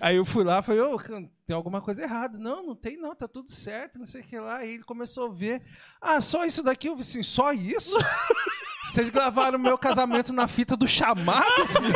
Aí 0.00 0.16
eu 0.16 0.24
fui 0.26 0.44
lá 0.44 0.58
e 0.58 0.62
falei, 0.62 0.82
ô, 0.82 0.98
tem 1.46 1.56
alguma 1.56 1.80
coisa 1.80 2.02
errada. 2.02 2.36
Não, 2.38 2.62
não 2.62 2.76
tem 2.76 2.98
não, 2.98 3.14
tá 3.14 3.26
tudo 3.26 3.50
certo, 3.50 3.98
não 3.98 4.04
sei 4.04 4.20
o 4.20 4.24
que 4.24 4.38
lá. 4.38 4.58
Aí 4.58 4.74
ele 4.74 4.84
começou 4.84 5.30
a 5.30 5.32
ver. 5.34 5.62
Ah, 5.98 6.20
só 6.20 6.44
isso 6.44 6.62
daqui? 6.62 6.88
Eu 6.88 6.92
falei 6.92 7.08
assim, 7.08 7.22
só 7.22 7.52
isso? 7.54 7.96
Vocês 8.84 9.10
gravaram 9.10 9.58
meu 9.58 9.76
casamento 9.78 10.32
na 10.32 10.46
fita 10.46 10.76
do 10.76 10.86
chamado, 10.86 11.66
filho? 11.68 11.94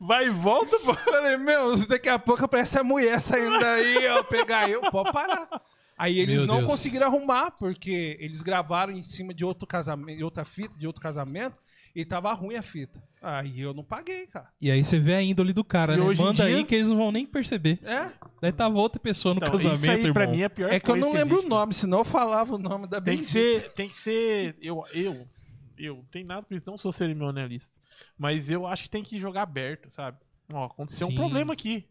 Vai 0.00 0.26
e 0.26 0.30
volta, 0.30 0.78
pô. 0.80 0.90
Eu 0.92 0.94
falei, 0.94 1.36
meu, 1.36 1.76
daqui 1.86 2.08
a 2.08 2.18
pouco 2.18 2.44
aparece 2.44 2.78
a 2.78 2.84
mulher 2.84 3.20
saindo 3.20 3.58
daí, 3.60 4.08
ó, 4.08 4.22
pegar 4.22 4.68
eu, 4.68 4.80
pode 4.90 5.12
parar. 5.12 5.48
Aí 5.96 6.18
eles 6.18 6.38
Meu 6.38 6.46
não 6.46 6.58
Deus. 6.60 6.70
conseguiram 6.70 7.06
arrumar, 7.06 7.50
porque 7.52 8.16
eles 8.18 8.42
gravaram 8.42 8.92
em 8.92 9.02
cima 9.02 9.34
de 9.34 9.44
outro 9.44 9.66
casamento, 9.66 10.24
outra 10.24 10.46
fita, 10.46 10.78
de 10.78 10.86
outro 10.86 11.02
casamento, 11.02 11.56
e 11.94 12.04
tava 12.04 12.32
ruim 12.32 12.56
a 12.56 12.62
fita. 12.62 13.02
Aí 13.22 13.60
eu 13.60 13.74
não 13.74 13.84
paguei, 13.84 14.26
cara. 14.26 14.48
E 14.60 14.70
aí 14.70 14.82
você 14.82 14.98
vê 14.98 15.14
a 15.14 15.22
índole 15.22 15.52
do 15.52 15.62
cara, 15.62 15.94
E 15.94 15.98
né? 15.98 16.02
hoje 16.04 16.20
em 16.20 16.24
Manda 16.24 16.46
dia- 16.46 16.56
aí 16.56 16.64
que 16.64 16.74
eles 16.74 16.88
não 16.88 16.96
vão 16.96 17.12
nem 17.12 17.26
perceber. 17.26 17.78
É? 17.82 18.12
Daí 18.40 18.52
tava 18.52 18.78
outra 18.78 18.98
pessoa 18.98 19.34
no 19.34 19.38
Então, 19.38 19.52
casamento, 19.52 19.76
isso 19.76 19.90
aí, 19.90 19.98
irmão. 19.98 20.12
pra 20.14 20.26
mim, 20.26 20.40
é 20.40 20.44
a 20.44 20.50
pior 20.50 20.72
É 20.72 20.80
que 20.80 20.90
eu 20.90 20.96
não 20.96 21.12
lembro 21.12 21.34
existe, 21.36 21.46
o 21.46 21.48
nome, 21.50 21.74
senão 21.74 21.98
eu 21.98 22.04
falava 22.04 22.54
o 22.54 22.58
nome 22.58 22.86
da 22.86 23.00
Tem 23.00 23.18
que 23.18 23.24
bendita. 23.24 23.60
ser, 23.62 23.72
tem 23.74 23.88
que 23.88 23.94
ser, 23.94 24.56
eu, 24.62 24.82
eu, 24.94 25.28
eu, 25.78 26.04
tem 26.10 26.24
nada 26.24 26.42
com 26.46 26.54
isso, 26.54 26.64
não 26.66 26.78
sou 26.78 26.92
cerimonialista, 26.92 27.74
mas 28.16 28.50
eu 28.50 28.66
acho 28.66 28.84
que 28.84 28.90
tem 28.90 29.02
que 29.02 29.20
jogar 29.20 29.42
aberto, 29.42 29.90
sabe? 29.90 30.16
Ó, 30.52 30.64
aconteceu 30.64 31.06
um 31.06 31.10
Sim. 31.10 31.16
problema 31.16 31.52
aqui. 31.52 31.84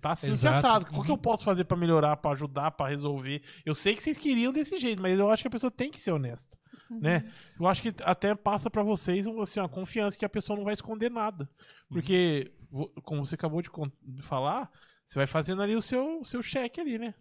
Tá 0.00 0.12
assim, 0.12 0.32
assado. 0.32 0.84
O 0.86 0.88
que 1.02 1.08
Uhum. 1.10 1.14
eu 1.14 1.18
posso 1.18 1.44
fazer 1.44 1.62
pra 1.64 1.76
melhorar, 1.76 2.16
pra 2.16 2.32
ajudar, 2.32 2.72
pra 2.72 2.88
resolver? 2.88 3.40
Eu 3.64 3.72
sei 3.74 3.94
que 3.94 4.02
vocês 4.02 4.18
queriam 4.18 4.52
desse 4.52 4.76
jeito, 4.80 5.00
mas 5.00 5.16
eu 5.16 5.30
acho 5.30 5.42
que 5.42 5.46
a 5.48 5.50
pessoa 5.50 5.70
tem 5.70 5.92
que 5.92 6.00
ser 6.00 6.10
honesta, 6.10 6.58
né? 7.00 7.24
Eu 7.58 7.66
acho 7.66 7.82
que 7.82 7.94
até 8.02 8.34
passa 8.34 8.70
pra 8.70 8.82
vocês 8.82 9.26
assim, 9.26 9.60
uma 9.60 9.68
confiança 9.68 10.18
que 10.18 10.24
a 10.24 10.28
pessoa 10.28 10.56
não 10.56 10.64
vai 10.64 10.74
esconder 10.74 11.10
nada. 11.10 11.48
Porque, 11.88 12.52
vo- 12.70 12.88
como 13.02 13.24
você 13.24 13.34
acabou 13.34 13.62
de 13.62 13.70
falar, 14.22 14.70
você 15.06 15.18
vai 15.18 15.26
fazendo 15.26 15.62
ali 15.62 15.74
o 15.76 15.82
seu, 15.82 16.24
seu 16.24 16.42
cheque 16.42 16.80
ali, 16.80 16.98
né? 16.98 17.14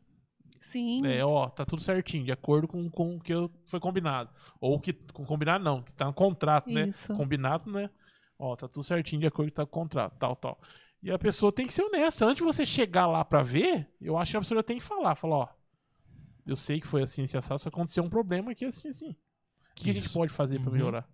Sim. 0.59 1.05
É, 1.07 1.26
ó, 1.26 1.49
tá 1.49 1.65
tudo 1.65 1.82
certinho, 1.82 2.24
de 2.24 2.32
acordo 2.32 2.67
com, 2.67 2.89
com 2.89 3.15
o 3.17 3.19
que 3.19 3.34
foi 3.65 3.80
combinado. 3.80 4.30
Ou 4.59 4.80
que. 4.80 4.93
Com 4.93 5.26
combinado 5.26 5.63
não, 5.63 5.82
que 5.82 5.93
tá 5.93 6.05
no 6.05 6.13
contrato, 6.13 6.69
né? 6.69 6.88
Isso. 6.88 7.13
Combinado, 7.13 7.72
né? 7.72 7.89
Ó, 8.38 8.55
tá 8.55 8.67
tudo 8.67 8.84
certinho 8.84 9.19
de 9.22 9.28
acordo 9.28 9.47
com 9.47 9.49
o 9.49 9.51
que 9.51 9.55
tá 9.55 9.63
no 9.63 9.67
contrato, 9.67 10.17
tal, 10.19 10.36
tal. 10.36 10.59
E 11.01 11.09
a 11.11 11.17
pessoa 11.17 11.51
tem 11.51 11.65
que 11.65 11.74
ser 11.74 11.84
honesta. 11.84 12.26
Antes 12.26 12.38
de 12.38 12.43
você 12.43 12.65
chegar 12.65 13.07
lá 13.07 13.26
pra 13.26 13.41
ver, 13.41 13.89
eu 13.99 14.17
acho 14.17 14.32
que 14.32 14.38
a 14.38 14.41
pessoa 14.41 14.59
já 14.59 14.63
tem 14.63 14.78
que 14.78 14.84
falar. 14.84 15.15
Falar, 15.15 15.36
ó, 15.38 15.47
eu 16.45 16.55
sei 16.55 16.80
que 16.80 16.88
foi 16.88 17.03
assim, 17.03 17.24
assim, 17.24 17.38
assado, 17.38 17.59
só 17.59 17.69
aconteceu 17.69 18.03
um 18.03 18.09
problema 18.09 18.51
aqui, 18.51 18.65
assim, 18.65 18.89
assim. 18.89 19.15
O 19.82 19.84
que, 19.84 19.86
que 19.86 19.91
a 19.91 19.93
gente 20.01 20.09
pode 20.09 20.32
fazer 20.34 20.59
pra 20.59 20.69
Uhum. 20.69 20.73
melhorar? 20.73 21.09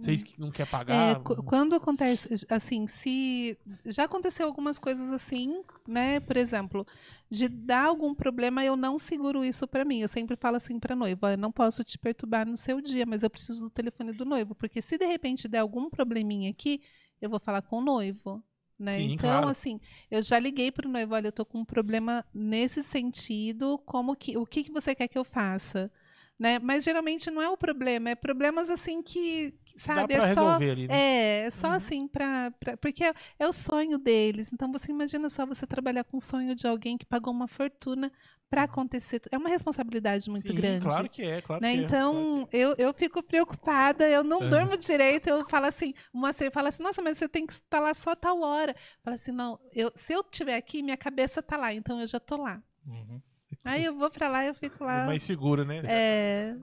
Vocês 0.00 0.22
que 0.22 0.40
não 0.40 0.50
querem 0.50 0.70
É, 0.86 1.14
pagar? 1.14 1.20
qu- 1.22 1.42
quando 1.42 1.74
acontece, 1.74 2.28
assim, 2.48 2.86
se 2.86 3.58
já 3.84 4.04
aconteceu 4.04 4.46
algumas 4.46 4.78
coisas 4.78 5.12
assim, 5.12 5.62
né? 5.86 6.20
Por 6.20 6.36
exemplo, 6.36 6.86
de 7.30 7.48
dar 7.48 7.84
algum 7.86 8.14
problema, 8.14 8.64
eu 8.64 8.76
não 8.76 8.98
seguro 8.98 9.44
isso 9.44 9.66
pra 9.68 9.84
mim. 9.84 10.00
Eu 10.00 10.08
sempre 10.08 10.36
falo 10.36 10.56
assim 10.56 10.78
pra 10.80 10.96
noiva, 10.96 11.28
"Ó, 11.28 11.30
eu 11.30 11.38
não 11.38 11.52
posso 11.52 11.84
te 11.84 11.98
perturbar 11.98 12.46
no 12.46 12.56
seu 12.56 12.80
dia, 12.80 13.04
mas 13.06 13.22
eu 13.22 13.30
preciso 13.30 13.60
do 13.62 13.70
telefone 13.70 14.12
do 14.12 14.24
noivo, 14.24 14.54
porque 14.54 14.80
se 14.82 14.96
de 14.98 15.06
repente 15.06 15.46
der 15.48 15.58
algum 15.58 15.90
probleminha 15.90 16.50
aqui, 16.50 16.80
eu 17.20 17.28
vou 17.30 17.40
falar 17.40 17.62
com 17.62 17.78
o 17.78 17.82
noivo. 17.84 18.42
Né? 18.78 19.00
Sim, 19.00 19.02
então, 19.02 19.40
claro. 19.40 19.48
assim, 19.48 19.80
eu 20.10 20.22
já 20.22 20.38
liguei 20.38 20.70
pro 20.70 20.88
noivo, 20.88 21.14
olha, 21.14 21.28
eu 21.28 21.32
tô 21.32 21.44
com 21.44 21.58
um 21.60 21.64
problema 21.64 22.24
nesse 22.32 22.84
sentido, 22.84 23.76
como 23.84 24.14
que, 24.16 24.36
o 24.38 24.46
que, 24.46 24.62
que 24.64 24.70
você 24.72 24.94
quer 24.94 25.08
que 25.08 25.18
eu 25.18 25.24
faça? 25.24 25.90
Né? 26.38 26.60
Mas 26.60 26.84
geralmente 26.84 27.30
não 27.32 27.42
é 27.42 27.48
o 27.48 27.56
problema, 27.56 28.10
é 28.10 28.14
problemas 28.14 28.70
assim 28.70 29.02
que, 29.02 29.52
que, 29.64 29.76
sabe, 29.80 30.14
é 30.14 30.34
só 30.34 30.54
ali, 30.54 30.86
né? 30.86 30.94
é, 30.94 31.40
é 31.46 31.50
só 31.50 31.66
Uhum. 31.68 31.72
assim 31.74 32.06
pra- 32.06 32.52
porque 32.80 33.02
é, 33.02 33.12
é 33.40 33.48
o 33.48 33.52
sonho 33.52 33.98
deles. 33.98 34.52
Então 34.52 34.70
você 34.70 34.92
imagina 34.92 35.28
só 35.28 35.44
você 35.44 35.66
trabalhar 35.66 36.04
com 36.04 36.16
o 36.16 36.20
sonho 36.20 36.54
de 36.54 36.64
alguém 36.64 36.96
que 36.96 37.04
pagou 37.04 37.32
uma 37.32 37.48
fortuna 37.48 38.12
pra 38.48 38.62
acontecer. 38.62 39.20
É 39.32 39.36
uma 39.36 39.48
responsabilidade 39.48 40.30
muito 40.30 40.46
Sim, 40.46 40.54
grande. 40.54 40.84
Claro 40.86 41.08
que 41.10 41.22
é, 41.22 41.42
claro 41.42 41.60
né? 41.60 41.72
que 41.72 41.78
é. 41.78 41.80
claro 41.80 41.86
Então, 41.86 42.48
eu, 42.52 42.74
eu 42.78 42.94
fico 42.94 43.20
preocupada, 43.20 44.08
eu 44.08 44.22
não 44.22 44.40
É. 44.44 44.48
durmo 44.48 44.76
direito, 44.76 45.28
eu 45.28 45.44
falo 45.48 45.66
assim, 45.66 45.92
Moacir 46.12 46.52
fala 46.52 46.68
assim, 46.68 46.84
nossa, 46.84 47.02
mas 47.02 47.18
você 47.18 47.28
tem 47.28 47.44
que 47.46 47.52
estar 47.52 47.80
lá 47.80 47.92
só 47.92 48.14
tal 48.14 48.40
hora. 48.42 48.76
Fala 49.02 49.16
assim, 49.16 49.32
não, 49.32 49.58
eu, 49.74 49.90
se 49.96 50.12
eu 50.12 50.20
estiver 50.20 50.56
aqui, 50.56 50.84
minha 50.84 50.96
cabeça 50.96 51.42
tá 51.42 51.56
lá, 51.56 51.74
então 51.74 52.00
eu 52.00 52.06
já 52.06 52.20
tô 52.20 52.36
lá. 52.36 52.62
Uhum. 52.86 53.20
Aí 53.64 53.84
eu 53.84 53.94
vou 53.96 54.10
pra 54.10 54.28
lá 54.28 54.44
e 54.44 54.48
eu 54.48 54.54
fico 54.54 54.78
que 54.78 54.82
é 54.82 54.86
lá. 54.86 55.06
mais 55.06 55.22
seguro, 55.22 55.64
né? 55.64 55.82
É, 55.84 56.56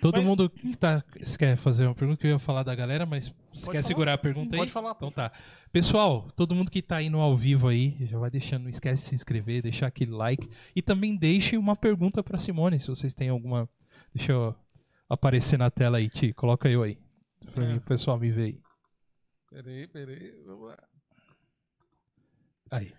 Todo 0.00 0.16
Mas- 0.16 0.24
mundo 0.24 0.48
que 0.48 0.74
tá. 0.78 1.04
Você 1.22 1.36
quer 1.36 1.56
fazer 1.56 1.84
uma 1.84 1.94
pergunta 1.94 2.18
que 2.18 2.26
eu 2.26 2.30
ia 2.30 2.38
falar 2.38 2.62
da 2.62 2.74
galera, 2.74 3.04
mas 3.04 3.28
você 3.52 3.66
quer 3.66 3.72
falar. 3.72 3.82
segurar 3.82 4.12
a 4.14 4.18
pergunta 4.18 4.56
aí? 4.56 4.60
Pode 4.60 4.72
falar. 4.72 4.92
Então 4.96 5.12
tá. 5.12 5.30
Pessoal, 5.70 6.26
todo 6.34 6.54
mundo 6.54 6.70
que 6.70 6.80
tá 6.80 6.96
aí 6.96 7.10
no 7.10 7.20
ao 7.20 7.36
vivo 7.36 7.68
aí, 7.68 7.98
já 8.06 8.18
vai 8.18 8.30
deixando, 8.30 8.62
não 8.62 8.70
esquece 8.70 9.02
de 9.02 9.08
se 9.10 9.14
inscrever, 9.14 9.60
deixar 9.60 9.88
aquele 9.88 10.12
like. 10.12 10.48
E 10.74 10.80
também 10.80 11.14
deixe 11.14 11.54
uma 11.58 11.76
pergunta 11.76 12.22
pra 12.24 12.38
Simone, 12.38 12.80
se 12.80 12.88
vocês 12.88 13.12
têm 13.12 13.28
alguma. 13.28 13.68
Deixa 14.14 14.32
eu 14.32 14.54
aparecer 15.06 15.58
na 15.58 15.70
tela 15.70 15.98
aí, 15.98 16.08
Ti. 16.08 16.32
Coloca 16.32 16.66
eu 16.66 16.82
aí. 16.82 16.96
Pra 17.52 17.62
É. 17.64 17.68
mim, 17.68 17.76
o 17.76 17.80
pessoal 17.82 18.18
me 18.18 18.30
ver 18.30 18.42
aí. 18.44 18.58
Peraí, 19.50 19.86
peraí. 19.86 20.32
Vamos 20.46 20.66
lá. 20.68 20.78
Aí. 22.70 22.92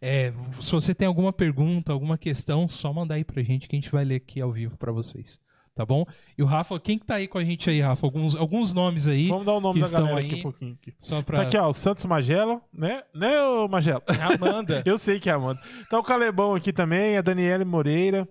É, 0.00 0.32
se 0.60 0.70
você 0.70 0.94
tem 0.94 1.08
alguma 1.08 1.32
pergunta, 1.32 1.92
alguma 1.92 2.16
questão, 2.16 2.68
só 2.68 2.92
mandar 2.92 3.16
aí 3.16 3.24
pra 3.24 3.42
gente 3.42 3.68
que 3.68 3.74
a 3.74 3.78
gente 3.78 3.90
vai 3.90 4.04
ler 4.04 4.16
aqui 4.16 4.40
ao 4.40 4.52
vivo 4.52 4.76
pra 4.76 4.92
vocês. 4.92 5.40
Tá 5.74 5.86
bom? 5.86 6.04
E 6.36 6.42
o 6.42 6.46
Rafa, 6.46 6.78
quem 6.80 6.98
que 6.98 7.06
tá 7.06 7.14
aí 7.14 7.28
com 7.28 7.38
a 7.38 7.44
gente 7.44 7.70
aí, 7.70 7.80
Rafa? 7.80 8.04
Alguns, 8.04 8.34
alguns 8.34 8.74
nomes 8.74 9.06
aí, 9.06 9.28
Vamos 9.28 9.46
dar 9.46 9.52
o 9.52 9.60
nome 9.60 9.80
da 9.80 9.88
galera 9.88 10.18
aí. 10.18 10.26
aqui 10.26 10.34
um 10.34 10.42
pouquinho. 10.42 10.78
Aqui. 10.82 10.92
só 10.98 11.22
pra... 11.22 11.36
Tá 11.36 11.42
aqui, 11.44 11.56
ó, 11.56 11.70
o 11.70 11.74
Santos 11.74 12.04
Magela, 12.04 12.60
né? 12.72 13.04
Né, 13.14 13.40
ô 13.40 13.68
Magela? 13.68 14.02
É 14.08 14.22
a 14.22 14.34
Amanda. 14.34 14.82
Eu 14.86 14.98
sei 14.98 15.20
que 15.20 15.30
é 15.30 15.32
a 15.32 15.36
Amanda. 15.36 15.60
Tá 15.88 15.96
o 15.96 16.02
Calebão 16.02 16.52
aqui 16.52 16.72
também, 16.72 17.16
a 17.16 17.22
Daniela 17.22 17.64
Moreira. 17.64 18.28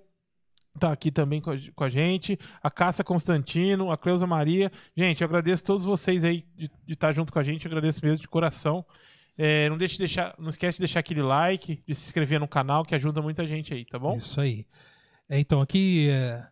Tá 0.77 0.91
aqui 0.91 1.09
também 1.09 1.41
com 1.41 1.51
a, 1.83 1.89
gente. 1.89 2.37
A 2.61 2.69
Cássia 2.69 3.03
Constantino, 3.03 3.91
a 3.91 3.97
Cleusa 3.97 4.27
Maria. 4.27 4.69
Gente, 4.95 5.21
eu 5.21 5.25
agradeço 5.25 5.63
a 5.63 5.65
todos 5.65 5.85
vocês 5.85 6.25
aí 6.25 6.45
de 6.55 6.69
estar 6.89 7.13
junto 7.13 7.31
com 7.31 7.39
a 7.39 7.43
gente. 7.43 7.65
Eu 7.65 7.69
agradeço 7.69 7.99
mesmo 8.03 8.21
de 8.21 8.27
coração. 8.27 8.85
É, 9.37 9.69
não 9.69 9.77
deixe 9.77 9.93
de 9.93 9.99
deixar, 9.99 10.33
não 10.39 10.49
esquece 10.49 10.77
de 10.77 10.81
deixar 10.81 10.99
aquele 10.99 11.21
like, 11.21 11.81
de 11.87 11.93
se 11.95 12.05
inscrever 12.05 12.39
no 12.39 12.47
canal, 12.47 12.83
que 12.83 12.95
ajuda 12.95 13.21
muita 13.21 13.45
gente 13.45 13.73
aí, 13.73 13.85
tá 13.85 13.99
bom? 13.99 14.15
Isso 14.17 14.41
aí. 14.41 14.65
É, 15.29 15.39
então, 15.39 15.61
aqui. 15.61 16.09
é, 16.09 16.43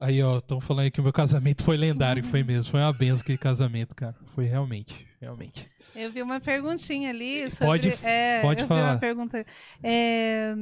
Aí, 0.00 0.22
ó, 0.22 0.38
estão 0.38 0.60
falando 0.60 0.84
aí 0.84 0.90
que 0.90 1.00
o 1.00 1.02
meu 1.04 1.12
casamento 1.12 1.62
foi 1.64 1.76
lendário, 1.76 2.22
foi 2.24 2.42
mesmo. 2.44 2.70
Foi 2.70 2.80
uma 2.80 2.92
benção 2.92 3.20
aquele 3.22 3.38
casamento, 3.38 3.94
cara. 3.94 4.14
Foi 4.34 4.44
realmente, 4.44 5.06
realmente. 5.20 5.70
Eu 5.94 6.12
vi 6.12 6.20
uma 6.20 6.40
perguntinha 6.40 7.10
ali 7.10 7.48
sobre. 7.50 7.66
Pode- 7.66 8.04
é, 8.04 8.42
pode 8.42 8.60
eu 8.60 8.66
vi 8.66 8.68
falar. 8.68 8.92
uma 8.92 8.98
pergunta 8.98 9.46
é, 9.82 10.54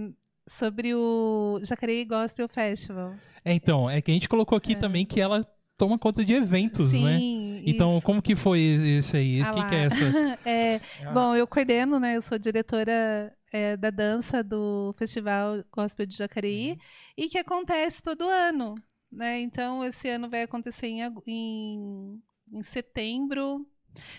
sobre 0.46 0.94
o 0.94 1.58
Jacareí 1.64 2.04
Gospel 2.04 2.46
Festival. 2.48 3.14
É, 3.44 3.52
então, 3.52 3.88
é 3.90 4.00
que 4.00 4.10
a 4.10 4.14
gente 4.14 4.28
colocou 4.28 4.56
aqui 4.56 4.76
também 4.76 5.04
que 5.06 5.20
ela 5.20 5.40
toma 5.76 5.98
conta 5.98 6.24
de 6.24 6.32
eventos, 6.32 6.92
né? 6.92 7.18
Sim. 7.18 7.62
Então, 7.66 7.96
isso. 7.98 8.06
como 8.06 8.22
que 8.22 8.34
foi 8.34 8.60
esse 8.60 9.16
aí? 9.16 9.40
Ah 9.42 9.50
O 9.50 9.54
que, 9.54 9.60
lá. 9.60 9.66
que 9.68 9.74
é 9.74 9.84
essa? 9.84 9.98
É, 10.44 10.80
Bom, 11.12 11.34
eu 11.34 11.46
coordeno, 11.46 12.00
né? 12.00 12.16
Eu 12.16 12.22
sou 12.22 12.38
diretora 12.38 13.32
é, 13.52 13.76
da 13.76 13.90
dança 13.90 14.42
do 14.42 14.94
Festival 14.98 15.64
Gospel 15.70 16.06
de 16.06 16.16
Jacareí 16.16 16.78
e 17.16 17.28
que 17.28 17.38
acontece 17.38 18.02
todo 18.02 18.22
ano, 18.28 18.74
né? 19.10 19.40
Então, 19.40 19.84
esse 19.84 20.08
ano 20.08 20.28
vai 20.28 20.42
acontecer 20.42 20.86
em, 20.86 21.00
em, 21.26 22.22
em 22.52 22.62
setembro. 22.62 23.66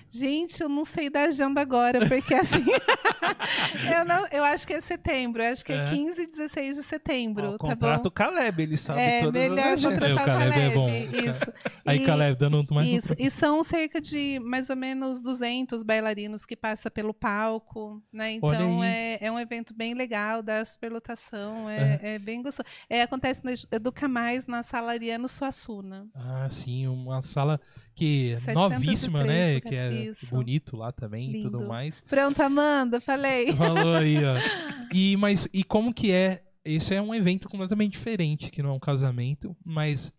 Gente, 0.08 0.62
eu 0.62 0.70
não 0.70 0.86
sei 0.86 1.10
da 1.10 1.24
agenda 1.24 1.60
agora, 1.62 2.08
porque 2.08 2.34
assim. 2.36 2.64
eu, 3.98 4.06
não, 4.06 4.28
eu 4.32 4.44
acho 4.44 4.66
que 4.68 4.74
é 4.74 4.82
setembro, 4.82 5.42
eu 5.42 5.52
acho 5.52 5.66
que 5.66 5.74
é, 5.74 5.78
É. 5.78 5.86
15 5.86 6.22
e 6.22 6.28
16 6.28 6.76
de 6.78 6.84
setembro, 6.84 7.48
Ó, 7.48 7.52
tá 7.54 7.58
contrata 7.58 8.08
o 8.08 8.12
Caleb, 8.12 8.64
ele 8.64 8.78
sabe 8.78 9.02
É 9.02 9.22
todas 9.22 9.42
as 9.42 9.50
melhor 9.50 9.68
agendas. 9.74 10.00
contratar 10.00 10.10
É, 10.10 10.22
o 10.22 10.26
Caleb 10.26 10.52
Caleb. 10.52 10.72
é 10.72 10.76
bom. 10.76 10.90
Isso. 11.32 11.54
Aí, 11.86 11.98
E- 12.02 12.06
Caleb, 12.06 12.38
dando 12.38 12.66
mais 12.74 12.88
um 12.88 12.96
isso, 12.98 13.16
e 13.18 13.30
são 13.30 13.64
cerca 13.64 14.00
de 14.00 14.40
mais 14.44 14.70
ou 14.70 14.76
menos 14.76 15.20
200 15.22 15.84
bailarinos 15.84 16.46
que 16.46 16.56
passam 16.56 16.92
pelo 16.92 17.14
palco, 17.14 18.02
né? 18.12 18.32
Então 18.34 18.84
é, 18.84 19.18
é 19.20 19.32
um 19.32 19.40
evento 19.40 19.74
bem 19.74 19.94
legal, 19.94 20.42
dá 20.44 20.64
superlotação, 20.64 21.70
é, 21.70 22.00
é 22.04 22.20
bem 22.20 22.42
gostoso. 22.42 22.66
É, 22.90 23.02
acontece 23.02 23.42
no 23.44 23.52
Educa 23.76 24.08
Mais, 24.08 24.46
na 24.46 24.62
sala 24.64 24.92
Ariano 24.92 25.28
Suassuna. 25.28 26.08
Ah, 26.14 26.48
sim, 26.50 26.88
uma 26.88 27.22
sala 27.22 27.60
que 27.94 28.36
700 28.40 28.54
novíssima, 28.56 29.24
né? 29.24 29.60
Que 29.62 29.76
é 29.76 29.94
isso. 29.94 30.28
bonito 30.28 30.76
lá 30.78 30.92
também 30.92 31.30
e 31.30 31.42
tudo 31.42 31.58
Lindo. 31.60 31.68
mais. 31.70 32.02
Pronto, 32.02 32.42
Amanda, 32.42 33.00
falei. 33.02 33.54
Falou 33.56 33.94
aí, 33.96 34.18
ó. 34.24 34.36
E, 34.96 35.18
mas, 35.18 35.48
e 35.52 35.64
como 35.64 35.92
que 35.92 36.12
é? 36.12 36.44
Esse 36.64 36.94
é 36.94 37.02
um 37.02 37.16
evento 37.16 37.50
completamente 37.50 37.94
diferente, 37.94 38.52
que 38.52 38.62
não 38.62 38.70
é 38.70 38.74
um 38.74 38.80
casamento, 38.80 39.56
mas. 39.66 40.14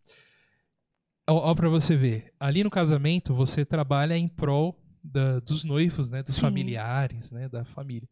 Ó, 1.29 1.51
ó 1.51 1.55
pra 1.55 1.69
você 1.69 1.97
ver. 1.97 2.33
Ali 2.41 2.65
no 2.65 2.71
casamento, 2.71 3.33
você 3.35 3.65
trabalha 3.65 4.17
em 4.17 4.27
prol 4.29 4.77
da- 5.03 5.39
dos 5.41 5.65
noivos, 5.65 6.09
né? 6.09 6.23
Dos 6.23 6.35
Sim. 6.37 6.41
familiares, 6.43 7.31
né? 7.31 7.49
Da 7.49 7.65
família. 7.65 8.09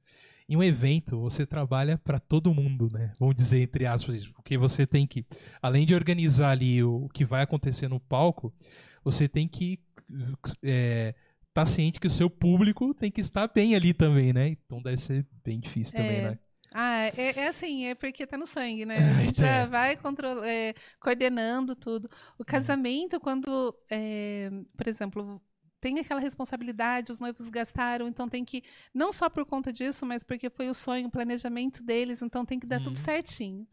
Em 0.48 0.56
um 0.56 0.62
evento, 0.62 1.18
você 1.20 1.46
trabalha 1.46 1.96
pra 1.98 2.18
todo 2.18 2.52
mundo, 2.54 2.88
né? 2.92 3.12
Vamos 3.18 3.34
dizer, 3.34 3.62
entre 3.62 3.86
aspas, 3.86 4.26
porque 4.28 4.58
você 4.58 4.86
tem 4.86 5.06
que, 5.06 5.24
além 5.62 5.86
de 5.86 5.94
organizar 5.94 6.50
ali 6.50 6.82
o, 6.82 7.04
o 7.04 7.08
que 7.08 7.24
vai 7.24 7.42
acontecer 7.42 7.88
no 7.88 7.98
palco, 8.00 8.52
você 9.04 9.28
tem 9.28 9.46
que 9.48 9.78
é, 10.62 11.14
tá 11.54 11.64
ciente 11.66 12.00
que 12.00 12.06
o 12.06 12.10
seu 12.10 12.28
público 12.30 12.94
tem 12.94 13.10
que 13.10 13.20
estar 13.20 13.48
bem 13.48 13.74
ali 13.74 13.92
também, 13.94 14.32
né? 14.32 14.48
Então 14.48 14.80
deve 14.82 14.96
ser 14.98 15.26
bem 15.44 15.60
difícil 15.60 15.94
também, 15.96 16.18
É. 16.18 16.22
né? 16.30 16.38
Ah, 16.74 17.00
é, 17.18 17.38
é 17.40 17.48
assim, 17.48 17.84
é 17.86 17.94
porque 17.94 18.26
tá 18.26 18.38
no 18.38 18.46
sangue, 18.46 18.86
né? 18.86 18.96
A 19.20 19.24
gente 19.26 19.42
É. 19.42 19.46
já 19.46 19.66
vai 19.66 19.94
control- 19.96 20.42
é, 20.42 20.72
coordenando 20.98 21.76
tudo. 21.76 22.08
O 22.38 22.44
casamento, 22.44 23.20
quando, 23.20 23.76
é, 23.90 24.50
por 24.76 24.88
exemplo, 24.88 25.40
tem 25.82 25.98
aquela 25.98 26.20
responsabilidade, 26.20 27.12
os 27.12 27.18
noivos 27.18 27.50
gastaram, 27.50 28.08
então 28.08 28.26
tem 28.28 28.42
que, 28.44 28.62
não 28.94 29.12
só 29.12 29.28
por 29.28 29.44
conta 29.44 29.70
disso, 29.72 30.06
mas 30.06 30.22
porque 30.24 30.48
foi 30.48 30.68
o 30.70 30.74
sonho, 30.74 31.08
o 31.08 31.10
planejamento 31.10 31.82
deles, 31.84 32.22
então 32.22 32.42
tem 32.46 32.58
que 32.58 32.66
dar 32.66 32.78
tudo 32.78 32.96
Uhum. 32.96 33.04
certinho. 33.04 33.66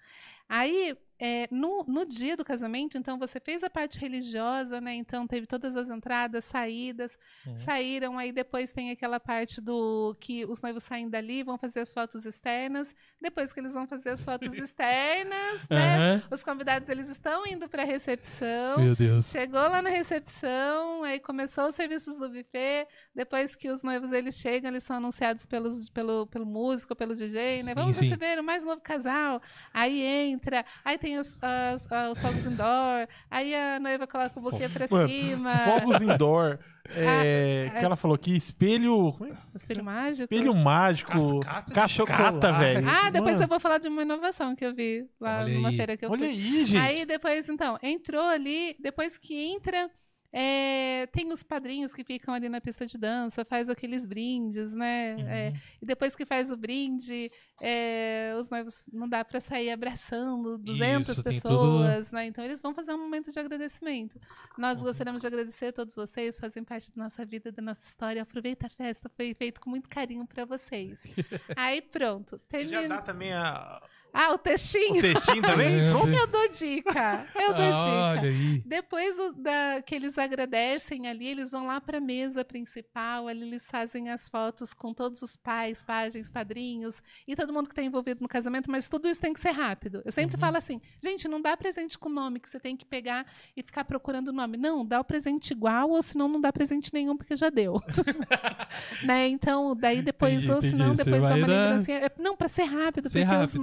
Aí, 0.50 0.98
é, 1.20 1.48
no, 1.52 1.84
no 1.88 2.06
dia 2.06 2.38
do 2.38 2.46
casamento, 2.46 2.98
então 2.98 3.18
você 3.20 3.40
fez 3.40 3.62
a 3.64 3.70
parte 3.70 4.00
religiosa, 4.00 4.80
né? 4.80 4.94
Então 4.96 5.28
teve 5.28 5.46
todas 5.46 5.76
as 5.76 5.90
entradas, 5.90 6.46
saídas, 6.46 7.18
Uhum. 7.46 7.56
saíram, 7.58 8.18
aí 8.18 8.32
depois 8.32 8.72
tem 8.72 8.92
aquela 8.92 9.20
parte 9.20 9.60
do 9.62 10.16
que 10.20 10.46
os 10.46 10.62
noivos 10.62 10.84
saem 10.84 11.10
dali, 11.10 11.44
vão 11.44 11.58
fazer 11.58 11.82
as 11.82 11.94
fotos 11.94 12.26
externas, 12.26 12.94
depois 13.22 13.52
que 13.54 13.60
eles 13.60 13.74
vão 13.74 13.86
fazer 13.88 14.12
as 14.12 14.24
fotos 14.24 14.54
externas, 14.58 15.68
né? 15.70 15.96
Aham. 15.96 16.24
Os 16.32 16.44
convidados 16.44 16.88
eles 16.90 17.10
estão 17.10 17.46
indo 17.48 17.68
para 17.68 17.84
a 17.84 17.86
recepção. 17.86 18.80
Meu 18.80 18.96
Deus. 18.96 19.26
Chegou 19.30 19.60
lá 19.62 19.82
na 19.82 19.90
recepção, 19.90 21.04
aí 21.04 21.20
começou 21.20 21.66
os 21.70 21.76
serviços 21.76 22.18
do 22.18 22.30
buffet. 22.30 22.88
Depois 23.14 23.56
que 23.56 23.70
os 23.70 23.82
noivos 23.84 24.12
eles 24.12 24.36
chegam, 24.36 24.70
eles 24.72 24.84
são 24.84 24.98
anunciados 24.98 25.46
pelos, 25.46 25.90
pelo, 25.90 26.28
pelo 26.28 26.46
músico, 26.46 26.96
pelo 26.96 27.16
DJ, 27.16 27.64
né? 27.64 27.72
Sim, 27.72 27.76
Vamos 27.76 27.96
sim. 27.98 28.06
receber 28.06 28.40
o 28.40 28.44
mais 28.44 28.64
novo 28.64 28.82
casal. 28.82 29.42
Aí 29.74 30.02
entra, 30.02 30.66
aí 30.84 30.98
tem 30.98 31.09
os, 31.18 31.34
as- 31.42 31.88
ah, 31.92 32.10
os 32.12 32.22
fogos 32.22 32.46
indoor, 32.46 33.08
aí 33.32 33.56
a 33.56 33.80
noiva 33.80 34.06
coloca 34.06 34.40
o 34.40 34.44
buquê 34.44 34.68
pra 34.70 34.86
Mano, 34.90 35.08
cima. 35.10 35.54
Fogos 35.60 36.02
indoor. 36.02 36.60
é, 36.96 37.72
Ah, 37.74 37.80
que 37.80 37.86
ela 37.86 37.96
falou 37.96 38.16
aqui, 38.16 38.36
espelho. 38.36 39.16
é? 39.24 39.38
Espelho 39.56 39.84
mágico. 39.84 40.24
Espelho 40.34 40.56
mágico. 40.56 41.40
Cascata 41.40 41.74
Cascata, 41.74 42.52
velho. 42.54 42.88
Ah, 42.90 43.10
depois 43.10 43.34
Mano, 43.34 43.44
eu 43.46 43.48
vou 43.48 43.60
falar 43.60 43.78
de 43.78 43.88
uma 43.88 44.02
inovação 44.02 44.56
que 44.56 44.66
eu 44.66 44.74
vi 44.74 45.08
lá 45.20 45.44
Olha 45.44 45.54
numa 45.54 45.70
aí. 45.70 45.76
feira 45.78 45.96
que 45.98 46.06
eu 46.06 46.10
Olha 46.12 46.20
fui. 46.28 46.30
aí, 46.30 46.66
gente. 46.66 46.78
Aí 46.82 47.06
depois, 47.06 47.48
então, 47.50 47.78
entrou 47.82 48.24
ali, 48.26 48.76
depois 48.80 49.18
que 49.18 49.34
entra, 49.54 49.90
é, 50.32 51.08
tem 51.08 51.32
os 51.32 51.42
padrinhos 51.42 51.94
que 51.94 52.04
ficam 52.04 52.34
ali 52.34 52.48
na 52.50 52.62
pista 52.62 52.86
de 52.86 52.98
dança, 52.98 53.44
faz 53.44 53.68
aqueles 53.68 54.06
brindes, 54.06 54.72
né? 54.74 55.16
Uhum. 55.16 55.28
É, 55.28 55.54
e 55.82 55.86
depois 55.86 56.16
que 56.16 56.26
faz 56.26 56.52
o 56.52 56.58
brinde, 56.58 57.32
é, 57.62 58.36
os 58.38 58.50
noivos 58.50 58.84
não 58.94 59.10
dá 59.10 59.26
para 59.26 59.40
sair 59.40 59.72
abraçando 59.72 60.58
200 60.60 61.10
Isso, 61.10 61.24
pessoas, 61.24 62.12
né? 62.12 62.28
Então 62.28 62.44
eles 62.44 62.62
vão 62.62 62.76
fazer 62.76 62.94
um 62.94 63.00
momento 63.00 63.32
de 63.32 63.40
agradecimento. 63.40 64.20
Nós 64.58 64.84
gostaríamos 64.84 65.22
de 65.22 65.28
agradecer 65.28 65.68
a 65.68 65.74
todos 65.74 65.96
vocês, 65.96 66.40
fazem 66.40 66.64
parte 66.64 66.92
da 66.96 67.04
nossa 67.04 67.26
vida, 67.26 67.52
da 67.52 67.62
nossa 67.62 67.84
história. 67.84 68.22
Aproveita 68.22 68.68
a 68.68 68.70
festa, 68.70 69.10
foi 69.10 69.34
feito 69.34 69.60
com 69.60 69.70
muito 69.70 69.90
carinho 69.90 70.28
para 70.28 70.46
vocês. 70.46 71.02
Aí 71.56 71.82
pronto, 71.82 72.40
Já 72.52 72.58
termina. 72.58 72.88
dá 72.88 73.02
também 73.02 73.34
a... 73.34 73.82
Ah, 74.14 74.32
o 74.32 74.34
o 74.34 74.38
textinho. 74.38 75.02
textinho 75.02 75.42
também? 75.42 75.92
Pronto. 75.92 76.10
Eu 76.10 76.28
dou 76.28 76.48
dica. 76.50 77.28
Eu 77.36 77.54
dou 77.54 77.66
Ah, 77.66 78.16
dica. 78.16 78.22
Olha 78.22 78.30
aí. 78.30 78.64
Depois 78.66 79.16
do- 79.16 79.34
da, 79.34 79.82
que 79.86 79.94
eles 79.96 80.18
agradecem 80.18 81.08
ali, 81.08 81.28
eles 81.28 81.52
vão 81.52 81.68
lá 81.68 81.80
para 81.80 81.98
a 81.98 82.02
mesa 82.02 82.44
principal, 82.44 83.28
ali 83.28 83.44
eles 83.44 83.68
fazem 83.70 84.10
as 84.10 84.28
fotos 84.30 84.74
com 84.74 84.94
todos 84.94 85.22
os 85.22 85.36
pais, 85.36 85.84
pajens, 85.84 86.32
padrinhos 86.32 87.02
e 87.28 87.36
todo 87.36 87.54
mundo 87.54 87.68
que 87.68 87.74
está 87.74 87.84
envolvido 87.84 88.22
no 88.22 88.28
casamento, 88.28 88.70
mas 88.72 88.88
tudo 88.88 89.08
isso 89.08 89.22
tem 89.22 89.34
que 89.34 89.40
ser 89.40 89.52
rápido. 89.52 90.02
Eu 90.06 90.12
sempre 90.12 90.36
Uhum. 90.36 90.40
falo 90.42 90.58
assim, 90.58 90.82
gente, 91.04 91.28
não 91.28 91.42
dá 91.42 91.56
presente 91.56 91.98
com 91.98 92.10
nome 92.10 92.40
que 92.40 92.50
você 92.50 92.60
tem 92.60 92.76
que 92.76 92.86
pegar 92.86 93.26
e 93.56 93.62
ficar 93.62 93.84
procurando 93.86 94.30
o 94.30 94.34
nome. 94.34 94.58
Não, 94.58 94.86
dá 94.86 95.00
o 95.00 95.04
presente 95.04 95.52
igual, 95.52 95.90
ou 95.92 96.02
senão 96.02 96.28
não 96.28 96.42
dá 96.42 96.52
presente 96.52 96.92
nenhum 96.94 97.16
porque 97.16 97.36
já 97.36 97.50
deu. 97.50 97.80
né? 99.04 99.28
Então, 99.28 99.76
daí 99.76 100.02
depois, 100.02 100.36
Entendi, 100.44 100.52
ou 100.52 100.62
senão 100.62 100.96
depois 100.96 101.22
dá 101.24 101.36
uma 101.36 101.48
dar- 101.48 101.48
lembrancinha. 101.48 101.98
É, 102.00 102.12
Não, 102.18 102.36
para 102.36 102.48
ser 102.48 102.64
rápido, 102.64 103.10
Ser 103.10 103.20
porque 103.26 103.34
os 103.36 103.54
rápido. 103.54 103.62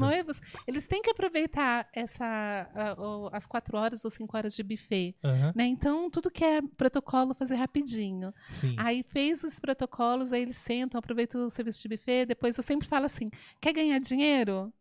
Eles 0.66 0.86
têm 0.86 1.02
que 1.02 1.10
aproveitar 1.10 1.88
essa, 1.92 2.24
a- 2.24 3.36
as 3.36 3.46
quatro 3.46 3.76
horas 3.76 4.04
ou 4.04 4.10
cinco 4.10 4.36
horas 4.36 4.54
de 4.54 4.62
buffet. 4.62 5.14
Aham, 5.24 5.52
Né? 5.54 5.66
Então, 5.66 6.10
tudo 6.10 6.30
que 6.30 6.44
é 6.44 6.60
protocolo, 6.76 7.34
fazer 7.34 7.54
rapidinho. 7.56 8.32
Sim. 8.48 8.74
Aí 8.78 9.02
fez 9.08 9.42
os 9.44 9.58
protocolos, 9.58 10.32
aí 10.32 10.42
eles 10.42 10.56
sentam, 10.56 10.98
aproveitam 10.98 11.44
o 11.46 11.50
serviço 11.50 11.82
de 11.82 11.88
buffet. 11.88 12.26
Depois 12.26 12.56
eu 12.56 12.62
sempre 12.62 12.86
falo 12.88 13.06
assim: 13.06 13.30
quer 13.60 13.72
ganhar 13.72 13.98
dinheiro? 13.98 14.72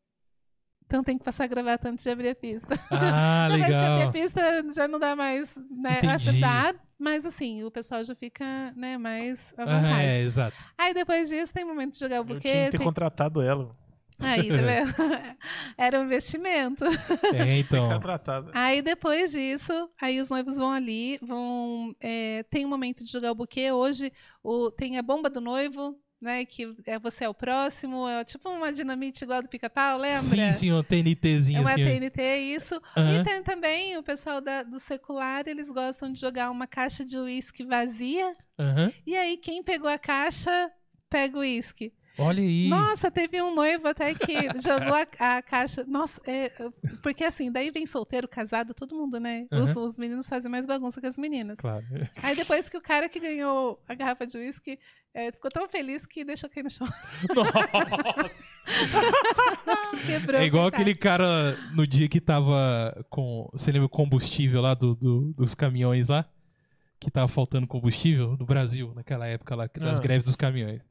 Então 0.88 1.04
tem 1.04 1.18
que 1.18 1.24
passar 1.24 1.48
gravata 1.48 1.90
antes 1.90 2.04
de 2.06 2.12
abrir 2.12 2.30
a 2.30 2.36
pista. 2.36 2.76
Ah, 2.92 3.48
Depois 3.50 3.66
que 3.68 3.74
abrir 3.74 3.88
a 3.88 3.96
legal. 3.98 4.12
pista 4.12 4.42
já 4.72 4.88
não 4.88 5.00
dá 5.00 5.16
mais, 5.16 5.52
né? 5.72 6.00
Dá, 6.40 6.76
mas 7.00 7.26
assim, 7.26 7.64
o 7.64 7.72
pessoal 7.72 8.04
já 8.04 8.14
fica, 8.14 8.72
né, 8.76 8.96
mais 8.96 9.52
à 9.58 9.64
Ah, 9.64 9.66
vontade. 9.66 10.02
é, 10.04 10.22
exato. 10.22 10.56
Aí 10.78 10.94
depois 10.94 11.28
disso 11.30 11.52
tem 11.52 11.66
momento 11.66 11.94
de 11.94 12.00
jogar 12.00 12.18
o 12.18 12.20
Eu 12.20 12.26
buquê. 12.26 12.42
tinha 12.52 12.66
que 12.66 12.72
ter 12.72 12.78
tem- 12.78 12.86
contratado 12.86 13.42
ela. 13.42 13.76
Aí, 14.22 14.48
tá 14.48 14.56
vendo? 14.56 14.94
Era 15.78 16.00
um 16.00 16.06
investimento. 16.06 16.86
É, 17.34 17.58
então. 17.60 17.90
Aí 18.54 18.82
depois 18.82 19.32
disso, 19.32 19.90
aí 20.00 20.20
os 20.20 20.30
noivos 20.30 20.58
vão 20.58 20.72
ali, 20.72 21.18
vão. 21.22 21.96
é, 22.00 22.44
tem 22.50 22.66
um 22.66 22.70
momento 22.70 23.04
de 23.04 23.12
jogar 23.12 23.32
o 23.32 23.36
buquê. 23.36 23.72
Hoje 23.72 24.12
o, 24.44 24.72
tem 24.72 24.98
a 24.98 25.02
bomba 25.02 25.30
do 25.30 25.42
noivo, 25.42 26.00
né? 26.22 26.46
Que 26.46 26.74
é 26.86 26.98
você 26.98 27.26
é 27.26 27.30
o 27.30 27.34
próximo, 27.34 28.08
é 28.08 28.24
tipo 28.24 28.50
uma 28.50 28.72
dinamite 28.72 29.24
igual 29.24 29.42
do 29.42 29.50
pica-pau, 29.50 29.98
lembra? 29.98 30.22
Sim, 30.22 30.54
sim, 30.54 30.72
um 30.72 30.82
TNTzinho 30.84 31.58
É 31.58 31.62
uma 31.62 31.72
assim. 31.74 31.84
TNT, 31.84 32.22
isso. 32.56 32.82
Aham. 32.96 33.22
E 33.22 33.24
tem 33.24 33.44
também 33.44 33.98
o 33.98 34.04
pessoal 34.04 34.40
da- 34.40 34.64
do 34.64 34.80
secular, 34.80 35.44
eles 35.48 35.70
gostam 35.70 36.12
de 36.12 36.20
jogar 36.20 36.50
uma 36.52 36.66
caixa 36.68 37.04
de 37.04 37.18
uísque 37.18 37.64
vazia. 37.66 38.32
Aham. 38.58 38.92
E 39.06 39.16
aí, 39.16 39.38
quem 39.38 39.62
pegou 39.62 39.90
a 39.90 39.98
caixa, 40.00 40.72
pega 41.10 41.38
o 41.38 41.42
uísque. 41.42 41.94
Olha 42.18 42.42
aí. 42.42 42.68
Nossa, 42.70 43.12
teve 43.12 43.42
um 43.42 43.54
noivo 43.54 43.88
até 43.88 44.14
que 44.14 44.34
jogou 44.62 44.94
a, 44.94 45.38
a 45.38 45.42
caixa. 45.42 45.84
Nossa, 45.86 46.22
é, 46.26 46.50
porque 47.04 47.24
assim, 47.24 47.52
daí 47.52 47.72
vem 47.72 47.86
solteiro, 47.86 48.28
casado, 48.28 48.74
todo 48.74 48.96
mundo, 48.96 49.20
né? 49.20 49.48
Os, 49.52 49.76
os 49.76 49.98
meninos 49.98 50.28
fazem 50.30 50.50
mais 50.50 50.66
bagunça 50.66 51.02
que 51.02 51.08
as 51.08 51.18
meninas. 51.18 51.58
Claro. 51.58 51.86
Aí 52.24 52.36
depois 52.36 52.70
que 52.70 52.78
o 52.78 52.82
cara 52.82 53.10
que 53.10 53.20
ganhou 53.20 53.80
a 53.88 53.94
garrafa 53.96 54.26
de 54.26 54.38
uísque 54.38 54.80
é, 55.14 55.32
ficou 55.32 55.50
tão 55.52 55.68
feliz 55.68 56.06
que 56.06 56.24
deixou 56.26 56.50
cair 56.50 56.64
no 56.64 56.70
chão. 56.70 56.88
Nossa. 57.36 58.32
Quebrou. 60.06 60.42
É 60.42 60.46
igual 60.46 60.68
aquele 60.68 60.96
cara 60.96 61.56
no 61.74 61.86
dia 61.86 62.08
que 62.08 62.20
tava 62.22 63.06
com. 63.10 63.50
Você 63.54 63.72
lembra 63.72 63.86
o 63.86 63.90
combustível 63.90 64.62
lá 64.62 64.74
do, 64.74 64.96
do- 64.96 65.34
dos 65.34 65.54
caminhões 65.54 66.08
lá? 66.10 66.26
Que 67.00 67.12
tava 67.12 67.28
faltando 67.28 67.68
combustível 67.68 68.36
no 68.40 68.46
Brasil, 68.46 68.94
naquela 68.96 69.28
época 69.28 69.56
lá, 69.56 69.68
das 69.78 70.00
Ah. 70.00 70.02
greves 70.02 70.24
dos 70.24 70.36
caminhões. 70.36 70.82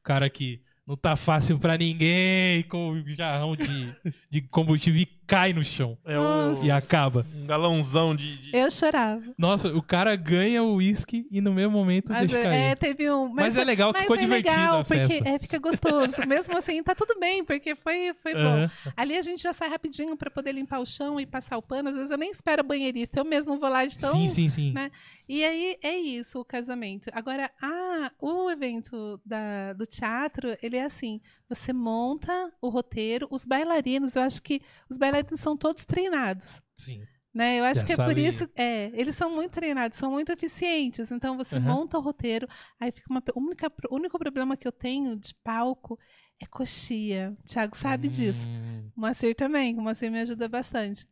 O 0.00 0.02
cara 0.02 0.28
que 0.30 0.62
não 0.86 0.96
tá 0.96 1.16
fácil 1.16 1.58
pra 1.58 1.78
ninguém, 1.78 2.62
com 2.64 2.92
um 2.92 3.06
jarrão 3.14 3.54
de, 3.54 3.94
de 4.30 4.40
combustível 4.42 5.06
cai 5.30 5.52
no 5.52 5.64
chão. 5.64 5.96
É 6.04 6.18
o, 6.18 6.64
E 6.64 6.70
acaba. 6.72 7.24
um 7.36 7.46
galãozão 7.46 8.16
de. 8.16 8.36
de- 8.36 8.50
Eu 8.52 8.68
chorava. 8.68 9.22
Nossa, 9.38 9.68
o 9.68 9.80
cara 9.80 10.16
ganha 10.16 10.60
o 10.60 10.74
uísque 10.74 11.24
e 11.30 11.40
no 11.40 11.52
mesmo 11.54 11.70
momento 11.70 12.12
Mas 12.12 12.28
deixa 12.28 12.48
é, 12.48 12.50
cair. 12.50 12.76
teve 12.76 13.08
um. 13.10 13.28
Mas 13.28 13.56
é 13.56 13.62
legal 13.62 13.92
que 13.92 13.98
mas 14.00 14.02
ficou 14.02 14.16
foi 14.16 14.24
divertido 14.26 14.56
legal, 14.60 14.80
a 14.80 14.84
porque 14.84 15.06
festa. 15.06 15.28
é, 15.28 15.38
fica 15.38 15.58
gostoso. 15.60 16.16
Mesmo 16.26 16.58
assim, 16.58 16.82
tá 16.82 16.94
tudo 16.96 17.18
bem, 17.20 17.44
porque 17.44 17.76
foi, 17.76 18.12
foi 18.20 18.34
bom. 18.34 18.68
Ali 18.96 19.16
a 19.16 19.22
gente 19.22 19.40
já 19.42 19.52
sai 19.52 19.68
rapidinho 19.68 20.16
pra 20.16 20.30
poder 20.30 20.50
limpar 20.52 20.80
o 20.80 20.86
chão 20.86 21.20
e 21.20 21.26
passar 21.26 21.56
o 21.56 21.62
pano. 21.62 21.88
Às 21.90 21.94
vezes 21.94 22.10
eu 22.10 22.18
nem 22.18 22.30
espero 22.32 22.60
a 22.60 22.64
banheirista, 22.64 23.20
eu 23.20 23.24
mesmo 23.24 23.56
vou 23.58 23.68
lá 23.68 23.86
de 23.86 23.96
tão. 23.96 24.12
sim, 24.12 24.26
sim, 24.28 24.48
sim. 24.48 24.72
né? 24.72 24.90
E 25.28 25.44
aí 25.44 25.76
é 25.80 25.96
isso 25.96 26.40
o 26.40 26.44
casamento. 26.44 27.08
Agora, 27.12 27.48
ah, 27.62 28.10
o 28.20 28.50
evento 28.50 29.20
da, 29.24 29.72
do 29.74 29.86
teatro, 29.86 30.56
ele 30.60 30.76
é 30.76 30.82
assim: 30.84 31.20
você 31.50 31.72
monta 31.72 32.52
o 32.62 32.68
roteiro, 32.68 33.26
os 33.30 33.44
bailarinos, 33.44 34.14
eu 34.16 34.22
acho 34.22 34.40
que 34.40 34.62
os 34.88 34.96
bailarinos 34.96 35.40
são 35.40 35.56
todos 35.56 35.84
treinados. 35.84 36.62
Sim. 36.76 37.02
Né? 37.34 37.60
Eu 37.60 37.64
acho 37.64 37.80
Já 37.80 37.86
que 37.86 37.92
é 37.92 37.96
por 37.96 38.06
sabe- 38.06 38.26
isso. 38.26 38.48
É, 38.56 38.90
eles 38.94 39.14
são 39.14 39.30
muito 39.34 39.52
treinados, 39.52 39.98
são 39.98 40.10
muito 40.10 40.32
eficientes. 40.32 41.10
Então 41.12 41.36
você 41.36 41.56
Aham. 41.56 41.74
monta 41.74 41.98
o 41.98 42.00
roteiro, 42.00 42.48
aí 42.78 42.90
fica 42.90 43.06
uma. 43.12 43.22
O 43.34 43.40
única, 43.40 43.72
o 43.90 43.94
único 43.96 44.18
problema 44.18 44.56
que 44.56 44.66
eu 44.66 44.72
tenho 44.72 45.14
de 45.16 45.34
palco 45.44 45.98
é 46.42 46.46
coxia. 46.46 47.36
O 47.38 47.46
Thiago 47.46 47.76
sabe 47.76 48.08
disso. 48.08 48.46
Hum. 48.48 48.90
O 48.96 49.00
Moacir 49.00 49.34
também, 49.36 49.76
o 49.78 49.82
Moacir 49.82 50.10
me 50.10 50.18
ajuda 50.20 50.48
bastante. 50.48 51.06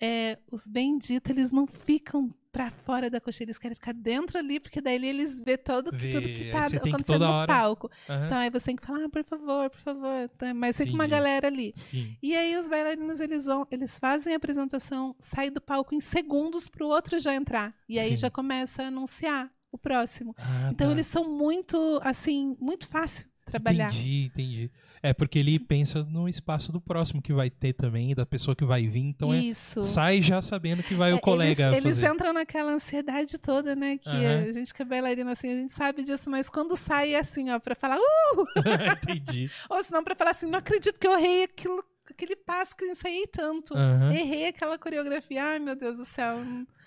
É, 0.00 0.38
os 0.50 0.66
benditos, 0.66 1.30
eles 1.30 1.50
não 1.50 1.66
ficam 1.66 2.28
pra 2.52 2.70
fora 2.70 3.10
da 3.10 3.20
coxinha, 3.20 3.46
eles 3.46 3.58
querem 3.58 3.74
ficar 3.74 3.92
dentro 3.92 4.38
ali, 4.38 4.58
porque 4.58 4.80
daí 4.80 4.94
eles 5.06 5.40
vê 5.42 5.58
todo 5.58 5.90
Vê, 5.92 6.10
tudo 6.10 6.26
que 6.28 6.44
aí 6.44 6.50
tá 6.52 6.62
você 6.62 6.70
tem 6.70 6.80
que 6.80 6.88
acontecendo 6.88 7.04
toda 7.06 7.26
no 7.26 7.32
hora- 7.32 7.46
palco. 7.46 7.90
Aham. 8.08 8.26
Então 8.26 8.38
aí 8.38 8.50
você 8.50 8.64
tem 8.66 8.76
que 8.76 8.86
falar, 8.86 9.04
ah, 9.04 9.08
por 9.10 9.24
favor, 9.24 9.70
por 9.70 9.80
favor. 9.80 10.28
Tá, 10.38 10.54
Mas 10.54 10.76
fica 10.76 10.90
uma 10.90 11.04
Entendi. 11.04 11.10
galera 11.10 11.46
ali. 11.48 11.72
Sim. 11.74 12.16
E 12.22 12.34
aí 12.34 12.56
os 12.58 12.66
bailarinos, 12.68 13.20
eles 13.20 13.44
vão, 13.46 13.66
eles 13.70 13.98
fazem 13.98 14.32
a 14.32 14.36
apresentação, 14.36 15.14
saem 15.18 15.50
do 15.52 15.60
palco 15.60 15.94
em 15.94 16.00
segundos 16.00 16.66
pro 16.68 16.86
outro 16.88 17.18
já 17.20 17.34
entrar. 17.34 17.74
E 17.88 17.98
aí 17.98 18.10
Sim. 18.10 18.16
já 18.18 18.30
começa 18.30 18.84
a 18.84 18.86
anunciar 18.88 19.50
o 19.70 19.76
próximo. 19.78 20.34
Ah, 20.38 20.70
Então 20.72 20.86
tá. 20.88 20.92
eles 20.94 21.06
são 21.06 21.24
muito, 21.30 22.00
assim, 22.02 22.56
muito 22.58 22.86
fácil 22.88 23.28
trabalhar. 23.44 23.90
Entendi, 23.92 24.24
entendi. 24.34 24.70
É 25.06 25.14
porque 25.14 25.38
ele 25.38 25.56
pensa 25.60 26.02
no 26.02 26.28
espaço 26.28 26.72
do 26.72 26.80
próximo 26.80 27.22
que 27.22 27.32
vai 27.32 27.48
ter 27.48 27.72
também, 27.72 28.12
da 28.12 28.26
pessoa 28.26 28.56
que 28.56 28.64
vai 28.64 28.88
vir. 28.88 29.02
Então 29.04 29.32
é, 29.32 29.38
Isso. 29.38 29.84
sai 29.84 30.20
já 30.20 30.42
sabendo 30.42 30.82
que 30.82 30.94
vai 30.94 31.12
É, 31.12 31.14
o 31.14 31.20
colega 31.20 31.68
Eles, 31.76 31.98
eles 31.98 32.02
entram 32.02 32.32
naquela 32.32 32.72
ansiedade 32.72 33.38
toda, 33.38 33.76
né? 33.76 33.98
Que 33.98 34.10
Aham. 34.10 34.46
a 34.48 34.52
gente 34.52 34.74
que 34.74 34.82
é 34.82 34.84
bailarina, 34.84 35.30
assim, 35.30 35.48
a 35.48 35.54
gente 35.54 35.72
sabe 35.72 36.02
disso, 36.02 36.28
mas 36.28 36.50
quando 36.50 36.76
sai 36.76 37.14
é 37.14 37.20
assim, 37.20 37.50
ó, 37.50 37.60
pra 37.60 37.76
falar, 37.76 37.96
uh! 37.96 38.46
entendi. 39.04 39.48
Ou 39.70 39.80
senão 39.84 40.02
pra 40.02 40.16
falar 40.16 40.32
assim, 40.32 40.46
não 40.46 40.58
acredito 40.58 40.98
que 40.98 41.06
eu 41.06 41.16
errei 41.16 41.44
aquilo, 41.44 41.84
aquele 42.10 42.34
passo 42.34 42.74
que 42.76 42.82
eu 42.84 42.88
ensaiei 42.88 43.28
tanto. 43.28 43.74
Aham. 43.76 44.12
Errei 44.12 44.48
aquela 44.48 44.76
coreografia, 44.76 45.44
ai 45.44 45.58
meu 45.60 45.76
Deus 45.76 45.98
do 45.98 46.04
céu. 46.04 46.38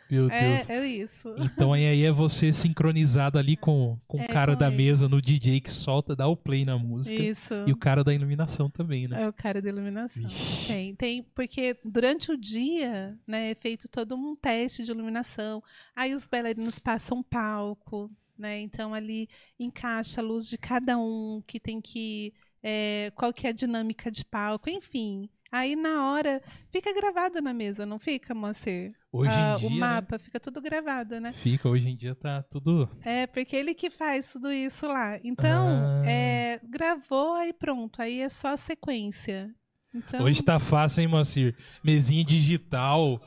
Meu 0.10 0.28
Deus. 0.28 0.70
É, 0.70 0.78
é 0.78 0.88
isso. 0.88 1.36
Então 1.40 1.72
aí 1.74 2.04
é 2.04 2.12
você 2.12 2.52
sincronizado 2.52 3.38
ali 3.38 3.56
com, 3.56 3.98
com 4.08 4.18
o 4.18 4.22
É, 4.22 4.28
cara 4.28 4.54
com 4.54 4.60
da 4.60 4.68
ele. 4.68 4.78
mesa, 4.78 5.08
no 5.08 5.22
DJ 5.22 5.62
que 5.62 5.72
solta, 5.72 6.16
dá 6.16 6.28
o 6.28 6.36
play 6.36 6.66
na 6.66 6.78
música. 6.78 7.16
Isso. 7.16 7.54
E 7.68 7.72
o 7.72 7.78
cara 7.78 8.04
da 8.04 8.14
iluminação 8.14 8.70
também, 8.70 9.08
né? 9.08 9.24
É 9.24 9.28
o 9.28 9.34
cara 9.34 9.62
da 9.62 9.70
iluminação. 9.70 10.24
Tem, 10.68 10.96
tem, 10.96 11.24
porque 11.36 11.78
durante 11.86 12.32
o 12.32 12.38
dia, 12.38 13.18
né, 13.28 13.52
é 13.52 13.56
feito 13.56 13.88
todo 13.88 14.16
um 14.16 14.36
teste 14.36 14.84
de 14.84 14.92
iluminação. 14.92 15.64
Aí 15.96 16.14
os 16.14 16.28
bailarinos 16.28 16.80
passam 16.80 17.22
palco, 17.22 18.10
né? 18.38 18.60
Então 18.62 18.94
ali 18.94 19.30
encaixa 19.60 20.22
a 20.22 20.24
luz 20.24 20.48
de 20.48 20.58
cada 20.58 20.98
um, 20.98 21.44
que 21.46 21.60
tem 21.60 21.80
que. 21.82 22.34
é, 22.64 23.12
qual 23.16 23.32
que 23.32 23.46
é 23.48 23.52
a 23.52 23.54
dinâmica 23.54 24.10
de 24.10 24.26
palco, 24.26 24.70
enfim. 24.70 25.30
Aí 25.52 25.76
na 25.76 26.12
hora 26.12 26.42
fica 26.72 26.94
gravado 26.94 27.42
na 27.42 27.54
mesa, 27.54 27.86
não 27.86 27.98
fica, 27.98 28.36
Moacir? 28.36 28.94
Hoje 29.12 29.32
Ah, 29.34 29.56
em 29.56 29.60
dia. 29.60 29.68
o 29.68 29.72
né? 29.72 29.78
mapa 29.78 30.20
fica 30.20 30.40
tudo 30.40 30.62
gravado, 30.62 31.20
né? 31.20 31.34
Fica, 31.34 31.68
hoje 31.68 31.90
em 31.90 31.96
dia 31.98 32.14
tá 32.14 32.44
tudo. 32.44 32.88
É, 33.04 33.26
porque 33.26 33.56
ele 33.56 33.74
que 33.74 33.90
faz 33.90 34.28
tudo 34.28 34.52
isso 34.52 34.88
lá. 34.88 35.20
Então, 35.24 35.68
Ah. 35.68 36.04
é, 36.06 36.60
gravou 36.64 37.34
aí 37.34 37.52
pronto. 37.52 38.00
Aí 38.02 38.20
é 38.22 38.30
só 38.30 38.56
sequência. 38.56 39.50
Então, 39.94 40.22
Hoje 40.24 40.44
tá 40.44 40.60
fácil, 40.60 41.02
hein, 41.02 41.08
Macir? 41.08 41.56
Mesinha 41.84 42.24
digital. 42.24 43.20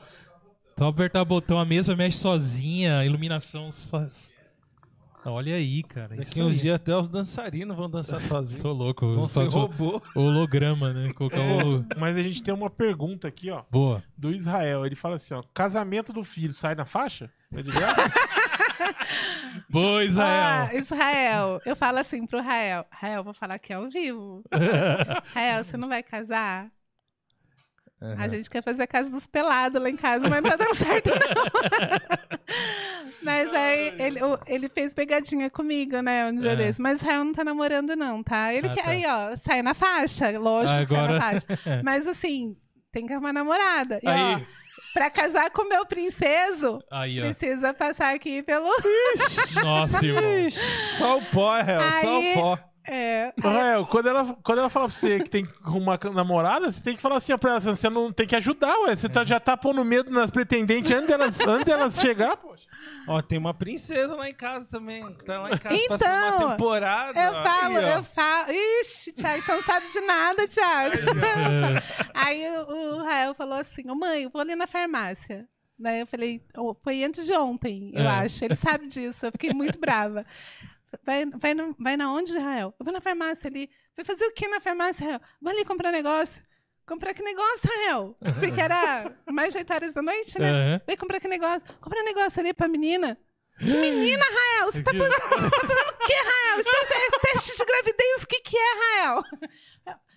Só 0.79 0.87
apertar 0.87 1.21
o 1.21 1.25
botão, 1.25 1.59
a 1.59 1.65
mesa 1.65 1.93
mexe 1.93 2.17
sozinha, 2.17 2.99
a 2.99 3.05
iluminação 3.05 3.69
só. 3.71 4.07
Olha 5.25 5.55
aí, 5.55 5.83
cara. 5.83 6.15
Daqui 6.15 6.41
uns 6.41 6.59
dias 6.59 6.75
até 6.75 6.95
os 6.95 7.07
dançarinos 7.07 7.75
vão 7.77 7.89
dançar 7.89 8.19
sozinhos. 8.21 8.61
Tô 8.61 8.71
louco. 8.73 9.05
Vão 9.15 9.27
ser 9.27 9.45
robô. 9.47 10.01
holograma, 10.15 10.93
né? 10.93 11.13
Colocar 11.13 11.39
o 11.39 11.57
holo- 11.57 11.85
Mas 11.97 12.17
a 12.17 12.21
gente 12.21 12.43
tem 12.43 12.53
uma 12.53 12.69
pergunta 12.69 13.27
aqui, 13.27 13.49
ó, 13.49 13.63
Boa. 13.71 14.03
do 14.17 14.31
Israel. 14.33 14.85
Ele 14.85 14.95
fala 14.95 15.15
assim, 15.15 15.33
ó, 15.33 15.41
casamento 15.53 16.11
do 16.11 16.23
filho 16.23 16.51
sai 16.53 16.75
na 16.75 16.85
faixa? 16.85 17.31
É 17.55 17.61
de 17.61 17.71
graça? 17.71 18.01
Boa, 19.69 19.99
Ah, 19.99 20.03
Israel. 20.03 20.77
Israel, 20.79 21.61
eu 21.65 21.75
falo 21.75 21.97
assim 21.99 22.25
pro 22.25 22.41
Rael. 22.41 22.85
Rael, 22.91 23.23
vou 23.23 23.33
falar 23.33 23.55
aqui 23.55 23.71
ao 23.73 23.89
vivo. 23.89 24.43
Rael, 25.33 25.63
você 25.63 25.77
não 25.77 25.87
vai 25.87 26.03
casar? 26.03 26.67
A 28.17 28.27
gente 28.27 28.49
quer 28.49 28.61
fazer 28.63 28.83
a 28.83 28.87
casa 28.87 29.09
dos 29.09 29.25
pelados 29.27 29.81
lá 29.81 29.89
em 29.89 29.95
casa, 29.95 30.27
mas 30.29 30.41
não 30.41 30.49
tá 30.49 30.55
dando 30.57 30.75
certo, 30.75 31.09
não. 31.09 32.23
mas 33.21 33.53
aí 33.53 33.93
ele, 33.99 34.19
ele 34.47 34.69
fez 34.69 34.93
pegadinha 34.93 35.49
comigo, 35.49 35.99
né? 36.01 36.25
Um 36.29 36.35
dia 36.35 36.51
É. 36.51 36.55
desses. 36.55 36.79
Mas 36.79 36.99
Israel 37.01 37.23
não 37.23 37.33
tá 37.33 37.43
namorando, 37.43 37.95
não, 37.95 38.21
tá? 38.21 38.53
Ele 38.53 38.67
Ah, 38.67 38.73
quer 38.73 38.83
tá. 38.83 38.89
aí, 38.89 39.03
ó, 39.05 39.35
sai 39.37 39.61
na 39.61 39.73
faixa. 39.73 40.37
Lógico 40.37 40.79
que 40.81 40.87
sai 40.87 40.97
Agora- 40.99 41.13
na 41.19 41.21
faixa. 41.21 41.45
Mas 41.83 42.07
assim, 42.07 42.55
tem 42.91 43.05
que 43.07 43.13
arrumar 43.13 43.33
namorada. 43.33 43.99
E, 44.03 44.07
ó, 44.07 44.11
Aí, 44.11 44.45
pra 44.93 45.09
casar 45.09 45.49
com 45.51 45.63
o 45.63 45.69
meu 45.69 45.85
princeso, 45.85 46.79
aí, 46.91 47.19
ó. 47.21 47.23
precisa 47.25 47.73
passar 47.73 48.13
aqui 48.13 48.43
pelo. 48.43 48.67
Nossa, 49.63 50.05
irmão. 50.05 50.21
Só 50.97 51.17
o 51.17 51.21
pó, 51.27 51.57
Hel, 51.57 51.81
só 52.01 52.19
o 52.19 52.33
pó. 52.33 52.59
É, 52.85 53.33
Rael, 53.41 53.85
quando 53.87 54.07
ela, 54.09 54.37
quando 54.43 54.59
ela 54.59 54.69
fala 54.69 54.87
pra 54.87 54.95
você 54.95 55.19
que 55.19 55.29
tem 55.29 55.45
que 55.47 55.53
arrumar 55.63 55.99
namorada, 56.13 56.71
você 56.71 56.81
tem 56.81 56.95
que 56.95 57.01
falar 57.01 57.17
assim 57.17 57.31
ó, 57.33 57.37
pra 57.37 57.51
ela, 57.51 57.59
você 57.61 57.89
não 57.89 58.11
tem 58.11 58.27
que 58.27 58.35
ajudar, 58.35 58.77
ué. 58.81 58.95
Você 58.95 59.07
tá, 59.07 59.23
já 59.23 59.39
tá 59.39 59.55
pondo 59.55 59.83
medo 59.85 60.11
nas 60.11 60.29
pretendentes 60.29 60.91
antes 60.91 61.07
delas, 61.07 61.39
antes 61.39 61.65
delas 61.65 61.99
chegar, 61.99 62.35
poxa. 62.37 62.63
Ó, 63.07 63.21
tem 63.21 63.37
uma 63.37 63.53
princesa 63.53 64.15
lá 64.15 64.29
em 64.29 64.33
casa 64.33 64.69
também. 64.69 65.13
Que 65.15 65.25
tá 65.25 65.41
lá 65.41 65.51
em 65.51 65.57
casa 65.57 65.75
Então, 65.75 65.97
passando 65.97 66.35
uma 66.45 66.51
temporada. 66.51 67.19
Eu 67.19 67.31
ó. 67.33 67.43
falo, 67.43 67.77
Aí, 67.77 67.91
eu 67.93 68.03
falo. 68.03 68.51
Ixi, 68.81 69.11
Thiago, 69.13 69.41
você 69.41 69.51
não 69.53 69.61
sabe 69.61 69.87
de 69.89 70.01
nada, 70.01 70.47
Thiago. 70.47 70.95
É, 70.97 71.83
Aí 72.13 72.45
o, 72.49 72.95
o 72.95 73.03
Rael 73.03 73.33
falou 73.35 73.57
assim: 73.57 73.89
Ô 73.89 73.95
mãe, 73.95 74.23
eu 74.23 74.29
vou 74.29 74.41
ali 74.41 74.55
na 74.55 74.67
farmácia. 74.67 75.45
Daí 75.77 75.99
eu 76.01 76.07
falei, 76.07 76.41
"Oh, 76.55 76.73
foi 76.81 77.03
antes 77.03 77.25
de 77.25 77.33
ontem, 77.33 77.91
eu 77.93 78.03
É. 78.03 78.07
acho. 78.07 78.45
Ele 78.45 78.55
sabe 78.55 78.87
disso, 78.87 79.25
eu 79.25 79.31
fiquei 79.31 79.53
muito 79.53 79.77
brava. 79.79 80.25
Vai, 81.05 81.25
vai, 81.25 81.53
no- 81.53 81.75
vai 81.79 81.97
na 81.97 82.11
onde, 82.13 82.37
Rael? 82.37 82.73
Eu 82.79 82.83
vou 82.85 82.93
na 82.93 83.01
farmácia 83.01 83.47
ali. 83.49 83.69
Vai 83.95 84.05
fazer 84.05 84.25
o 84.25 84.33
que 84.33 84.47
na 84.47 84.59
farmácia, 84.59 85.05
Rael? 85.05 85.21
Vou 85.41 85.51
ali 85.51 85.65
comprar 85.65 85.91
negócio. 85.91 86.43
comprar 86.85 87.13
que 87.13 87.23
negócio, 87.23 87.69
Rael? 87.69 88.17
Porque 88.39 88.59
era 88.61 89.11
mais 89.31 89.53
de 89.53 89.59
8 89.59 89.73
horas 89.73 89.93
da 89.93 90.01
noite, 90.01 90.37
né? 90.39 90.49
Aham. 90.51 90.81
Vem 90.85 90.97
comprar 90.97 91.19
que 91.19 91.27
negócio. 91.27 91.67
Compra 91.79 92.01
um 92.01 92.05
negócio 92.05 92.39
ali 92.39 92.53
pra 92.53 92.67
menina. 92.67 93.17
Que 93.59 93.65
menina, 93.77 94.23
Rael? 94.23 94.71
Você 94.71 94.83
tá 94.83 94.91
fazendo, 94.91 95.11
tá 95.11 95.59
fazendo 95.59 95.89
o 95.89 96.05
que, 96.05 96.13
Rael? 96.13 96.63
Te- 96.63 97.31
teste 97.31 97.57
de 97.57 97.65
gravidez, 97.65 98.23
o 98.23 98.27
que 98.27 98.39
que 98.41 98.57
é, 98.57 98.73
Rael? 99.01 99.23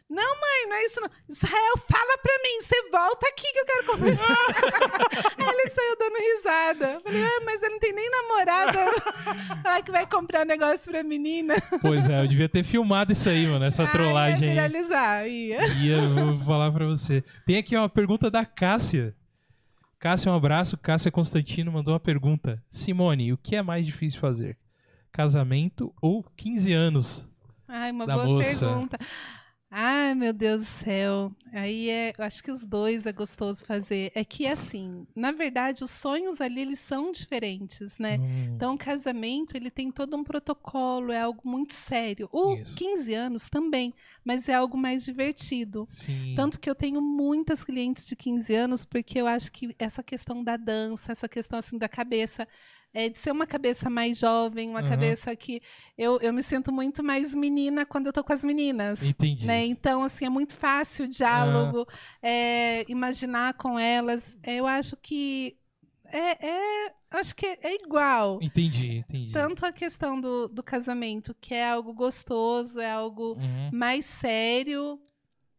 Não, 0.09 0.23
mãe, 0.41 0.69
não 0.69 0.77
é 0.77 0.85
isso 0.85 1.01
não. 1.01 1.11
Israel, 1.29 1.77
fala 1.91 2.19
pra 2.19 2.33
mim, 2.43 2.63
você 2.63 2.91
volta 2.91 3.27
aqui 3.29 3.53
que 3.53 3.59
eu 3.59 3.65
quero 3.67 3.87
conversar. 3.87 4.37
Aí 5.37 5.49
ele 5.59 5.69
saiu 5.71 5.97
dando 5.99 6.17
risada. 6.17 6.87
Eu 6.95 7.01
Falei, 7.01 7.25
ah, 7.25 7.41
mas 7.45 7.63
ele 7.63 7.73
não 7.73 7.79
tem 7.81 7.93
nem 7.93 8.09
namorada. 8.11 8.79
Falar 9.65 9.83
que 9.83 9.91
vai 9.91 10.07
comprar 10.07 10.45
negócio 10.47 10.91
pra 10.93 11.03
menina. 11.03 11.55
Pois 11.83 12.09
é, 12.09 12.23
eu 12.23 12.29
devia 12.29 12.49
ter 12.49 12.63
filmado 12.63 13.13
isso 13.13 13.29
aí, 13.29 13.47
mano. 13.49 13.65
Essa 13.65 13.83
Ah, 13.83 13.89
trollagem 13.91 14.43
ia 14.45 14.55
viralizar, 14.55 15.27
ia. 15.27 15.59
Eu 15.85 16.15
vou 16.15 16.39
falar 16.45 16.71
pra 16.71 16.87
você. 16.87 17.25
Tem 17.45 17.57
aqui 17.59 17.77
uma 17.77 17.89
pergunta 17.89 18.31
da 18.31 18.45
Cássia. 18.47 19.13
Cássia, 19.99 20.31
um 20.31 20.37
abraço. 20.37 20.77
Cássia 20.79 21.11
Constantino 21.11 21.73
mandou 21.73 21.93
uma 21.95 22.01
pergunta. 22.01 22.63
Simone, 22.71 23.33
o 23.33 23.37
que 23.39 23.57
é 23.57 23.63
mais 23.63 23.85
difícil 23.85 24.21
fazer? 24.21 24.57
Casamento 25.11 25.93
ou 26.01 26.23
15 26.37 26.73
anos? 26.73 27.27
Ai, 27.67 27.91
uma 27.91 28.07
Da 28.07 28.15
boa 28.15 28.27
moça. 28.27 28.67
pergunta. 28.67 28.99
Ai, 29.79 30.15
meu 30.15 30.33
Deus 30.33 30.63
do 30.63 30.67
céu. 30.67 31.31
Aí 31.53 31.91
é, 31.91 32.15
acho 32.17 32.43
que 32.43 32.51
os 32.51 32.65
dois 32.65 33.05
é 33.05 33.13
gostoso 33.13 33.63
fazer. 33.63 34.11
É 34.15 34.25
que 34.25 34.47
assim, 34.47 35.07
na 35.15 35.33
verdade, 35.33 35.85
os 35.85 35.91
sonhos 35.91 36.41
ali 36.41 36.63
eles 36.63 36.79
são 36.79 37.13
diferentes, 37.13 37.99
né? 37.99 38.17
Hum, 38.17 38.55
Então, 38.55 38.73
o 38.75 38.79
casamento, 38.79 39.55
ele 39.55 39.71
tem 39.71 39.91
todo 39.91 40.17
um 40.17 40.25
protocolo, 40.25 41.13
é 41.13 41.21
algo 41.21 41.43
muito 41.45 41.75
sério. 41.75 42.27
O 42.33 42.55
Isso. 42.55 42.75
15 42.75 43.13
anos 43.13 43.51
também, 43.51 43.93
mas 44.25 44.49
é 44.49 44.55
algo 44.55 44.79
mais 44.79 45.05
divertido. 45.05 45.87
sim. 45.91 46.33
Tanto 46.35 46.59
que 46.59 46.71
eu 46.71 46.75
tenho 46.75 47.03
muitas 47.03 47.63
clientes 47.63 48.07
de 48.07 48.17
15 48.17 48.55
anos, 48.55 48.87
porque 48.87 49.21
eu 49.21 49.27
acho 49.27 49.53
que 49.53 49.77
essa 49.79 50.03
questão 50.03 50.43
da 50.43 50.57
dança, 50.57 51.13
essa 51.13 51.29
questão 51.29 51.59
assim 51.59 51.77
da 51.77 51.87
cabeça, 51.89 52.49
é 52.99 53.11
de 53.11 53.19
ser 53.19 53.31
uma 53.31 53.47
cabeça 53.47 53.91
mais 53.91 54.19
jovem, 54.19 54.71
uma 54.71 54.81
Aham. 54.81 54.89
cabeça 54.89 55.37
que 55.37 55.61
eu, 55.99 56.19
eu 56.21 56.33
me 56.33 56.43
sinto 56.43 56.73
muito 56.73 57.05
mais 57.05 57.35
menina 57.35 57.85
quando 57.85 58.07
eu 58.07 58.13
tô 58.13 58.25
com 58.25 58.33
as 58.33 58.43
meninas. 58.43 59.03
Entendi. 59.03 59.47
Né? 59.47 59.67
Então, 59.67 60.03
assim, 60.03 60.25
é 60.25 60.31
muito 60.31 60.57
fácil 60.57 61.05
o 61.05 61.09
diálogo, 61.09 61.87
é, 62.23 62.85
imaginar 62.91 63.53
com 63.55 63.79
elas. 63.79 64.37
Eu 64.43 64.67
acho 64.67 64.97
que 64.97 65.57
é, 66.07 66.47
é- 66.87 66.95
acho 67.11 67.37
que 67.37 67.45
é 67.47 67.75
igual. 67.83 68.39
Entendi, 68.41 68.97
entendi. 68.97 69.33
Tanto 69.33 69.67
a 69.67 69.73
questão 69.73 70.19
do, 70.19 70.49
do 70.49 70.63
casamento, 70.63 71.35
que 71.39 71.53
é 71.55 71.69
algo 71.69 71.93
gostoso, 71.93 72.81
é 72.81 72.91
algo 72.91 73.35
Uhum. 73.35 73.71
mais 73.73 74.07
sério, 74.07 74.99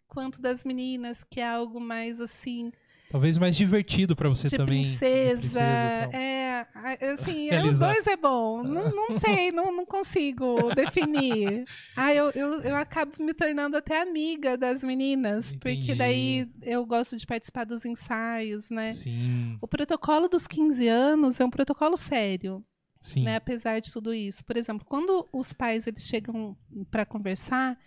quanto 0.08 0.42
das 0.42 0.64
meninas, 0.66 1.24
que 1.24 1.40
é 1.40 1.48
algo 1.48 1.80
mais 1.80 2.20
assim, 2.20 2.72
Talvez 3.10 3.38
mais 3.38 3.56
divertido 3.56 4.16
pra 4.16 4.28
você 4.28 4.50
de 4.50 4.58
também. 4.58 4.84
de 4.84 4.90
princesa. 4.90 5.60
e 5.60 6.12
tal. 6.12 6.20
é, 6.20 6.68
assim, 7.14 7.50
os 7.70 7.80
dois 7.80 8.06
é 8.06 8.18
bom. 8.18 8.64
Não, 8.64 8.90
não 8.94 9.20
sei, 9.20 9.52
não, 9.52 9.72
não 9.76 9.86
consigo 9.86 10.74
definir. 10.76 11.66
Ah, 11.96 12.14
eu, 12.14 12.30
eu, 12.36 12.62
eu 12.62 12.76
acabo 12.76 13.12
me 13.20 13.34
tornando 13.34 13.76
até 13.78 14.02
amiga 14.02 14.56
das 14.58 14.84
meninas, 14.84 15.54
Entendi. 15.54 15.58
porque 15.80 15.96
daí 15.96 16.48
eu 16.62 16.86
gosto 16.86 17.18
de 17.18 17.26
participar 17.26 17.66
dos 17.66 17.86
ensaios, 17.86 18.70
né? 18.70 18.92
Sim, 18.92 19.58
O 19.62 19.68
protocolo 19.68 20.28
dos 20.28 20.46
15 20.46 20.88
anos 20.88 21.40
é 21.40 21.46
um 21.46 21.50
protocolo 21.50 21.98
sério. 21.98 22.64
sim. 23.02 23.24
né, 23.24 23.38
apesar 23.38 23.80
de 23.80 23.92
tudo 23.92 24.14
isso. 24.14 24.46
Por 24.46 24.58
exemplo, 24.58 24.86
quando 24.86 25.28
os 25.34 25.54
pais 25.54 25.88
eles 25.88 26.04
chegam 26.04 26.56
para 26.92 27.06
conversar, 27.06 27.78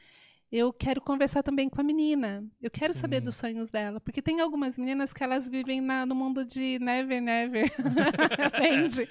eu 0.53 0.73
quero 0.73 1.01
conversar 1.01 1.43
também 1.43 1.69
com 1.69 1.81
a 1.81 1.85
menina. 1.85 2.45
Eu 2.61 2.71
quero 2.71 2.93
saber 2.93 3.19
Sim. 3.19 3.25
dos 3.25 3.35
sonhos 3.37 3.71
dela, 3.71 4.01
porque 4.01 4.21
tem 4.21 4.41
algumas 4.41 4.77
meninas 4.79 5.13
que 5.13 5.23
elas 5.23 5.49
vivem 5.49 5.81
na- 5.81 6.05
no 6.05 6.15
mundo 6.15 6.45
de 6.45 6.79
Never 6.81 7.23
Never, 7.23 7.71
entende? 8.55 9.09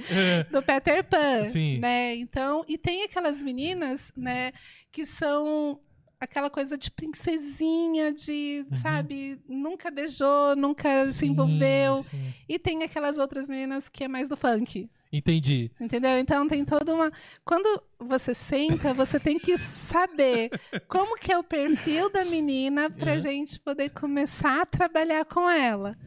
Do 0.52 0.62
Peter 0.62 1.04
Pan, 1.04 1.50
Sim. 1.50 1.80
né? 1.80 2.16
Então, 2.16 2.64
e 2.68 2.78
tem 2.78 3.04
aquelas 3.04 3.42
meninas, 3.42 4.12
né, 4.16 4.52
que 4.92 5.06
são 5.06 5.80
aquela 6.20 6.50
coisa 6.50 6.78
de 6.78 6.92
princesinha, 6.92 8.12
de, 8.12 8.66
Uhum. 8.70 8.76
sabe, 8.78 9.40
nunca 9.48 9.90
beijou, 9.90 10.56
nunca 10.58 11.06
se 11.08 11.20
Sim, 11.20 11.28
envolveu. 11.28 12.04
sim. 12.04 12.34
E 12.48 12.60
tem 12.60 12.84
aquelas 12.84 13.18
outras 13.18 13.48
meninas 13.48 13.88
que 13.88 14.04
é 14.04 14.08
mais 14.10 14.28
do 14.28 14.36
funk. 14.36 14.90
Entendi. 15.12 15.72
Entendeu? 15.82 16.18
Então 16.20 16.48
tem 16.48 16.64
toda 16.64 16.94
uma. 16.94 17.12
Quando 17.44 17.82
você 18.00 18.34
senta, 18.36 18.94
você 18.94 19.20
tem 19.20 19.40
que 19.40 19.58
saber 19.58 20.50
como 20.88 21.18
que 21.18 21.32
é 21.32 21.38
o 21.38 21.44
perfil 21.44 22.12
da 22.12 22.24
menina 22.24 22.90
pra 22.92 23.14
Uhum. 23.16 23.20
gente 23.20 23.60
poder 23.60 23.90
começar 23.90 24.62
a 24.62 24.66
trabalhar 24.68 25.26
com 25.26 25.50
ela. 25.50 25.98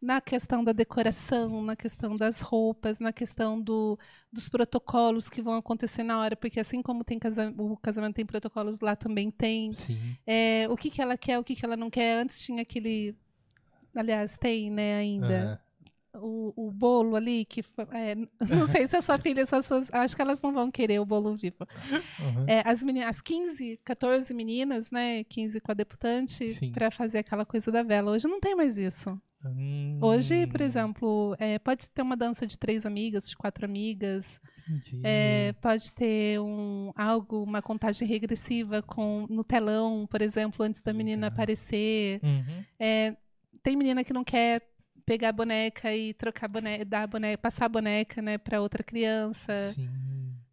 Na 0.00 0.20
questão 0.20 0.64
da 0.64 0.72
decoração, 0.72 1.62
na 1.62 1.76
questão 1.76 2.16
das 2.16 2.40
roupas, 2.40 2.98
na 2.98 3.12
questão 3.12 3.60
do, 3.60 3.96
dos 4.32 4.48
protocolos 4.48 5.30
que 5.30 5.40
vão 5.40 5.54
acontecer 5.54 6.02
na 6.02 6.18
hora, 6.18 6.34
porque 6.34 6.58
assim 6.58 6.82
como 6.82 7.04
tem 7.04 7.20
casa, 7.20 7.54
o 7.56 7.76
casamento 7.76 8.16
tem 8.16 8.26
protocolos, 8.26 8.80
lá 8.80 8.96
também 8.96 9.30
tem. 9.30 9.72
Sim. 9.72 10.16
É, 10.26 10.66
o 10.68 10.76
que, 10.76 10.90
que 10.90 11.00
ela 11.00 11.16
quer, 11.16 11.38
o 11.38 11.44
que, 11.44 11.54
que 11.54 11.64
ela 11.64 11.76
não 11.76 11.88
quer. 11.88 12.18
Antes 12.18 12.40
tinha 12.42 12.62
aquele. 12.62 13.16
Aliás, 13.94 14.36
tem, 14.36 14.70
né, 14.70 14.96
ainda 14.96 15.62
Ah, 15.62 15.71
o, 16.14 16.52
o 16.68 16.70
bolo 16.70 17.16
ali, 17.16 17.44
que 17.44 17.62
foi- 17.62 17.86
é, 17.92 18.14
não 18.48 18.66
sei 18.66 18.86
se 18.86 18.96
a 18.96 19.02
sua 19.02 19.18
filha, 19.18 19.42
as 19.42 19.64
suas, 19.66 19.92
acho 19.92 20.14
que 20.16 20.22
elas 20.22 20.40
não 20.42 20.52
vão 20.52 20.70
querer 20.70 20.98
o 21.00 21.06
bolo 21.06 21.36
vivo. 21.36 21.56
uhum. 22.20 22.44
É, 22.46 22.62
as, 22.64 22.82
meninas, 22.82 23.08
as 23.10 23.20
15, 23.20 23.80
14 23.84 24.32
meninas, 24.34 24.90
né, 24.90 25.24
15 25.24 25.60
com 25.60 25.72
a 25.72 25.74
deputante, 25.74 26.44
para 26.72 26.90
fazer 26.90 27.18
aquela 27.18 27.44
coisa 27.44 27.70
da 27.70 27.82
vela. 27.82 28.10
Hoje 28.12 28.28
não 28.28 28.40
tem 28.40 28.54
mais 28.54 28.78
isso. 28.78 29.18
Hum, 29.44 29.98
Hoje, 30.00 30.46
por 30.46 30.60
exemplo, 30.60 31.34
é, 31.38 31.58
pode 31.58 31.90
ter 31.90 32.02
uma 32.02 32.16
dança 32.16 32.46
de 32.46 32.56
três 32.56 32.86
amigas, 32.86 33.28
de 33.28 33.36
quatro 33.36 33.64
amigas, 33.64 34.40
é, 35.02 35.52
pode 35.60 35.90
ter 35.92 36.38
um, 36.40 36.92
algo, 36.94 37.42
uma 37.42 37.60
contagem 37.60 38.06
regressiva 38.06 38.80
com, 38.82 39.26
no 39.28 39.42
telão, 39.42 40.06
por 40.08 40.22
exemplo, 40.22 40.64
antes 40.64 40.80
da 40.80 40.92
menina 40.92 41.26
aparecer. 41.26 42.20
Uhum. 42.22 42.64
É, 42.78 43.16
tem 43.64 43.74
menina 43.76 44.04
que 44.04 44.12
não 44.12 44.22
quer 44.22 44.62
pegar 45.04 45.30
a 45.30 45.32
boneca 45.32 45.94
e 45.94 46.14
trocar 46.14 46.48
boneca, 46.48 46.84
dar 46.84 47.06
boneca, 47.06 47.38
passar 47.38 47.66
a 47.66 47.68
boneca, 47.68 48.20
né, 48.22 48.38
para 48.38 48.60
outra 48.60 48.82
criança. 48.82 49.54
Sim. 49.74 49.88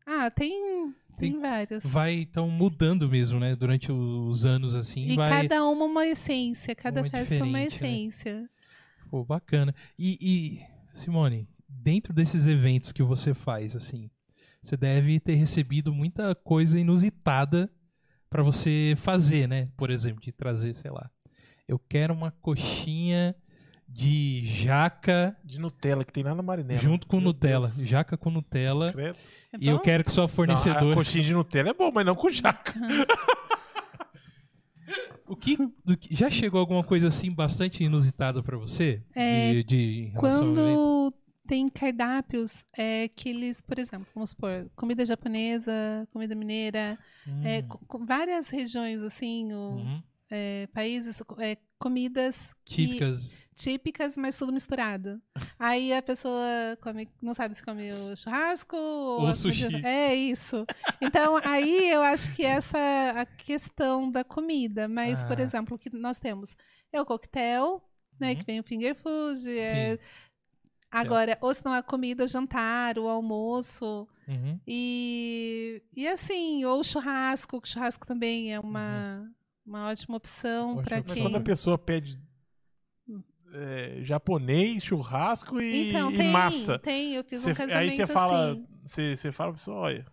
Ah, 0.06 0.30
tem, 0.32 0.94
tem, 1.18 1.32
Tem- 1.34 1.40
várias. 1.40 1.84
Vai 1.86 2.14
então 2.22 2.50
mudando 2.50 3.08
mesmo, 3.08 3.40
né? 3.40 3.56
Durante 3.56 3.92
os 3.92 4.46
anos 4.46 4.74
assim, 4.74 5.08
E 5.08 5.16
vai. 5.16 5.30
cada 5.48 5.66
uma 5.68 5.86
uma 5.86 6.08
essência, 6.08 6.74
cada 6.76 7.02
Uma 7.02 7.10
festa 7.10 7.44
uma 7.44 7.60
né? 7.60 7.66
essência. 7.66 8.50
Pô, 9.10 9.24
bacana. 9.24 9.74
E, 9.98 10.18
e, 10.20 10.66
Simone, 10.94 11.48
dentro 11.68 12.14
desses 12.14 12.48
eventos 12.48 12.92
que 12.92 13.04
você 13.04 13.34
faz, 13.34 13.76
assim, 13.76 14.10
você 14.62 14.76
deve 14.76 15.20
ter 15.20 15.36
recebido 15.36 15.94
muita 15.94 16.34
coisa 16.36 16.80
inusitada 16.80 17.72
pra 18.30 18.44
você 18.44 18.94
fazer, 18.98 19.48
né? 19.48 19.70
Por 19.78 19.90
exemplo, 19.90 20.22
de 20.22 20.32
trazer, 20.32 20.74
sei 20.74 20.92
lá, 20.92 21.10
eu 21.68 21.78
quero 21.80 22.14
uma 22.14 22.32
coxinha 22.32 23.36
de 23.92 24.42
jaca 24.46 25.36
De 25.44 25.60
Nutella, 25.60 26.06
que 26.06 26.14
tem 26.14 26.24
nada 26.24 26.42
marinela. 26.42 26.80
junto 26.80 27.08
com 27.08 27.18
Meu 27.18 27.26
Nutella, 27.26 27.70
Deus. 27.76 27.88
jaca 27.90 28.16
com 28.18 28.30
Nutella. 28.30 28.94
Credo. 28.94 29.18
É 29.54 29.58
E 29.60 29.68
eu 29.68 29.78
bom? 29.78 29.84
quero 29.84 30.04
que 30.04 30.12
sua 30.12 30.22
Não, 30.22 30.26
a 30.26 30.30
fornecedora. 30.30 30.96
coxinha 30.96 31.24
de 31.24 31.34
Nutella 31.34 31.70
é 31.70 31.74
bom, 31.74 31.92
mas 31.94 32.06
não 32.06 32.16
com 32.16 32.30
jaca. 32.30 32.74
O 35.28 35.36
que, 35.36 35.56
já 36.10 36.28
chegou 36.30 36.60
alguma 36.60 36.84
coisa 36.84 37.08
assim 37.10 37.32
bastante 37.32 37.84
inusitada 37.84 38.42
pra 38.42 38.58
você? 38.58 39.04
É, 39.14 39.52
de, 39.54 39.64
de? 39.64 40.12
Quando 40.16 41.14
tem 41.46 41.70
cardápios 41.70 42.66
é, 42.76 43.08
que 43.10 43.30
eles, 43.30 43.62
por 43.62 43.78
exemplo, 43.78 44.08
vamos 44.16 44.32
supor, 44.32 44.68
comida 44.76 45.06
japonesa, 45.06 45.72
comida 46.12 46.34
mineira, 46.34 46.98
é, 47.44 47.60
Hum, 47.60 47.68
co- 47.88 48.00
várias 48.04 48.50
regiões, 48.50 49.04
assim, 49.04 49.54
o- 49.54 49.76
uhum. 49.76 50.04
é, 50.32 50.68
países, 50.74 51.22
é, 51.38 51.58
comidas 51.78 52.52
que- 52.66 52.88
Típicas. 53.60 54.16
mas 54.18 54.36
tudo 54.36 54.52
misturado. 54.54 55.22
Aí 55.60 55.94
a 55.94 56.02
pessoa 56.02 56.42
come, 56.82 57.08
não 57.22 57.34
sabe 57.34 57.54
se 57.56 57.64
come 57.64 57.92
o 57.92 58.16
churrasco 58.16 58.76
ou, 58.78 59.22
Ou 59.26 59.34
sushi. 59.34 59.84
É 59.86 60.16
isso. 60.16 60.66
Então 61.02 61.36
aí 61.44 61.92
eu 61.92 62.02
acho 62.02 62.34
que 62.34 62.46
essa 62.46 62.78
a 63.16 63.26
questão 63.26 64.10
da 64.10 64.24
comida, 64.24 64.88
mas 64.88 65.22
por 65.26 65.38
Ah. 65.38 65.42
exemplo, 65.42 65.76
o 65.76 65.80
que 65.80 65.90
nós 65.96 66.18
temos 66.18 66.56
é 66.94 67.02
o 67.02 67.06
coquetel, 67.06 67.84
né, 68.20 68.30
Uhum. 68.32 68.36
que 68.38 68.44
vem 68.46 68.60
o 68.60 68.64
finger 68.64 68.96
food, 68.96 69.50
é- 69.50 69.98
Sim. 69.98 70.00
agora 70.90 71.38
ou 71.42 71.54
se 71.54 71.64
não 71.66 71.74
a 71.74 71.84
comida, 71.84 72.24
o 72.24 72.28
jantar, 72.28 72.98
o 72.98 73.08
almoço. 73.08 74.08
Uhum. 74.28 74.60
E, 74.68 75.82
e 75.96 76.08
assim, 76.08 76.64
ou 76.66 76.84
churrasco, 76.84 77.58
o 77.58 77.68
churrasco 77.68 78.06
também 78.08 78.54
é 78.54 78.60
uma, 78.60 79.30
uma 79.66 79.88
ótima 79.90 80.16
opção 80.18 80.82
para 80.84 81.02
quem 81.02 81.24
quando 81.24 81.36
a 81.38 81.42
pessoa 81.42 81.78
pede 81.78 82.20
é, 83.54 84.00
japonês, 84.04 84.84
churrasco 84.84 85.62
e, 85.62 85.90
Então, 85.90 86.12
e 86.12 86.18
tem, 86.18 86.30
massa. 86.30 86.80
tem. 86.80 87.16
Eu 87.16 87.24
fiz 87.24 87.42
Cê- 87.42 87.52
um 87.52 87.56
casamento 87.56 87.78
aí 87.80 87.92
você 87.92 88.08
fala, 88.08 88.52
assim. 88.52 88.66
você 88.86 89.16
você 89.16 89.32
fala 89.32 89.52
pra 89.52 89.58
pessoa, 89.60 89.78
olha. 89.78 90.06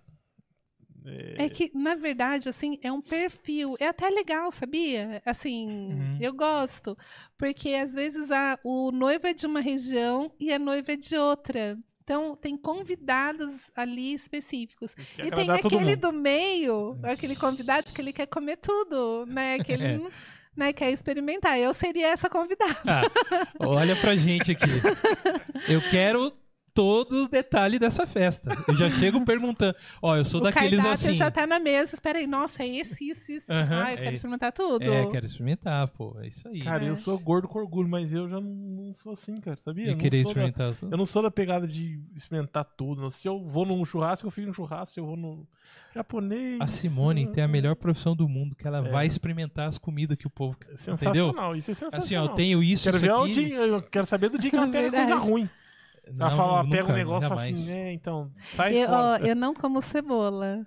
É, 1.05 1.45
É 1.45 1.49
que, 1.49 1.71
na 1.75 1.95
verdade, 1.95 2.49
assim, 2.49 2.79
é 2.83 2.91
um 2.91 3.01
perfil. 3.01 3.77
É 3.79 3.87
até 3.89 4.09
legal, 4.11 4.51
sabia? 4.51 5.23
Assim, 5.25 5.69
Uhum. 5.93 6.19
eu 6.21 6.33
gosto. 6.33 6.99
Porque, 7.39 7.71
às 7.75 7.95
vezes, 7.95 8.31
a, 8.31 8.59
o 8.65 8.91
noivo 8.91 9.27
é 9.27 9.33
de 9.33 9.47
uma 9.47 9.61
região 9.61 10.33
e 10.41 10.53
a 10.53 10.59
noiva 10.59 10.93
é 10.93 10.97
de 10.97 11.17
outra. 11.17 11.79
Então, 12.03 12.35
tem 12.37 12.57
convidados 12.57 13.71
ali 13.75 14.15
específicos. 14.15 14.95
E 15.25 15.31
tem 15.31 15.49
aquele 15.51 15.95
do 15.97 16.13
meio, 16.13 16.97
aquele 17.05 17.35
convidado 17.37 17.93
que 17.93 18.01
ele 18.01 18.13
quer 18.13 18.27
comer 18.27 18.57
tudo, 18.57 19.27
né? 19.27 19.59
Que 19.61 19.73
ele 19.73 19.85
É. 19.95 19.99
não- 19.99 20.09
né, 20.57 20.73
quer 20.73 20.91
experimentar. 20.91 21.59
Eu 21.59 21.75
seria 21.75 22.09
essa 22.09 22.29
convidada. 22.29 22.77
Ah, 22.87 23.03
olha 23.61 23.95
pra 23.97 24.17
gente 24.17 24.53
aqui. 24.53 24.65
Eu 25.69 25.81
quero 25.91 26.33
todo 26.77 27.25
o 27.25 27.29
detalhe 27.29 27.79
dessa 27.79 28.07
festa. 28.07 28.51
Eu 28.69 28.75
já 28.75 28.89
chego 28.91 29.25
perguntando. 29.25 29.75
Ó, 30.03 30.15
eu 30.15 30.25
sou 30.25 30.41
o 30.41 30.45
daqueles 30.45 30.77
cardápio 30.79 30.93
assim. 30.93 31.15
já 31.15 31.31
tá 31.31 31.47
na 31.47 31.59
mesa. 31.59 31.95
Espera 31.95 32.19
aí, 32.19 32.27
nossa, 32.27 32.63
é 32.63 32.69
esse, 32.69 33.09
isso, 33.09 33.33
isso. 33.33 33.51
Aham, 33.53 33.83
ah, 33.83 33.91
eu 33.93 33.97
quero 33.97 34.11
é. 34.11 34.13
experimentar 34.13 34.53
tudo. 34.53 34.85
É, 34.85 35.07
quero 35.07 35.25
experimentar, 35.27 35.89
pô. 35.89 36.15
É 36.21 36.29
isso 36.29 36.47
aí. 36.47 36.61
Cara, 36.61 36.85
É. 36.85 36.91
eu 36.91 36.97
sou 36.97 37.19
gordo 37.19 37.49
com 37.49 37.59
orgulho, 37.59 37.89
mas 37.89 38.13
eu 38.13 38.29
já 38.29 38.39
não, 38.41 38.93
sou 38.95 39.15
assim, 39.15 39.41
cara, 39.41 39.57
sabia? 39.65 39.87
Eu 39.87 39.91
não 39.93 39.99
querer 39.99 40.23
sou 40.23 40.35
da- 40.35 40.41
experimentar 40.41 40.75
tudo. 40.75 40.93
Eu 40.93 40.99
não 40.99 41.07
sou 41.07 41.23
da 41.23 41.31
pegada 41.31 41.67
de 41.67 41.99
experimentar 42.15 42.65
tudo. 42.77 43.11
Se 43.11 43.27
eu 43.27 43.43
vou 43.43 43.65
num 43.65 43.83
churrasco, 43.85 44.27
eu 44.27 44.31
fico 44.31 44.47
no 44.47 44.55
churrasco. 44.55 44.93
Se 44.95 45.01
eu 45.01 45.07
vou 45.07 45.17
no 45.17 45.47
japonês. 45.95 46.61
A 46.61 46.67
Simone 46.67 47.27
tem 47.33 47.43
a 47.43 47.49
melhor 47.49 47.75
profissão 47.75 48.15
do 48.15 48.29
mundo, 48.29 48.55
que 48.55 48.67
ela 48.67 48.87
É. 48.87 48.91
vai 48.91 49.07
experimentar 49.07 49.67
as 49.67 49.79
comidas 49.79 50.17
que 50.17 50.27
o 50.27 50.31
povo 50.31 50.57
quer. 50.59 50.73
Entendeu? 50.75 50.97
Sensacional, 50.99 51.57
isso 51.57 51.71
é 51.71 51.75
sensacional. 51.75 51.99
Assim, 52.05 52.17
ó, 52.17 52.25
eu 52.25 52.29
tenho 52.35 52.63
isso, 52.63 52.85
Quero 52.85 52.97
isso 52.97 53.07
ver 53.07 53.13
o 53.13 53.23
aqui. 53.25 53.33
dia, 53.33 53.57
eu 53.59 53.83
quero 53.83 54.07
saber 54.07 54.29
do 54.29 54.39
dia 54.39 54.51
que 54.51 54.57
ela 54.59 54.69
pega 54.69 54.91
coisa 54.91 55.07
Verdade. 55.07 55.31
ruim. 55.31 55.49
Ela 56.09 56.31
Não, 56.31 56.37
fala, 56.37 56.61
ela 56.61 56.71
pega 56.71 56.93
um 56.93 56.95
negócio 56.95 57.33
assim, 57.33 57.73
é, 57.73 57.93
então, 57.93 58.31
sai 58.53 58.77
Eu, 58.77 58.89
ó, 58.89 58.93
fora. 59.19 59.27
eu 59.27 59.35
não 59.35 59.53
como 59.53 59.83
cebola. 59.83 60.65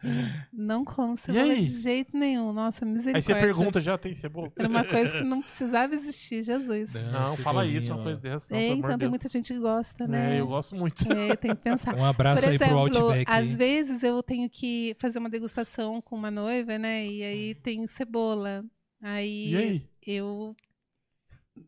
Não 0.52 0.84
como 0.84 1.16
cebola 1.18 1.56
de 1.56 1.64
jeito 1.64 2.18
nenhum. 2.18 2.52
Nossa, 2.52 2.86
misericórdia. 2.86 3.18
Aí 3.18 3.24
você 3.24 3.36
pergunta, 3.48 3.80
já 3.80 3.98
tem 3.98 4.14
cebola? 4.14 4.52
Era 4.58 4.68
uma 4.68 4.84
coisa 4.84 5.14
que 5.18 5.24
não 5.24 5.42
precisava 5.42 5.96
existir, 5.96 6.44
Jesus. 6.44 6.92
Não, 6.94 7.38
que 7.38 7.42
fala 7.42 7.66
isso, 7.66 7.90
uma 7.90 8.02
ó. 8.02 8.04
coisa 8.04 8.20
dessa. 8.20 8.54
Não, 8.54 8.60
É, 8.60 8.68
então 8.68 8.90
tem 8.90 8.98
Deus. 8.98 9.10
muita 9.12 9.30
gente 9.30 9.54
que 9.54 9.60
gosta, 9.60 10.06
né? 10.08 10.36
É, 10.36 10.40
eu 10.42 10.48
gosto 10.48 10.76
muito. 10.76 11.10
É, 11.12 11.36
tem 11.38 11.56
que 11.56 11.62
pensar. 11.64 11.96
Um 12.00 12.06
abraço 12.06 12.44
Por 12.44 12.52
aí 12.52 12.58
pro 12.58 12.66
exemplo, 12.68 12.80
Outback. 13.00 13.32
às 13.32 13.48
aí. 13.48 13.54
vezes 13.54 14.04
eu 14.04 14.22
tenho 14.22 14.50
que 14.50 14.94
fazer 15.00 15.20
uma 15.20 15.30
degustação 15.30 16.02
com 16.02 16.18
uma 16.18 16.30
noiva, 16.30 16.78
né? 16.78 17.06
E 17.08 17.24
aí 17.24 17.56
tem 17.56 17.88
cebola. 17.88 18.64
Aí, 19.02 19.52
E 19.54 19.58
aí? 19.58 19.88
eu 20.06 20.54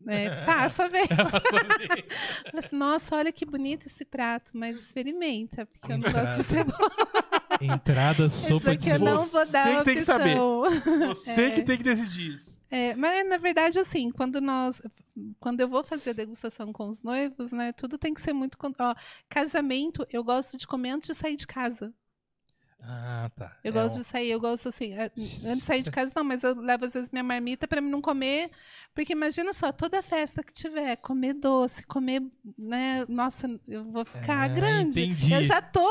é, 0.06 0.44
passo 0.44 0.82
a 0.82 0.88
ver. 0.88 1.06
Falo 1.08 2.58
assim, 2.58 2.76
Nossa, 2.76 3.16
olha 3.16 3.32
que 3.32 3.44
bonito 3.44 3.86
esse 3.86 4.04
prato, 4.04 4.52
mas 4.54 4.76
experimenta, 4.78 5.66
porque 5.66 5.92
eu 5.92 5.98
não 5.98 6.10
gosto 6.12 6.34
de 6.36 6.40
Entrada. 6.40 6.72
cebola. 6.72 6.90
Entrada, 7.60 8.28
sopa 8.30 8.76
de 8.76 8.76
daqui 8.76 8.88
eu 8.90 8.92
cebola. 8.94 9.14
não 9.14 9.26
vou 9.26 9.46
dar 9.46 9.66
Você 9.66 9.78
que 9.78 9.84
tem 9.84 9.94
que 9.94 10.02
saber. 10.02 10.36
Você 11.08 11.50
que 11.50 11.62
tem 11.62 11.76
que 11.78 11.84
decidir 11.84 12.34
isso. 12.34 12.60
É, 12.70 12.94
mas 12.96 13.28
na 13.28 13.36
verdade, 13.36 13.78
assim, 13.78 14.10
quando 14.10 14.40
nós. 14.40 14.80
Quando 15.38 15.60
eu 15.60 15.68
vou 15.68 15.84
fazer 15.84 16.10
a 16.10 16.14
degustação 16.14 16.72
com 16.72 16.88
os 16.88 17.02
noivos, 17.02 17.52
né? 17.52 17.70
Tudo 17.72 17.98
tem 17.98 18.14
que 18.14 18.20
ser 18.20 18.32
muito. 18.32 18.56
Ó, 18.78 18.94
casamento, 19.28 20.06
eu 20.10 20.24
gosto 20.24 20.56
de 20.56 20.66
comer 20.66 20.90
antes 20.90 21.08
de 21.08 21.14
sair 21.14 21.36
de 21.36 21.46
casa. 21.46 21.92
Ah, 22.84 23.30
tá. 23.36 23.56
Eu 23.62 23.70
É 23.70 23.72
gosto 23.72 23.94
um- 23.96 23.98
de 24.00 24.04
sair, 24.04 24.30
eu 24.30 24.40
gosto 24.40 24.68
assim, 24.68 24.92
é, 24.92 25.04
antes 25.04 25.58
de 25.58 25.60
sair 25.62 25.82
de 25.82 25.90
casa, 25.92 26.10
não, 26.16 26.24
mas 26.24 26.42
eu 26.42 26.52
levo 26.60 26.84
às 26.84 26.94
vezes 26.94 27.10
minha 27.12 27.22
marmita 27.22 27.68
pra 27.68 27.80
mim 27.80 27.88
não 27.88 28.02
comer, 28.02 28.50
porque 28.92 29.12
imagina 29.12 29.52
só, 29.52 29.70
toda 29.70 30.02
festa 30.02 30.42
que 30.42 30.52
tiver, 30.52 30.96
comer 30.96 31.34
doce, 31.34 31.86
comer, 31.86 32.20
né, 32.58 33.04
nossa, 33.08 33.48
eu 33.68 33.84
vou 33.84 34.04
ficar 34.04 34.42
Ah, 34.44 34.48
grande. 34.48 35.00
entendi. 35.04 35.32
Eu 35.32 35.44
já 35.44 35.62
tô. 35.62 35.86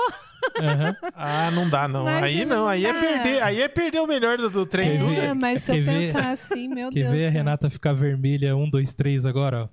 Aham. 0.62 0.96
Ah, 1.16 1.52
não 1.52 1.70
dá, 1.70 1.88
não. 1.88 2.04
Mas 2.04 2.24
aí 2.24 2.44
não 2.44 2.58
não, 2.58 2.68
aí 2.68 2.86
é 2.86 2.94
perder, 2.94 3.42
aí 3.44 3.62
é 3.62 3.68
perder 3.70 4.00
o 4.02 4.08
melhor 4.08 4.38
do, 4.38 4.50
do 4.50 4.66
trem. 4.66 4.98
Quer 4.98 5.00
tudo. 5.00 5.14
É, 5.14 5.34
mas 5.34 5.64
se 5.64 5.72
eu 5.72 5.76
quer 5.76 5.82
ver- 5.84 6.14
pensar 6.14 6.32
assim, 6.32 6.68
meu 6.68 6.90
Quer 6.90 7.04
Deus. 7.04 7.12
ver 7.16 7.28
a. 7.28 7.30
Renata 7.30 7.70
ficar 7.70 7.94
vermelha? 7.94 8.54
Um, 8.58 8.70
dois, 8.70 8.92
três 8.92 9.26
agora, 9.26 9.64
ó. 9.64 9.70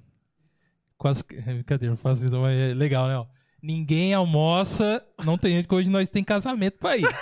Quase. 0.97 1.25
que- 1.25 1.37
Brincadeira, 1.41 1.95
isso, 1.95 2.03
mas 2.07 2.23
é 2.23 2.75
legal, 2.75 3.09
né? 3.09 3.17
ó. 3.17 3.27
Ninguém 3.63 4.15
almoça. 4.15 5.05
Não 5.25 5.37
tem 5.37 5.57
gente 5.57 5.69
que 5.69 5.75
hoje 5.75 5.91
nós 5.91 6.09
tem 6.09 6.23
casamento 6.23 6.79
pra 6.79 6.97
ir. 6.97 7.03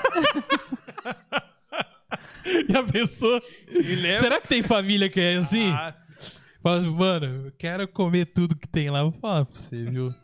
Já 2.68 2.82
pensou? 2.84 3.42
Será 4.20 4.40
que 4.40 4.48
tem 4.48 4.62
família 4.62 5.08
que 5.08 5.20
é 5.20 5.36
assim? 5.36 5.72
Ah, 5.72 5.94
Fala, 6.62 6.82
Mano, 6.82 7.46
eu 7.46 7.52
quero 7.56 7.88
comer 7.88 8.26
tudo 8.26 8.56
que 8.56 8.68
tem 8.68 8.90
lá. 8.90 9.02
Vou 9.02 9.12
falar 9.12 9.44
pra 9.44 9.54
você, 9.54 9.84
viu? 9.84 10.14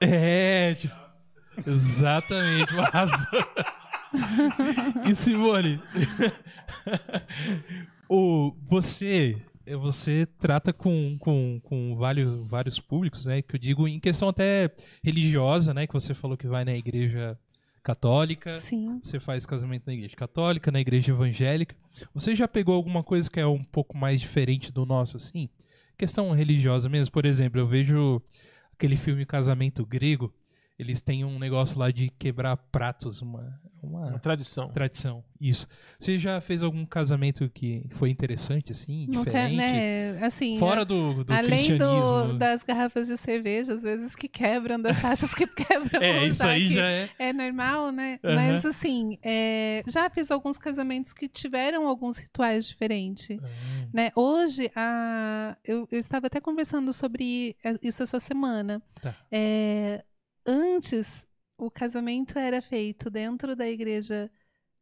É, 0.00 0.74
tipo, 0.74 0.94
exatamente. 1.66 2.72
Arrasou. 2.80 3.46
E 5.10 5.14
Simone, 5.14 5.80
o, 8.08 8.54
você, 8.66 9.36
você 9.74 10.26
trata 10.38 10.72
com, 10.72 11.16
com, 11.18 11.60
com 11.62 11.96
vários, 11.96 12.46
vários 12.46 12.78
públicos, 12.78 13.26
né? 13.26 13.42
Que 13.42 13.56
eu 13.56 13.58
digo 13.58 13.88
em 13.88 13.98
questão 13.98 14.28
até 14.28 14.70
religiosa, 15.02 15.74
né? 15.74 15.86
Que 15.86 15.92
você 15.94 16.14
falou 16.14 16.36
que 16.36 16.46
vai 16.46 16.64
na 16.64 16.74
igreja 16.76 17.38
católica. 17.82 18.58
Sim. 18.58 19.00
Você 19.02 19.20
faz 19.20 19.46
casamento 19.46 19.84
na 19.86 19.94
igreja 19.94 20.16
católica, 20.16 20.70
na 20.70 20.80
igreja 20.80 21.12
evangélica. 21.12 21.74
Você 22.12 22.34
já 22.34 22.48
pegou 22.48 22.74
alguma 22.74 23.02
coisa 23.02 23.30
que 23.30 23.40
é 23.40 23.46
um 23.46 23.62
pouco 23.62 23.96
mais 23.96 24.20
diferente 24.20 24.72
do 24.72 24.84
nosso, 24.84 25.16
assim? 25.16 25.48
Questão 25.96 26.32
religiosa 26.32 26.88
mesmo. 26.88 27.12
Por 27.12 27.24
exemplo, 27.24 27.60
eu 27.60 27.66
vejo 27.66 28.20
aquele 28.72 28.96
filme 28.96 29.24
Casamento 29.24 29.86
Grego. 29.86 30.32
Eles 30.78 31.00
têm 31.00 31.24
um 31.24 31.38
negócio 31.38 31.78
lá 31.78 31.90
de 31.90 32.10
quebrar 32.18 32.54
pratos, 32.56 33.22
uma, 33.22 33.58
uma 33.82 34.08
uma 34.08 34.18
tradição. 34.18 34.68
tradição. 34.68 35.24
Isso. 35.40 35.66
Você 35.98 36.18
já 36.18 36.38
fez 36.38 36.62
algum 36.62 36.84
casamento 36.84 37.48
que 37.48 37.86
foi 37.92 38.10
interessante, 38.10 38.72
assim, 38.72 39.06
Não 39.08 39.24
quer, 39.24 39.30
diferente? 39.48 39.56
né? 39.56 40.18
Assim, 40.26 40.58
Fora 40.58 40.84
do, 40.84 41.24
do 41.24 41.32
Além 41.32 41.66
cristianismo. 41.66 42.32
do, 42.34 42.38
das 42.38 42.62
garrafas 42.62 43.06
de 43.08 43.16
cerveja, 43.16 43.72
às 43.74 43.82
vezes 43.84 44.14
que 44.14 44.28
quebram, 44.28 44.78
das 44.78 45.00
taças 45.00 45.32
que 45.32 45.46
quebram. 45.48 45.98
É, 46.02 46.12
vamos 46.20 46.28
isso 46.36 46.42
aí 46.42 46.68
já 46.70 46.86
é. 46.86 47.08
É 47.18 47.32
normal, 47.32 47.90
né? 47.90 48.18
Aham. 48.22 48.34
Mas 48.34 48.64
assim, 48.66 49.18
é, 49.22 49.82
já 49.86 50.10
fiz 50.10 50.30
alguns 50.30 50.58
casamentos 50.58 51.14
que 51.14 51.26
tiveram 51.26 51.88
alguns 51.88 52.18
rituais 52.18 52.66
diferentes. 52.68 53.38
Ah, 53.42 53.46
Né? 53.94 54.10
Hoje, 54.14 54.70
a, 54.76 55.56
eu, 55.64 55.88
eu 55.90 55.98
estava 55.98 56.26
até 56.26 56.38
conversando 56.38 56.92
sobre 56.92 57.56
isso 57.82 58.02
essa 58.02 58.20
semana. 58.20 58.82
Tá. 59.00 59.14
É, 59.32 60.04
antes, 60.46 61.26
o 61.58 61.70
casamento 61.70 62.38
era 62.38 62.60
feito 62.62 63.10
dentro 63.10 63.54
da 63.56 63.68
igreja. 63.68 64.30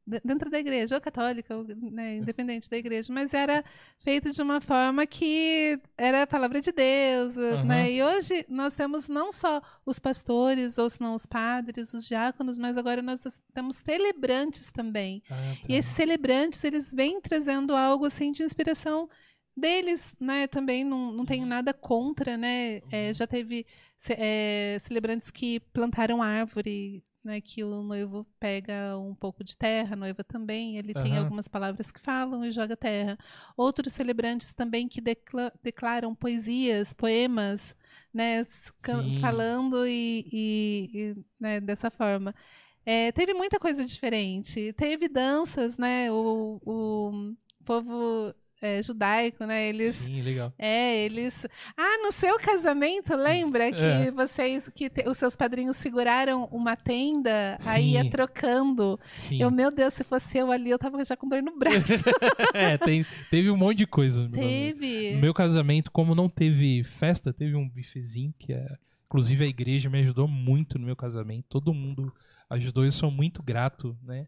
de- 0.06 0.20
Dentro 0.22 0.50
da 0.50 0.58
igreja, 0.58 0.96
ou 0.96 1.00
católica, 1.00 1.56
ou, 1.56 1.64
né, 1.64 2.16
independente 2.18 2.68
da 2.68 2.76
igreja, 2.76 3.10
mas 3.10 3.32
era 3.32 3.64
feito 4.00 4.30
de 4.30 4.42
uma 4.42 4.60
forma 4.60 5.06
que 5.06 5.80
era 5.96 6.24
a 6.24 6.26
palavra 6.26 6.60
de 6.60 6.70
Deus, 6.72 7.38
Aham. 7.38 7.64
né? 7.64 7.90
E 7.90 8.02
hoje 8.02 8.44
nós 8.46 8.74
temos 8.74 9.08
não 9.08 9.32
só 9.32 9.62
os 9.86 9.98
pastores, 9.98 10.76
ou 10.76 10.90
se 10.90 11.00
não 11.00 11.14
os 11.14 11.24
padres, 11.24 11.94
os 11.94 12.04
diáconos, 12.06 12.58
mas 12.58 12.76
agora 12.76 13.00
nós 13.00 13.22
temos 13.54 13.76
celebrantes 13.76 14.70
também. 14.70 15.22
ah, 15.30 15.34
tá. 15.62 15.66
E 15.70 15.74
esses 15.74 15.92
celebrantes, 15.96 16.62
eles 16.64 16.92
vêm 16.92 17.18
trazendo 17.18 17.74
algo 17.74 18.04
assim 18.04 18.30
de 18.30 18.42
inspiração 18.42 19.08
deles, 19.56 20.14
né? 20.20 20.46
Também 20.46 20.84
não, 20.84 21.12
não 21.12 21.24
Uhum. 21.24 21.24
tenho 21.24 21.46
nada 21.46 21.72
contra, 21.74 22.36
né? 22.36 22.82
É, 22.90 23.12
já 23.14 23.26
teve 23.26 23.66
é, 24.10 24.78
celebrantes 24.80 25.30
que 25.30 25.60
plantaram 25.72 26.22
árvore, 26.22 27.02
né? 27.22 27.40
Que 27.40 27.62
o 27.64 27.82
noivo 27.82 28.26
pega 28.40 28.98
um 28.98 29.14
pouco 29.14 29.44
de 29.44 29.56
terra, 29.56 29.94
a 29.94 29.96
noiva 29.96 30.24
também. 30.24 30.76
Ele 30.78 30.94
tem 30.94 31.12
Aham. 31.12 31.18
algumas 31.18 31.48
palavras 31.48 31.92
que 31.92 32.00
falam 32.00 32.44
e 32.44 32.52
joga 32.52 32.76
terra. 32.76 33.16
Outros 33.56 33.92
celebrantes 33.92 34.52
também 34.54 34.88
que 34.88 35.00
decla- 35.00 35.52
declaram 35.62 36.14
poesias, 36.14 36.92
poemas, 36.92 37.74
né? 38.12 38.44
Sim. 38.78 39.12
Falando 39.20 39.86
e, 39.86 40.26
e- 40.32 40.90
e, 41.12 41.16
né, 41.40 41.60
dessa 41.60 41.90
forma. 41.90 42.34
É, 42.86 43.12
teve 43.12 43.32
muita 43.34 43.58
coisa 43.58 43.84
diferente. 43.84 44.72
Teve 44.74 45.08
danças, 45.08 45.76
né? 45.78 46.10
O, 46.12 46.60
o 46.64 47.34
povo 47.64 48.34
é, 48.62 48.82
judaico, 48.82 49.44
né? 49.44 49.68
Eles. 49.68 49.96
Sim, 49.96 50.22
legal. 50.22 50.52
É, 50.58 51.04
eles. 51.04 51.46
Ah, 51.76 51.98
no 52.02 52.10
seu 52.12 52.38
casamento, 52.38 53.14
lembra 53.16 53.70
que 53.70 53.82
É. 53.82 54.10
vocês, 54.10 54.70
que 54.74 54.88
te- 54.88 55.08
os 55.08 55.18
seus 55.18 55.36
padrinhos 55.36 55.76
seguraram 55.76 56.44
uma 56.50 56.74
tenda, 56.76 57.58
aí 57.66 57.92
ia 57.92 58.02
Sim. 58.02 58.10
trocando. 58.10 58.98
Sim. 59.20 59.42
Eu, 59.42 59.50
meu 59.50 59.70
Deus, 59.70 59.92
se 59.94 60.02
fosse 60.04 60.38
eu 60.38 60.50
ali, 60.50 60.70
eu 60.70 60.78
tava 60.78 61.04
já 61.04 61.16
com 61.16 61.28
dor 61.28 61.42
no 61.42 61.58
braço. 61.58 61.74
é, 62.54 62.78
tem, 62.78 63.04
teve 63.30 63.50
um 63.50 63.56
monte 63.56 63.78
de 63.78 63.86
coisa. 63.86 64.22
no 64.22 64.30
meu 64.30 64.38
casamento. 64.40 64.78
Teve. 64.80 65.10
No 65.14 65.20
meu 65.20 65.34
casamento, 65.34 65.90
como 65.92 66.14
não 66.14 66.28
teve 66.28 66.82
festa, 66.84 67.32
teve 67.32 67.54
um 67.54 67.68
bifezinho 67.68 68.32
que 68.38 68.52
é. 68.52 68.66
Inclusive 69.06 69.44
a 69.44 69.48
igreja 69.48 69.88
me 69.90 70.00
ajudou 70.00 70.26
muito 70.26 70.78
no 70.78 70.86
meu 70.86 70.96
casamento. 70.96 71.44
Todo 71.48 71.72
mundo 71.74 72.12
ajudou. 72.50 72.84
Eu 72.84 72.90
sou 72.90 73.10
muito 73.10 73.42
grato, 73.42 73.96
né? 74.02 74.26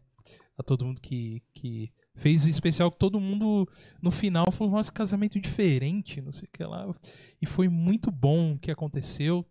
A 0.57 0.63
todo 0.63 0.85
mundo 0.85 1.01
que, 1.01 1.41
que 1.53 1.91
fez 2.17 2.45
especial 2.45 2.91
que 2.91 2.97
todo 2.97 3.19
mundo 3.19 3.67
no 4.01 4.11
final 4.11 4.51
falou, 4.51 4.73
nossa, 4.73 4.91
casamento 4.91 5.39
diferente, 5.39 6.19
não 6.19 6.31
sei 6.31 6.47
o 6.47 6.57
que 6.57 6.63
lá. 6.63 6.93
E 7.41 7.45
foi 7.45 7.69
muito 7.69 8.11
bom 8.11 8.53
o 8.53 8.59
que 8.59 8.71
aconteceu, 8.71 9.45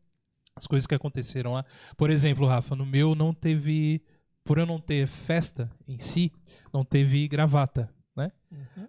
as 0.55 0.67
coisas 0.67 0.87
que 0.87 0.95
aconteceram 0.95 1.53
lá. 1.53 1.65
Por 1.97 2.11
exemplo, 2.11 2.47
Rafa, 2.47 2.77
no 2.77 2.85
meu 2.85 3.15
não 3.15 3.33
teve 3.33 4.03
por 4.45 4.59
eu 4.59 4.67
não 4.67 4.81
ter 4.81 5.07
festa 5.07 5.71
em 5.89 5.99
si, 5.99 6.33
não 6.73 6.85
teve 6.85 7.27
gravata, 7.27 7.93
né? 8.15 8.31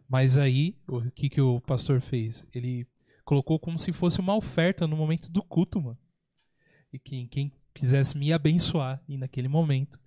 Mas 0.08 0.38
aí, 0.38 0.76
o 0.88 1.10
que, 1.12 1.30
que 1.30 1.42
o 1.42 1.60
pastor 1.62 2.00
fez? 2.00 2.46
Ele 2.54 2.86
colocou 3.26 3.60
como 3.60 3.80
se 3.80 3.92
fosse 3.92 4.20
uma 4.20 4.36
oferta 4.36 4.88
no 4.88 4.96
momento 4.96 5.32
do 5.32 5.44
culto, 5.44 5.82
mano. 5.82 5.98
E 6.94 7.00
quem, 7.00 7.28
quem 7.28 7.52
quisesse 7.74 8.18
me 8.18 8.32
abençoar, 8.32 9.02
e 9.08 9.18
naquele 9.18 9.48
momento, 9.48 10.00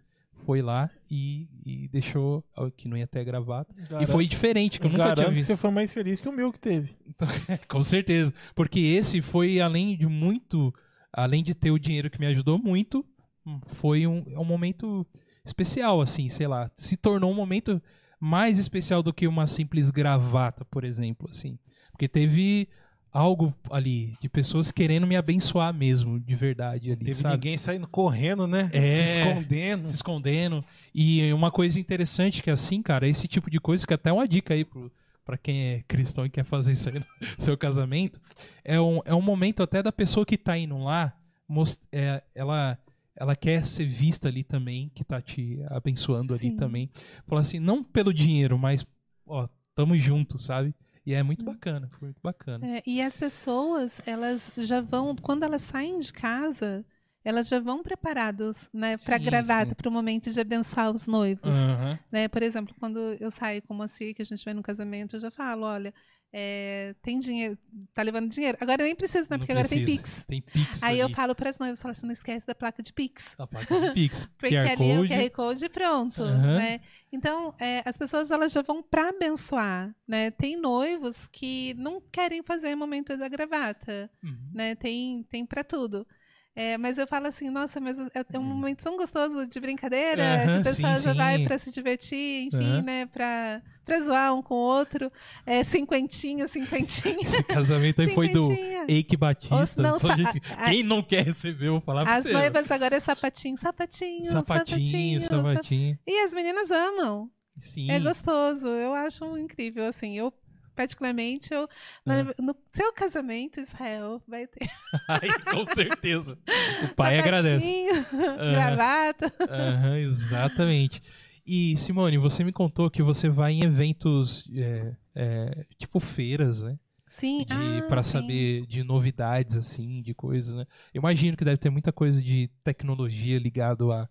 foi 0.45 0.63
lá 0.63 0.91
e, 1.11 1.49
e 1.65 1.89
deixou 1.89 2.45
que 2.77 2.89
não 2.89 2.97
ia 2.97 3.07
ter 3.07 3.25
gravata. 3.25 3.75
E 4.01 4.07
foi 4.07 4.27
diferente, 4.27 4.79
que 4.79 4.87
eu, 4.87 4.91
nunca 4.91 5.03
tinha 5.03 5.15
garanto 5.15 5.29
que 5.31 5.35
visto. 5.37 5.49
você 5.49 5.57
foi 5.57 5.71
mais 5.71 5.93
feliz 5.93 6.21
que 6.21 6.29
o 6.29 6.33
meu 6.33 6.53
que 6.53 6.59
teve. 6.59 6.95
Com 7.69 7.83
certeza. 7.83 8.33
Porque 8.55 8.81
esse 8.81 9.21
foi, 9.23 9.61
além 9.61 9.97
de 9.97 10.07
muito, 10.07 10.75
além 11.13 11.43
de 11.43 11.55
ter 11.55 11.71
o 11.71 11.79
dinheiro 11.79 12.11
que 12.11 12.21
me 12.21 12.27
ajudou 12.27 12.59
muito, 12.59 13.05
hum, 13.47 13.61
foi 13.69 14.07
um, 14.07 14.25
é 14.29 14.39
um 14.39 14.45
momento 14.45 15.07
especial, 15.45 16.01
assim, 16.01 16.29
sei 16.29 16.47
lá. 16.47 16.71
Se 16.77 16.97
tornou 16.97 17.31
um 17.31 17.37
momento 17.37 17.81
mais 18.19 18.59
especial 18.59 19.03
do 19.03 19.13
que 19.13 19.27
uma 19.27 19.47
simples 19.47 19.91
gravata, 19.91 20.65
por 20.65 20.85
exemplo, 20.85 21.29
assim. 21.31 21.59
Porque 21.91 22.09
teve 22.09 22.69
algo 23.13 23.55
ali 23.71 24.15
de 24.21 24.29
pessoas 24.29 24.71
querendo 24.71 25.07
me 25.07 25.17
abençoar 25.17 25.73
mesmo, 25.75 26.19
de 26.21 26.35
verdade 26.37 26.93
ali, 26.93 27.05
Teve 27.05 27.15
sabe? 27.15 27.35
ninguém 27.35 27.57
saindo 27.57 27.87
correndo, 27.89 28.47
né? 28.47 28.71
É. 28.73 28.93
Se 28.93 29.19
escondendo. 29.19 29.89
se 29.89 29.95
escondendo. 29.95 30.65
E 30.95 31.33
uma 31.33 31.51
coisa 31.51 31.79
interessante 31.81 32.43
que 32.43 32.51
assim, 32.51 32.81
cara, 32.83 33.09
esse 33.09 33.27
tipo 33.27 33.51
de 33.51 33.59
coisa, 33.59 33.87
que 33.87 33.95
até 33.95 34.11
é 34.11 34.13
uma 34.13 34.29
dica 34.29 34.55
aí 34.55 34.65
pro, 34.65 34.91
pra 35.25 35.37
quem 35.37 35.61
é 35.69 35.85
cristão 35.89 36.25
e 36.25 36.31
quer 36.31 36.45
fazer 36.45 36.73
isso 36.73 36.89
aí 36.89 36.99
no 37.01 37.05
seu 37.39 37.57
casamento, 37.57 38.21
é 38.65 38.81
um, 38.81 39.01
é 39.05 39.15
um 39.15 39.23
momento 39.23 39.63
até 39.63 39.83
da 39.83 39.91
pessoa 39.93 40.25
que 40.25 40.39
tá 40.39 40.57
indo 40.57 40.79
lá, 40.79 41.13
mos- 41.49 41.81
é, 41.91 42.23
ela, 42.35 42.79
ela 43.17 43.35
quer 43.35 43.65
ser 43.65 43.87
vista 43.87 44.29
ali 44.29 44.45
também, 44.45 44.89
que 44.95 45.03
tá 45.05 45.21
te 45.21 45.59
abençoando 45.69 46.33
ali 46.35 46.51
Sim. 46.51 46.57
também. 46.57 46.89
Falar 47.27 47.41
assim, 47.41 47.59
não 47.59 47.83
pelo 47.83 48.15
dinheiro, 48.15 48.57
mas, 48.57 48.87
ó, 49.27 49.49
tamo 49.75 49.97
junto, 49.99 50.39
sabe? 50.39 50.73
E 51.11 51.15
é 51.15 51.25
muito 51.25 51.45
bacana, 51.45 51.89
foi 51.99 52.07
muito 52.07 52.21
bacana. 52.23 52.65
É, 52.65 52.83
e 52.87 53.03
as 53.03 53.17
pessoas, 53.17 54.01
elas 54.07 54.53
já 54.57 54.81
vão, 54.81 55.17
quando 55.17 55.43
elas 55.43 55.63
saem 55.63 55.99
de 55.99 56.13
casa, 56.13 56.85
elas 57.25 57.49
já 57.49 57.59
vão 57.59 57.83
preparadas, 57.83 58.71
né, 58.73 58.97
para 58.97 59.19
gravata, 59.19 59.75
para 59.75 59.89
o 59.89 59.93
momento 59.93 60.31
de 60.31 60.39
abençoar 60.39 60.89
os 60.89 61.09
noivos. 61.09 61.53
Aham. 61.53 61.99
Né? 62.13 62.29
Por 62.29 62.45
exemplo, 62.45 62.73
quando 62.79 63.01
eu 63.19 63.29
saio 63.29 63.61
com 63.63 63.75
uma 63.75 63.79
Moacir, 63.79 64.15
que 64.15 64.23
a 64.23 64.25
gente 64.25 64.45
vai 64.45 64.55
no 64.55 64.63
casamento, 64.63 65.17
eu 65.17 65.21
já 65.21 65.33
falo, 65.33 65.67
olha, 65.67 65.93
é, 66.33 66.95
tem 67.03 67.19
dinheiro, 67.19 67.59
tá 67.93 68.03
levando 68.03 68.29
dinheiro. 68.31 68.57
Agora 68.61 68.85
nem 68.85 68.95
precisa, 68.95 69.23
né? 69.23 69.29
Não 69.31 69.39
Porque 69.39 69.53
agora 69.53 69.69
tem 69.69 69.85
precisa. 69.85 70.03
Pix. 70.03 70.27
Tem 70.27 70.43
Pix 70.43 70.83
Aí 70.83 70.99
eu 70.99 71.07
ali. 71.07 71.15
falo 71.15 71.35
para 71.35 71.51
as 71.51 71.59
noivas, 71.59 71.83
falo 71.83 71.93
assim, 71.93 72.07
não 72.07 72.13
esquece 72.13 72.47
da 72.47 72.55
placa 72.55 72.83
de 72.83 72.93
Pix. 72.93 73.35
A 73.37 73.47
placa 73.47 73.81
de 73.81 73.93
Pix. 73.93 74.27
Porque 74.39 74.55
QR 74.55 74.71
ali 74.71 74.91
é 74.91 74.99
o 74.99 75.03
Code. 75.03 75.15
QR 75.15 75.31
Code 75.31 75.65
e 75.65 75.69
pronto. 75.69 76.23
Aham. 76.23 76.57
Né? 76.57 76.81
Então, 77.13 77.55
é, 77.59 77.83
as 77.85 77.97
pessoas 77.99 78.31
elas 78.31 78.53
já 78.53 78.63
vão 78.63 78.83
para 78.83 79.09
abençoar. 79.09 79.95
Né? 80.07 80.31
Tem 80.31 80.57
noivos 80.57 81.29
que 81.33 81.75
não 81.75 82.01
querem 82.01 82.43
fazer 82.43 82.77
momento 82.77 83.17
da 83.17 83.29
gravata. 83.29 84.09
Uhum. 84.23 84.51
Né? 84.55 84.75
Tem, 84.77 85.25
tem 85.25 85.45
para 85.45 85.65
tudo. 85.65 86.07
É, 86.57 86.77
mas 86.77 86.99
eu 86.99 87.07
falo 87.07 87.27
assim, 87.29 87.49
nossa, 87.49 87.81
mas 87.81 87.99
é 87.99 88.11
é 88.33 88.39
um 88.39 88.43
momento 88.43 88.83
tão 88.83 88.97
gostoso 88.97 89.47
de 89.47 89.61
brincadeira, 89.61 90.23
que 90.23 90.47
Uhum. 90.49 90.51
Aham, 90.55 90.61
o 90.61 90.65
pessoal 90.65 90.97
sim, 90.97 91.03
já 91.05 91.15
vai 91.15 91.37
sim. 91.39 91.45
para 91.45 91.59
se 91.59 91.71
divertir, 91.73 92.47
enfim, 92.49 92.57
Aham. 92.73 92.83
né? 92.83 93.07
Pra, 93.07 93.63
pra 93.85 94.01
zoar 94.01 94.35
um 94.35 94.43
com 94.43 94.55
o 94.55 94.59
outro. 94.59 95.11
É, 95.47 95.63
cinquentinha, 95.63 96.49
cinquentinha. 96.49 97.17
Esse 97.23 97.43
casamento 97.45 98.03
aí 98.03 98.09
foi 98.11 98.29
do. 98.31 98.51
Eike 98.89 99.17
Batista. 99.17 99.81
Não, 99.81 99.99
sa- 99.99 100.17
gente- 100.17 100.43
a- 100.59 100.69
Quem 100.69 100.83
não 100.83 101.03
quer 101.03 101.25
receber, 101.25 101.69
eu 101.69 101.73
vou 101.75 101.81
falar 101.81 102.05
pra 102.05 102.15
As 102.17 102.25
você. 102.25 102.33
noivas 102.33 102.71
agora 102.71 102.97
é 102.97 103.01
sapatinho, 103.01 103.57
sapatinho, 103.57 104.25
Sapatinho, 104.27 105.21
sapatinho. 105.21 105.21
sap- 105.23 105.31
sapatinho. 105.31 105.99
E 106.07 106.25
as 106.25 106.35
meninas 106.35 106.71
amam. 106.71 107.31
Sim. 107.59 107.91
É 107.91 108.01
gostoso. 108.01 108.67
Eu 108.69 108.93
acho 108.95 109.39
incrível, 109.39 109.87
assim. 109.87 110.17
Eu, 110.19 110.33
particularmente, 110.75 111.53
eu, 111.53 111.69
no, 112.05 112.45
no 112.47 112.57
seu 112.73 112.93
casamento, 112.93 113.61
Israel, 113.61 114.23
vai 114.27 114.47
ter 114.47 114.69
Ai, 115.09 115.29
com 115.51 115.65
certeza. 115.65 116.39
O 116.85 116.89
pai 116.97 117.19
agradece. 117.19 117.61
sapatinho, 117.61 118.37
gravata. 118.53 119.33
Aham, 119.49 119.97
exatamente. 119.99 121.03
E, 121.47 121.77
Simone, 121.77 122.19
você 122.19 122.45
me 122.45 122.53
contou 122.53 122.91
que 122.91 123.03
você 123.03 123.29
vai 123.29 123.53
em 123.53 123.65
eventos, 123.65 124.45
é, 124.55 124.95
é, 125.15 125.67
tipo 125.79 125.99
feiras, 125.99 126.63
né? 126.63 126.79
Sim, 127.09 127.45
De, 127.45 127.81
ah, 127.83 127.87
pra 127.89 128.03
sim. 128.05 128.13
saber 128.13 128.67
de 128.67 128.85
novidades, 128.85 129.57
assim, 129.57 130.01
de 130.01 130.15
coisas, 130.15 130.55
né? 130.55 130.65
Eu 130.95 131.01
imagino 131.01 131.37
que 131.37 131.45
deve 131.45 131.57
ter 131.57 131.69
muita 131.69 131.93
coisa 131.93 132.23
de 132.23 132.49
tecnologia 132.63 133.37
ligado 133.37 133.91
a, 133.91 134.09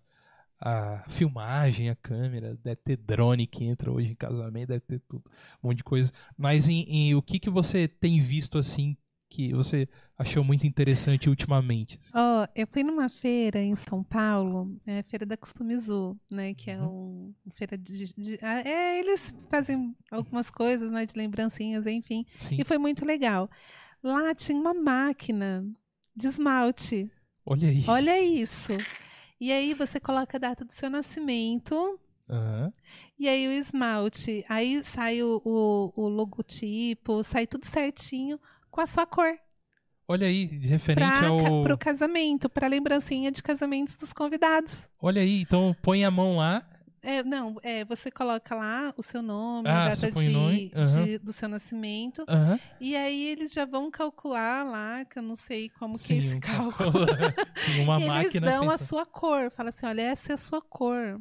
a 0.60 1.04
filmagem, 1.08 1.88
a 1.90 1.96
câmera, 1.96 2.56
deve 2.62 2.76
ter 2.76 2.96
drone 2.96 3.46
que 3.46 3.64
entra 3.64 3.90
hoje 3.90 4.12
em 4.12 4.14
casamento, 4.14 4.68
deve 4.68 4.80
ter 4.80 5.00
tudo, 5.08 5.24
um 5.62 5.68
monte 5.68 5.78
de 5.78 5.84
coisa. 5.84 6.12
Mas 6.36 6.68
em, 6.68 6.82
em- 6.88 7.14
o 7.14 7.22
que, 7.22 7.38
que 7.38 7.48
você 7.50 7.88
tem 7.88 8.20
visto, 8.20 8.58
assim, 8.58 8.96
que 9.32 9.52
você 9.54 9.88
achou 10.18 10.42
muito 10.42 10.66
interessante 10.66 11.28
ultimamente? 11.30 11.98
Ó, 12.12 12.46
eu 12.54 12.66
fui 12.66 12.82
numa 12.82 13.08
feira 13.08 13.60
em 13.62 13.74
São 13.76 14.02
Paulo, 14.02 14.76
é 14.86 14.98
a 14.98 15.02
feira 15.04 15.24
da 15.24 15.36
Customizu, 15.36 16.18
né? 16.30 16.52
Que 16.52 16.72
é 16.72 16.82
um 16.82 17.32
uma 17.46 17.54
feira 17.54 17.78
de, 17.78 18.12
de- 18.14 18.38
ah, 18.42 18.60
é, 18.68 18.98
eles 18.98 19.32
fazem 19.48 19.94
algumas 20.10 20.50
coisas, 20.50 20.90
né? 20.90 21.06
De 21.06 21.16
lembrancinhas, 21.16 21.86
enfim. 21.86 22.26
Sim. 22.38 22.56
E 22.58 22.64
foi 22.64 22.76
muito 22.76 23.04
legal. 23.06 23.48
Lá 24.02 24.34
tinha 24.34 24.58
uma 24.58 24.74
máquina 24.74 25.64
de 26.16 26.26
esmalte. 26.26 27.08
Olha 27.46 27.68
aí. 27.68 27.84
Olha 27.86 28.20
isso. 28.20 28.72
E 29.40 29.50
aí 29.50 29.72
você 29.72 29.98
coloca 29.98 30.36
a 30.36 30.40
data 30.40 30.64
do 30.64 30.72
seu 30.72 30.90
nascimento. 30.90 31.98
Aham. 32.28 32.72
E 33.18 33.28
aí 33.28 33.48
o 33.48 33.52
esmalte. 33.52 34.44
Aí 34.48 34.84
sai 34.84 35.22
o, 35.22 35.40
o, 35.44 35.92
o 35.96 36.08
logotipo, 36.08 37.22
sai 37.22 37.46
tudo 37.46 37.64
certinho 37.64 38.38
com 38.70 38.80
a 38.80 38.86
sua 38.86 39.06
cor. 39.06 39.34
Olha 40.06 40.26
aí, 40.26 40.46
de 40.46 40.66
referente 40.66 41.08
Para 41.08 41.28
ao. 41.28 41.62
o 41.64 41.78
casamento, 41.78 42.48
para 42.48 42.66
lembrancinha 42.66 43.30
de 43.30 43.42
casamentos 43.42 43.94
dos 43.94 44.12
convidados. 44.12 44.88
Olha 45.00 45.22
aí, 45.22 45.40
então 45.42 45.74
põe 45.82 46.04
a 46.04 46.10
mão 46.10 46.36
lá. 46.36 46.68
É, 47.02 47.22
não, 47.22 47.56
é, 47.62 47.84
você 47.84 48.10
coloca 48.10 48.54
lá 48.54 48.92
o 48.96 49.02
seu 49.02 49.22
nome, 49.22 49.68
Ah, 49.68 49.84
a 49.84 49.88
data 49.90 50.12
de, 50.12 50.28
nome, 50.28 50.70
aham. 50.74 51.04
de- 51.04 51.18
do 51.18 51.32
seu 51.32 51.48
nascimento. 51.48 52.24
Aham. 52.28 52.60
E 52.80 52.94
aí 52.94 53.28
eles 53.28 53.52
já 53.52 53.64
vão 53.64 53.90
calcular 53.90 54.64
lá, 54.64 55.04
que 55.04 55.18
eu 55.18 55.22
não 55.22 55.34
sei 55.34 55.70
como 55.70 55.98
que 55.98 56.12
é 56.12 56.16
esse 56.16 56.36
um 56.36 56.40
cálculo. 56.40 57.06
Sim, 57.64 57.80
uma 57.82 57.96
Eles 57.96 58.06
máquina. 58.08 58.46
dão 58.50 58.68
a 58.68 58.72
pensa- 58.72 58.84
sua 58.84 59.06
cor. 59.06 59.50
Fala 59.50 59.70
assim, 59.70 59.86
olha, 59.86 60.02
essa 60.02 60.32
é 60.32 60.34
a 60.34 60.36
sua 60.36 60.60
cor. 60.60 61.20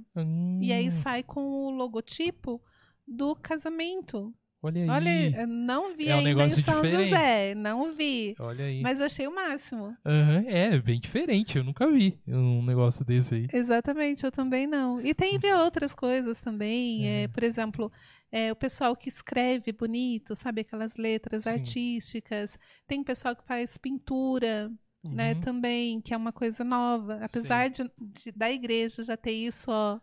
E 0.61 0.73
aí 0.73 0.87
Hum, 0.87 0.91
sai 0.91 1.23
com 1.23 1.41
o 1.41 1.69
logotipo 1.69 2.61
do 3.07 3.35
casamento. 3.35 4.33
Olha 4.61 4.81
aí. 4.83 4.89
Olha, 4.89 5.41
eu 5.41 5.47
não 5.47 5.95
vi 5.95 6.09
É 6.09 6.15
um 6.15 6.19
ainda 6.19 6.45
em 6.45 6.49
São 6.49 6.81
diferente. 6.81 7.09
José. 7.09 7.55
Não 7.55 7.93
vi. 7.95 8.35
Olha 8.39 8.65
aí. 8.65 8.81
Mas 8.81 8.99
achei 8.99 9.25
o 9.25 9.33
máximo. 9.33 9.95
Aham, 10.05 10.43
É, 10.47 10.77
bem 10.79 10.99
diferente. 10.99 11.57
Eu 11.57 11.63
nunca 11.63 11.89
vi 11.89 12.19
um 12.27 12.61
negócio 12.65 13.05
desse 13.05 13.35
aí. 13.35 13.47
Exatamente, 13.53 14.25
eu 14.25 14.31
também 14.31 14.67
não. 14.67 14.99
E 14.99 15.13
tem 15.13 15.39
outras 15.57 15.95
coisas 15.95 16.39
também. 16.41 17.07
é, 17.07 17.25
Uhum. 17.25 17.31
por 17.31 17.43
exemplo, 17.43 17.91
é, 18.31 18.51
o 18.51 18.55
pessoal 18.55 18.95
que 18.95 19.07
escreve 19.07 19.71
bonito, 19.71 20.35
sabe? 20.35 20.61
Aquelas 20.61 20.97
letras 20.97 21.43
Sim. 21.43 21.49
artísticas. 21.49 22.57
Tem 22.85 23.01
pessoal 23.03 23.35
que 23.35 23.45
faz 23.45 23.77
pintura, 23.77 24.69
né? 25.05 25.33
Uhum. 25.35 25.39
Também, 25.41 26.01
que 26.01 26.13
é 26.13 26.17
uma 26.17 26.33
coisa 26.33 26.63
nova. 26.65 27.19
Apesar 27.23 27.69
de, 27.69 27.83
de- 27.97 28.31
da 28.35 28.51
igreja 28.51 29.03
já 29.03 29.15
ter 29.15 29.31
isso, 29.31 29.71
ó, 29.71 29.99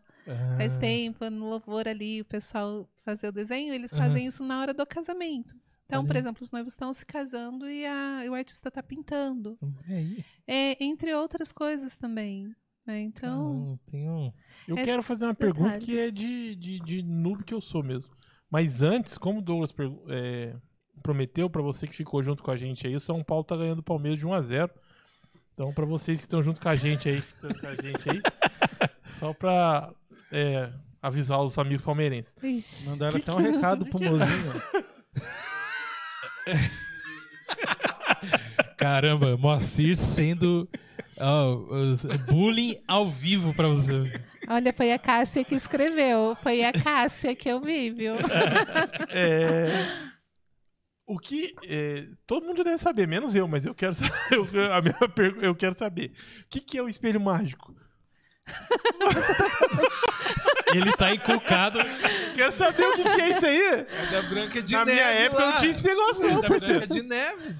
faz 0.56 0.76
Ah, 0.76 0.78
tempo, 0.78 1.28
no 1.30 1.48
louvor 1.50 1.86
ali, 1.88 2.20
o 2.20 2.24
pessoal 2.24 2.88
fazer 3.04 3.28
o 3.28 3.32
desenho, 3.32 3.72
eles 3.72 3.92
Aham. 3.92 4.02
fazem 4.08 4.26
isso 4.26 4.44
na 4.44 4.60
hora 4.60 4.74
do 4.74 4.84
casamento. 4.86 5.54
Então, 5.86 6.00
Olha 6.00 6.06
por 6.08 6.16
exemplo, 6.16 6.42
os 6.42 6.50
noivos 6.50 6.72
estão 6.72 6.92
se 6.92 7.06
casando 7.06 7.68
e, 7.70 7.86
a- 7.86 8.24
e 8.24 8.28
o 8.28 8.34
artista 8.34 8.68
está 8.68 8.82
pintando. 8.82 9.56
É, 10.46 10.82
entre 10.84 11.14
outras 11.14 11.52
coisas 11.52 11.96
também. 11.96 12.52
né? 12.84 13.00
Então, 13.00 13.78
Ah, 13.92 13.96
um... 13.96 14.32
Eu 14.68 14.76
É 14.76 14.84
quero 14.84 15.02
fazer 15.02 15.24
uma 15.24 15.34
pergunta 15.34 15.78
que 15.78 15.92
detalhes. 15.92 16.08
é 16.08 16.10
de, 16.10 16.54
de, 16.56 16.80
de 16.80 17.02
noob 17.02 17.42
que 17.44 17.52
eu 17.54 17.60
sou 17.60 17.82
mesmo. 17.82 18.12
Mas 18.50 18.80
antes, 18.82 19.18
como 19.18 19.38
o 19.40 19.42
Douglas 19.42 19.74
é, 20.08 20.54
prometeu 21.02 21.48
pra 21.50 21.60
você 21.62 21.86
que 21.86 21.96
ficou 21.96 22.22
junto 22.22 22.42
com 22.44 22.50
a 22.52 22.56
gente 22.56 22.86
aí, 22.86 22.94
o 22.94 23.00
São 23.00 23.22
Paulo 23.24 23.42
tá 23.44 23.56
ganhando 23.56 23.80
o 23.80 23.82
Palmeiras 23.82 24.18
de 24.20 24.26
1 24.26 24.32
a 24.32 24.40
0 24.40 24.70
Então, 25.54 25.72
pra 25.72 25.84
vocês 25.84 26.18
que 26.20 26.26
estão 26.26 26.42
junto 26.42 26.60
com 26.60 26.68
a 26.68 26.74
gente 26.76 27.08
aí, 27.08 27.20
ficando 27.20 27.60
com 27.60 27.66
a 27.66 27.74
gente 27.74 28.08
aí, 28.10 28.20
só 29.18 29.32
pra 29.32 29.92
é, 30.30 30.70
avisar 31.00 31.40
os 31.42 31.58
amigos 31.58 31.84
palmeirenses. 31.84 32.34
ixi. 32.42 32.88
Mandaram 32.88 33.18
até 33.18 33.32
um 33.32 33.36
recado 33.36 33.86
pro 33.86 34.00
mozinho. 34.02 34.62
Caramba, 38.76 39.36
Moacir 39.36 39.96
sendo 39.96 40.68
uh, 41.16 42.18
bullying 42.26 42.76
ao 42.86 43.06
vivo 43.08 43.54
pra 43.54 43.68
você. 43.68 44.12
olha, 44.48 44.72
foi 44.72 44.92
a 44.92 44.98
Cássia 44.98 45.44
que 45.44 45.54
escreveu. 45.54 46.36
Foi 46.42 46.64
a 46.64 46.72
Cássia 46.72 47.34
que 47.34 47.48
eu 47.48 47.60
vi, 47.60 47.90
viu? 47.90 48.14
É, 49.08 49.68
o 51.06 51.18
que. 51.18 51.54
é, 51.66 52.08
todo 52.26 52.44
mundo 52.46 52.64
deve 52.64 52.78
saber, 52.78 53.06
menos 53.06 53.34
eu, 53.34 53.46
mas 53.46 53.64
eu 53.64 53.74
quero 53.74 53.94
saber. 53.94 54.12
Eu, 54.30 54.72
a 54.72 54.82
minha 54.82 54.96
eu 55.42 55.54
quero 55.54 55.78
saber. 55.78 56.12
O 56.44 56.48
que, 56.50 56.60
que 56.60 56.76
é 56.76 56.82
o 56.82 56.88
espelho 56.88 57.20
mágico? 57.20 57.74
Ele 60.74 60.92
tá 60.92 61.12
encucado. 61.14 61.78
Quero 62.34 62.52
saber 62.52 62.82
o 62.84 62.92
que, 62.96 63.02
que 63.04 63.20
é 63.20 63.30
isso 63.30 63.46
aí. 63.46 63.62
É 63.62 64.06
da 64.10 64.22
Branca 64.22 64.62
de 64.62 64.72
Na 64.72 64.84
Neve. 64.84 64.92
minha 65.00 65.10
época 65.12 65.44
lá. 65.44 65.50
não 65.52 65.58
tinha 65.58 65.70
esse 65.70 65.86
negócio, 65.86 66.24
É 66.24 66.28
não, 66.32 66.40
da 66.40 66.48
parceiro. 66.48 66.78
Branca 66.80 66.94
de 66.94 67.02
Neve. 67.02 67.56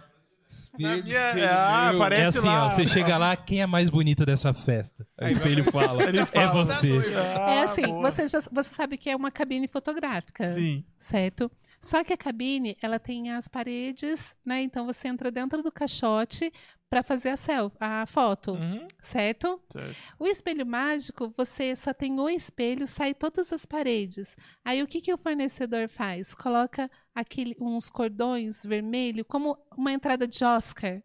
Espelho, 0.48 1.04
minha- 1.04 1.28
espelho 1.28 1.48
Ah, 1.50 1.88
meu. 1.90 1.98
parece- 1.98 2.22
É 2.22 2.26
assim, 2.26 2.48
lá. 2.48 2.66
ó. 2.66 2.70
Você 2.70 2.86
chega 2.86 3.18
lá, 3.18 3.36
quem 3.36 3.62
é 3.62 3.66
mais 3.66 3.90
bonita 3.90 4.24
dessa 4.24 4.52
festa? 4.54 5.06
Aí 5.18 5.32
o 5.32 5.36
espelho 5.36 5.64
fala. 5.72 6.02
Ele 6.04 6.18
É 6.20 6.26
fala. 6.26 6.52
você. 6.64 6.90
Ah, 7.36 7.50
é 7.54 7.62
assim, 7.64 7.82
boa. 7.86 8.10
você, 8.10 8.28
já, 8.28 8.40
você 8.52 8.70
sabe 8.74 8.96
que 8.96 9.10
é 9.10 9.16
uma 9.16 9.30
cabine 9.30 9.66
fotográfica, 9.68 10.46
Sim. 10.48 10.84
certo? 10.98 11.50
Só 11.86 12.02
que 12.04 12.12
a 12.12 12.16
cabine, 12.16 12.76
ela 12.82 12.98
tem 12.98 13.30
as 13.32 13.46
paredes, 13.48 14.34
né? 14.44 14.60
Então 14.62 14.84
você 14.84 15.08
entra 15.08 15.30
dentro 15.30 15.62
do 15.62 15.70
caixote 15.72 16.52
para 16.90 17.02
fazer 17.02 17.30
a 17.30 17.36
selfie, 17.36 17.76
a 17.80 18.06
foto, 18.06 18.52
Uhum. 18.52 18.86
certo? 19.00 19.60
Certo. 19.72 19.96
O 20.18 20.26
espelho 20.26 20.64
mágico, 20.66 21.32
você 21.36 21.74
só 21.74 21.92
tem 21.94 22.18
o 22.20 22.28
espelho, 22.28 22.86
sai 22.86 23.12
todas 23.14 23.52
as 23.52 23.64
paredes. 23.66 24.36
Aí 24.64 24.82
o 24.82 24.86
que, 24.86 25.00
que 25.00 25.12
o 25.12 25.16
fornecedor 25.18 25.88
faz? 25.88 26.34
Coloca 26.34 26.90
aquele, 27.14 27.56
uns 27.60 27.88
cordões 27.90 28.62
vermelho, 28.64 29.24
como 29.24 29.56
uma 29.76 29.92
entrada 29.92 30.28
de 30.28 30.44
Oscar, 30.44 31.02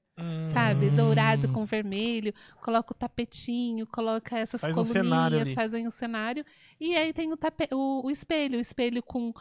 sabe? 0.53 0.87
Hum. 0.89 0.95
Dourado 0.95 1.49
com 1.51 1.65
vermelho, 1.65 2.33
coloca 2.61 2.91
o 2.93 2.95
tapetinho, 2.95 3.85
coloca 3.87 4.37
essas 4.37 4.61
Faz 4.61 4.71
um 4.77 4.83
coluninhas, 4.83 5.41
ali. 5.41 5.53
fazem 5.53 5.87
um 5.87 5.89
cenário. 5.91 6.43
E 6.79 6.95
aí 6.95 7.11
tem 7.13 7.31
o, 7.31 7.37
tape, 7.37 7.67
o, 7.71 8.05
o 8.05 8.09
espelho, 8.11 8.57
o 8.57 8.61
espelho 8.61 9.01
com. 9.03 9.33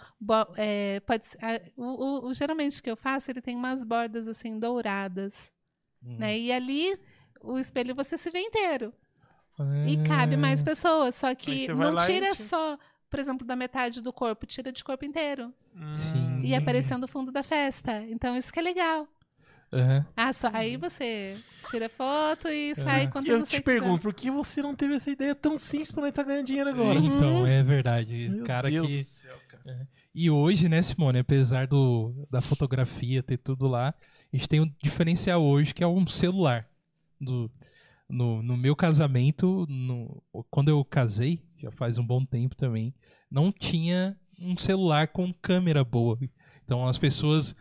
é, 0.56 1.00
pode, 1.00 1.26
ser- 1.26 1.38
a- 1.44 1.60
o, 1.76 1.84
o- 1.84 2.26
o- 2.28 2.34
geralmente 2.34 2.82
que 2.82 2.90
eu 2.90 2.96
faço, 2.96 3.30
ele 3.30 3.40
tem 3.40 3.56
umas 3.56 3.84
bordas 3.84 4.26
assim 4.28 4.58
douradas. 4.58 5.50
Hum. 6.02 6.16
Né? 6.18 6.38
E 6.38 6.52
ali, 6.52 6.98
o 7.42 7.58
espelho 7.58 7.94
você 7.94 8.16
se 8.18 8.30
vê 8.30 8.40
inteiro. 8.40 8.92
E 9.86 9.96
cabe 10.08 10.38
mais 10.38 10.62
pessoas. 10.62 11.14
Só 11.14 11.34
que 11.34 11.68
não 11.68 11.94
e 11.98 12.06
tira 12.06 12.34
só, 12.34 12.78
por 13.10 13.20
exemplo, 13.20 13.46
da 13.46 13.54
metade 13.54 14.00
do 14.00 14.10
corpo, 14.10 14.46
tira 14.46 14.72
de 14.72 14.82
corpo 14.82 15.04
inteiro. 15.04 15.52
Sim. 15.92 16.40
E 16.42 16.54
Hum. 16.54 16.56
aparecendo 16.56 17.04
o 17.04 17.08
fundo 17.08 17.30
da 17.30 17.42
festa. 17.42 18.02
Então 18.08 18.34
isso 18.36 18.50
que 18.50 18.58
é 18.58 18.62
legal. 18.62 19.06
Aham. 19.72 20.04
Ah, 20.16 20.32
só 20.32 20.50
aí 20.52 20.76
você 20.76 21.36
tira 21.70 21.88
foto 21.88 22.48
e 22.48 22.74
sai 22.74 23.08
quantas 23.10 23.28
Eu 23.32 23.38
você 23.40 23.44
te 23.46 23.50
quiser. 23.50 23.62
pergunto, 23.62 24.02
por 24.02 24.12
que 24.12 24.30
você 24.30 24.60
não 24.62 24.74
teve 24.74 24.94
essa 24.94 25.10
ideia 25.10 25.34
tão 25.34 25.56
simples 25.56 25.92
pra 25.92 26.00
nós 26.02 26.10
estar 26.10 26.24
ganhando 26.24 26.46
dinheiro 26.46 26.70
agora? 26.70 26.98
Então, 26.98 27.46
é 27.46 27.62
verdade. 27.62 28.28
Meu 28.28 28.44
cara 28.44 28.68
Deus 28.68 28.86
que. 28.86 29.02
do 29.02 29.08
céu, 29.08 29.36
cara. 29.48 29.62
É. 29.66 29.86
E 30.12 30.28
hoje, 30.28 30.68
né, 30.68 30.82
Simone, 30.82 31.20
apesar 31.20 31.68
do, 31.68 32.26
da 32.28 32.40
fotografia 32.40 33.22
ter 33.22 33.36
tudo 33.38 33.68
lá, 33.68 33.94
a 34.32 34.36
gente 34.36 34.48
tem 34.48 34.60
um 34.60 34.72
diferencial 34.82 35.40
hoje 35.42 35.72
que 35.72 35.84
é 35.84 35.86
um 35.86 36.04
celular. 36.06 36.66
Do, 37.20 37.48
no, 38.08 38.42
no 38.42 38.56
meu 38.56 38.74
casamento, 38.74 39.66
no- 39.68 40.20
quando 40.50 40.68
eu 40.68 40.84
casei, 40.84 41.44
já 41.58 41.70
faz 41.70 41.96
um 41.96 42.04
bom 42.04 42.24
tempo 42.24 42.56
também, 42.56 42.92
não 43.30 43.52
tinha 43.52 44.16
um 44.40 44.56
celular 44.56 45.06
com 45.08 45.32
câmera 45.34 45.84
boa. 45.84 46.18
Então 46.64 46.88
as 46.88 46.98
pessoas 46.98 47.54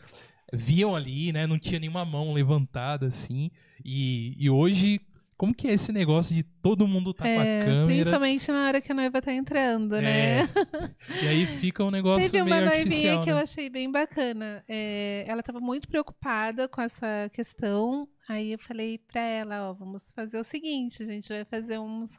viam 0.54 0.96
ali, 0.96 1.32
né, 1.32 1.46
não 1.48 1.60
tinha 1.60 1.80
nenhuma 1.80 2.04
mão 2.06 2.34
levantada 2.34 3.08
assim. 3.08 3.50
E, 3.84 4.34
e 4.38 4.50
hoje, 4.50 5.00
como 5.38 5.54
que 5.54 5.68
é 5.68 5.74
esse 5.74 5.92
negócio 5.92 6.36
de 6.36 6.44
todo 6.44 6.88
mundo 6.88 7.14
tá 7.14 7.24
com 7.24 7.30
a 7.40 7.46
É, 7.46 7.64
câmera? 7.66 7.86
principalmente 7.88 8.52
na 8.52 8.68
hora 8.68 8.82
que 8.82 8.92
a 8.92 8.96
noiva 8.96 9.22
tá 9.22 9.34
entrando, 9.34 9.96
É. 9.96 10.02
né? 10.02 10.38
E 11.24 11.28
aí 11.28 11.46
fica 11.46 11.84
um 11.84 11.92
negócio 11.92 12.30
Teve 12.30 12.44
uma 12.44 12.60
noivinha 12.60 12.80
artificial, 12.84 13.24
que 13.24 13.30
eu 13.32 13.36
né? 13.36 13.42
achei 13.44 13.70
bem 13.70 13.90
bacana. 13.92 14.64
É, 14.68 15.24
ela 15.28 15.40
estava 15.40 15.60
muito 15.60 15.88
preocupada 15.88 16.68
com 16.68 16.82
essa 16.82 17.30
questão. 17.34 18.08
Aí 18.28 18.52
eu 18.54 18.60
falei 18.60 18.98
pra 18.98 19.22
ela, 19.22 19.70
ó, 19.70 19.74
vamos 19.74 20.12
fazer 20.14 20.38
o 20.40 20.44
seguinte, 20.44 21.02
a 21.04 21.06
gente 21.06 21.28
vai 21.30 21.46
fazer 21.46 21.80
uns 21.80 22.12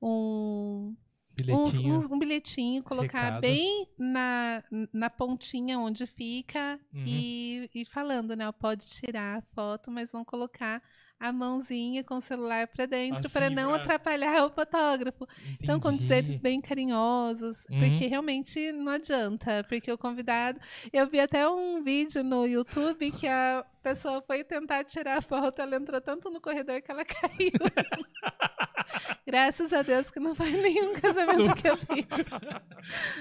um, 0.00 0.94
uns, 0.94 0.96
Bilhetinho. 1.44 1.94
uns- 1.94 2.06
um 2.06 2.18
bilhetinho, 2.18 2.82
colocar 2.82 3.22
Recado. 3.24 3.40
bem 3.40 3.86
na, 3.98 4.62
na 4.92 5.08
pontinha 5.10 5.78
onde 5.78 6.06
fica 6.06 6.78
Uhum. 6.92 7.04
e, 7.06 7.70
e 7.74 7.84
falando, 7.84 8.34
né? 8.36 8.50
Pode 8.52 8.84
tirar 8.86 9.38
a 9.38 9.42
foto, 9.54 9.90
mas 9.90 10.12
não 10.12 10.24
colocar 10.24 10.82
a 11.20 11.32
mãozinha 11.32 12.04
com 12.04 12.18
o 12.18 12.20
celular 12.20 12.68
pra 12.68 12.86
dentro 12.86 13.18
Assim, 13.26 13.30
para 13.32 13.50
não 13.50 13.72
pra- 13.72 13.82
atrapalhar 13.82 14.44
o 14.46 14.50
fotógrafo. 14.50 15.26
Então, 15.60 15.80
com 15.80 15.88
Entendi. 15.88 16.02
dizeres 16.02 16.38
bem 16.38 16.60
carinhosos, 16.60 17.64
Uhum. 17.70 17.80
porque 17.80 18.06
realmente 18.06 18.70
não 18.70 18.92
adianta, 18.92 19.64
porque 19.68 19.90
o 19.90 19.98
convidado. 19.98 20.60
Eu 20.92 21.08
vi 21.08 21.18
até 21.18 21.48
um 21.48 21.82
vídeo 21.82 22.22
no 22.22 22.46
YouTube 22.46 23.10
que 23.10 23.26
a 23.26 23.64
pessoa 23.82 24.22
foi 24.26 24.44
tentar 24.44 24.84
tirar 24.84 25.18
a 25.18 25.22
foto, 25.22 25.60
ela 25.60 25.76
entrou 25.76 26.00
tanto 26.00 26.30
no 26.30 26.40
corredor 26.40 26.80
que 26.82 26.90
ela 26.90 27.04
caiu. 27.06 27.52
Graças 29.26 29.72
a 29.72 29.82
Deus 29.82 30.10
que 30.10 30.18
não 30.18 30.34
foi 30.34 30.50
nenhum 30.50 30.94
casamento 30.94 31.54
que 31.54 31.68
eu 31.68 31.76
fiz. 31.76 32.06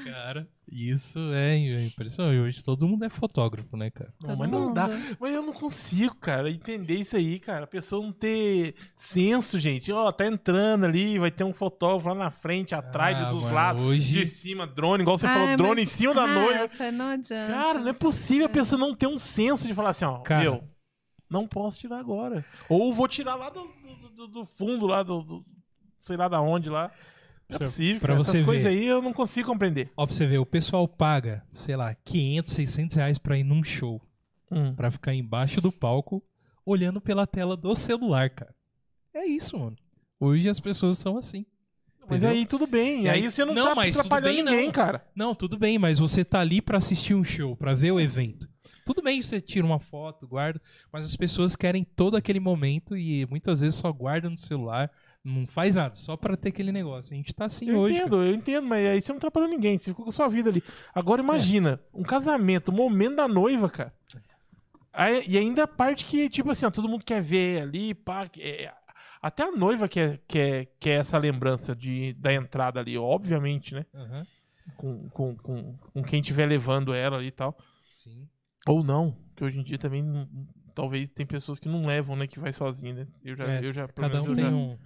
Cara, 0.06 0.48
isso 0.72 1.20
é 1.34 1.58
impressionante. 1.86 2.40
Hoje 2.40 2.64
todo 2.64 2.88
mundo 2.88 3.04
é 3.04 3.10
fotógrafo, 3.10 3.76
né, 3.76 3.90
cara? 3.90 4.14
Não, 4.22 4.30
Todo 4.30 4.40
mas 4.40 4.50
não 4.50 4.74
dá. 4.74 4.88
mundo. 4.88 5.18
Mas 5.20 5.34
eu 5.34 5.42
não 5.42 5.54
consigo, 5.54 6.16
cara, 6.16 6.50
entender 6.50 6.96
isso 6.96 7.18
aí, 7.18 7.40
cara. 7.40 7.66
A 7.66 7.68
pessoa 7.68 8.02
não 8.06 8.14
ter 8.14 8.76
senso, 8.96 9.60
gente. 9.60 9.92
Ó, 9.92 10.10
tá 10.12 10.26
entrando 10.26 10.86
ali, 10.86 11.20
vai 11.20 11.30
ter 11.32 11.44
um 11.44 11.54
fotógrafo 11.54 12.08
lá 12.10 12.16
na 12.16 12.32
frente, 12.32 12.74
atrás, 12.74 13.18
Ah, 13.18 13.32
dos 13.32 13.42
mano, 13.44 13.56
lados, 13.56 13.84
hoje- 13.84 14.20
de 14.20 14.26
cima, 14.26 14.66
drone, 14.66 15.02
igual 15.04 15.18
você 15.18 15.28
Ai, 15.28 15.34
falou, 15.34 15.58
drone 15.58 15.82
mas- 15.82 15.94
em 15.94 15.98
cima 15.98 16.14
da 16.14 16.26
noiva. 16.28 16.60
Rafa, 16.62 16.92
não 16.92 17.08
adianta. 17.10 17.52
Cara, 17.54 17.80
não 17.80 17.90
é 17.90 17.94
possível 17.94 18.46
a 18.46 18.50
pessoa 18.50 18.80
não 18.80 18.96
ter 18.96 19.08
um 19.08 19.20
senso 19.20 19.68
de 19.68 19.74
falar 19.74 19.90
assim, 19.90 20.06
ó, 20.06 20.20
Cara. 20.20 20.42
meu, 20.44 20.57
não 21.30 21.48
posso 21.48 21.80
tirar 21.80 22.00
agora. 22.00 22.44
Ou 22.70 22.94
vou 22.94 23.08
tirar 23.08 23.36
lá 23.36 23.50
do, 23.50 23.62
do- 23.64 24.10
do- 24.10 24.28
do 24.28 24.46
fundo, 24.46 24.86
lá 24.88 25.04
do, 25.04 25.22
do- 25.22 25.46
sei 26.00 26.16
lá 26.18 26.28
da 26.28 26.42
onde 26.42 26.70
lá. 26.70 26.92
Não 27.50 27.56
é 27.56 27.60
possível, 27.60 28.00
pra 28.02 28.08
cara. 28.10 28.24
você 28.24 28.38
Essas 28.38 28.46
coisas 28.46 28.66
aí 28.66 28.86
eu 28.86 29.02
não 29.02 29.14
consigo 29.14 29.48
compreender. 29.50 29.90
Ó, 29.96 30.06
pra 30.06 30.14
você 30.14 30.26
ver, 30.26 30.38
o 30.38 30.46
pessoal 30.46 30.86
paga, 30.88 31.46
sei 31.54 31.76
lá, 31.78 31.96
500, 31.96 32.54
600 32.54 32.96
reais 32.98 33.18
pra 33.18 33.38
ir 33.38 33.44
num 33.44 33.64
show. 33.64 34.02
Pra 34.76 34.90
ficar 34.92 35.14
embaixo 35.14 35.60
do 35.62 35.72
palco, 35.72 36.24
olhando 36.66 37.00
pela 37.02 37.26
tela 37.28 37.56
do 37.58 37.76
celular, 37.76 38.30
cara. 38.30 38.54
É 39.14 39.26
isso, 39.26 39.58
mano. 39.58 39.76
Hoje 40.20 40.50
as 40.50 40.60
pessoas 40.60 40.98
são 40.98 41.18
assim. 41.18 41.46
Mas 42.10 42.24
entendeu? 42.24 42.30
aí 42.40 42.46
tudo 42.46 42.66
bem. 42.66 43.04
E 43.04 43.10
aí, 43.10 43.24
aí- 43.26 43.32
você 43.32 43.44
não, 43.44 43.54
não, 43.54 43.76
tá 43.76 43.82
atrapalhando 43.84 44.34
bem, 44.36 44.44
ninguém, 44.44 44.66
não. 44.68 44.72
cara. 44.72 45.06
Não, 45.14 45.36
tudo 45.36 45.58
bem, 45.58 45.78
mas 45.78 46.00
você 46.00 46.24
tá 46.24 46.40
ali 46.40 46.62
pra 46.62 46.78
assistir 46.78 47.14
um 47.14 47.24
show, 47.24 47.56
pra 47.58 47.74
ver 47.74 47.92
o 47.92 48.00
evento. 48.00 48.48
Tudo 48.88 49.02
bem, 49.04 49.22
você 49.22 49.40
tira 49.42 49.66
uma 49.66 49.80
foto, 49.80 50.28
guarda, 50.28 50.62
mas 50.92 51.06
as 51.06 51.16
pessoas 51.16 51.56
querem 51.56 51.84
todo 51.84 52.16
aquele 52.18 52.40
momento 52.40 52.96
e 52.98 53.26
muitas 53.28 53.60
vezes 53.60 53.76
só 53.78 53.92
guardam 53.92 54.32
no 54.32 54.38
celular, 54.38 54.90
não 55.24 55.46
faz 55.46 55.76
nada, 55.76 55.94
só 55.94 56.16
pra 56.16 56.38
ter 56.38 56.50
aquele 56.50 56.72
negócio. 56.72 57.14
A 57.14 57.18
gente 57.18 57.36
tá 57.36 57.46
assim 57.46 57.70
Eu 57.70 57.80
hoje. 57.80 57.96
entendo, 57.98 58.16
eu 58.24 58.34
entendo, 58.34 58.66
mas 58.66 58.88
aí 58.88 59.02
você 59.02 59.12
não 59.12 59.18
atrapalhou 59.18 59.50
ninguém, 59.50 59.78
você 59.78 59.92
ficou 59.92 60.06
com 60.06 60.10
a 60.10 60.14
sua 60.14 60.30
vida 60.30 60.50
ali. 60.50 60.64
Agora 60.96 61.22
imagina, 61.22 61.82
um 61.94 62.02
casamento, 62.02 62.70
o 62.70 62.74
momento 62.74 63.18
da 63.18 63.28
noiva, 63.28 63.70
cara. 63.70 63.94
Aí- 64.94 65.24
e 65.28 65.38
ainda 65.38 65.64
a 65.64 65.68
parte 65.68 66.06
que, 66.06 66.30
tipo 66.30 66.50
assim, 66.50 66.66
ó, 66.66 66.72
todo 66.72 66.88
mundo 66.90 67.06
quer 67.06 67.22
ver 67.22 67.62
ali, 67.62 67.94
pá. 67.94 68.28
é- 68.40 68.74
até 69.22 69.44
a 69.44 69.52
noiva 69.52 69.88
quer, 69.90 70.22
quer, 70.28 70.68
quer 70.80 71.02
essa 71.02 71.18
lembrança 71.18 71.76
de, 71.76 72.14
da 72.14 72.34
entrada 72.34 72.80
ali, 72.80 72.98
obviamente, 72.98 73.74
né? 73.76 73.86
cara. 73.92 74.04
Aham, 74.06 74.28
Com, 74.78 75.10
com, 75.10 75.36
com, 75.38 75.78
com 75.94 76.04
quem 76.04 76.22
estiver 76.22 76.46
levando 76.46 76.94
ela 76.94 77.18
ali 77.18 77.28
e 77.28 77.32
tal. 77.32 77.58
sim. 77.94 78.28
Ou 78.68 78.84
não, 78.84 79.16
que 79.36 79.44
hoje 79.44 79.60
em 79.60 79.64
dia 79.64 79.78
também 79.78 80.04
não- 80.04 80.28
talvez 80.76 81.10
tem 81.10 81.26
pessoas 81.26 81.60
que 81.60 81.68
não 81.70 81.86
levam, 81.86 82.16
né? 82.16 82.28
Que 82.28 82.40
vai 82.40 82.52
sozinha, 82.54 82.94
né? 82.94 83.08
Eu 83.24 83.36
já, 83.36 83.46
É, 83.46 83.66
eu 83.66 83.74
já 83.74 83.88
Cada 83.88 84.22
um 84.22 84.26
eu 84.28 84.34
tem 84.36 84.44
já- 84.44 84.50
um. 84.52 84.78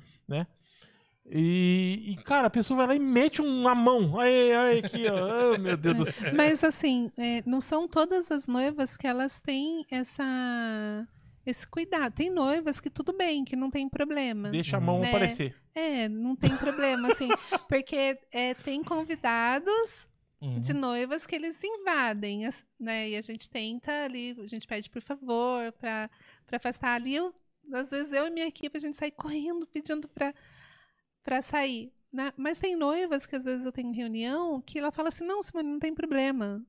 E, 1.33 2.03
e, 2.07 2.15
cara, 2.23 2.47
a 2.47 2.49
pessoa 2.49 2.77
vai 2.79 2.87
lá 2.87 2.95
e 2.95 2.99
mete 2.99 3.41
uma 3.41 3.75
mão. 3.75 4.19
Aí, 4.19 4.53
olha 4.55 4.79
aqui, 4.79 5.05
ó. 5.07 5.53
Oh, 5.53 5.57
meu 5.59 5.77
Deus 5.77 5.95
do 5.97 6.05
céu. 6.11 6.33
Mas 6.35 6.63
assim, 6.63 7.11
é, 7.17 7.43
não 7.45 7.61
são 7.61 7.87
todas 7.87 8.31
as 8.31 8.47
noivas 8.47 8.97
que 8.97 9.05
elas 9.07 9.39
têm 9.39 9.85
essa 9.89 11.07
esse 11.45 11.65
cuidado. 11.67 12.13
Tem 12.13 12.29
noivas 12.29 12.79
que 12.81 12.89
tudo 12.89 13.13
bem, 13.15 13.43
que 13.45 13.55
não 13.55 13.69
tem 13.71 13.87
problema. 13.87 14.49
Deixa 14.49 14.77
a 14.77 14.79
mão 14.81 14.99
Né? 14.99 15.07
aparecer. 15.09 15.55
É, 15.73 16.09
não 16.09 16.35
tem 16.35 16.55
problema, 16.57 17.11
assim, 17.13 17.29
porque 17.69 18.17
é, 18.31 18.53
tem 18.55 18.83
convidados 18.83 20.07
Uhum. 20.41 20.59
de 20.59 20.73
noivas 20.73 21.25
que 21.27 21.35
eles 21.35 21.63
invadem, 21.63 22.49
né? 22.79 23.09
E 23.09 23.15
a 23.17 23.21
gente 23.21 23.49
tenta 23.49 24.05
ali, 24.05 24.35
a 24.39 24.47
gente 24.47 24.67
pede 24.67 24.89
por 24.89 25.01
favor 25.01 25.71
para 25.73 26.09
para 26.47 26.57
afastar 26.57 26.95
ali. 26.95 27.15
Eu, 27.15 27.33
às 27.73 27.91
vezes 27.91 28.11
eu 28.11 28.27
e 28.27 28.31
minha 28.31 28.47
equipe 28.47 28.75
a 28.77 28.81
gente 28.81 28.97
sai 28.97 29.11
correndo 29.11 29.67
pedindo 29.67 30.07
para 30.07 30.33
para 31.23 31.41
sair. 31.41 31.93
né? 32.11 32.33
Mas 32.37 32.59
tem 32.59 32.75
noivas 32.75 33.25
que 33.25 33.35
às 33.35 33.45
vezes 33.45 33.65
eu 33.65 33.71
tenho 33.71 33.93
reunião 33.93 34.61
que 34.61 34.79
ela 34.79 34.91
fala 34.91 35.09
assim, 35.09 35.25
não, 35.25 35.41
Simone, 35.43 35.69
não 35.71 35.79
tem 35.79 35.93
problema. 35.93 36.65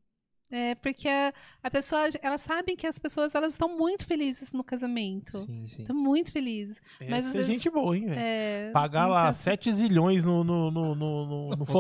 É 0.55 0.75
porque 0.75 1.09
a, 1.09 1.33
a 1.63 1.71
pessoa, 1.71 2.03
elas 2.21 2.43
sabem 2.43 2.77
que 2.77 2.87
as 2.87 2.99
pessoas 2.99 3.35
elas 3.35 3.53
estão 3.53 3.75
muito 3.77 4.05
felizes 4.05 4.53
no 4.53 4.63
casamento. 4.63 5.39
Sim, 5.47 5.67
sim. 5.67 5.81
Estão 5.83 5.97
muito 5.97 6.31
felizes. 6.31 6.77
Mas 7.01 7.21
Essa 7.21 7.29
às 7.29 7.35
é 7.35 7.39
vezes- 7.39 7.47
gente 7.47 7.71
boa, 7.71 7.97
hein, 7.97 8.05
velho? 8.07 8.21
É, 8.21 8.71
Pagar 8.71 9.07
lá 9.07 9.25
tá- 9.29 9.33
7 9.33 9.75
zilhões 9.75 10.23
no, 10.25 10.45
no, 10.45 10.71
no, 10.71 10.95
no, 10.95 11.27
no- 11.27 11.49
no 11.57 11.65
fotógrafo. 11.65 11.73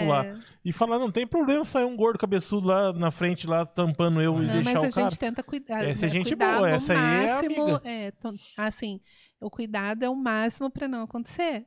fotógrafo 0.00 0.04
lá. 0.06 0.26
é. 0.26 0.36
E 0.64 0.72
falar, 0.72 0.98
não 0.98 1.10
tem 1.12 1.26
problema 1.26 1.64
sair 1.64 1.84
um 1.84 1.96
gordo 1.96 2.18
cabeçudo 2.18 2.66
lá 2.66 2.92
na 2.92 3.10
frente, 3.10 3.46
lá 3.46 3.64
tampando 3.64 4.20
eu 4.20 4.34
e 4.42 4.46
Não, 4.46 4.54
deixar 4.54 4.64
mas 4.64 4.74
o 4.74 4.78
a 4.78 4.90
cara. 4.90 5.02
gente 5.10 5.18
tenta 5.18 5.42
cuidar. 5.42 5.82
Essa 5.88 6.04
é 6.04 6.08
né, 6.08 6.12
gente 6.12 6.28
cuidar 6.30 6.56
boa, 6.56 6.68
essa 6.70 6.92
aí 6.92 6.98
é 6.98 7.32
máximo, 7.32 7.62
amiga. 7.62 7.80
é, 7.84 8.12
assim, 8.56 9.00
o 9.40 9.50
cuidado 9.50 10.02
é 10.04 10.08
o 10.08 10.16
máximo 10.16 10.70
para 10.70 10.88
não 10.88 11.02
acontecer. 11.02 11.64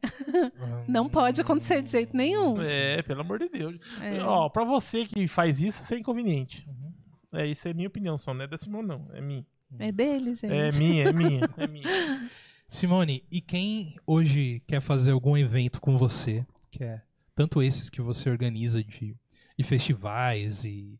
não 0.88 1.08
pode 1.08 1.42
acontecer 1.42 1.82
de 1.82 1.92
jeito 1.92 2.16
nenhum. 2.16 2.56
É, 2.62 3.02
pelo 3.02 3.22
amor 3.22 3.40
de 3.40 3.50
Deus. 3.50 3.78
É. 4.02 4.22
Ó, 4.24 4.50
pra 4.50 4.64
você 4.64 5.06
que 5.06 5.28
faz 5.28 5.62
isso, 5.62 5.84
isso 5.84 5.94
é 5.94 5.98
inconveniente. 5.98 6.68
Uhum. 6.68 6.94
É, 7.40 7.48
isso 7.48 7.68
é 7.68 7.74
minha 7.74 7.88
opinião, 7.88 8.18
só 8.18 8.34
não 8.34 8.44
é 8.44 8.48
da 8.48 8.58
Simone, 8.58 8.88
não. 8.88 9.08
É 9.14 9.22
minha. 9.22 9.46
É 9.80 9.92
dele, 9.92 10.36
gente. 10.36 10.54
É 10.54 10.72
minha, 10.74 11.06
é 11.06 11.14
minha, 11.14 11.42
é 11.58 11.68
minha. 11.68 11.86
Simone, 12.68 13.24
e 13.32 13.42
quem 13.42 13.96
hoje 14.06 14.62
quer 14.68 14.82
fazer 14.82 15.12
algum 15.12 15.38
evento 15.38 15.80
com 15.80 15.98
você, 15.98 16.46
que 16.70 16.84
é 16.84 17.02
tanto 17.36 17.62
esses 17.62 17.90
que 17.90 18.02
você 18.02 18.30
organiza 18.30 18.84
de, 18.84 19.16
de 19.58 19.64
festivais 19.64 20.64
e 20.64 21.00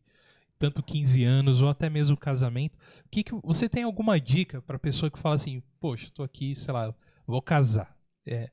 tanto 0.62 0.80
15 0.80 1.24
anos 1.24 1.60
ou 1.60 1.68
até 1.68 1.90
mesmo 1.90 2.16
casamento, 2.16 2.78
o 3.04 3.08
que, 3.10 3.24
que 3.24 3.34
você 3.42 3.68
tem 3.68 3.82
alguma 3.82 4.20
dica 4.20 4.62
para 4.62 4.78
pessoa 4.78 5.10
que 5.10 5.18
fala 5.18 5.34
assim, 5.34 5.60
poxa, 5.80 6.08
tô 6.14 6.22
aqui, 6.22 6.54
sei 6.54 6.72
lá, 6.72 6.94
vou 7.26 7.42
casar. 7.42 7.96
É, 8.24 8.48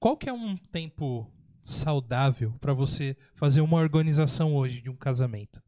qual 0.00 0.16
que 0.16 0.26
é 0.26 0.32
um 0.32 0.56
tempo 0.56 1.30
saudável 1.60 2.54
para 2.58 2.72
você 2.72 3.14
fazer 3.34 3.60
uma 3.60 3.76
organização 3.76 4.56
hoje 4.56 4.80
de 4.80 4.88
um 4.88 4.96
casamento? 4.96 5.62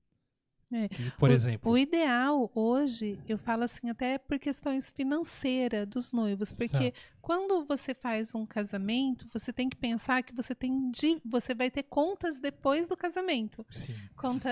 É. 0.73 0.89
Por 1.19 1.31
O- 1.31 1.33
exemplo, 1.33 1.73
O 1.73 1.77
ideal 1.79 2.51
hoje, 2.55 3.19
eu 3.29 3.37
falo 3.37 3.65
assim, 3.65 3.91
até 3.91 4.19
por 4.19 4.39
questões 4.39 4.91
financeiras 4.91 5.87
dos 5.89 6.13
noivos, 6.13 6.53
porque 6.53 6.95
quando 7.21 7.65
você 7.65 7.93
faz 7.93 8.35
um 8.37 8.47
casamento, 8.47 9.27
você 9.33 9.53
tem 9.53 9.69
que 9.69 9.77
pensar 9.77 10.23
que 10.23 10.33
você 10.35 10.55
tem 10.55 10.93
você 11.25 11.55
vai 11.55 11.71
ter 11.71 11.83
contas 11.83 12.39
depois 12.39 12.87
do 12.87 12.97
casamento. 12.97 13.67
sim, 13.73 13.95
Conta, 14.17 14.49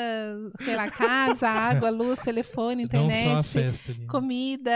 sei 0.64 0.74
lá, 0.74 0.90
casa, 0.90 1.48
água, 1.48 1.88
luz, 1.90 2.18
telefone, 2.18 2.82
internet, 2.82 3.46
festa 3.48 3.92
né? 3.94 4.06
comida, 4.08 4.72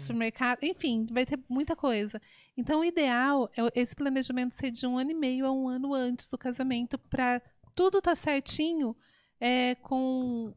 supermercado, 0.00 0.62
enfim, 0.62 1.06
vai 1.10 1.26
ter 1.26 1.38
muita 1.48 1.76
coisa. 1.76 2.20
Então, 2.56 2.80
o 2.80 2.84
ideal 2.84 3.50
é 3.56 3.80
esse 3.80 3.94
planejamento 3.94 4.54
ser 4.54 4.70
de 4.70 4.86
um 4.86 4.98
ano 4.98 5.10
e 5.10 5.14
meio 5.14 5.46
a 5.46 5.52
um 5.52 5.68
ano 5.68 5.94
antes 5.94 6.26
do 6.26 6.38
casamento, 6.38 6.98
para 6.98 7.40
tudo 7.74 7.98
estar 7.98 8.14
certinho, 8.14 8.96
é, 9.40 9.74
com 9.76 10.52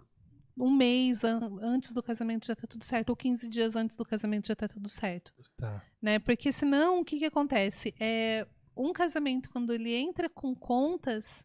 um 0.57 0.71
mês 0.71 1.23
an- 1.23 1.57
antes 1.61 1.91
do 1.91 2.03
casamento 2.03 2.45
já 2.45 2.55
tá 2.55 2.67
tudo 2.67 2.84
certo, 2.84 3.09
ou 3.09 3.15
15 3.15 3.47
dias 3.49 3.75
antes 3.75 3.95
do 3.95 4.05
casamento 4.05 4.47
já 4.47 4.55
tá 4.55 4.67
tudo 4.67 4.88
certo. 4.89 5.34
Tá. 5.57 5.81
Né? 6.01 6.19
Porque 6.19 6.51
senão, 6.51 6.99
o 6.99 7.05
que, 7.05 7.19
que 7.19 7.25
acontece? 7.25 7.93
É, 7.99 8.45
um 8.77 8.93
casamento, 8.93 9.49
quando 9.49 9.73
ele 9.73 9.93
entra 9.93 10.30
com 10.30 10.53
contas, 10.55 11.43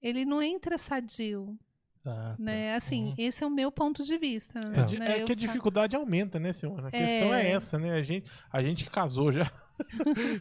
ele 0.00 0.24
não 0.24 0.42
entra 0.42 0.78
sadio. 0.78 1.58
Ah, 2.06 2.34
tá. 2.36 2.36
Né? 2.38 2.74
Assim, 2.74 3.06
Uhum. 3.08 3.14
esse 3.16 3.42
é 3.42 3.46
o 3.46 3.50
meu 3.50 3.72
ponto 3.72 4.02
de 4.04 4.18
vista. 4.18 4.58
É, 4.60 4.98
né? 4.98 5.18
é 5.20 5.24
que 5.24 5.32
a 5.32 5.36
dificuldade 5.36 5.96
aumenta, 5.96 6.38
né, 6.38 6.52
senhora? 6.52 6.88
A 6.88 6.90
questão 6.90 7.34
é 7.34 7.46
É. 7.46 7.50
essa, 7.52 7.78
né? 7.78 7.92
A 7.92 8.02
gente, 8.02 8.30
a 8.52 8.62
gente 8.62 8.88
casou 8.90 9.32
já 9.32 9.50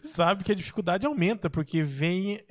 sabe 0.02 0.44
que 0.44 0.52
a 0.52 0.56
dificuldade 0.56 1.06
aumenta, 1.06 1.50
porque 1.50 1.84
vem. 1.84 2.44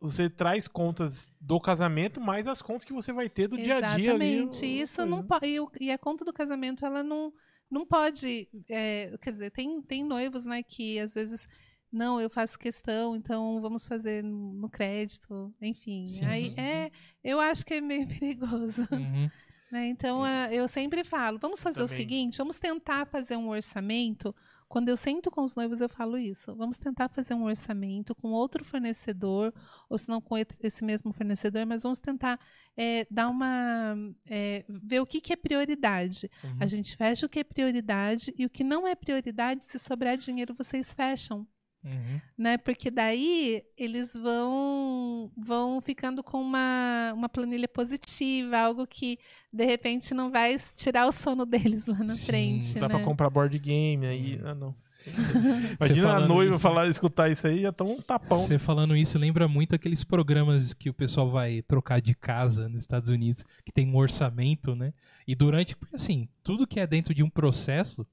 Você 0.00 0.30
traz 0.30 0.68
contas 0.68 1.30
do 1.40 1.60
casamento, 1.60 2.20
mais 2.20 2.46
as 2.46 2.62
contas 2.62 2.84
que 2.84 2.92
você 2.92 3.12
vai 3.12 3.28
ter 3.28 3.48
do 3.48 3.56
dia 3.56 3.78
a 3.78 3.96
dia. 3.96 4.10
Exatamente. 4.10 4.62
o- 4.62 4.68
Isso 4.68 5.04
não 5.06 5.18
né? 5.18 5.24
pode. 5.28 5.46
E, 5.46 5.60
o- 5.60 5.70
e 5.80 5.90
a 5.90 5.98
conta 5.98 6.24
do 6.24 6.32
casamento, 6.32 6.84
ela 6.86 7.02
não, 7.02 7.32
não 7.70 7.84
pode. 7.86 8.48
é, 8.70 9.12
quer 9.20 9.32
dizer, 9.32 9.50
tem, 9.50 9.82
tem 9.82 10.04
noivos, 10.04 10.44
né, 10.44 10.62
que 10.62 10.98
às 10.98 11.14
vezes. 11.14 11.46
Não, 11.92 12.20
eu 12.20 12.28
faço 12.28 12.58
questão, 12.58 13.14
então 13.14 13.60
vamos 13.60 13.86
fazer 13.86 14.20
no 14.24 14.68
crédito, 14.68 15.54
enfim. 15.62 16.08
Sim. 16.08 16.24
Aí 16.24 16.52
é, 16.56 16.90
eu 17.22 17.38
acho 17.38 17.64
que 17.64 17.74
é 17.74 17.80
meio 17.80 18.04
perigoso. 18.18 18.82
Uhum. 18.90 19.30
né? 19.70 19.86
Então, 19.86 20.26
eh, 20.26 20.48
eu 20.56 20.66
sempre 20.66 21.04
falo, 21.04 21.38
vamos 21.38 21.62
fazer 21.62 21.82
o 21.82 21.86
Também. 21.86 22.00
seguinte, 22.00 22.38
vamos 22.38 22.56
tentar 22.58 23.06
fazer 23.06 23.36
um 23.36 23.48
orçamento. 23.48 24.34
Quando 24.74 24.88
eu 24.88 24.96
sento 24.96 25.30
com 25.30 25.42
os 25.42 25.54
noivos, 25.54 25.80
eu 25.80 25.88
falo 25.88 26.18
isso. 26.18 26.52
Vamos 26.56 26.76
tentar 26.76 27.08
fazer 27.08 27.32
um 27.32 27.44
orçamento 27.44 28.12
com 28.12 28.32
outro 28.32 28.64
fornecedor, 28.64 29.54
ou 29.88 29.96
se 29.96 30.08
não 30.08 30.20
com 30.20 30.36
esse 30.36 30.84
mesmo 30.84 31.12
fornecedor, 31.12 31.64
mas 31.64 31.84
vamos 31.84 32.00
tentar 32.00 32.40
eh, 32.76 33.06
dar 33.08 33.28
uma. 33.28 33.94
eh, 34.28 34.64
ver 34.68 34.98
o 34.98 35.06
que, 35.06 35.20
que 35.20 35.32
é 35.32 35.36
prioridade. 35.36 36.28
Uhum. 36.42 36.56
A 36.58 36.66
gente 36.66 36.96
fecha 36.96 37.24
o 37.24 37.28
que 37.28 37.38
é 37.38 37.44
prioridade 37.44 38.34
e 38.36 38.44
o 38.44 38.50
que 38.50 38.64
não 38.64 38.84
é 38.84 38.96
prioridade, 38.96 39.64
se 39.64 39.78
sobrar 39.78 40.16
dinheiro, 40.16 40.52
vocês 40.52 40.92
fecham 40.92 41.46
Uhum. 41.84 42.20
né? 42.38 42.56
Porque 42.56 42.90
daí 42.90 43.62
eles 43.76 44.14
vão 44.14 45.30
vão 45.36 45.80
ficando 45.82 46.22
com 46.22 46.40
uma, 46.40 47.12
uma 47.14 47.28
planilha 47.28 47.68
positiva, 47.68 48.56
algo 48.58 48.86
que 48.86 49.18
de 49.52 49.64
repente 49.66 50.14
não 50.14 50.30
vai 50.30 50.56
tirar 50.76 51.06
o 51.06 51.12
sono 51.12 51.44
deles 51.46 51.86
lá 51.86 51.98
na 51.98 52.14
Sim, 52.14 52.26
frente, 52.26 52.74
Dá 52.80 52.88
né? 52.88 52.94
pra 52.94 53.04
comprar 53.04 53.28
board 53.30 53.58
game 53.58 54.06
aí. 54.06 54.40
Ah, 54.44 54.54
não. 54.54 54.74
Imagina 55.78 56.14
a 56.16 56.20
noiva 56.26 56.52
isso- 56.54 56.62
falar, 56.62 56.88
escutar 56.88 57.30
isso 57.30 57.46
aí, 57.46 57.60
já 57.62 57.72
tão 57.72 57.92
um 57.92 58.00
tapão. 58.00 58.38
Você 58.38 58.58
falando 58.58 58.96
isso 58.96 59.18
lembra 59.18 59.46
muito 59.46 59.74
aqueles 59.74 60.02
programas 60.02 60.72
que 60.72 60.88
o 60.88 60.94
pessoal 60.94 61.30
vai 61.30 61.60
trocar 61.62 62.00
de 62.00 62.14
casa 62.14 62.68
nos 62.68 62.82
Estados 62.82 63.10
Unidos, 63.10 63.44
que 63.64 63.70
tem 63.72 63.86
um 63.86 63.96
orçamento, 63.96 64.74
né? 64.74 64.94
E 65.26 65.34
durante, 65.34 65.76
porque 65.76 65.96
assim, 65.96 66.26
tudo 66.42 66.66
que 66.66 66.80
é 66.80 66.86
dentro 66.86 67.14
de 67.14 67.22
um 67.22 67.28
processo, 67.28 68.06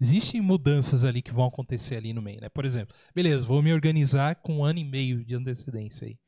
existem 0.00 0.40
mudanças 0.40 1.04
ali 1.04 1.22
que 1.22 1.32
vão 1.32 1.46
acontecer 1.46 1.96
ali 1.96 2.12
no 2.12 2.22
meio, 2.22 2.40
né? 2.40 2.48
Por 2.48 2.64
exemplo, 2.64 2.94
beleza, 3.14 3.46
vou 3.46 3.62
me 3.62 3.72
organizar 3.72 4.36
com 4.36 4.58
um 4.58 4.64
ano 4.64 4.78
e 4.78 4.84
meio 4.84 5.24
de 5.24 5.34
antecedência 5.34 6.06
aí. 6.06 6.18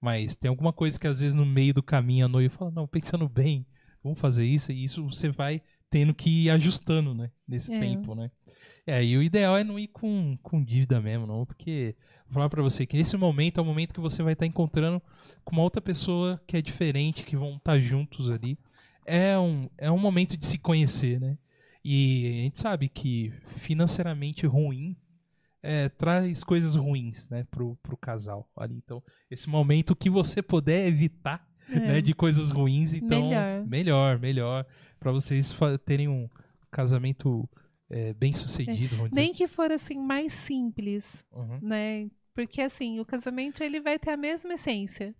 Mas 0.00 0.36
tem 0.36 0.48
alguma 0.48 0.72
coisa 0.72 0.98
que 0.98 1.06
às 1.06 1.20
vezes 1.20 1.34
no 1.34 1.44
meio 1.44 1.74
do 1.74 1.82
caminho 1.82 2.26
a 2.26 2.28
noiva 2.28 2.54
fala, 2.54 2.70
não, 2.70 2.86
pensando 2.86 3.28
bem, 3.28 3.66
vamos 4.02 4.18
fazer 4.18 4.44
isso, 4.44 4.70
e 4.72 4.84
isso 4.84 5.04
você 5.04 5.28
vai 5.28 5.60
tendo 5.90 6.14
que 6.14 6.44
ir 6.44 6.50
ajustando, 6.50 7.14
né? 7.14 7.30
Nesse 7.46 7.74
É. 7.74 7.78
tempo, 7.80 8.14
né? 8.14 8.30
É, 8.86 9.04
e 9.04 9.16
o 9.16 9.22
ideal 9.22 9.56
é 9.56 9.64
não 9.64 9.78
ir 9.78 9.88
com, 9.88 10.38
com 10.42 10.62
dívida 10.62 11.00
mesmo, 11.00 11.26
não, 11.26 11.44
porque 11.44 11.94
vou 12.26 12.34
falar 12.34 12.48
pra 12.48 12.62
você 12.62 12.86
que 12.86 12.96
nesse 12.96 13.16
momento 13.16 13.58
é 13.58 13.62
o 13.62 13.66
momento 13.66 13.92
que 13.92 14.00
você 14.00 14.22
vai 14.22 14.32
estar 14.32 14.46
encontrando 14.46 15.02
com 15.44 15.56
uma 15.56 15.62
outra 15.62 15.82
pessoa 15.82 16.40
que 16.46 16.56
é 16.56 16.62
diferente, 16.62 17.24
que 17.24 17.36
vão 17.36 17.56
estar 17.56 17.78
juntos 17.80 18.30
ali. 18.30 18.58
É 19.04 19.38
um, 19.38 19.68
é 19.76 19.90
um 19.90 19.98
momento 19.98 20.36
de 20.36 20.46
se 20.46 20.58
conhecer, 20.58 21.20
né? 21.20 21.36
E 21.90 22.26
a 22.26 22.42
gente 22.44 22.58
sabe 22.60 22.88
que 22.88 23.32
financeiramente 23.46 24.46
ruim 24.46 24.94
é, 25.62 25.88
traz 25.88 26.44
coisas 26.44 26.74
ruins, 26.74 27.28
né, 27.30 27.44
pro, 27.50 27.76
pro 27.82 27.96
casal 27.96 28.46
ali. 28.56 28.76
Então, 28.76 29.02
esse 29.30 29.48
momento 29.48 29.96
que 29.96 30.10
você 30.10 30.42
puder 30.42 30.86
evitar, 30.86 31.46
É. 31.70 31.78
né, 31.80 32.00
de 32.00 32.14
coisas 32.14 32.50
ruins, 32.50 32.94
então 32.94 33.28
Melhor. 33.28 33.66
melhor, 33.66 34.18
melhor 34.18 34.66
para 35.00 35.12
vocês 35.12 35.54
terem 35.84 36.08
um 36.08 36.28
casamento 36.70 37.48
é, 37.90 38.12
bem 38.14 38.32
sucedido, 38.34 38.96
vamos 38.96 39.10
dizer. 39.10 39.20
Nem 39.22 39.32
que 39.32 39.48
for 39.48 39.70
assim 39.70 39.96
mais 39.98 40.32
simples, 40.32 41.24
Uhum. 41.32 41.58
né? 41.62 42.10
Porque 42.34 42.60
assim, 42.60 43.00
o 43.00 43.04
casamento 43.04 43.62
ele 43.62 43.80
vai 43.80 43.98
ter 43.98 44.10
a 44.10 44.16
mesma 44.16 44.54
essência, 44.54 45.14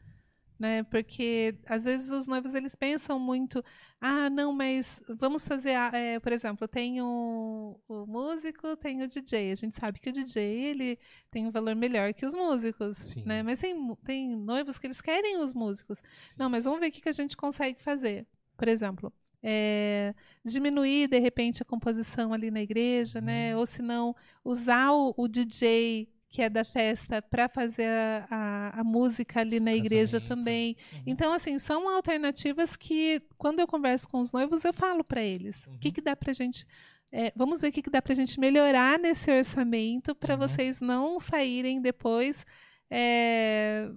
né? 0.59 0.83
Porque 0.85 1.57
às 1.67 1.85
vezes 1.85 2.11
os 2.11 2.27
noivos 2.27 2.55
eles 2.55 2.75
pensam 2.75 3.19
muito, 3.19 3.65
ah, 4.01 4.29
não, 4.29 4.53
mas 4.53 5.01
vamos 5.09 5.47
fazer, 5.47 5.71
é, 5.93 6.19
por 6.19 6.33
exemplo, 6.33 6.67
tem 6.67 7.01
o, 7.01 7.81
o 7.89 8.07
músico, 8.07 8.77
tem 8.77 9.03
o 9.03 9.09
DJ. 9.09 9.53
A 9.53 9.55
gente 9.55 9.77
sabe 9.77 10.01
que 10.01 10.11
o 10.11 10.13
DJ 10.13 10.43
ele 10.43 10.99
tem 11.31 11.47
um 11.47 11.51
valor 11.51 11.75
melhor 11.75 12.13
que 12.13 12.27
os 12.27 12.35
músicos, 12.35 12.97
Sim. 12.97 13.23
né? 13.25 13.43
Mas 13.43 13.59
tem, 13.59 13.95
tem 14.05 14.37
noivos 14.37 14.79
que 14.79 14.87
eles 14.87 15.01
querem 15.01 15.39
os 15.41 15.55
músicos. 15.55 16.03
Não, 16.37 16.51
mas 16.51 16.65
vamos 16.65 16.81
ver 16.81 16.89
o 16.89 16.93
que, 16.93 17.01
que 17.01 17.09
a 17.09 17.13
gente 17.13 17.37
consegue 17.37 17.81
fazer. 17.81 18.27
Por 18.57 18.67
exemplo, 18.67 19.13
é, 19.43 20.15
diminuir 20.45 21.09
de 21.09 21.19
repente 21.19 21.63
a 21.63 21.65
composição 21.65 22.33
ali 22.33 22.51
na 22.51 22.61
igreja, 22.61 23.21
né? 23.21 23.57
Ou 23.57 23.65
se 23.65 23.83
não, 23.83 24.15
usar 24.45 24.93
o, 24.93 25.15
o 25.17 25.29
DJ 25.29 26.09
que 26.29 26.43
é 26.43 26.51
da 26.51 26.65
festa 26.65 27.23
para 27.23 27.49
fazer 27.49 27.87
a, 27.87 28.27
a, 28.31 28.81
a 28.81 28.85
música 28.85 29.41
ali 29.41 29.59
na 29.59 29.73
igreja 29.75 30.21
também. 30.21 30.77
Uhum. 30.93 31.03
Então, 31.07 31.33
assim, 31.33 31.59
são 31.59 31.89
alternativas 31.89 32.77
que, 32.77 33.23
quando 33.39 33.61
eu 33.61 33.67
converso 33.67 34.07
com 34.09 34.21
os 34.21 34.31
noivos, 34.31 34.63
eu 34.65 34.73
falo 34.75 35.03
para 35.03 35.23
eles. 35.23 35.65
O 35.67 35.79
que, 35.79 35.89
Uhum. 35.89 35.95
que 35.95 36.01
dá 36.03 36.15
pra 36.15 36.33
gente. 36.35 36.67
é, 37.11 37.33
vamos 37.35 37.63
ver 37.63 37.69
o 37.69 37.73
que, 37.73 37.81
que 37.81 37.89
dá 37.91 38.03
pra 38.03 38.15
gente 38.15 38.39
melhorar 38.39 38.99
nesse 38.99 39.31
orçamento 39.31 40.15
para 40.15 40.35
Uhum. 40.35 40.41
vocês 40.41 40.81
não 40.81 41.19
saírem 41.19 41.81
depois 41.81 42.45
é, 42.91 43.89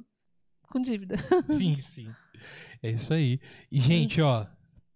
com 0.69 0.81
dívida. 0.81 1.15
Sim, 1.47 1.75
sim. 1.75 2.09
É 2.81 2.91
isso 2.91 3.13
aí. 3.13 3.39
E, 3.71 3.79
gente, 3.79 4.21
ó, 4.21 4.47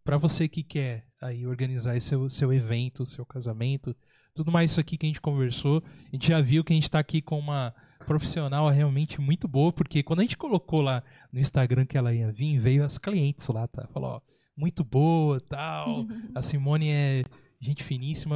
pra 0.03 0.17
você 0.17 0.47
que 0.47 0.63
quer 0.63 1.05
aí 1.21 1.45
organizar 1.45 1.95
esse 1.97 2.07
seu, 2.07 2.29
seu 2.29 2.53
evento, 2.53 3.05
seu 3.05 3.25
casamento, 3.25 3.95
tudo 4.35 4.51
mais 4.51 4.71
isso 4.71 4.79
aqui 4.81 4.97
que 4.97 5.05
a 5.05 5.09
gente 5.09 5.21
conversou, 5.21 5.81
a 6.11 6.15
gente 6.15 6.27
já 6.27 6.41
viu 6.41 6.63
que 6.63 6.73
a 6.73 6.75
gente 6.75 6.91
tá 6.91 6.99
aqui 6.99 7.21
com 7.21 7.39
uma 7.39 7.73
profissional 8.05 8.69
realmente 8.69 9.19
muito 9.19 9.47
boa, 9.47 9.71
porque 9.71 10.03
quando 10.03 10.19
a 10.19 10.23
gente 10.23 10.37
colocou 10.37 10.81
lá 10.81 11.01
no 11.31 11.39
Instagram 11.39 11.85
que 11.85 11.97
ela 11.97 12.13
ia 12.13 12.31
vir, 12.31 12.59
veio 12.59 12.83
as 12.83 12.97
clientes 12.97 13.47
lá, 13.47 13.65
tá? 13.67 13.87
Falou, 13.93 14.09
ó, 14.11 14.21
muito 14.55 14.83
boa, 14.83 15.39
tal. 15.39 16.05
A 16.35 16.41
Simone 16.43 16.89
é 16.91 17.23
gente 17.59 17.83
finíssima, 17.83 18.35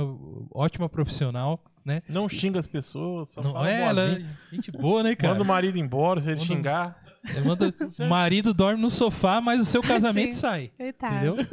ótima 0.51 0.87
profissional, 0.89 1.63
né? 1.85 2.01
Não 2.09 2.27
xinga 2.29 2.59
as 2.59 2.65
pessoas, 2.67 3.29
só 3.31 3.43
Não 3.43 3.51
fala 3.51 3.69
é, 3.69 3.81
ela 3.81 4.01
é 4.01 4.25
gente 4.51 4.71
boa, 4.71 5.03
né, 5.03 5.15
cara? 5.15 5.33
Manda 5.33 5.43
o 5.43 5.47
marido 5.47 5.77
embora, 5.77 6.21
se 6.21 6.27
ele 6.29 6.37
Manda- 6.39 6.47
xingar. 6.47 7.03
Ela 7.35 7.45
manda- 7.45 7.73
o 7.99 8.09
marido 8.09 8.53
dorme 8.53 8.81
no 8.81 8.89
sofá, 8.89 9.41
mas 9.41 9.59
o 9.59 9.65
seu 9.65 9.81
casamento 9.83 10.33
Sim. 10.33 10.39
sai. 10.39 10.71
Eita. 10.79 11.07
Entendeu? 11.07 11.35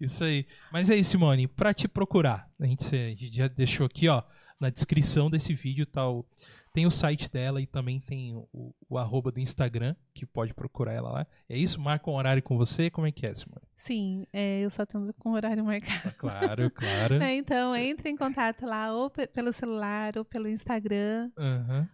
Isso 0.00 0.24
aí. 0.24 0.46
Mas 0.72 0.90
aí, 0.90 1.02
Simone, 1.04 1.46
pra 1.48 1.72
te 1.74 1.86
procurar, 1.88 2.48
a 2.60 2.66
gente, 2.66 2.94
a 2.94 3.08
gente 3.10 3.34
já 3.36 3.48
deixou 3.48 3.86
aqui, 3.86 4.08
ó, 4.08 4.22
na 4.60 4.70
descrição 4.70 5.28
desse 5.30 5.52
vídeo 5.54 5.86
tal. 5.86 6.26
Tem 6.72 6.86
o 6.86 6.90
site 6.90 7.30
dela 7.30 7.60
e 7.62 7.66
também 7.68 8.00
tem 8.00 8.34
o, 8.34 8.74
o 8.88 8.98
arroba 8.98 9.30
do 9.30 9.38
Instagram, 9.38 9.94
que 10.12 10.26
pode 10.26 10.52
procurar 10.52 10.92
ela 10.92 11.08
lá. 11.12 11.26
É 11.48 11.56
isso? 11.56 11.80
Marca 11.80 12.10
um 12.10 12.14
horário 12.14 12.42
com 12.42 12.56
você? 12.58 12.90
Como 12.90 13.06
é 13.06 13.12
que 13.12 13.24
é, 13.24 13.32
Simone? 13.32 13.62
Sim, 13.76 14.26
é, 14.32 14.58
eu 14.60 14.68
só 14.68 14.84
tendo 14.84 15.14
com 15.14 15.30
horário 15.34 15.64
marcado. 15.64 16.12
Claro, 16.18 16.68
claro. 16.72 17.14
É, 17.22 17.32
então, 17.36 17.76
entre 17.76 18.10
em 18.10 18.16
contato 18.16 18.66
lá, 18.66 18.92
ou 18.92 19.08
pe- 19.08 19.28
pelo 19.28 19.52
celular, 19.52 20.18
ou 20.18 20.24
pelo 20.24 20.48
Instagram. 20.48 21.30
Aham. 21.38 21.88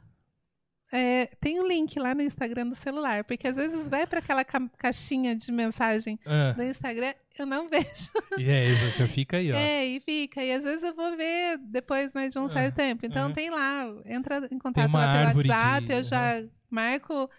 É, 0.92 1.26
tem 1.40 1.60
o 1.60 1.66
link 1.68 1.98
lá 2.00 2.14
no 2.14 2.22
Instagram 2.22 2.66
do 2.68 2.74
celular, 2.74 3.22
porque 3.24 3.46
às 3.46 3.56
vezes 3.56 3.88
vai 3.88 4.06
para 4.06 4.18
aquela 4.18 4.44
ca- 4.44 4.68
caixinha 4.76 5.36
de 5.36 5.52
mensagem 5.52 6.18
Ah, 6.26 6.52
do 6.56 6.62
Instagram, 6.64 7.14
eu 7.38 7.46
não 7.46 7.68
vejo. 7.70 8.10
e 8.38 8.50
é 8.50 8.66
isso, 8.70 8.98
já 8.98 9.06
fica 9.06 9.36
aí, 9.36 9.52
ó. 9.52 9.56
É, 9.56 9.86
e 9.86 10.00
fica. 10.00 10.42
E 10.42 10.52
às 10.52 10.64
vezes 10.64 10.82
eu 10.82 10.94
vou 10.94 11.16
ver 11.16 11.58
depois 11.58 12.12
né, 12.12 12.28
de 12.28 12.38
um 12.38 12.48
certo 12.48 12.74
tempo. 12.74 13.06
Então 13.06 13.28
uhum. 13.28 13.32
tem 13.32 13.50
lá, 13.50 13.84
entra 14.04 14.48
em 14.50 14.58
contato 14.58 14.92
lá 14.92 15.32
pelo 15.32 15.48
WhatsApp, 15.48 15.86
de- 15.86 15.92
eu 15.92 16.02
já 16.02 16.42
marco 16.68 17.30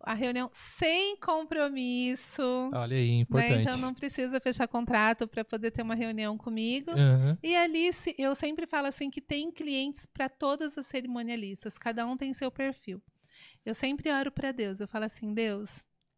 a 0.00 0.14
reunião 0.14 0.50
sem 0.52 1.16
compromisso. 1.16 2.70
Olha 2.72 2.96
aí, 2.96 3.08
né? 3.10 3.20
importante. 3.20 3.60
Então 3.60 3.76
não 3.76 3.94
precisa 3.94 4.40
fechar 4.40 4.68
contrato 4.68 5.26
para 5.26 5.44
poder 5.44 5.70
ter 5.70 5.82
uma 5.82 5.94
reunião 5.94 6.36
comigo. 6.36 6.90
Aham. 6.92 7.38
E 7.42 7.54
ali 7.56 7.90
eu 8.16 8.34
sempre 8.34 8.66
falo 8.66 8.86
assim 8.86 9.10
que 9.10 9.20
tem 9.20 9.50
clientes 9.50 10.06
para 10.06 10.28
todas 10.28 10.78
as 10.78 10.86
cerimonialistas, 10.86 11.78
cada 11.78 12.06
um 12.06 12.16
tem 12.16 12.32
seu 12.32 12.50
perfil. 12.50 13.02
Eu 13.64 13.74
sempre 13.74 14.10
oro 14.10 14.32
para 14.32 14.52
Deus, 14.52 14.80
eu 14.80 14.88
falo 14.88 15.04
assim, 15.04 15.34
Deus, 15.34 15.70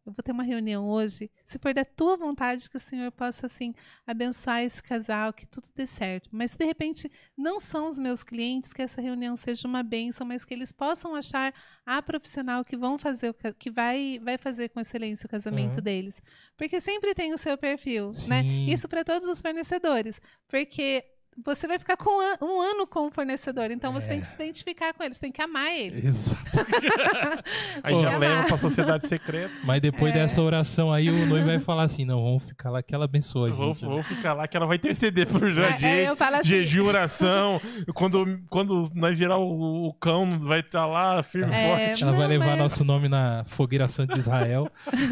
eu 0.06 0.12
vou 0.12 0.22
ter 0.22 0.32
uma 0.32 0.43
reunião 0.43 0.89
hoje, 0.89 1.31
se 1.44 1.59
for 1.59 1.74
da 1.74 1.85
tua 1.85 2.16
vontade 2.16 2.68
que 2.70 2.77
o 2.77 2.81
Senhor 2.81 3.12
possa 3.12 3.47
assim 3.47 3.74
abençoar 4.06 4.62
esse 4.62 4.82
casal, 4.82 5.32
que 5.32 5.47
tudo 5.47 5.68
dê 5.74 5.86
certo. 5.86 6.28
Mas 6.32 6.52
se 6.52 6.59
de 6.59 6.64
repente 6.64 7.10
não 7.36 7.59
são 7.59 7.86
os 7.89 7.98
meus 7.98 8.22
clientes, 8.24 8.72
que 8.72 8.82
essa 8.82 9.01
reunião 9.01 9.36
seja 9.36 9.68
uma 9.68 9.82
bênção, 9.82 10.27
mas 10.27 10.44
que 10.44 10.55
eles 10.55 10.72
possam 10.72 11.14
achar 11.14 11.55
a 11.85 12.01
profissional 12.02 12.64
que 12.64 12.77
vão 12.77 12.98
fazer 12.98 13.35
que 13.59 13.70
vai 13.70 14.18
vai 14.22 14.39
fazer 14.39 14.70
com 14.70 14.81
excelência 14.81 15.27
o 15.27 15.31
casamento 15.31 15.77
Uhum. 15.77 15.82
deles. 15.82 16.20
Porque 16.56 16.81
sempre 16.81 17.14
tem 17.14 17.32
o 17.32 17.39
seu 17.39 17.56
perfil, 17.59 18.10
né? 18.28 18.43
Sim. 18.43 18.66
Isso 18.70 18.89
para 18.89 19.05
todos 19.05 19.28
os 19.28 19.40
fornecedores, 19.40 20.20
porque 20.48 21.05
você 21.45 21.67
vai 21.67 21.79
ficar 21.79 21.97
com 21.97 22.11
um 22.45 22.61
ano 22.61 22.87
com 22.87 23.07
o 23.07 23.11
fornecedor, 23.11 23.71
então 23.71 23.93
você 23.93 24.07
É. 24.07 24.09
tem 24.11 24.21
que 24.21 24.27
se 24.27 24.35
identificar 24.35 24.93
com 24.95 25.03
ele, 25.03 25.15
você 25.15 25.21
tem 25.21 25.33
que 25.33 25.43
amar 25.43 25.73
ele. 25.73 26.07
Exato. 26.09 26.41
Aí 27.83 27.95
Pô. 27.95 28.03
já 28.03 28.19
leva 28.19 28.45
pra 28.45 28.57
sociedade 28.59 29.07
secreta. 29.07 29.53
Mas 29.65 29.81
depois 29.81 30.12
É. 30.15 30.19
dessa 30.19 30.43
oração 30.43 30.93
aí, 30.93 31.09
o 31.09 31.27
noivo 31.27 31.47
vai 31.47 31.59
falar 31.59 31.85
assim: 31.85 32.05
não, 32.05 32.23
vamos 32.23 32.45
ficar 32.45 32.71
lá 32.71 32.83
que 32.83 32.95
ela 32.95 33.05
abençoa 33.05 33.47
a 33.47 33.51
Eu 33.51 33.57
vou, 33.57 33.75
gente. 33.75 33.83
né? 33.87 33.89
vou 33.91 34.03
ficar 34.03 34.33
lá 34.35 34.47
que 34.49 34.57
ela 34.57 34.67
vai 34.67 34.77
interceder 34.77 35.27
por 35.27 35.51
Jardim. 35.53 35.87
É, 35.87 36.09
eu 36.09 36.17
falo 36.17 36.37
assim, 36.37 36.49
Jejum, 36.49 36.87
oração. 36.87 37.61
quando, 37.95 38.41
quando 38.49 38.91
nós 38.95 39.19
virar 39.19 39.39
o, 39.39 39.89
o 39.89 39.95
cão, 39.95 40.39
vai 40.39 40.61
estar 40.61 40.87
lá 40.87 41.23
firme 41.23 41.53
e 41.53 41.57
É, 41.57 41.87
forte. 41.89 42.03
Ela 42.03 42.12
vai 42.12 42.23
Não, 42.23 42.29
levar 42.29 42.47
mas- 42.51 42.59
nosso 42.59 42.85
nome 42.85 43.09
na 43.09 43.45
fogueira 43.45 43.89
santa 43.89 44.15
de 44.15 44.21
Israel 44.21 44.71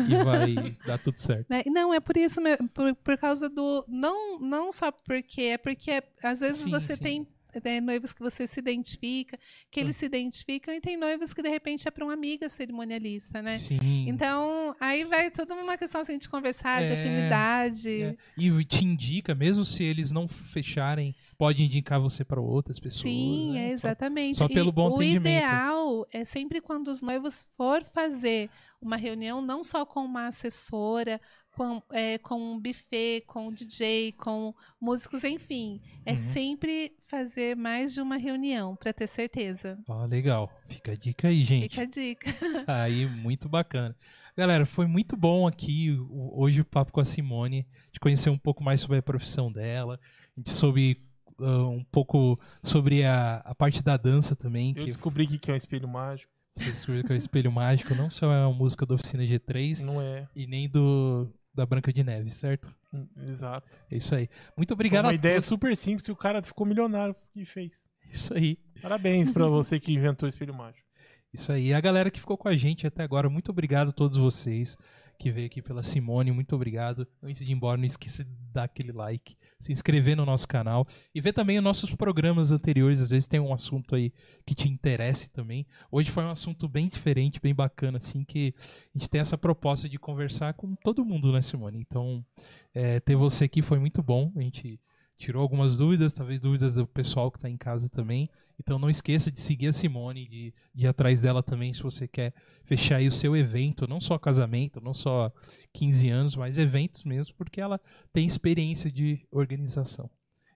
e 0.08 0.24
vai 0.24 0.76
dar 0.86 0.98
tudo 0.98 1.18
certo. 1.18 1.46
né? 1.48 1.62
Não, 1.66 1.92
é 1.92 2.00
por 2.00 2.16
isso, 2.16 2.40
por, 2.74 2.94
por 2.96 3.16
causa 3.18 3.48
do. 3.48 3.84
Não, 3.88 4.38
não 4.40 4.70
só 4.72 4.90
porque, 4.92 5.42
é 5.42 5.58
porque 5.58 6.02
às 6.22 6.40
vezes 6.40 6.62
Sim, 6.62 6.70
você 6.70 6.96
sim. 6.96 7.02
tem. 7.02 7.26
né, 7.64 7.80
noivos 7.80 8.12
que 8.12 8.20
você 8.20 8.46
se 8.46 8.60
identifica, 8.60 9.38
que 9.70 9.80
eles 9.80 9.96
se 9.96 10.04
identificam, 10.04 10.72
e 10.74 10.82
tem 10.82 10.98
noivos 10.98 11.32
que 11.32 11.42
de 11.42 11.48
repente 11.48 11.88
é 11.88 11.90
para 11.90 12.04
uma 12.04 12.12
amiga 12.12 12.46
cerimonialista, 12.48 13.40
né? 13.40 13.56
Sim. 13.58 14.04
Então, 14.06 14.76
aí 14.78 15.02
vai 15.04 15.30
tudo 15.30 15.54
uma 15.54 15.76
questão 15.78 16.02
assim, 16.02 16.18
de 16.18 16.28
conversar, 16.28 16.84
de 16.84 16.92
É, 16.92 17.00
afinidade. 17.02 18.02
É. 18.02 18.16
E 18.36 18.64
te 18.66 18.84
indica, 18.84 19.34
mesmo 19.34 19.64
se 19.64 19.82
eles 19.82 20.12
não 20.12 20.28
fecharem, 20.28 21.14
pode 21.38 21.62
indicar 21.64 21.98
você 21.98 22.22
para 22.22 22.38
outras 22.40 22.78
pessoas. 22.78 23.02
Sim, 23.02 23.52
né? 23.54 23.64
é 23.72 23.76
Só- 23.78 23.88
exatamente. 23.88 24.38
só 24.38 24.46
pelo 24.46 24.68
E 24.68 24.72
bom 24.72 24.90
o 24.90 24.96
atendimento. 24.96 25.26
ideal 25.28 26.06
é 26.12 26.24
sempre 26.26 26.60
quando 26.60 26.88
os 26.88 27.00
noivos 27.00 27.46
for 27.56 27.82
fazer 27.94 28.50
uma 28.80 28.96
reunião, 28.96 29.40
não 29.40 29.64
só 29.64 29.86
com 29.86 30.04
uma 30.04 30.26
assessora, 30.28 31.18
com, 31.58 31.82
é, 31.90 32.18
com 32.18 32.36
um 32.54 32.60
buffet, 32.60 33.22
com 33.26 33.48
um 33.48 33.52
DJ, 33.52 34.12
com 34.12 34.54
músicos, 34.80 35.24
enfim. 35.24 35.80
É 36.06 36.12
Uhum. 36.12 36.16
sempre 36.16 36.92
fazer 37.08 37.56
mais 37.56 37.92
de 37.94 38.00
uma 38.00 38.16
reunião, 38.16 38.76
para 38.76 38.92
ter 38.92 39.06
certeza. 39.08 39.76
Ó, 39.88 40.04
legal. 40.06 40.50
Fica 40.68 40.92
a 40.92 40.94
dica 40.94 41.28
aí, 41.28 41.42
gente. 41.44 41.70
Fica 41.70 41.82
a 41.82 41.84
dica. 41.84 42.30
Aí, 42.68 43.06
muito 43.06 43.48
bacana. 43.48 43.96
Galera, 44.36 44.64
foi 44.64 44.86
muito 44.86 45.16
bom 45.16 45.48
aqui 45.48 45.98
hoje 46.10 46.60
o 46.60 46.64
papo 46.64 46.92
com 46.92 47.00
a 47.00 47.04
Simone, 47.04 47.66
de 47.92 47.98
conhecer 47.98 48.30
um 48.30 48.38
pouco 48.38 48.62
mais 48.62 48.80
sobre 48.80 48.98
a 48.98 49.02
profissão 49.02 49.50
dela, 49.50 49.98
a 50.36 50.40
gente 50.40 50.50
soube 50.50 51.02
ah, 51.40 51.66
um 51.66 51.82
pouco 51.90 52.38
sobre 52.62 53.04
a, 53.04 53.36
a 53.44 53.52
parte 53.54 53.82
da 53.82 53.96
dança 53.96 54.36
também, 54.36 54.68
Eu 54.70 54.74
que 54.76 54.84
descobri 54.84 55.26
que 55.26 55.38
que 55.38 55.50
é 55.50 55.54
um 55.54 55.56
espelho 55.56 55.88
mágico. 55.88 56.30
você 56.54 56.66
descobriu 56.66 57.02
que 57.04 57.12
é 57.12 57.14
o 57.14 57.18
Espelho 57.18 57.50
Mágico, 57.52 57.94
não 57.96 58.08
só 58.10 58.32
é 58.32 58.46
uma 58.46 58.54
música 58.54 58.84
da 58.86 58.94
Oficina 58.94 59.22
G3 59.24 59.82
Não 59.84 60.00
é. 60.00 60.28
e 60.36 60.46
nem 60.46 60.68
do 60.68 61.28
da 61.58 61.66
Branca 61.66 61.92
de 61.92 62.02
Neve, 62.04 62.30
certo? 62.30 62.72
Hum, 62.92 63.06
Exato. 63.28 63.68
É 63.90 63.96
isso 63.96 64.14
aí. 64.14 64.28
Muito 64.56 64.70
Foi 64.70 64.74
obrigado 64.74 65.04
uma 65.06 65.10
a 65.10 65.14
ideia 65.14 65.40
super 65.40 65.76
simples 65.76 66.06
e 66.08 66.12
o 66.12 66.16
cara 66.16 66.40
ficou 66.42 66.66
milionário 66.66 67.14
e 67.34 67.44
fez. 67.44 67.72
Isso 68.10 68.32
aí. 68.32 68.56
Parabéns 68.80 69.30
pra 69.32 69.46
você 69.46 69.78
que 69.78 69.92
inventou 69.92 70.26
o 70.26 70.28
espelho 70.28 70.54
mágico. 70.54 70.86
Isso 71.32 71.52
aí. 71.52 71.74
A 71.74 71.80
galera 71.80 72.10
que 72.10 72.20
ficou 72.20 72.38
com 72.38 72.48
a 72.48 72.56
gente 72.56 72.86
até 72.86 73.02
agora, 73.02 73.28
muito 73.28 73.50
obrigado 73.50 73.88
a 73.88 73.92
todos 73.92 74.16
vocês 74.16 74.76
que 75.18 75.32
veio 75.32 75.46
aqui 75.46 75.60
pela 75.60 75.82
Simone, 75.82 76.30
muito 76.30 76.54
obrigado. 76.54 77.06
Antes 77.22 77.44
de 77.44 77.50
ir 77.50 77.54
embora, 77.54 77.76
não 77.76 77.84
esqueça 77.84 78.24
de 78.24 78.30
dar 78.52 78.64
aquele 78.64 78.92
like, 78.92 79.36
se 79.58 79.72
inscrever 79.72 80.16
no 80.16 80.24
nosso 80.24 80.46
canal 80.46 80.86
e 81.14 81.20
ver 81.20 81.32
também 81.32 81.58
os 81.58 81.64
nossos 81.64 81.94
programas 81.94 82.52
anteriores. 82.52 83.00
Às 83.00 83.10
vezes 83.10 83.26
tem 83.26 83.40
um 83.40 83.52
assunto 83.52 83.96
aí 83.96 84.12
que 84.46 84.54
te 84.54 84.68
interesse 84.68 85.30
também. 85.30 85.66
Hoje 85.90 86.10
foi 86.10 86.22
um 86.22 86.30
assunto 86.30 86.68
bem 86.68 86.88
diferente, 86.88 87.40
bem 87.40 87.54
bacana, 87.54 87.98
assim, 87.98 88.22
que 88.22 88.54
a 88.94 88.98
gente 88.98 89.10
tem 89.10 89.20
essa 89.20 89.36
proposta 89.36 89.88
de 89.88 89.98
conversar 89.98 90.54
com 90.54 90.76
todo 90.76 91.04
mundo, 91.04 91.32
né, 91.32 91.42
Simone? 91.42 91.78
Então, 91.78 92.24
é, 92.72 93.00
ter 93.00 93.16
você 93.16 93.46
aqui 93.46 93.60
foi 93.60 93.78
muito 93.80 94.02
bom. 94.02 94.32
A 94.36 94.40
gente 94.40 94.80
tirou 95.18 95.42
algumas 95.42 95.78
dúvidas, 95.78 96.12
talvez 96.12 96.40
dúvidas 96.40 96.74
do 96.74 96.86
pessoal 96.86 97.30
que 97.30 97.38
está 97.38 97.50
em 97.50 97.56
casa 97.56 97.88
também. 97.88 98.30
Então 98.58 98.78
não 98.78 98.88
esqueça 98.88 99.30
de 99.30 99.40
seguir 99.40 99.66
a 99.66 99.72
Simone, 99.72 100.28
de, 100.28 100.54
de 100.74 100.84
ir 100.84 100.88
atrás 100.88 101.22
dela 101.22 101.42
também 101.42 101.72
se 101.72 101.82
você 101.82 102.06
quer 102.06 102.32
fechar 102.64 102.96
aí 102.96 103.08
o 103.08 103.12
seu 103.12 103.36
evento, 103.36 103.88
não 103.88 104.00
só 104.00 104.18
casamento, 104.18 104.80
não 104.80 104.94
só 104.94 105.32
15 105.74 106.08
anos, 106.08 106.36
mas 106.36 106.56
eventos 106.56 107.02
mesmo, 107.02 107.34
porque 107.36 107.60
ela 107.60 107.80
tem 108.12 108.26
experiência 108.26 108.90
de 108.90 109.26
organização, 109.30 110.08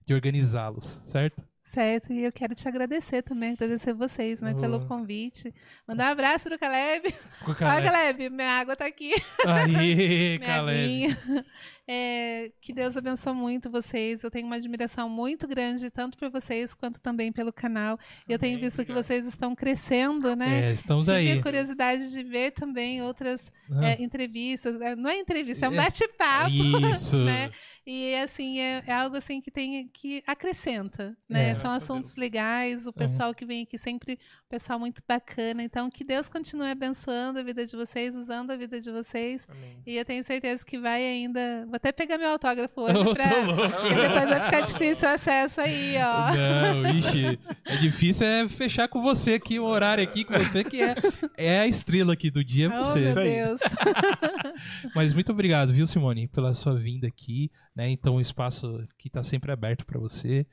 de 0.06 0.14
organizá-los, 0.14 1.00
certo? 1.04 1.44
Certo, 1.72 2.12
e 2.12 2.22
eu 2.22 2.30
quero 2.30 2.54
te 2.54 2.68
agradecer 2.68 3.22
também, 3.22 3.52
agradecer 3.52 3.94
vocês, 3.94 4.40
né, 4.42 4.52
pelo 4.52 4.86
convite. 4.86 5.54
Mandar 5.88 6.08
um 6.08 6.12
abraço 6.12 6.50
pro 6.50 6.58
Caleb. 6.58 7.10
Com 7.46 7.50
o 7.52 7.54
Olha, 7.54 7.56
Caleb. 7.56 7.86
Caleb, 7.86 8.30
minha 8.30 8.60
água 8.60 8.76
tá 8.76 8.84
aqui. 8.84 9.14
Aí, 9.46 10.38
Caleb. 10.44 10.78
aguinha. 10.78 11.18
É, 11.88 12.52
que 12.60 12.72
Deus 12.72 12.96
abençoe 12.96 13.34
muito 13.34 13.68
vocês. 13.70 14.22
Eu 14.22 14.30
tenho 14.30 14.46
uma 14.46 14.54
admiração 14.56 15.08
muito 15.08 15.48
grande, 15.48 15.90
tanto 15.90 16.16
por 16.16 16.30
vocês 16.30 16.74
quanto 16.74 17.00
também 17.00 17.32
pelo 17.32 17.52
canal. 17.52 17.98
Eu 18.28 18.38
tenho 18.38 18.58
visto 18.60 18.76
que 18.76 18.82
obrigado. 18.82 19.04
vocês 19.04 19.26
estão 19.26 19.54
crescendo, 19.54 20.36
né? 20.36 20.70
É, 20.70 20.72
estamos 20.72 21.06
Tive 21.06 21.18
aí. 21.18 21.38
a 21.38 21.42
curiosidade 21.42 22.10
de 22.12 22.22
ver 22.22 22.52
também 22.52 23.02
outras 23.02 23.50
Ah, 23.70 23.90
é, 23.90 24.02
entrevistas. 24.02 24.80
É, 24.80 24.94
Não 24.94 25.10
é 25.10 25.18
entrevista, 25.18 25.66
é 25.66 25.68
um 25.68 25.72
É. 25.74 25.76
bate-papo. 25.76 26.50
Isso. 26.94 27.18
né? 27.18 27.50
E 27.84 28.14
assim, 28.14 28.60
é, 28.60 28.84
é 28.86 28.92
algo 28.92 29.16
assim 29.16 29.40
que 29.40 29.50
tem 29.50 29.88
que 29.88 30.22
acrescenta, 30.24 31.16
né? 31.28 31.50
É. 31.50 31.54
São 31.54 31.70
assuntos 31.72 32.14
legais, 32.14 32.86
o 32.86 32.92
pessoal 32.92 33.34
que 33.34 33.44
vem 33.44 33.64
aqui 33.64 33.76
sempre, 33.76 34.20
pessoal 34.52 34.78
muito 34.78 35.02
bacana. 35.08 35.62
Então, 35.62 35.88
que 35.88 36.04
Deus 36.04 36.28
continue 36.28 36.70
abençoando 36.70 37.38
a 37.38 37.42
vida 37.42 37.64
de 37.64 37.74
vocês, 37.74 38.14
usando 38.14 38.50
a 38.50 38.56
vida 38.56 38.78
de 38.78 38.90
vocês. 38.90 39.46
Amém. 39.48 39.78
E 39.86 39.96
eu 39.96 40.04
tenho 40.04 40.22
certeza 40.22 40.62
que 40.62 40.78
vai 40.78 41.02
ainda. 41.02 41.64
Vou 41.64 41.76
até 41.76 41.90
pegar 41.90 42.18
meu 42.18 42.28
autógrafo 42.28 42.82
hoje 42.82 43.02
pra. 43.14 43.24
Porque 43.80 43.94
depois 43.94 44.28
vai 44.28 44.44
ficar 44.44 44.60
difícil 44.60 45.08
o 45.08 45.12
acesso 45.12 45.60
aí, 45.62 45.94
ó. 45.96 46.36
Não, 46.36 46.90
ixi, 46.94 47.38
é 47.64 47.76
difícil 47.76 48.26
é 48.26 48.46
fechar 48.46 48.88
com 48.88 49.00
você 49.00 49.34
aqui, 49.34 49.58
o 49.58 49.64
horário 49.64 50.04
aqui 50.04 50.22
com 50.22 50.34
você, 50.34 50.62
que 50.62 50.82
é, 50.82 50.94
é 51.38 51.60
a 51.60 51.66
estrela 51.66 52.12
aqui 52.12 52.30
do 52.30 52.44
dia, 52.44 52.66
é 52.66 52.78
Oh, 52.78 52.84
você. 52.84 53.00
meu 53.00 53.08
Isso 53.08 53.18
aí. 53.18 53.30
Deus. 53.30 53.60
Mas 54.94 55.14
muito 55.14 55.32
obrigado, 55.32 55.72
viu, 55.72 55.86
Simone, 55.86 56.28
pela 56.28 56.52
sua 56.52 56.74
vinda 56.74 57.06
aqui, 57.06 57.50
né? 57.74 57.88
Então 57.88 58.16
o 58.16 58.20
espaço 58.20 58.66
aqui 58.94 59.08
está 59.08 59.22
sempre 59.22 59.50
aberto 59.50 59.86
para 59.86 59.98
você, 59.98 60.46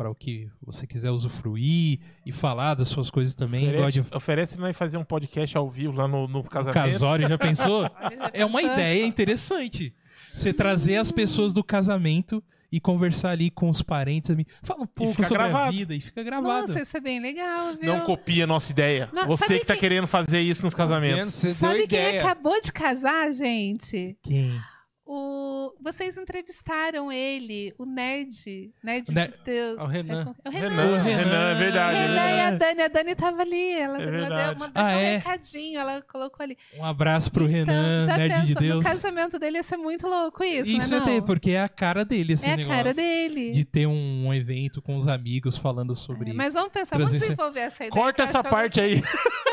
para 0.00 0.08
o 0.10 0.14
que 0.14 0.48
você 0.62 0.86
quiser 0.86 1.10
usufruir 1.10 2.00
e 2.24 2.32
falar 2.32 2.72
das 2.72 2.88
suas 2.88 3.10
coisas 3.10 3.34
também. 3.34 3.68
Oferece, 3.68 3.92
de 4.00 4.16
oferece 4.16 4.58
nós 4.58 4.74
fazer 4.74 4.96
um 4.96 5.04
podcast 5.04 5.54
ao 5.58 5.68
vivo 5.68 5.92
lá 5.92 6.08
no, 6.08 6.26
nos 6.26 6.48
casamentos. 6.48 6.92
casório, 6.94 7.28
já 7.28 7.36
pensou? 7.36 7.84
É 8.32 8.42
uma 8.46 8.60
pensou? 8.60 8.72
ideia 8.74 9.04
interessante. 9.04 9.94
Você 10.34 10.54
trazer 10.54 10.96
as 10.96 11.10
pessoas 11.10 11.52
do 11.52 11.62
casamento 11.62 12.42
e 12.72 12.80
conversar 12.80 13.32
ali 13.32 13.50
com 13.50 13.68
os 13.68 13.82
parentes. 13.82 14.34
Fala 14.62 14.84
um 14.84 14.86
pouco 14.86 15.22
sobre 15.22 15.42
a 15.42 15.48
gravado. 15.48 15.72
vida 15.76 15.94
e 15.94 16.00
fica 16.00 16.22
gravado. 16.22 16.68
Nossa, 16.68 16.80
isso 16.80 16.96
é 16.96 17.00
bem 17.00 17.20
legal, 17.20 17.74
viu? 17.78 17.92
Não 17.94 18.00
copia 18.06 18.44
a 18.44 18.46
nossa 18.46 18.72
ideia. 18.72 19.10
Não, 19.12 19.26
Você 19.26 19.58
que 19.58 19.66
tá 19.66 19.74
que- 19.74 19.80
querendo 19.80 20.06
fazer 20.06 20.40
isso 20.40 20.64
nos 20.64 20.74
casamentos. 20.74 21.34
Você 21.34 21.52
Sabe 21.52 21.86
quem 21.86 22.16
acabou 22.16 22.58
de 22.62 22.72
casar, 22.72 23.30
gente? 23.34 24.16
Quem? 24.22 24.58
O 25.12 25.74
vocês 25.80 26.16
entrevistaram 26.16 27.10
ele, 27.10 27.74
o 27.76 27.84
nerd, 27.84 28.70
nerd 28.80 29.12
Ne- 29.12 29.26
de 29.26 29.34
Deus. 29.44 29.76
É 29.78 29.82
o 29.82 29.86
Renan. 29.86 30.34
É, 30.44 30.48
é 30.48 30.48
o 30.48 30.52
Renan. 30.52 30.68
Renan, 30.68 31.02
Renan, 31.02 31.50
é 31.50 31.54
verdade. 31.54 31.98
Renan 31.98 32.14
né? 32.14 32.36
e 32.36 32.40
a 32.40 32.50
Dani, 32.52 32.82
a 32.82 32.88
Dani 32.88 33.14
tava 33.16 33.42
ali, 33.42 33.72
ela, 33.72 33.98
É 34.00 34.04
ela 34.06 34.36
deu, 34.36 34.52
uma, 34.54 34.68
deixou 34.68 34.92
Ah, 34.92 34.96
um 34.96 35.00
é? 35.00 35.16
recadinho, 35.16 35.80
ela 35.80 36.00
colocou 36.02 36.44
ali. 36.44 36.56
Um 36.78 36.84
abraço 36.84 37.28
pro 37.32 37.44
Renan, 37.44 38.02
então, 38.04 38.06
já 38.14 38.16
nerd 38.18 38.34
pensa, 38.34 38.46
de 38.46 38.54
Deus. 38.54 38.84
no 38.84 38.90
casamento 38.90 39.38
dele 39.40 39.56
ia 39.56 39.62
ser 39.64 39.76
muito 39.78 40.06
louco 40.06 40.44
isso, 40.44 40.70
Isso 40.70 40.90
né, 40.92 40.98
é 40.98 41.00
ter, 41.00 41.18
não? 41.18 41.22
porque 41.26 41.50
é 41.50 41.62
a 41.62 41.68
cara 41.68 42.04
dele 42.04 42.34
esse 42.34 42.46
É 42.48 42.52
a 42.52 42.56
negócio. 42.56 42.76
cara 42.78 42.94
dele. 42.94 43.50
De 43.50 43.64
ter 43.64 43.88
um, 43.88 44.32
evento 44.32 44.80
com 44.80 44.96
os 44.96 45.08
amigos 45.08 45.56
falando 45.56 45.96
sobre. 45.96 46.30
É, 46.30 46.34
Mas 46.34 46.54
vamos 46.54 46.70
pensar, 46.70 46.96
vamos 46.96 47.10
desenvolver 47.10 47.58
essa 47.60 47.84
ideia. 47.84 47.90
Corta 47.90 48.22
essa 48.22 48.44
parte 48.44 48.80
aí. 48.80 49.02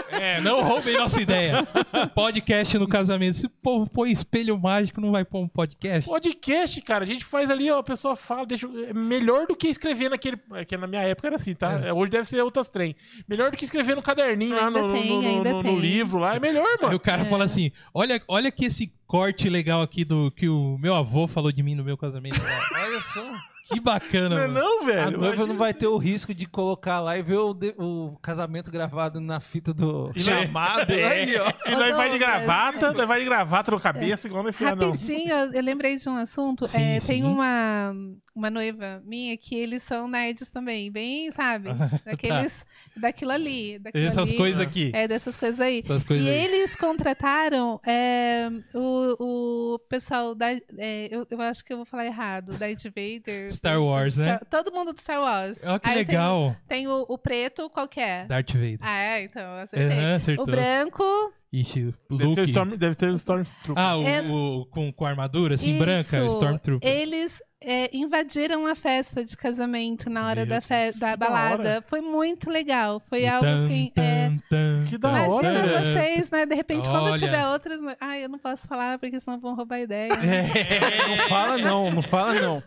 É, 0.10 0.40
não 0.42 0.64
roubem 0.64 0.96
nossa 0.98 1.22
ideia. 1.22 1.68
Podcast 2.16 2.78
no 2.78 2.88
casamento. 2.88 3.38
Se 3.38 3.46
o 3.46 3.50
povo 3.50 3.90
põe 3.90 4.12
espelho 4.12 4.58
mágico, 4.58 5.02
não 5.02 5.12
vai 5.12 5.26
pôr 5.26 5.40
um 5.42 5.48
podcast? 5.48 6.10
Podcast, 6.10 6.82
cara, 6.82 7.04
a 7.04 7.08
gente 7.08 7.26
faz 7.26 7.50
ali, 7.50 7.70
ó, 7.72 7.80
a 7.80 7.84
pessoa 7.84 8.16
fala, 8.16 8.46
deixa. 8.46 8.68
É 8.88 8.94
melhor 8.94 9.48
do 9.48 9.56
que 9.56 9.68
escrever 9.68 10.10
naquele. 10.10 10.38
É 10.54 10.64
que 10.66 10.78
na 10.78 10.88
minha 10.88 11.02
época 11.02 11.28
era 11.28 11.36
assim, 11.36 11.54
tá? 11.54 11.74
É. 11.86 11.94
Hoje 11.94 12.12
deve 12.12 12.28
ser 12.28 12.42
outras 12.42 12.68
trem. 12.68 12.96
Melhor 13.28 13.52
do 13.52 13.58
que 13.58 13.66
escrever 13.66 13.96
no 13.96 14.02
caderninho 14.02 14.56
lá 14.56 14.68
Ainda 14.68 14.82
no, 14.82 14.88
no- 14.88 14.94
tem, 14.94 15.10
no- 15.22 15.28
ainda 15.28 15.54
no- 15.54 15.64
no 15.64 15.80
livro 15.80 16.20
lá. 16.20 16.36
É 16.36 16.40
melhor, 16.40 16.66
Aí 16.68 16.78
mano. 16.84 16.96
o 16.96 17.00
cara 17.00 17.26
fala 17.26 17.44
assim: 17.46 17.72
olha, 17.94 18.22
olha 18.28 18.52
que 18.52 18.66
esse 18.66 18.92
corte 19.06 19.50
legal 19.50 19.82
aqui 19.82 20.04
do 20.06 20.32
que 20.32 20.48
o 20.50 20.78
meu 20.80 20.94
avô 20.96 21.28
falou 21.28 21.52
de 21.52 21.62
mim 21.64 21.76
no 21.76 21.84
meu 21.84 21.98
casamento. 21.98 22.40
Olha 22.76 23.02
só. 23.02 23.57
Que 23.70 23.80
bacana, 23.80 24.30
Não 24.30 24.38
é 24.38 24.48
mano. 24.48 24.60
não, 24.60 24.82
A 24.82 24.86
velho? 24.86 25.12
noiva 25.12 25.26
Imagina. 25.28 25.46
não 25.48 25.58
vai 25.58 25.74
ter 25.74 25.88
o 25.88 25.98
risco 25.98 26.34
de 26.34 26.46
colocar 26.48 27.00
lá 27.02 27.18
e 27.18 27.22
ver 27.22 27.38
o, 27.38 27.54
de- 27.54 27.76
o 27.78 28.18
casamento 28.22 28.72
gravado 28.72 29.20
na 29.20 29.40
fita 29.40 29.74
do 29.74 30.12
chamado. 30.16 30.92
É. 30.94 31.04
Aí, 31.06 31.36
ó. 31.38 31.52
E 31.70 31.76
nós 31.76 31.94
Ô, 31.94 31.98
vai 31.98 32.10
de 32.12 32.18
Douglas, 32.18 32.20
gravata, 32.46 32.94
nós 32.94 33.08
vai 33.08 33.20
de 33.20 33.26
gravata 33.26 33.72
no 33.72 33.80
cabeça, 33.80 34.28
igual 34.28 34.44
no 34.44 34.54
filho, 34.54 34.76
não. 34.76 34.92
Rapidinho, 34.92 35.30
eu, 35.30 35.54
eu 35.54 35.62
lembrei 35.62 35.96
de 35.98 36.08
um 36.10 36.16
assunto. 36.16 36.68
Sim, 36.68 36.82
É, 36.82 37.00
sim. 37.00 37.08
tem 37.08 37.24
uma, 37.26 37.94
uma 38.34 38.50
noiva 38.50 39.02
minha 39.06 39.36
que 39.38 39.56
eles 39.56 39.84
são 39.84 40.08
nerds 40.08 40.50
também, 40.50 40.90
bem, 40.92 41.30
sabe? 41.32 41.70
Daqueles, 42.06 42.66
daquilo 42.96 43.32
ali. 43.32 43.80
Daquilo 43.80 44.06
Tá. 44.06 44.12
Essas 44.12 44.30
ali. 44.30 44.38
coisas 44.38 44.62
aqui. 44.62 44.92
É, 44.94 45.08
dessas 45.08 45.36
coisas 45.38 45.60
aí. 45.60 45.82
Essas 45.84 46.04
coisas 46.04 46.26
e 46.26 46.30
aí. 46.30 46.46
eles 46.46 46.76
contrataram 46.76 47.80
é, 47.86 48.50
o, 48.74 49.74
o 49.76 49.80
pessoal 49.90 50.34
da. 50.34 50.52
é, 50.54 51.10
eu, 51.12 51.26
eu 51.30 51.42
acho 51.42 51.64
que 51.66 51.74
eu 51.74 51.78
vou 51.78 51.86
falar 51.86 52.06
errado. 52.06 52.58
Darth 52.58 52.84
Vader. 52.86 53.50
Star 53.58 53.82
Wars, 53.82 54.18
né? 54.18 54.40
Todo 54.50 54.72
mundo 54.72 54.94
do 54.94 55.00
Star 55.02 55.20
Wars. 55.22 55.62
Olha 55.66 55.80
que 55.80 55.88
Aí 55.90 55.96
tem- 55.96 56.06
legal. 56.06 56.56
Tem, 56.68 56.88
o, 56.88 57.06
o 57.10 57.18
preto, 57.18 57.70
qual 57.70 57.88
que 57.88 58.00
é? 58.00 58.26
Darth 58.26 58.52
Vader. 58.54 58.78
Ah, 58.82 58.98
é, 59.00 59.24
então, 59.24 59.54
acertei. 59.56 59.98
Aham, 59.98 60.16
acertou. 60.16 60.44
O 60.44 60.48
branco. 60.48 61.04
Ixi, 61.52 61.94
o 62.10 62.18
Deve 62.18 62.24
ser, 62.24 62.26
o 62.26 62.30
Luke. 62.42 62.42
Storm, 62.52 62.70
deve 62.78 62.96
ser 63.00 63.10
o 63.12 63.16
Stormtrooper. 63.16 63.84
Ah, 63.84 63.98
o, 63.98 64.04
É- 64.04 64.22
o- 64.22 64.66
com, 64.70 64.92
com 64.92 65.06
armadura, 65.06 65.56
assim, 65.56 65.78
branca, 65.78 66.18
Isso. 66.18 66.36
Stormtrooper. 66.36 66.88
Eles 66.90 67.42
é, 67.64 67.90
invadiram 67.96 68.68
a 68.68 68.76
festa 68.76 69.24
de 69.24 69.36
casamento 69.36 70.10
na 70.10 70.28
hora 70.28 70.42
Meu 70.42 70.48
da, 70.56 70.62
fe- 70.62 70.92
da 70.92 71.16
da 71.16 71.26
balada. 71.28 71.54
hora. 71.70 71.84
Foi 71.88 72.02
muito 72.02 72.50
legal. 72.52 73.02
Foi 73.10 73.22
E 73.22 73.28
algo 73.28 73.46
tan, 73.46 73.66
assim. 73.66 73.92
é, 73.96 74.02
tan, 74.30 74.38
tan, 74.50 74.86
Que 74.90 74.98
da 74.98 75.10
tan, 75.10 75.30
hora, 75.32 75.48
Imagina 75.50 75.80
vocês, 75.80 76.30
né? 76.30 76.46
De 76.46 76.54
repente, 76.54 76.90
quando 76.90 77.08
Olha. 77.08 77.18
tiver 77.18 77.48
outras. 77.48 77.82
no- 77.82 77.96
Ai, 78.00 78.26
eu 78.26 78.30
não 78.30 78.38
posso 78.38 78.68
falar 78.68 79.00
porque 79.00 79.18
senão 79.20 79.40
vão 79.40 79.56
roubar 79.56 79.78
a 79.78 79.82
ideia. 79.82 80.14
É. 80.14 81.08
Não 81.18 81.30
fala 81.30 81.58
não, 81.58 81.92
não 81.92 82.04
fala 82.04 82.34
não. 82.36 82.64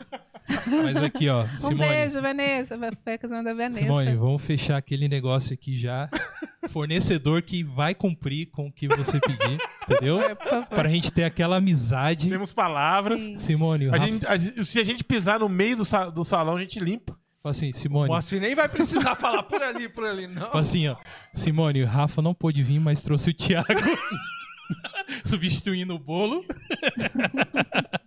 Mas 0.66 0.96
aqui, 0.96 1.28
ó, 1.28 1.44
Um 1.44 1.60
Simone. 1.60 1.88
beijo, 1.88 2.20
Vanessa. 2.22 2.78
Foi 3.04 3.14
a 3.14 3.18
casamento 3.18 3.44
da 3.44 3.54
Vanessa. 3.54 3.78
Simone, 3.80 4.14
vamos 4.16 4.42
fechar 4.42 4.76
aquele 4.76 5.08
negócio 5.08 5.54
aqui 5.54 5.78
já. 5.78 6.08
Fornecedor 6.68 7.42
que 7.42 7.64
vai 7.64 7.94
cumprir 7.94 8.46
com 8.50 8.66
o 8.66 8.72
que 8.72 8.86
você 8.88 9.18
pedir, 9.20 9.58
entendeu? 9.84 10.18
Por 10.36 10.46
favor. 10.46 10.66
Pra 10.66 10.88
gente 10.88 11.10
ter 11.12 11.24
aquela 11.24 11.56
amizade. 11.56 12.28
Temos 12.28 12.52
palavras. 12.52 13.18
Sim. 13.18 13.36
Simone, 13.36 13.86
o 13.88 13.94
A 13.94 13.98
Rafa, 13.98 14.06
gente- 14.10 14.26
a- 14.60 14.64
se 14.64 14.78
a 14.78 14.84
gente 14.84 15.02
pisar 15.02 15.40
no 15.40 15.48
meio 15.48 15.76
do, 15.78 15.84
sa- 15.84 16.10
do 16.10 16.22
salão, 16.24 16.56
a 16.56 16.60
gente 16.60 16.78
limpa. 16.78 17.18
fala 17.42 17.52
assim, 17.52 17.72
Simone, 17.72 18.08
O 18.08 18.12
Moacir 18.12 18.40
nem 18.40 18.54
vai 18.54 18.68
precisar 18.68 19.14
falar 19.16 19.42
por 19.44 19.62
ali, 19.62 19.88
por 19.88 20.04
ali, 20.04 20.26
não. 20.26 20.48
fala 20.48 20.60
assim, 20.60 20.86
ó. 20.88 20.96
Simone, 21.32 21.82
o 21.82 21.86
Rafa 21.86 22.20
não 22.20 22.34
pôde 22.34 22.62
vir, 22.62 22.78
mas 22.78 23.00
trouxe 23.02 23.30
o 23.30 23.34
Thiago. 23.34 23.66
Substituindo 25.24 25.94
o 25.94 25.98
bolo. 25.98 26.44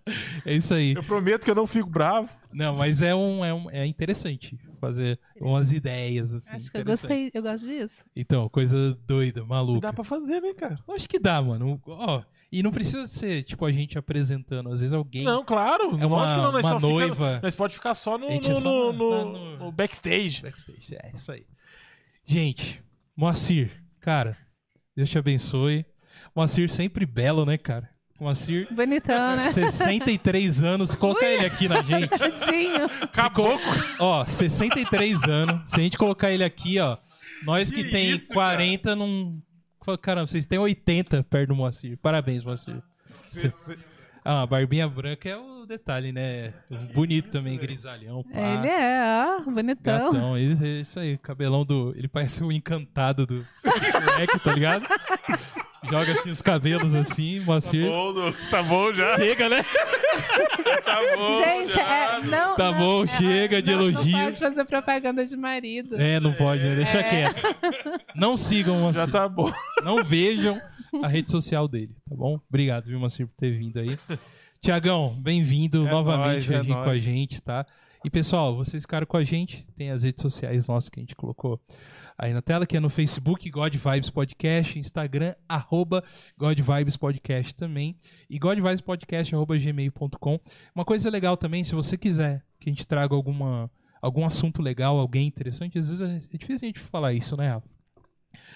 é 0.46 0.54
isso 0.56 0.74
aí. 0.74 0.94
Eu 0.94 1.04
prometo 1.04 1.44
que 1.46 1.52
eu 1.52 1.56
não 1.56 1.68
fico 1.68 1.90
bravo. 1.90 2.30
Não, 2.52 2.76
mas 2.76 3.02
é 3.02 3.14
um, 3.16 3.44
é 3.44 3.54
um 3.54 3.70
é 3.70 3.86
interessante 3.86 4.58
fazer 4.80 5.20
umas 5.40 5.72
ideias 5.72 6.34
assim. 6.34 6.56
Acho 6.56 6.72
que 6.72 6.78
eu 6.78 6.86
gostei. 6.86 7.32
Eu 7.34 7.42
gosto 7.42 7.66
disso. 7.66 8.04
Então, 8.16 8.48
coisa 8.50 8.94
doida, 9.08 9.44
maluca. 9.46 9.82
Dá 9.82 9.94
pra 9.94 10.04
fazer, 10.04 10.42
né, 10.42 10.54
cara? 10.54 10.78
Acho 10.90 11.08
que 11.08 11.18
dá, 11.18 11.42
mano. 11.42 11.82
Ó, 11.88 12.22
e 12.52 12.62
não 12.62 12.72
precisa 12.72 13.08
ser 13.08 13.44
tipo 13.44 13.66
a 13.66 13.72
gente 13.72 13.98
apresentando, 13.98 14.70
às 14.72 14.82
vezes 14.82 14.94
alguém 14.94 15.24
Não, 15.24 15.44
claro. 15.44 15.98
é 16.00 16.06
lógico 16.06 16.06
uma, 16.06 16.36
que 16.36 16.42
não. 16.42 16.52
Nós 16.52 16.62
uma 16.64 16.72
só 16.72 16.80
fica- 16.80 16.88
noiva 16.94 17.40
nós 17.42 17.56
pode 17.56 17.74
ficar 17.74 17.96
só 17.96 18.18
no, 18.18 18.28
é 18.28 18.36
no, 18.38 18.44
só 18.44 18.60
no- 18.62 18.92
na- 18.92 18.98
no- 18.98 19.10
na- 19.34 19.40
no- 19.58 19.58
no 19.66 19.72
backstage. 19.72 20.42
backstage. 20.44 20.96
É 20.96 21.12
isso 21.14 21.32
aí. 21.32 21.46
Gente, 22.26 22.84
Moacir, 23.16 23.72
cara, 24.00 24.38
Deus 24.96 25.10
te 25.10 25.18
abençoe. 25.18 25.86
Moacir 26.36 26.70
sempre 26.70 27.06
belo, 27.06 27.46
né, 27.46 27.58
cara? 27.58 27.90
Moacir, 28.24 28.68
Bonitão, 28.72 29.36
né? 29.36 29.52
63 29.52 30.64
anos, 30.64 30.96
colocar 30.96 31.28
ele 31.28 31.46
aqui 31.46 31.68
na 31.68 31.82
gente. 31.82 32.08
Tadinho. 32.10 32.86
Acabou. 33.02 33.60
Ó, 34.00 34.26
63 34.26 35.24
anos. 35.24 35.70
Se 35.70 35.80
a 35.80 35.84
gente 35.84 35.98
colocar 35.98 36.32
ele 36.32 36.44
aqui, 36.44 36.80
ó. 36.80 36.98
Nós 37.46 37.72
que, 37.72 37.84
Que 37.84 37.92
tem 37.92 38.12
isso, 38.12 38.34
40 38.34 38.96
não. 38.96 39.38
Caramba, 40.02 40.28
vocês 40.28 40.46
têm 40.46 40.58
80 40.60 41.24
perto 41.24 41.50
do 41.50 41.56
Moacir. 41.56 41.98
Parabéns, 42.02 42.44
Moacir. 42.44 42.82
Cê- 43.28 43.52
Ah, 44.26 44.44
a 44.44 44.48
barbinha 44.48 44.88
branca 44.88 45.28
é 45.28 45.36
o 45.36 45.66
detalhe, 45.66 46.14
né? 46.14 46.54
Bonito 46.94 47.30
também, 47.30 47.58
grisalhão. 47.58 48.24
pá. 48.24 48.40
Ele 48.40 48.68
é, 48.70 49.02
ó, 49.46 49.52
bonitão. 49.52 50.14
Gatão, 50.14 50.38
isso, 50.38 50.66
isso 50.66 50.98
aí, 51.02 51.18
cabelão 51.18 51.66
do. 51.66 51.94
Ele 51.98 52.08
parece 52.08 52.42
o 52.42 52.50
encantado 52.50 53.26
do 53.28 53.46
Shrek, 53.66 54.40
tá 54.40 54.54
ligado? 54.54 54.86
Joga 55.90 56.14
assim 56.14 56.30
os 56.32 56.42
cabelos 56.42 56.96
assim, 56.96 57.40
Moacir. 57.42 57.88
Bom, 57.88 58.14
não- 58.14 58.34
tá 58.50 58.64
bom 58.64 58.94
já. 58.94 59.16
Chega, 59.18 59.50
né? 59.50 59.64
Tá 60.84 61.00
bom. 61.16 61.44
Gente, 61.44 61.74
já. 61.74 61.82
é, 61.82 62.22
não. 62.22 62.56
Tá 62.56 62.72
não, 62.72 62.78
bom, 62.78 63.04
é, 63.04 63.08
chega 63.08 63.62
de 63.62 63.72
não, 63.72 63.82
elogio. 63.84 64.12
Não 64.12 64.26
pode 64.26 64.40
fazer 64.40 64.66
propaganda 64.66 65.26
de 65.26 65.36
marido. 65.36 66.00
É, 66.00 66.20
não 66.20 66.34
pode, 66.34 66.64
né? 66.64 66.76
Deixa 66.76 67.02
quieto. 67.04 67.42
Não 68.16 68.38
sigam 68.38 68.78
o 68.78 68.82
Moacir. 68.82 69.02
Já 69.02 69.08
tá 69.08 69.28
bom. 69.28 69.52
Não 69.84 70.04
vejam 70.04 70.60
a 71.02 71.08
rede 71.08 71.32
social 71.32 71.68
dele, 71.68 71.96
tá 72.08 72.16
bom? 72.16 72.40
Obrigado, 72.48 72.86
viu, 72.86 73.00
Moacir, 73.00 73.28
por 73.28 73.36
ter 73.36 73.58
vindo 73.58 73.80
aí. 73.80 73.98
Tiagão, 74.62 75.16
bem-vindo 75.20 75.88
É 75.88 75.92
novamente 75.92 76.50
nóis, 76.50 76.52
é 76.52 76.58
aqui 76.58 76.68
com 76.68 76.90
a 76.90 76.98
gente, 76.98 77.42
tá? 77.42 77.66
E 78.06 78.10
pessoal, 78.10 78.56
vocês 78.56 78.84
ficaram 78.84 79.08
com 79.08 79.18
a 79.18 79.24
gente, 79.24 79.66
tem 79.76 79.90
as 79.90 80.04
redes 80.04 80.22
sociais 80.22 80.68
nossas 80.68 80.90
que 80.90 81.00
a 81.00 81.04
gente 81.04 81.16
colocou 81.16 81.60
aí 82.18 82.34
na 82.34 82.42
tela, 82.42 82.66
que 82.66 82.78
é 82.78 82.80
no 82.80 82.90
Facebook, 82.90 83.50
God 83.50 83.76
Vibes 83.76 84.10
Podcast, 84.10 84.78
Instagram, 84.78 85.36
arroba 85.48 86.04
God 86.38 86.60
Vibes 86.60 86.98
Podcast 86.98 87.56
também, 87.56 87.96
e 88.30 88.38
God 88.38 88.58
Vibes 88.58 88.82
Podcast, 88.82 89.34
arroba 89.34 89.58
gmail.com. 89.58 90.40
Uma 90.76 90.86
coisa 90.86 91.10
legal 91.10 91.38
também, 91.38 91.64
se 91.64 91.76
você 91.76 91.98
quiser 91.98 92.44
que 92.60 92.70
a 92.70 92.74
gente 92.74 92.88
traga 92.88 93.16
alguma, 93.16 93.70
algum 94.02 94.26
assunto 94.26 94.62
legal, 94.62 94.98
alguém 94.98 95.28
interessante, 95.28 95.78
às 95.78 95.90
vezes 95.90 96.02
é 96.02 96.38
difícil 96.38 96.56
a 96.56 96.68
gente 96.68 96.80
falar 96.80 97.14
isso, 97.14 97.36
né, 97.36 97.50
Rafa? 97.50 97.73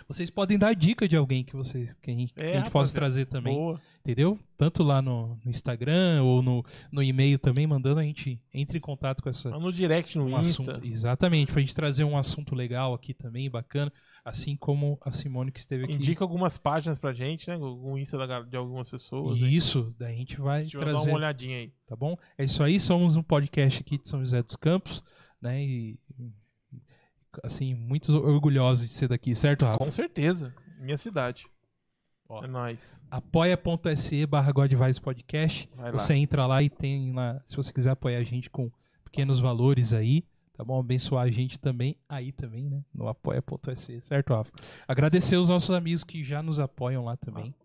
Vocês 0.07 0.29
podem 0.29 0.57
dar 0.57 0.73
dica 0.75 1.07
de 1.07 1.15
alguém 1.15 1.43
que 1.43 1.55
vocês 1.55 1.93
que 1.95 2.11
a 2.11 2.13
gente, 2.13 2.33
que 2.33 2.41
a 2.41 2.45
É, 2.45 2.57
gente 2.59 2.71
possa 2.71 2.93
trazer 2.93 3.25
também, 3.25 3.53
Boa. 3.55 3.79
entendeu? 4.01 4.37
Tanto 4.57 4.83
lá 4.83 5.01
no, 5.01 5.39
no 5.43 5.49
Instagram 5.49 6.23
ou 6.23 6.41
no, 6.41 6.63
no 6.91 7.01
e-mail 7.01 7.39
também, 7.39 7.65
mandando 7.67 7.99
a 7.99 8.03
gente 8.03 8.39
entre 8.53 8.77
em 8.77 8.81
contato 8.81 9.21
com 9.23 9.29
essa 9.29 9.49
no 9.51 9.71
direct, 9.71 10.17
no 10.17 10.25
um 10.25 10.39
Insta. 10.39 10.61
assunto, 10.71 10.85
exatamente, 10.85 11.51
pra 11.51 11.61
gente 11.61 11.75
trazer 11.75 12.03
um 12.03 12.17
assunto 12.17 12.53
legal 12.55 12.93
aqui 12.93 13.13
também, 13.13 13.49
bacana, 13.49 13.91
assim 14.25 14.55
como 14.57 14.97
a 15.01 15.11
Simone 15.11 15.51
que 15.51 15.59
esteve 15.59 15.85
aqui. 15.85 15.93
Indica 15.93 16.23
algumas 16.23 16.57
páginas 16.57 16.97
pra 16.97 17.13
gente, 17.13 17.47
né? 17.47 17.53
Algum 17.55 17.97
Insta 17.97 18.17
de 18.49 18.57
algumas 18.57 18.89
pessoas. 18.89 19.39
né? 19.39 19.47
Isso, 19.47 19.95
daí 19.97 20.13
a 20.15 20.17
gente 20.17 20.39
vai 20.41 20.61
A 20.61 20.63
gente 20.63 20.75
vai 20.77 20.85
dar 20.85 20.91
trazer, 20.93 21.09
uma 21.09 21.17
olhadinha 21.17 21.57
aí. 21.59 21.71
tá 21.87 21.95
bom? 21.95 22.17
É 22.37 22.43
isso 22.43 22.61
aí, 22.63 22.79
somos 22.79 23.15
um 23.15 23.23
podcast 23.23 23.79
aqui 23.81 23.97
de 23.97 24.07
São 24.07 24.19
José 24.19 24.41
dos 24.43 24.55
Campos, 24.55 25.01
né? 25.41 25.63
E 25.63 25.97
assim, 27.43 27.73
muito 27.73 28.11
orgulhosos 28.15 28.87
de 28.87 28.93
ser 28.93 29.07
daqui, 29.07 29.35
certo, 29.35 29.65
Rafa? 29.65 29.77
Com 29.77 29.91
certeza. 29.91 30.53
Minha 30.79 30.97
cidade. 30.97 31.45
Ó. 32.29 32.43
É 32.43 32.47
nóis. 32.47 33.01
apoia.se 33.09 34.25
barra 34.25 34.51
Godvice 34.51 34.99
Podcast. 34.99 35.69
Você 35.93 36.13
entra 36.13 36.45
lá 36.45 36.61
e 36.61 36.69
tem 36.69 37.13
lá, 37.13 37.41
se 37.45 37.55
você 37.55 37.71
quiser 37.71 37.91
apoiar 37.91 38.19
a 38.19 38.23
gente 38.23 38.49
com 38.49 38.69
pequenos 39.05 39.39
valores 39.39 39.93
aí, 39.93 40.25
tá 40.53 40.63
bom? 40.63 40.79
Abençoar 40.79 41.25
a 41.25 41.31
gente 41.31 41.57
também 41.57 41.95
aí 42.09 42.31
também, 42.33 42.69
né? 42.69 42.83
No 42.93 43.07
apoia.se, 43.07 44.01
certo, 44.01 44.33
Rafa? 44.33 44.51
Agradecer 44.87 45.37
os 45.37 45.47
nossos 45.49 45.71
amigos 45.71 46.03
que 46.03 46.23
já 46.23 46.43
nos 46.43 46.59
apoiam 46.59 47.05
lá 47.05 47.15
também. 47.15 47.55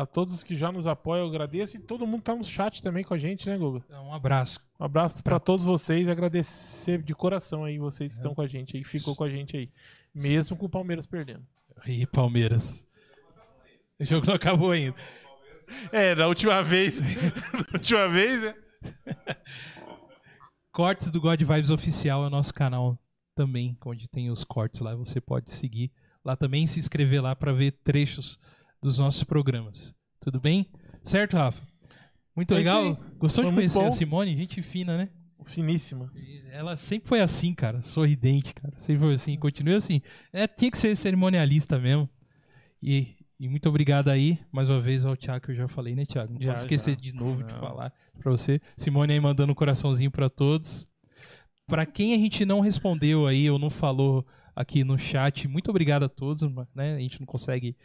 A 0.00 0.06
todos 0.06 0.42
que 0.42 0.54
já 0.56 0.72
nos 0.72 0.86
apoiam, 0.86 1.24
eu 1.24 1.28
agradeço. 1.28 1.76
E 1.76 1.78
todo 1.80 2.06
mundo 2.06 2.22
tá 2.22 2.34
no 2.34 2.42
chat 2.42 2.80
também 2.80 3.04
com 3.04 3.12
a 3.12 3.18
gente, 3.18 3.46
né, 3.46 3.58
Guga? 3.58 3.82
Então, 3.86 4.06
um 4.06 4.14
abraço. 4.14 4.58
Um 4.80 4.84
abraço 4.86 5.22
pra 5.22 5.38
todos 5.38 5.62
vocês. 5.62 6.08
Agradecer 6.08 7.02
de 7.02 7.14
coração 7.14 7.64
aí 7.64 7.78
vocês 7.78 8.12
que 8.14 8.18
É. 8.18 8.20
estão 8.20 8.34
com 8.34 8.40
a 8.40 8.46
gente 8.46 8.76
aí, 8.78 8.82
que 8.82 8.88
ficou 8.88 9.14
com 9.14 9.24
a 9.24 9.28
gente 9.28 9.58
aí. 9.58 9.70
Mesmo 10.14 10.56
com 10.56 10.64
o 10.64 10.70
Palmeiras 10.70 11.04
perdendo. 11.04 11.46
E 11.86 12.06
Palmeiras. 12.06 12.86
O 14.00 14.04
jogo 14.06 14.26
não 14.26 14.34
acabou 14.36 14.70
ainda. 14.70 14.96
É, 15.92 16.14
da 16.14 16.26
última 16.28 16.62
vez. 16.62 16.98
da 17.52 17.74
última 17.78 18.08
vez, 18.08 18.40
né? 18.40 18.54
Cortes 20.72 21.10
do 21.10 21.20
God 21.20 21.42
Vibes 21.42 21.70
Oficial 21.70 22.24
é 22.24 22.26
o 22.28 22.30
nosso 22.30 22.54
canal 22.54 22.98
também, 23.34 23.76
onde 23.84 24.08
tem 24.08 24.30
os 24.30 24.44
cortes 24.44 24.80
lá. 24.80 24.94
Você 24.94 25.20
pode 25.20 25.50
seguir 25.50 25.92
lá 26.24 26.36
também 26.36 26.64
e 26.64 26.68
se 26.68 26.78
inscrever 26.78 27.22
lá 27.22 27.36
para 27.36 27.52
ver 27.52 27.72
trechos 27.84 28.38
dos 28.82 28.98
nossos 28.98 29.22
programas. 29.24 29.94
Tudo 30.20 30.40
bem? 30.40 30.66
Certo, 31.02 31.36
Rafa? 31.36 31.62
Muito 32.34 32.54
É 32.54 32.60
isso 32.60 32.70
legal. 32.70 32.98
Gostou 33.18 33.44
Foi 33.44 33.50
de 33.52 33.56
conhecer 33.56 33.82
a. 33.82 33.90
Simone? 33.90 34.36
Gente 34.36 34.62
fina, 34.62 34.96
né? 34.96 35.08
Finíssima. 35.44 36.10
Ela 36.52 36.76
sempre 36.76 37.08
foi 37.08 37.20
assim, 37.20 37.54
cara. 37.54 37.80
Sorridente, 37.82 38.54
cara. 38.54 38.74
Sempre 38.78 39.02
foi 39.02 39.14
assim. 39.14 39.36
Continua 39.38 39.76
assim. 39.76 40.00
É, 40.32 40.46
tinha 40.46 40.70
que 40.70 40.78
ser 40.78 40.94
cerimonialista 40.96 41.78
mesmo. 41.78 42.08
E, 42.82 43.16
e 43.38 43.48
muito 43.48 43.68
obrigado 43.68 44.08
aí, 44.08 44.38
mais 44.52 44.68
uma 44.68 44.80
vez, 44.80 45.04
ao 45.04 45.16
Thiago, 45.16 45.44
que 45.46 45.50
eu 45.52 45.56
já 45.56 45.68
falei, 45.68 45.94
né, 45.94 46.04
Thiago? 46.04 46.34
Não 46.34 46.40
Já, 46.40 46.52
posso 46.52 46.62
esquecer 46.64 46.92
já. 46.94 47.00
de 47.00 47.12
novo 47.14 47.42
de 47.42 47.52
Não. 47.52 47.60
falar 47.60 47.92
pra 48.18 48.30
você. 48.30 48.60
Simone 48.76 49.12
aí 49.14 49.20
mandando 49.20 49.52
um 49.52 49.54
coraçãozinho 49.54 50.10
pra 50.10 50.28
todos. 50.28 50.86
Pra 51.66 51.86
quem 51.86 52.14
a 52.14 52.18
gente 52.18 52.44
não 52.44 52.60
respondeu 52.60 53.26
aí 53.26 53.48
ou 53.50 53.58
não 53.58 53.70
falou 53.70 54.26
aqui 54.54 54.84
no 54.84 54.98
chat, 54.98 55.46
muito 55.48 55.70
obrigado 55.70 56.02
a 56.04 56.08
todos, 56.08 56.42
né? 56.74 56.96
A 56.96 56.98
gente 56.98 57.18
não 57.20 57.26
consegue 57.26 57.76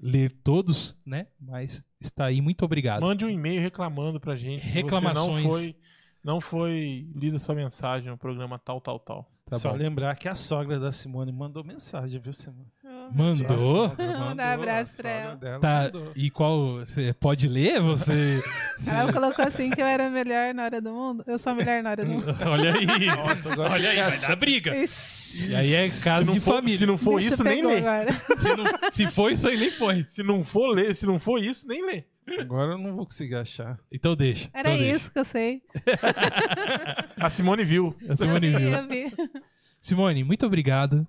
ler 0.00 0.30
todos, 0.42 0.98
né? 1.04 1.26
Mas 1.40 1.82
está 2.00 2.26
aí, 2.26 2.40
muito 2.40 2.64
obrigado. 2.64 3.02
Mande 3.02 3.24
um 3.24 3.30
e-mail 3.30 3.60
reclamando 3.60 4.20
pra 4.20 4.36
gente. 4.36 4.64
Reclamações. 4.64 5.44
Você 5.44 5.44
não 5.44 5.50
foi, 5.50 5.76
não 6.22 6.40
foi 6.40 7.08
lida 7.14 7.38
sua 7.38 7.54
mensagem 7.54 8.10
no 8.10 8.18
programa 8.18 8.58
tal, 8.58 8.80
tal, 8.80 8.98
tal. 8.98 9.30
Tá 9.46 9.58
Só 9.58 9.70
bom. 9.70 9.76
lembrar 9.76 10.16
que 10.16 10.28
a 10.28 10.34
sogra 10.34 10.78
da 10.78 10.90
Simone 10.90 11.30
mandou 11.30 11.62
mensagem, 11.62 12.20
viu, 12.20 12.32
Simone? 12.32 12.68
Mandou? 13.12 13.88
Mandar 13.88 14.18
mandou, 14.18 14.44
abraço 14.46 14.96
pra 14.98 15.10
ela. 15.10 15.36
dela 15.36 15.60
Tá, 15.60 15.82
mandou. 15.92 16.12
e 16.14 16.30
qual. 16.30 16.78
Você 16.80 17.12
pode 17.12 17.48
ler? 17.48 17.80
Você. 17.80 18.42
Ela 18.90 19.12
colocou 19.12 19.44
assim 19.44 19.70
que 19.70 19.80
eu 19.80 19.86
era 19.86 20.06
a 20.06 20.10
melhor 20.10 20.52
na 20.54 20.64
hora 20.64 20.80
do 20.80 20.92
mundo. 20.92 21.24
Eu 21.26 21.38
sou 21.38 21.52
a 21.52 21.54
melhor 21.54 21.82
na 21.82 21.90
hora 21.90 22.04
do 22.04 22.10
mundo. 22.10 22.26
Olha 22.46 22.74
aí. 22.74 22.86
Nossa, 23.06 23.52
agora- 23.52 23.72
Olha 23.72 23.90
aí, 23.90 23.96
vai 24.02 24.18
dar 24.18 24.36
briga. 24.36 24.76
Ixi, 24.76 25.48
E 25.50 25.54
aí 25.54 25.74
é 25.74 25.88
caso 26.02 26.26
não, 26.28 26.34
de 26.34 26.40
for, 26.40 26.54
família. 26.56 26.78
se 26.78 26.86
não 26.86 26.96
for 26.98 27.16
bicho 27.16 27.34
isso, 27.34 27.44
nem 27.44 27.64
lê. 27.64 27.76
Se, 28.36 28.54
não, 28.54 28.64
se 28.92 29.06
for 29.06 29.32
isso 29.32 29.48
aí, 29.48 29.56
nem 29.56 29.70
põe. 29.72 30.04
Se 30.08 30.22
não 30.22 30.42
for 30.44 30.68
ler, 30.68 30.94
se 30.94 31.06
não 31.06 31.18
for 31.18 31.38
isso, 31.42 31.66
nem 31.66 31.84
lê. 31.84 32.04
Agora 32.40 32.72
eu 32.72 32.78
não 32.78 32.94
vou 32.96 33.06
conseguir 33.06 33.36
achar. 33.36 33.78
Então 33.90 34.16
deixa. 34.16 34.48
Era 34.52 34.70
então 34.70 34.76
deixa. 34.82 34.96
isso 34.96 35.12
que 35.12 35.18
eu 35.18 35.24
sei. 35.24 35.62
A 37.18 37.30
Simone 37.30 37.64
viu. 37.64 37.94
A 38.08 38.16
Simone 38.16 38.48
viu. 38.48 38.70
Eu 38.70 38.88
vi. 38.88 39.12
Simone, 39.80 40.24
muito 40.24 40.44
obrigado. 40.44 41.06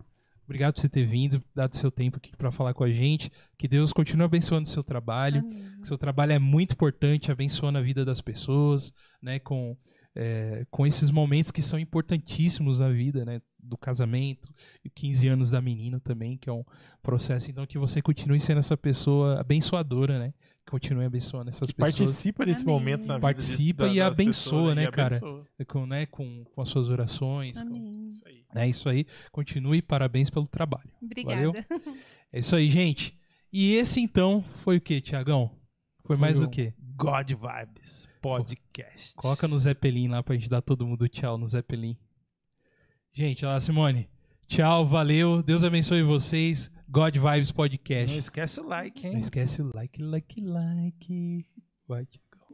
Obrigado 0.48 0.74
por 0.76 0.82
você 0.82 0.88
ter 0.90 1.06
vindo, 1.06 1.44
dado 1.54 1.76
seu 1.76 1.92
tempo 1.92 2.16
aqui 2.18 2.32
para 2.38 2.52
falar 2.52 2.74
com 2.74 2.84
a 2.84 2.90
gente. 2.90 3.30
Que 3.58 3.68
Deus 3.68 3.92
continue 3.92 4.24
abençoando 4.26 4.66
o 4.66 4.72
seu 4.72 4.82
trabalho. 4.84 5.42
Amém. 5.42 5.80
que 5.82 5.88
seu 5.88 5.98
trabalho 5.98 6.32
é 6.32 6.40
muito 6.40 6.72
importante, 6.74 7.32
abençoando 7.32 7.78
a 7.78 7.82
vida 7.82 8.06
das 8.06 8.22
pessoas, 8.22 8.94
né? 9.22 9.40
Com, 9.40 9.76
é, 10.16 10.66
com 10.72 10.88
esses 10.88 11.12
momentos 11.12 11.52
que 11.52 11.62
são 11.62 11.78
importantíssimos 11.78 12.80
na 12.80 12.90
vida, 12.90 13.26
né? 13.26 13.42
Do 13.60 13.78
casamento, 13.78 14.48
e 14.86 14.90
15 14.90 15.28
anos 15.28 15.50
da 15.50 15.60
menina 15.60 16.00
também, 16.00 16.38
que 16.38 16.50
é 16.50 16.54
um 16.54 16.64
processo. 17.04 17.52
Então, 17.52 17.66
que 17.68 17.78
você 17.78 18.02
continue 18.02 18.40
sendo 18.40 18.60
essa 18.60 18.78
pessoa 18.78 19.42
abençoadora, 19.42 20.18
né? 20.18 20.34
Continue 20.70 21.06
abençoando 21.06 21.50
essas 21.50 21.70
Que 21.70 21.76
pessoas. 21.76 21.96
participa 22.08 22.46
desse 22.46 22.62
Amém. 22.64 22.74
momento 22.74 23.02
na 23.06 23.16
vida. 23.16 23.20
Participa 23.22 23.90
de- 23.90 23.96
e 23.96 24.02
abençoa, 24.02 24.74
pessoas, 24.74 24.76
né, 24.78 24.84
e 24.86 24.92
cara? 24.92 25.18
abençoa. 25.18 25.46
Com, 25.68 25.86
né, 25.86 26.06
com, 26.06 26.44
com 26.46 26.62
as 26.62 26.70
suas 26.70 26.88
orações. 26.90 27.62
com- 27.62 27.68
Amém. 27.68 28.08
Isso 28.08 28.24
aí. 28.26 28.44
É 28.64 28.68
isso 28.68 28.90
aí. 28.90 29.06
Continue, 29.32 29.82
parabéns 29.82 30.30
pelo 30.30 30.48
trabalho. 30.48 30.90
Obrigada. 31.02 31.66
É 32.32 32.40
isso 32.40 32.56
aí, 32.56 32.70
gente. 32.70 33.18
E 33.52 33.76
esse 33.76 34.02
então 34.02 34.44
foi 34.64 34.78
o 34.78 34.82
que, 34.82 35.00
Tiagão? 35.00 35.50
Foi, 36.04 36.18
mais 36.18 36.42
o 36.42 36.48
quê? 36.48 36.74
God 36.96 37.30
Vibes 37.30 38.08
Podcast. 38.22 39.16
Coloca 39.16 39.48
no 39.48 39.60
Zeppelin 39.60 40.08
lá 40.10 40.24
pra 40.24 40.36
gente 40.36 40.50
dar 40.50 40.62
todo 40.62 40.86
mundo 40.86 41.08
tchau 41.08 41.38
no 41.38 41.48
Zeppelin. 41.48 41.98
Gente, 43.14 43.46
olha 43.46 43.56
lá, 43.56 43.62
Simone. 43.62 44.10
Tchau, 44.48 44.86
valeu. 44.86 45.44
Deus 45.44 45.64
abençoe 45.64 46.04
vocês. 46.04 46.72
God 46.88 47.18
Vibes 47.18 47.52
Podcast. 47.52 48.12
Não 48.12 48.20
esquece 48.20 48.60
o 48.60 48.68
like, 48.68 49.06
hein? 49.06 49.14
Não 49.14 49.20
esquece 49.20 49.62
o 49.62 49.72
like, 49.74 50.02
like, 50.02 50.42
like. 50.42 51.46
Vai, 51.88 52.06
Tiagão. 52.06 52.48